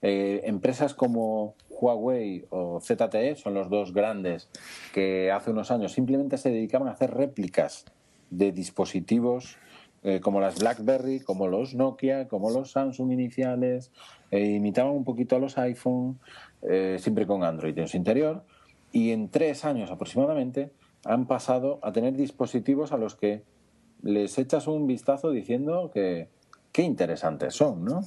Eh, 0.00 0.40
empresas 0.44 0.94
como 0.94 1.56
Huawei 1.68 2.46
o 2.48 2.80
ZTE 2.80 3.36
son 3.36 3.52
los 3.52 3.68
dos 3.68 3.92
grandes 3.92 4.48
que 4.94 5.30
hace 5.30 5.50
unos 5.50 5.70
años 5.70 5.92
simplemente 5.92 6.38
se 6.38 6.50
dedicaban 6.50 6.88
a 6.88 6.92
hacer 6.92 7.12
réplicas 7.12 7.84
de 8.30 8.52
dispositivos 8.52 9.58
eh, 10.06 10.20
como 10.20 10.38
las 10.38 10.58
BlackBerry, 10.58 11.20
como 11.20 11.48
los 11.48 11.74
Nokia, 11.74 12.28
como 12.28 12.50
los 12.50 12.72
Samsung 12.72 13.10
iniciales, 13.10 13.90
eh, 14.30 14.50
imitaban 14.50 14.92
un 14.92 15.02
poquito 15.02 15.34
a 15.34 15.38
los 15.38 15.56
iPhone, 15.56 16.20
eh, 16.60 16.98
siempre 17.00 17.26
con 17.26 17.42
Android 17.42 17.76
en 17.78 17.88
su 17.88 17.96
interior, 17.96 18.44
y 18.92 19.12
en 19.12 19.30
tres 19.30 19.64
años 19.64 19.90
aproximadamente 19.90 20.72
han 21.06 21.26
pasado 21.26 21.80
a 21.82 21.92
tener 21.92 22.14
dispositivos 22.16 22.92
a 22.92 22.98
los 22.98 23.14
que 23.14 23.44
les 24.04 24.38
echas 24.38 24.68
un 24.68 24.86
vistazo 24.86 25.30
diciendo 25.30 25.90
que 25.92 26.28
qué 26.70 26.82
interesantes 26.82 27.54
son, 27.54 27.84
¿no? 27.84 28.04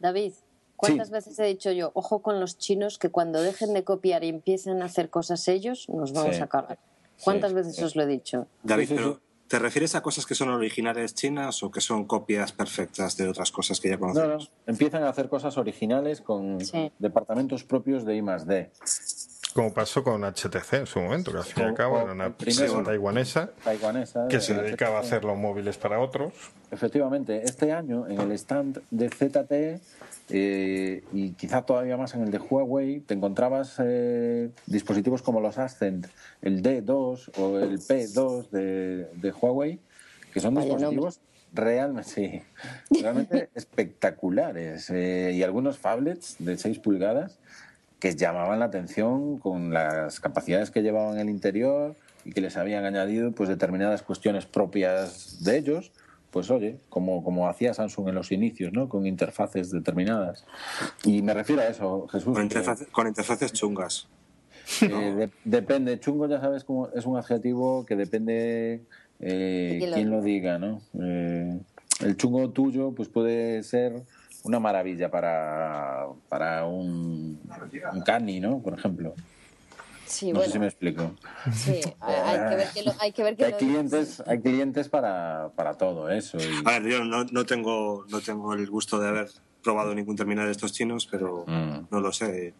David, 0.00 0.32
¿cuántas 0.76 1.10
veces 1.10 1.38
he 1.38 1.44
dicho 1.44 1.70
yo, 1.72 1.90
ojo 1.94 2.22
con 2.22 2.40
los 2.40 2.56
chinos 2.56 2.98
que 2.98 3.10
cuando 3.10 3.42
dejen 3.42 3.74
de 3.74 3.84
copiar 3.84 4.24
y 4.24 4.28
empiecen 4.28 4.80
a 4.80 4.86
hacer 4.86 5.10
cosas 5.10 5.46
ellos, 5.48 5.88
nos 5.88 6.12
vamos 6.12 6.40
a 6.40 6.46
cargar? 6.46 6.78
¿Cuántas 7.22 7.52
veces 7.52 7.82
os 7.82 7.94
lo 7.94 8.02
he 8.04 8.06
dicho? 8.06 8.46
David, 8.62 8.88
pero 8.88 9.20
¿Te 9.52 9.58
refieres 9.58 9.94
a 9.94 10.00
cosas 10.00 10.24
que 10.24 10.34
son 10.34 10.48
originales 10.48 11.14
chinas 11.14 11.62
o 11.62 11.70
que 11.70 11.82
son 11.82 12.06
copias 12.06 12.52
perfectas 12.52 13.18
de 13.18 13.28
otras 13.28 13.52
cosas 13.52 13.80
que 13.80 13.90
ya 13.90 13.98
conocemos? 13.98 14.50
No, 14.50 14.72
Empiezan 14.72 15.02
a 15.02 15.10
hacer 15.10 15.28
cosas 15.28 15.58
originales 15.58 16.22
con 16.22 16.56
departamentos 16.98 17.62
propios 17.62 18.06
de 18.06 18.16
I 18.16 18.22
+D. 18.22 18.70
Como 19.54 19.74
pasó 19.74 20.02
con 20.02 20.22
HTC 20.22 20.72
en 20.72 20.86
su 20.86 21.00
momento, 21.00 21.30
que 21.30 21.38
al 21.38 21.44
fin 21.44 21.64
y 21.64 21.66
al 21.66 21.74
cabo 21.74 22.00
era 22.00 22.12
una 22.12 22.26
empresa 22.26 22.82
taiwanesa, 22.82 23.50
que 24.28 24.40
se 24.40 24.54
dedicaba 24.54 24.98
a 24.98 25.00
hacer 25.00 25.24
los 25.24 25.36
móviles 25.36 25.76
para 25.76 26.00
otros. 26.00 26.32
Efectivamente, 26.70 27.42
este 27.44 27.72
año 27.72 28.08
en 28.08 28.18
el 28.20 28.32
stand 28.32 28.80
de 28.90 29.10
ZTE 29.10 29.80
eh, 30.30 31.04
y 31.12 31.32
quizá 31.32 31.62
todavía 31.62 31.98
más 31.98 32.14
en 32.14 32.22
el 32.22 32.30
de 32.30 32.38
Huawei, 32.38 33.00
te 33.00 33.12
encontrabas 33.12 33.76
eh, 33.84 34.48
dispositivos 34.66 35.20
como 35.20 35.40
los 35.40 35.58
Ascend, 35.58 36.08
el 36.40 36.62
D2 36.62 37.38
o 37.38 37.58
el 37.58 37.78
P2 37.78 38.48
de, 38.50 39.32
Huawei, 39.32 39.78
que 40.32 40.40
son 40.40 40.54
dispositivos 40.54 41.20
realmente, 41.52 42.44
realmente 42.90 43.50
espectaculares. 43.54 44.88
Eh, 44.88 45.32
y 45.34 45.42
algunos 45.42 45.78
phablets 45.78 46.36
de 46.38 46.56
6 46.56 46.78
pulgadas 46.78 47.38
que 48.02 48.16
llamaban 48.16 48.58
la 48.58 48.64
atención 48.64 49.38
con 49.38 49.72
las 49.72 50.18
capacidades 50.18 50.72
que 50.72 50.82
llevaban 50.82 51.14
en 51.14 51.20
el 51.20 51.30
interior 51.30 51.94
y 52.24 52.32
que 52.32 52.40
les 52.40 52.56
habían 52.56 52.84
añadido 52.84 53.30
pues 53.30 53.48
determinadas 53.48 54.02
cuestiones 54.02 54.44
propias 54.44 55.44
de 55.44 55.56
ellos 55.56 55.92
pues 56.32 56.50
oye, 56.50 56.80
como, 56.88 57.22
como 57.22 57.48
hacía 57.48 57.74
Samsung 57.74 58.08
en 58.08 58.16
los 58.16 58.32
inicios, 58.32 58.72
¿no? 58.72 58.88
Con 58.88 59.06
interfaces 59.06 59.70
determinadas. 59.70 60.46
Y 61.04 61.22
me 61.22 61.32
refiero 61.32 61.60
a 61.60 61.66
eso, 61.66 62.08
Jesús. 62.08 62.34
Con, 62.90 63.06
interfaces 63.06 63.52
chungas. 63.52 64.08
Eh, 64.80 65.28
depende, 65.44 66.00
chungo 66.00 66.26
ya 66.26 66.40
sabes 66.40 66.64
cómo 66.64 66.88
es 66.88 67.04
un 67.04 67.18
adjetivo 67.18 67.84
que 67.84 67.96
depende 67.96 68.80
eh, 69.20 69.90
quién 69.92 70.10
lo 70.10 70.22
diga, 70.22 70.58
¿no? 70.58 70.80
Eh, 71.00 71.60
el 72.00 72.16
chungo 72.16 72.50
tuyo 72.50 72.92
pues 72.92 73.08
puede 73.08 73.62
ser 73.62 74.02
una 74.44 74.60
maravilla 74.60 75.10
para, 75.10 76.06
para 76.28 76.66
un, 76.66 77.40
un 77.92 78.00
cani, 78.02 78.40
¿no? 78.40 78.60
Por 78.60 78.74
ejemplo 78.74 79.14
no 80.32 80.42
sé 80.42 80.50
si 80.50 80.58
me 80.58 80.66
explico. 80.66 81.14
Sí, 81.52 81.80
hay 82.00 82.38
que 82.50 82.56
ver 82.56 82.68
que, 82.74 82.82
lo, 82.82 82.92
hay, 83.00 83.12
que, 83.12 83.22
ver 83.22 83.36
que 83.36 83.44
hay 83.46 83.52
clientes, 83.54 84.22
hay 84.26 84.40
clientes 84.40 84.88
para, 84.88 85.50
para 85.56 85.74
todo 85.74 86.10
eso. 86.10 86.38
A 86.64 86.78
ver, 86.78 86.84
yo 86.84 87.04
no, 87.04 87.24
no, 87.24 87.46
tengo, 87.46 88.04
no 88.08 88.20
tengo 88.20 88.52
el 88.54 88.68
gusto 88.68 88.98
de 89.00 89.08
haber 89.08 89.28
probado 89.62 89.94
ningún 89.94 90.16
terminal 90.16 90.46
de 90.46 90.52
estos 90.52 90.72
chinos, 90.72 91.08
pero 91.10 91.44
mm. 91.46 91.86
no 91.90 92.00
lo 92.00 92.12
sé. 92.12 92.54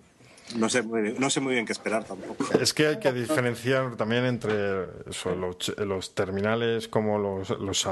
No 0.57 0.69
sé, 0.69 0.83
muy, 0.83 1.15
no 1.19 1.31
sé 1.31 1.41
muy 1.41 1.55
bien 1.55 1.65
qué 1.65 1.73
esperar 1.73 2.05
tampoco. 2.05 2.45
Es 2.59 2.75
que 2.75 2.87
hay 2.87 2.99
que 2.99 3.13
diferenciar 3.13 3.97
también 3.97 4.25
entre 4.27 4.87
los, 5.37 5.73
los, 5.79 6.15
terminales 6.15 6.89
como 6.89 7.19
los, 7.19 7.51
los 7.59 7.87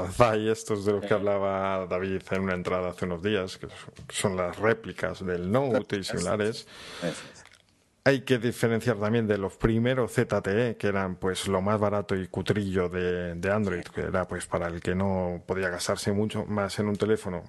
estos 0.47 0.85
de 0.85 0.93
los 0.93 1.05
que 1.05 1.13
hablaba 1.13 1.87
David 1.87 2.21
en 2.31 2.41
una 2.41 2.53
entrada 2.53 2.91
hace 2.91 3.05
unos 3.05 3.23
días, 3.23 3.57
que 3.57 3.67
son 4.09 4.35
las 4.37 4.57
réplicas 4.59 5.25
del 5.25 5.51
Note 5.51 5.97
y 5.97 6.03
similares. 6.03 6.67
Hay 8.03 8.21
que 8.21 8.39
diferenciar 8.39 8.97
también 8.97 9.27
de 9.27 9.37
los 9.37 9.57
primeros 9.57 10.13
ZTE, 10.13 10.75
que 10.77 10.87
eran 10.87 11.15
pues 11.15 11.47
lo 11.47 11.61
más 11.61 11.79
barato 11.79 12.15
y 12.15 12.27
cutrillo 12.27 12.89
de, 12.89 13.51
Android, 13.51 13.83
que 13.83 14.01
era 14.01 14.27
pues 14.27 14.45
para 14.47 14.67
el 14.67 14.81
que 14.81 14.95
no 14.95 15.43
podía 15.45 15.69
gastarse 15.69 16.11
mucho 16.11 16.45
más 16.45 16.79
en 16.79 16.87
un 16.87 16.95
teléfono 16.95 17.43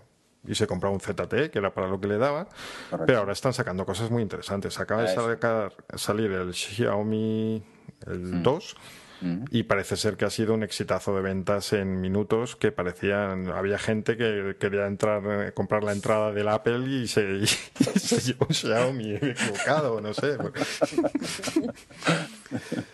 y 0.46 0.54
se 0.54 0.66
compraba 0.66 0.94
un 0.94 1.00
ZTE, 1.00 1.50
que 1.50 1.58
era 1.58 1.72
para 1.72 1.88
lo 1.88 2.00
que 2.00 2.08
le 2.08 2.18
daba, 2.18 2.48
pero 3.06 3.20
ahora 3.20 3.32
están 3.32 3.52
sacando 3.52 3.86
cosas 3.86 4.10
muy 4.10 4.22
interesantes. 4.22 4.78
Acaba 4.80 5.02
de 5.02 5.70
salir 5.96 6.30
el 6.32 6.52
Xiaomi 6.52 7.62
el 8.06 8.42
2 8.42 8.76
y 9.50 9.62
parece 9.62 9.96
ser 9.96 10.16
que 10.16 10.24
ha 10.24 10.30
sido 10.30 10.54
un 10.54 10.64
exitazo 10.64 11.14
de 11.14 11.22
ventas 11.22 11.72
en 11.72 12.00
minutos 12.00 12.56
que 12.56 12.72
parecían 12.72 13.48
había 13.50 13.78
gente 13.78 14.16
que 14.16 14.56
quería 14.58 14.86
entrar 14.86 15.22
eh, 15.24 15.52
comprar 15.52 15.84
la 15.84 15.92
entrada 15.92 16.32
del 16.32 16.48
Apple 16.48 16.88
y 16.88 17.06
se, 17.06 17.22
llevó 18.26 18.46
un 18.48 18.54
Xiaomi 18.54 19.14
equivocado 19.14 20.00
no 20.00 20.12
sé 20.12 20.38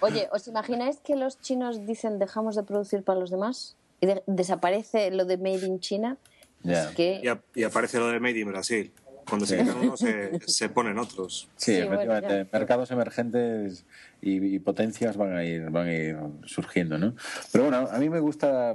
oye 0.00 0.28
os 0.30 0.46
imagináis 0.48 0.98
que 0.98 1.16
los 1.16 1.40
chinos 1.40 1.86
dicen 1.86 2.18
dejamos 2.18 2.56
de 2.56 2.62
producir 2.62 3.02
para 3.04 3.18
los 3.18 3.30
demás 3.30 3.76
y 4.00 4.06
desaparece 4.26 5.10
lo 5.10 5.24
de 5.24 5.38
Made 5.38 5.66
in 5.66 5.80
China 5.80 6.18
y, 6.64 7.62
aparece 7.62 7.98
lo 7.98 8.08
de 8.08 8.20
Made 8.20 8.38
in 8.38 8.48
Brasil 8.48 8.92
cuando 9.28 9.46
se 9.46 9.58
quitan 9.58 9.76
unos 9.78 10.00
se, 10.46 10.68
ponen 10.70 10.98
otros. 10.98 11.48
Sí, 11.56 11.74
efectivamente. 11.74 12.46
Mercados 12.50 12.90
emergentes 12.90 13.84
y, 14.22 14.58
potencias 14.60 15.16
van 15.16 15.36
a 15.36 15.44
ir 15.44 15.70
van 15.70 15.86
a 15.86 15.92
ir 15.92 16.16
surgiendo, 16.44 16.98
¿no? 16.98 17.14
Pero 17.52 17.64
bueno, 17.64 17.88
a 17.90 17.98
mí 17.98 18.08
me 18.08 18.20
gusta 18.20 18.74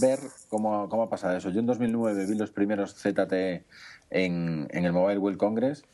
ver 0.00 0.20
cómo, 0.48 0.88
cómo 0.88 1.02
ha 1.02 1.10
pasado 1.10 1.36
eso. 1.36 1.50
Yo 1.50 1.60
en 1.60 1.66
2009 1.66 2.26
vi 2.26 2.34
los 2.36 2.50
primeros 2.50 2.94
ZTE 2.94 3.64
en, 4.10 4.68
en 4.70 4.84
el 4.84 4.92
Mobile 4.92 5.18
World 5.18 5.38
Congress 5.38 5.84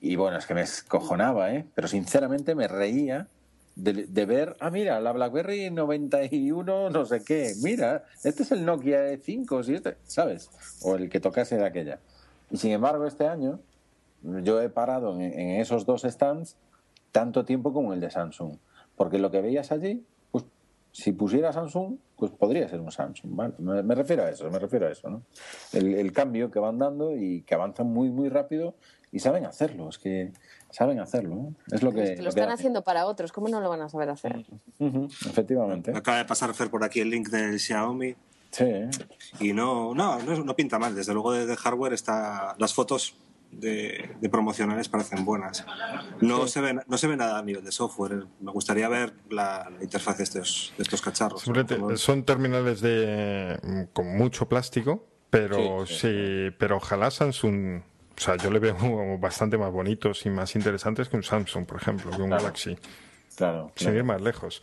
y 0.00 0.16
bueno, 0.16 0.38
es 0.38 0.46
que 0.46 0.54
me 0.54 0.62
escojonaba, 0.62 1.52
¿eh? 1.52 1.66
Pero 1.74 1.88
sinceramente 1.88 2.54
me 2.54 2.68
reía 2.68 3.26
de, 3.82 4.26
ver, 4.26 4.56
ah, 4.60 4.70
mira, 4.70 5.00
la 5.00 5.12
BlackBerry 5.12 5.70
91, 5.70 6.90
no 6.90 7.04
sé 7.06 7.22
qué, 7.24 7.54
mira, 7.62 8.04
este 8.24 8.42
es 8.42 8.52
el 8.52 8.64
Nokia 8.64 9.16
5, 9.16 9.60
este, 9.60 9.96
¿sabes? 10.04 10.50
O 10.82 10.96
el 10.96 11.08
que 11.08 11.20
tocase 11.20 11.56
de 11.56 11.64
aquella. 11.64 12.00
Y 12.50 12.56
sin 12.56 12.72
embargo, 12.72 13.06
este 13.06 13.26
año 13.26 13.60
yo 14.22 14.60
he 14.60 14.68
parado 14.68 15.18
en, 15.18 15.60
esos 15.60 15.86
dos 15.86 16.02
stands 16.02 16.56
tanto 17.12 17.44
tiempo 17.44 17.72
como 17.72 17.92
el 17.92 18.00
de 18.00 18.10
Samsung. 18.10 18.56
Porque 18.96 19.18
lo 19.18 19.30
que 19.30 19.40
veías 19.40 19.72
allí, 19.72 20.04
pues 20.30 20.44
si 20.92 21.12
pusiera 21.12 21.52
Samsung, 21.52 21.96
pues 22.16 22.30
podría 22.32 22.68
ser 22.68 22.80
un 22.80 22.92
Samsung. 22.92 23.34
¿vale? 23.34 23.54
Me, 23.58 23.94
refiero 23.94 24.24
a 24.24 24.30
eso, 24.30 24.50
me 24.50 24.58
refiero 24.58 24.86
a 24.86 24.90
eso, 24.90 25.08
¿no? 25.08 25.22
El, 25.72 25.94
el, 25.94 26.12
cambio 26.12 26.50
que 26.50 26.58
van 26.58 26.78
dando 26.78 27.16
y 27.16 27.42
que 27.42 27.54
avanzan 27.54 27.86
muy, 27.86 28.10
muy 28.10 28.28
rápido 28.28 28.74
y 29.10 29.20
saben 29.20 29.46
hacerlo. 29.46 29.88
Es 29.88 29.98
que 29.98 30.32
saben 30.70 31.00
hacerlo. 31.00 31.52
Es 31.70 31.82
lo 31.82 31.92
que, 31.92 32.16
lo, 32.16 32.28
están 32.28 32.50
haciendo 32.50 32.82
para 32.82 33.06
otros. 33.06 33.32
¿Cómo 33.32 33.48
no 33.48 33.60
lo 33.60 33.68
van 33.68 33.82
a 33.82 33.88
saber 33.88 34.10
hacer? 34.10 34.44
efectivamente. 34.78 35.92
Acaba 35.94 36.18
de 36.18 36.24
pasar 36.24 36.54
Fer 36.54 36.70
por 36.70 36.84
aquí 36.84 37.00
el 37.00 37.10
link 37.10 37.28
del 37.28 37.58
Xiaomi. 37.58 38.14
Sí. 38.50 38.66
Y 39.38 39.52
no, 39.52 39.94
no, 39.94 40.18
no, 40.20 40.56
pinta 40.56 40.78
mal. 40.78 40.94
Desde 40.94 41.12
luego, 41.12 41.32
desde 41.32 41.56
hardware 41.56 41.92
está. 41.92 42.56
Las 42.58 42.74
fotos 42.74 43.16
de, 43.52 44.10
promocionales 44.30 44.88
parecen 44.88 45.24
buenas. 45.24 45.64
No, 46.20 46.46
se 46.46 46.60
ve, 46.60 46.80
no 46.86 46.98
se 46.98 47.06
ve 47.06 47.16
nada 47.16 47.38
a 47.38 47.42
nivel 47.42 47.64
de 47.64 47.72
software. 47.72 48.26
Me 48.40 48.50
gustaría 48.52 48.88
ver 48.88 49.12
la, 49.28 49.70
interfaz 49.80 50.18
de 50.18 50.24
estos, 50.24 50.72
de 50.76 50.82
estos 50.82 51.00
cacharros. 51.00 51.44
Son 51.96 52.24
terminales 52.24 52.80
de 52.80 53.88
con 53.92 54.16
mucho 54.16 54.48
plástico, 54.48 55.06
pero 55.30 55.86
sí, 55.86 56.50
pero 56.58 56.76
ojalá 56.76 57.10
Samsung 57.10 57.82
o 58.20 58.22
sea, 58.22 58.36
yo 58.36 58.50
le 58.50 58.58
veo 58.58 58.76
bastante 59.18 59.56
más 59.56 59.72
bonitos 59.72 60.26
y 60.26 60.28
más 60.28 60.54
interesantes 60.54 61.08
que 61.08 61.16
un 61.16 61.22
Samsung, 61.22 61.64
por 61.64 61.80
ejemplo, 61.80 62.10
que 62.10 62.20
un 62.20 62.28
Galaxy. 62.28 62.76
Claro. 63.34 63.72
Sin 63.74 63.96
ir 63.96 64.04
más 64.04 64.20
lejos. 64.20 64.62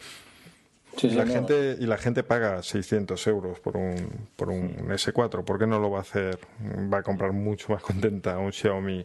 y, 1.01 1.09
la 1.09 1.25
gente, 1.25 1.75
y 1.79 1.87
la 1.87 1.97
gente 1.97 2.21
paga 2.21 2.61
600 2.61 3.25
euros 3.25 3.59
por 3.59 3.75
un, 3.75 4.27
por 4.35 4.49
un 4.49 4.89
S4. 4.89 5.43
¿Por 5.43 5.57
qué 5.57 5.65
no 5.65 5.79
lo 5.79 5.89
va 5.89 5.97
a 5.97 6.01
hacer? 6.01 6.37
Va 6.93 6.99
a 6.99 7.01
comprar 7.01 7.31
mucho 7.31 7.73
más 7.73 7.81
contenta 7.89 8.37
un 8.37 8.53
Xiaomi 8.53 9.03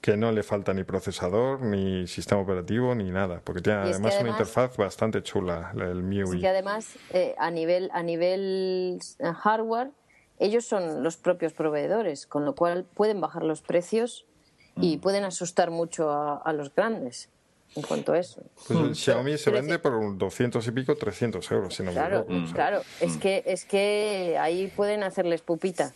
que 0.00 0.16
no 0.16 0.32
le 0.32 0.42
falta 0.42 0.74
ni 0.74 0.82
procesador, 0.82 1.62
ni 1.62 2.08
sistema 2.08 2.40
operativo, 2.40 2.92
ni 2.92 3.10
nada, 3.10 3.40
porque 3.42 3.62
tiene 3.62 3.78
además, 3.78 4.16
una 4.20 4.30
interfaz 4.30 4.76
bastante 4.76 5.22
chula, 5.22 5.72
el 5.76 6.02
MIUI. 6.02 6.38
Y 6.38 6.40
que 6.40 6.48
además, 6.48 6.96
eh, 7.10 7.36
a 7.38 7.52
nivel 7.52 7.88
a 7.92 8.02
nivel 8.02 8.98
eh, 9.20 9.32
hardware, 9.32 9.90
ellos 10.38 10.64
son 10.66 11.02
los 11.02 11.16
propios 11.16 11.52
proveedores, 11.52 12.26
con 12.26 12.44
lo 12.44 12.54
cual 12.54 12.84
pueden 12.84 13.20
bajar 13.20 13.42
los 13.42 13.62
precios 13.62 14.26
y 14.80 14.96
mm. 14.96 15.00
pueden 15.00 15.24
asustar 15.24 15.70
mucho 15.70 16.10
a, 16.10 16.52
los 16.52 16.74
grandes 16.74 17.28
en 17.74 17.82
cuanto 17.82 18.12
a 18.12 18.18
eso. 18.18 18.42
Pues 18.66 18.78
el 18.78 18.94
Xiaomi 18.94 19.38
se 19.38 19.50
vende 19.50 19.78
por 19.78 20.16
200 20.16 20.66
y 20.66 20.70
pico, 20.70 20.96
300 20.96 21.50
euros, 21.50 21.74
si 21.74 21.82
no 21.82 21.92
claro, 21.92 22.26
me 22.28 22.50
Claro, 22.52 22.82
es 23.00 23.16
que, 23.16 23.42
es 23.46 23.64
que 23.64 24.36
ahí 24.40 24.68
pueden 24.74 25.02
hacerles 25.02 25.42
pupita. 25.42 25.92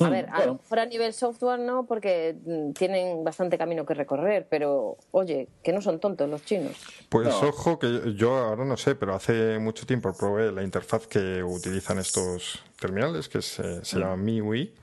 A 0.00 0.08
ver, 0.08 0.26
a 0.30 0.46
lo 0.46 0.54
mejor 0.54 0.78
a 0.78 0.86
nivel 0.86 1.12
software 1.12 1.60
no, 1.60 1.86
porque 1.86 2.36
mm, 2.44 2.72
tienen 2.72 3.22
bastante 3.24 3.56
camino 3.58 3.84
que 3.86 3.94
recorrer, 3.94 4.46
pero 4.48 4.96
oye, 5.12 5.48
que 5.62 5.72
no 5.72 5.80
son 5.80 6.00
tontos 6.00 6.28
los 6.28 6.44
chinos. 6.44 6.72
Pues 7.08 7.28
ojo, 7.28 7.78
que 7.78 8.14
yo 8.16 8.36
ahora 8.36 8.64
no 8.64 8.76
sé, 8.76 8.94
pero 8.94 9.14
hace 9.14 9.58
mucho 9.58 9.86
tiempo 9.86 10.12
probé 10.12 10.50
la 10.52 10.62
interfaz 10.62 11.06
que 11.06 11.42
utilizan 11.42 11.98
estos 11.98 12.62
terminales, 12.80 13.28
que 13.28 13.42
se, 13.42 13.84
se 13.84 13.98
llama 13.98 14.16
MIUI. 14.16 14.74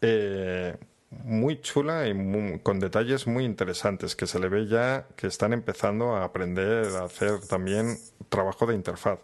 Eh, 0.00 0.76
muy 1.22 1.60
chula 1.60 2.08
y 2.08 2.58
con 2.60 2.80
detalles 2.80 3.26
muy 3.26 3.44
interesantes, 3.44 4.16
que 4.16 4.26
se 4.26 4.38
le 4.38 4.48
ve 4.48 4.66
ya 4.66 5.06
que 5.16 5.26
están 5.26 5.52
empezando 5.52 6.16
a 6.16 6.24
aprender 6.24 6.86
a 6.96 7.04
hacer 7.04 7.40
también 7.46 7.98
trabajo 8.28 8.66
de 8.66 8.74
interfaz. 8.74 9.20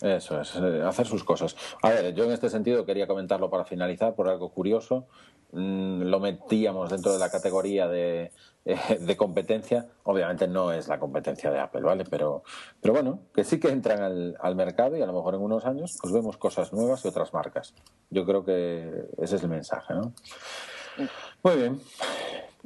Eso 0.00 0.40
es, 0.40 0.54
eh, 0.56 0.82
hacer 0.84 1.06
sus 1.06 1.24
cosas. 1.24 1.56
A 1.82 1.90
ver, 1.90 2.14
yo 2.14 2.24
en 2.24 2.32
este 2.32 2.50
sentido 2.50 2.84
quería 2.84 3.06
comentarlo 3.06 3.50
para 3.50 3.64
finalizar 3.64 4.14
por 4.14 4.28
algo 4.28 4.50
curioso. 4.50 5.06
Mm, 5.52 6.02
lo 6.02 6.20
metíamos 6.20 6.90
dentro 6.90 7.12
de 7.12 7.18
la 7.18 7.30
categoría 7.30 7.86
de, 7.86 8.32
eh, 8.64 8.98
de, 9.00 9.16
competencia. 9.16 9.86
Obviamente 10.02 10.48
no 10.48 10.72
es 10.72 10.88
la 10.88 10.98
competencia 10.98 11.50
de 11.50 11.60
Apple, 11.60 11.82
¿vale? 11.82 12.04
Pero, 12.10 12.42
pero 12.80 12.92
bueno, 12.92 13.20
que 13.32 13.44
sí 13.44 13.60
que 13.60 13.68
entran 13.68 14.02
al, 14.02 14.36
al 14.40 14.56
mercado 14.56 14.96
y 14.96 15.02
a 15.02 15.06
lo 15.06 15.12
mejor 15.12 15.34
en 15.34 15.42
unos 15.42 15.64
años 15.64 15.96
pues 16.00 16.12
vemos 16.12 16.36
cosas 16.36 16.72
nuevas 16.72 17.04
y 17.04 17.08
otras 17.08 17.32
marcas. 17.32 17.74
Yo 18.10 18.24
creo 18.26 18.44
que 18.44 19.06
ese 19.18 19.36
es 19.36 19.42
el 19.42 19.48
mensaje, 19.48 19.94
¿no? 19.94 20.12
Muy 21.42 21.56
bien. 21.56 21.80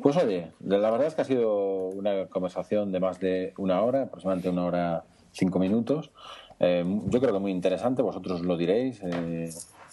Pues 0.00 0.16
oye, 0.16 0.52
la 0.60 0.90
verdad 0.90 1.08
es 1.08 1.14
que 1.14 1.22
ha 1.22 1.24
sido 1.24 1.88
una 1.88 2.26
conversación 2.26 2.92
de 2.92 3.00
más 3.00 3.18
de 3.18 3.52
una 3.58 3.82
hora, 3.82 4.02
aproximadamente 4.02 4.48
una 4.48 4.64
hora 4.64 5.04
cinco 5.32 5.58
minutos. 5.58 6.12
Eh, 6.60 6.84
yo 7.06 7.20
creo 7.20 7.32
que 7.32 7.38
muy 7.38 7.52
interesante, 7.52 8.02
vosotros 8.02 8.40
lo 8.42 8.56
diréis. 8.56 9.00
Eh, 9.02 9.50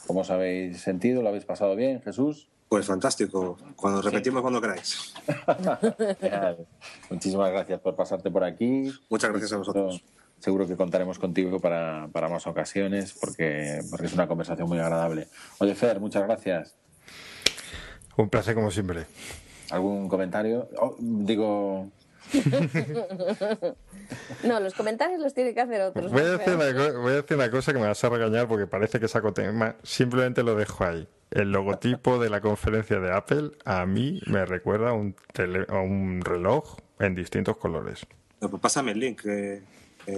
¿Cómo 0.07 0.21
os 0.21 0.29
habéis 0.29 0.81
sentido? 0.81 1.21
¿Lo 1.21 1.29
habéis 1.29 1.45
pasado 1.45 1.75
bien, 1.75 2.01
Jesús? 2.01 2.47
Pues 2.69 2.85
fantástico. 2.85 3.57
Cuando 3.75 4.01
repetimos 4.01 4.41
cuando 4.41 4.61
queráis. 4.61 5.13
Muchísimas 7.09 7.51
gracias 7.51 7.79
por 7.79 7.95
pasarte 7.95 8.31
por 8.31 8.43
aquí. 8.43 8.91
Muchas 9.09 9.29
gracias 9.29 9.53
a 9.53 9.57
vosotros. 9.57 10.03
Seguro 10.39 10.67
que 10.67 10.75
contaremos 10.75 11.17
contigo 11.17 11.59
para, 11.59 12.09
para 12.11 12.27
más 12.27 12.45
ocasiones 12.47 13.13
porque, 13.19 13.81
porque 13.89 14.07
es 14.07 14.13
una 14.13 14.27
conversación 14.27 14.67
muy 14.67 14.79
agradable. 14.79 15.27
Oye, 15.59 15.75
Fer, 15.75 15.99
muchas 15.99 16.23
gracias. 16.23 16.75
Un 18.17 18.29
placer 18.29 18.55
como 18.55 18.71
siempre. 18.71 19.05
¿Algún 19.71 20.07
comentario? 20.07 20.69
Oh, 20.79 20.95
digo, 20.99 21.89
no, 24.43 24.59
los 24.59 24.73
comentarios 24.73 25.21
los 25.21 25.33
tiene 25.33 25.53
que 25.53 25.61
hacer 25.61 25.81
otros. 25.81 26.11
Voy 26.11 26.21
a, 26.21 26.37
decir 26.37 26.55
una, 27.35 27.49
cosa 27.49 27.73
que 27.73 27.79
me 27.79 27.87
vas 27.87 28.03
a 28.03 28.09
regañar 28.09 28.47
porque 28.47 28.67
parece 28.67 28.99
que 28.99 29.07
saco 29.07 29.33
tema. 29.33 29.75
Simplemente 29.83 30.43
lo 30.43 30.55
dejo 30.55 30.83
ahí. 30.83 31.07
El 31.31 31.51
logotipo 31.51 32.19
de 32.19 32.29
la 32.29 32.41
conferencia 32.41 32.99
de 32.99 33.11
Apple 33.11 33.51
a 33.65 33.85
mí 33.85 34.21
me 34.27 34.45
recuerda 34.45 34.89
a 34.89 34.93
un, 34.93 35.15
un 35.69 36.21
reloj 36.21 36.77
en 36.99 37.15
distintos 37.15 37.57
colores. 37.57 38.05
Pues 38.39 38.61
pásame 38.61 38.91
el 38.91 38.99
link, 38.99 39.21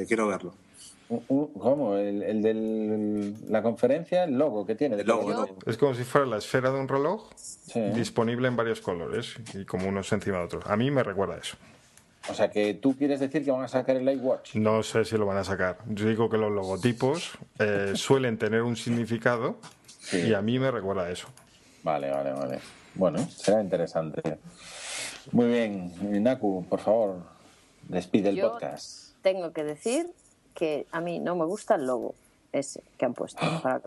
quiero 0.07 0.27
verlo. 0.27 0.53
¿Cómo? 1.07 1.95
¿El, 1.95 2.41
de 2.41 3.33
la 3.49 3.63
conferencia? 3.63 4.25
El 4.25 4.37
logo 4.37 4.65
que 4.65 4.75
tiene. 4.75 4.97
Es 5.65 5.77
como 5.77 5.95
si 5.95 6.03
fuera 6.03 6.27
la 6.27 6.37
esfera 6.37 6.69
de 6.69 6.79
un 6.79 6.87
reloj 6.87 7.29
disponible 7.93 8.47
en 8.47 8.57
varios 8.57 8.81
colores 8.81 9.35
y 9.53 9.63
como 9.63 9.87
unos 9.87 10.11
encima 10.11 10.39
de 10.39 10.43
otros. 10.43 10.65
A 10.67 10.75
mí 10.75 10.91
me 10.91 11.03
recuerda 11.03 11.37
eso. 11.37 11.55
O 12.29 12.33
sea, 12.33 12.49
que 12.49 12.73
tú 12.73 12.95
quieres 12.97 13.19
decir 13.19 13.43
que 13.43 13.51
van 13.51 13.63
a 13.63 13.67
sacar 13.67 13.95
el 13.95 14.09
iWatch. 14.09 14.55
No 14.55 14.83
sé 14.83 15.05
si 15.05 15.17
lo 15.17 15.25
van 15.25 15.37
a 15.37 15.43
sacar. 15.43 15.77
Yo 15.87 16.07
digo 16.07 16.29
que 16.29 16.37
los 16.37 16.51
logotipos 16.51 17.37
eh, 17.59 17.91
suelen 17.95 18.37
tener 18.37 18.63
un 18.63 18.75
significado 18.75 19.57
y 20.11 20.33
a 20.33 20.41
mí 20.41 20.59
me 20.59 20.71
recuerda 20.71 21.09
eso. 21.09 21.27
Vale, 21.83 22.09
vale, 22.09 22.33
vale. 22.33 22.59
Bueno, 22.95 23.19
será 23.29 23.61
interesante. 23.61 24.21
Muy 25.31 25.47
bien, 25.47 26.23
Naku, 26.23 26.65
por 26.69 26.79
favor, 26.79 27.17
despide 27.87 28.29
el 28.29 28.39
podcast. 28.39 29.13
Tengo 29.21 29.51
que 29.51 29.63
decir 29.63 30.07
que 30.53 30.87
a 30.91 31.01
mí 31.01 31.19
no 31.19 31.35
me 31.35 31.45
gusta 31.45 31.75
el 31.75 31.85
logo 31.85 32.15
ese 32.51 32.81
que 32.97 33.05
han 33.05 33.13
puesto 33.13 33.39
para 33.63 33.81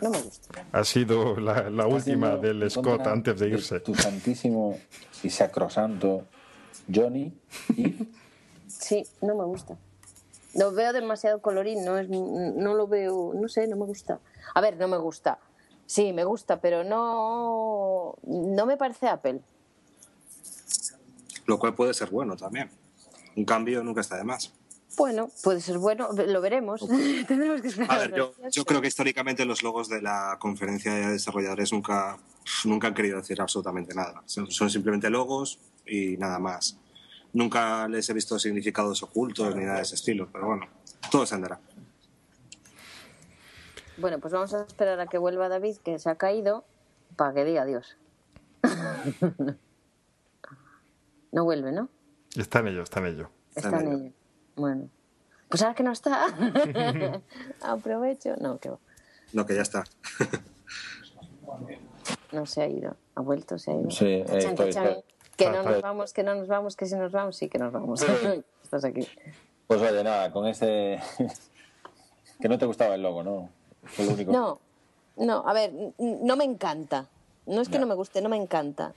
No 0.00 0.10
me 0.10 0.20
gusta. 0.20 0.64
Ha 0.72 0.84
sido 0.84 1.36
la, 1.40 1.86
última 1.86 2.36
del 2.36 2.70
Scott 2.70 3.06
antes 3.06 3.38
de 3.38 3.48
irse. 3.48 3.80
tu 3.80 3.94
santísimo 3.94 4.78
y 5.22 5.30
sacrosanto 5.30 6.24
Johnny. 6.92 7.32
Sí, 8.66 9.04
no 9.22 9.34
me 9.34 9.44
gusta. 9.44 9.76
Lo 10.54 10.72
veo 10.72 10.92
demasiado 10.92 11.40
colorín, 11.40 11.84
no, 11.84 11.98
es, 11.98 12.08
no 12.08 12.74
lo 12.74 12.86
veo, 12.86 13.32
no 13.34 13.48
sé, 13.48 13.66
no 13.66 13.76
me 13.76 13.84
gusta. 13.84 14.20
A 14.54 14.60
ver, 14.60 14.76
no 14.76 14.88
me 14.88 14.98
gusta. 14.98 15.38
Sí, 15.86 16.12
me 16.12 16.24
gusta, 16.24 16.60
pero 16.60 16.84
no, 16.84 18.14
no 18.22 18.66
me 18.66 18.76
parece 18.76 19.08
Apple. 19.08 19.40
Lo 21.46 21.58
cual 21.58 21.74
puede 21.74 21.92
ser 21.92 22.10
bueno 22.10 22.36
también. 22.36 22.70
Un 23.36 23.44
cambio 23.44 23.82
nunca 23.82 24.00
está 24.00 24.16
de 24.16 24.24
más. 24.24 24.52
Bueno, 24.96 25.28
puede 25.42 25.60
ser 25.60 25.78
bueno, 25.78 26.10
lo 26.12 26.40
veremos. 26.40 26.86
Tendremos 27.28 27.60
que 27.60 27.68
esperar. 27.68 27.90
A 27.90 27.98
ver, 27.98 28.14
yo, 28.14 28.32
yo, 28.50 28.64
creo 28.64 28.80
que 28.80 28.86
históricamente 28.86 29.44
los 29.44 29.64
logos 29.64 29.88
de 29.88 30.00
la 30.00 30.36
conferencia 30.38 30.94
de 30.94 31.08
desarrolladores 31.08 31.72
nunca, 31.72 32.16
nunca 32.64 32.86
han 32.86 32.94
querido 32.94 33.18
decir 33.18 33.40
absolutamente 33.40 33.92
nada. 33.92 34.22
son 34.26 34.70
simplemente 34.70 35.10
logos 35.10 35.58
y 35.86 36.16
nada 36.16 36.38
más. 36.38 36.78
Nunca 37.32 37.88
les 37.88 38.08
he 38.08 38.12
visto 38.12 38.38
significados 38.38 39.02
ocultos 39.02 39.54
ni 39.56 39.64
nada 39.64 39.76
de 39.76 39.82
ese 39.82 39.96
estilo, 39.96 40.28
pero 40.32 40.46
bueno, 40.46 40.68
todo 41.10 41.26
se 41.26 41.34
andará. 41.34 41.58
Bueno, 43.96 44.18
pues 44.18 44.32
vamos 44.32 44.54
a 44.54 44.62
esperar 44.62 45.00
a 45.00 45.06
que 45.06 45.18
vuelva 45.18 45.48
David, 45.48 45.76
que 45.78 45.98
se 45.98 46.10
ha 46.10 46.16
caído, 46.16 46.64
para 47.16 47.34
que 47.34 47.44
diga 47.44 47.62
adiós. 47.62 47.96
no 51.32 51.44
vuelve, 51.44 51.72
¿no? 51.72 51.88
Está 52.36 52.60
en 52.60 52.68
ello, 52.68 52.82
está 52.82 53.00
en 53.00 53.06
ello. 53.06 53.30
Está, 53.54 53.80
en 53.80 53.92
ello. 53.92 54.12
Bueno. 54.56 54.88
Pues 55.48 55.62
ahora 55.62 55.74
que 55.74 55.82
no 55.82 55.92
está, 55.92 56.26
aprovecho. 57.62 58.36
No, 58.40 58.58
que 58.58 58.70
No, 59.32 59.46
que 59.46 59.54
ya 59.54 59.62
está. 59.62 59.84
no 62.32 62.46
se 62.46 62.62
ha 62.62 62.68
ido. 62.68 62.96
Ha 63.14 63.20
vuelto, 63.20 63.58
se 63.58 63.70
ha 63.70 63.74
ido. 63.74 63.90
Sí, 63.90 64.24
que 65.36 65.50
no 65.50 65.62
nos 65.62 65.82
vamos, 65.82 66.12
que 66.12 66.22
no 66.22 66.34
nos 66.34 66.48
vamos, 66.48 66.76
que 66.76 66.86
si 66.86 66.96
nos 66.96 67.12
vamos, 67.12 67.36
sí 67.36 67.48
que 67.48 67.58
nos 67.58 67.72
vamos. 67.72 68.02
Estás 68.62 68.84
aquí. 68.84 69.06
Pues 69.66 69.80
oye, 69.80 70.04
nada, 70.04 70.30
con 70.32 70.46
ese... 70.46 71.00
que 72.40 72.48
no 72.48 72.58
te 72.58 72.66
gustaba 72.66 72.94
el 72.94 73.02
logo, 73.02 73.22
¿no? 73.22 73.50
Fue 73.84 74.04
lo 74.04 74.12
único. 74.12 74.32
No, 74.32 74.60
no, 75.16 75.46
a 75.46 75.52
ver, 75.52 75.72
no 75.98 76.36
me 76.36 76.44
encanta. 76.44 77.08
No 77.46 77.60
es 77.60 77.68
que 77.68 77.78
no 77.78 77.86
me 77.86 77.94
guste, 77.94 78.22
no 78.22 78.28
me 78.28 78.36
encanta. 78.36 78.94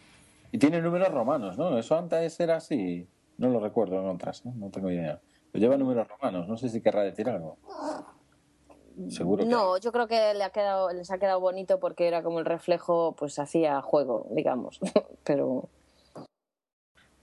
Y 0.52 0.58
tiene 0.58 0.82
números 0.82 1.10
romanos, 1.10 1.58
¿no? 1.58 1.78
Eso 1.78 1.98
antes 1.98 2.40
era 2.40 2.58
así. 2.58 3.08
No 3.38 3.50
lo 3.50 3.60
recuerdo 3.60 4.00
en 4.00 4.08
otras, 4.08 4.46
¿no? 4.46 4.54
No 4.56 4.70
tengo 4.70 4.90
idea. 4.90 5.20
Pero 5.52 5.62
lleva 5.62 5.78
números 5.78 6.08
romanos, 6.08 6.48
no 6.48 6.58
sé 6.58 6.70
si 6.70 6.82
querrá 6.82 7.04
decir 7.04 7.30
algo. 7.30 7.58
Seguro 9.10 9.46
No, 9.46 9.78
yo 9.78 9.92
creo 9.92 10.08
que 10.08 10.34
le 10.34 10.44
ha 10.44 10.50
quedado, 10.50 10.92
les 10.92 11.12
ha 11.12 11.20
quedado 11.20 11.40
bonito 11.40 11.80
porque 11.80 12.08
era 12.08 12.24
como 12.24 12.40
el 12.40 12.46
reflejo, 12.46 13.14
pues 13.18 13.38
hacía 13.38 13.82
juego, 13.82 14.28
digamos. 14.32 14.80
Pero. 15.24 15.70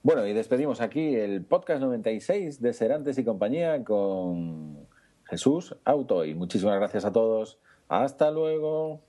Bueno, 0.04 0.26
y 0.26 0.34
despedimos 0.34 0.82
aquí 0.82 1.16
el 1.16 1.42
podcast 1.46 1.80
96 1.80 2.60
de 2.60 2.74
Serantes 2.74 3.16
y 3.16 3.24
compañía 3.24 3.82
con 3.84 4.86
Jesús 5.24 5.76
Auto. 5.82 6.26
Y 6.26 6.34
muchísimas 6.34 6.76
gracias 6.76 7.06
a 7.06 7.12
todos. 7.12 7.56
Hasta 7.88 8.30
luego. 8.30 9.00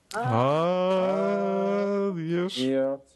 Adiós. 2.14 2.58
Adiós. 2.58 3.15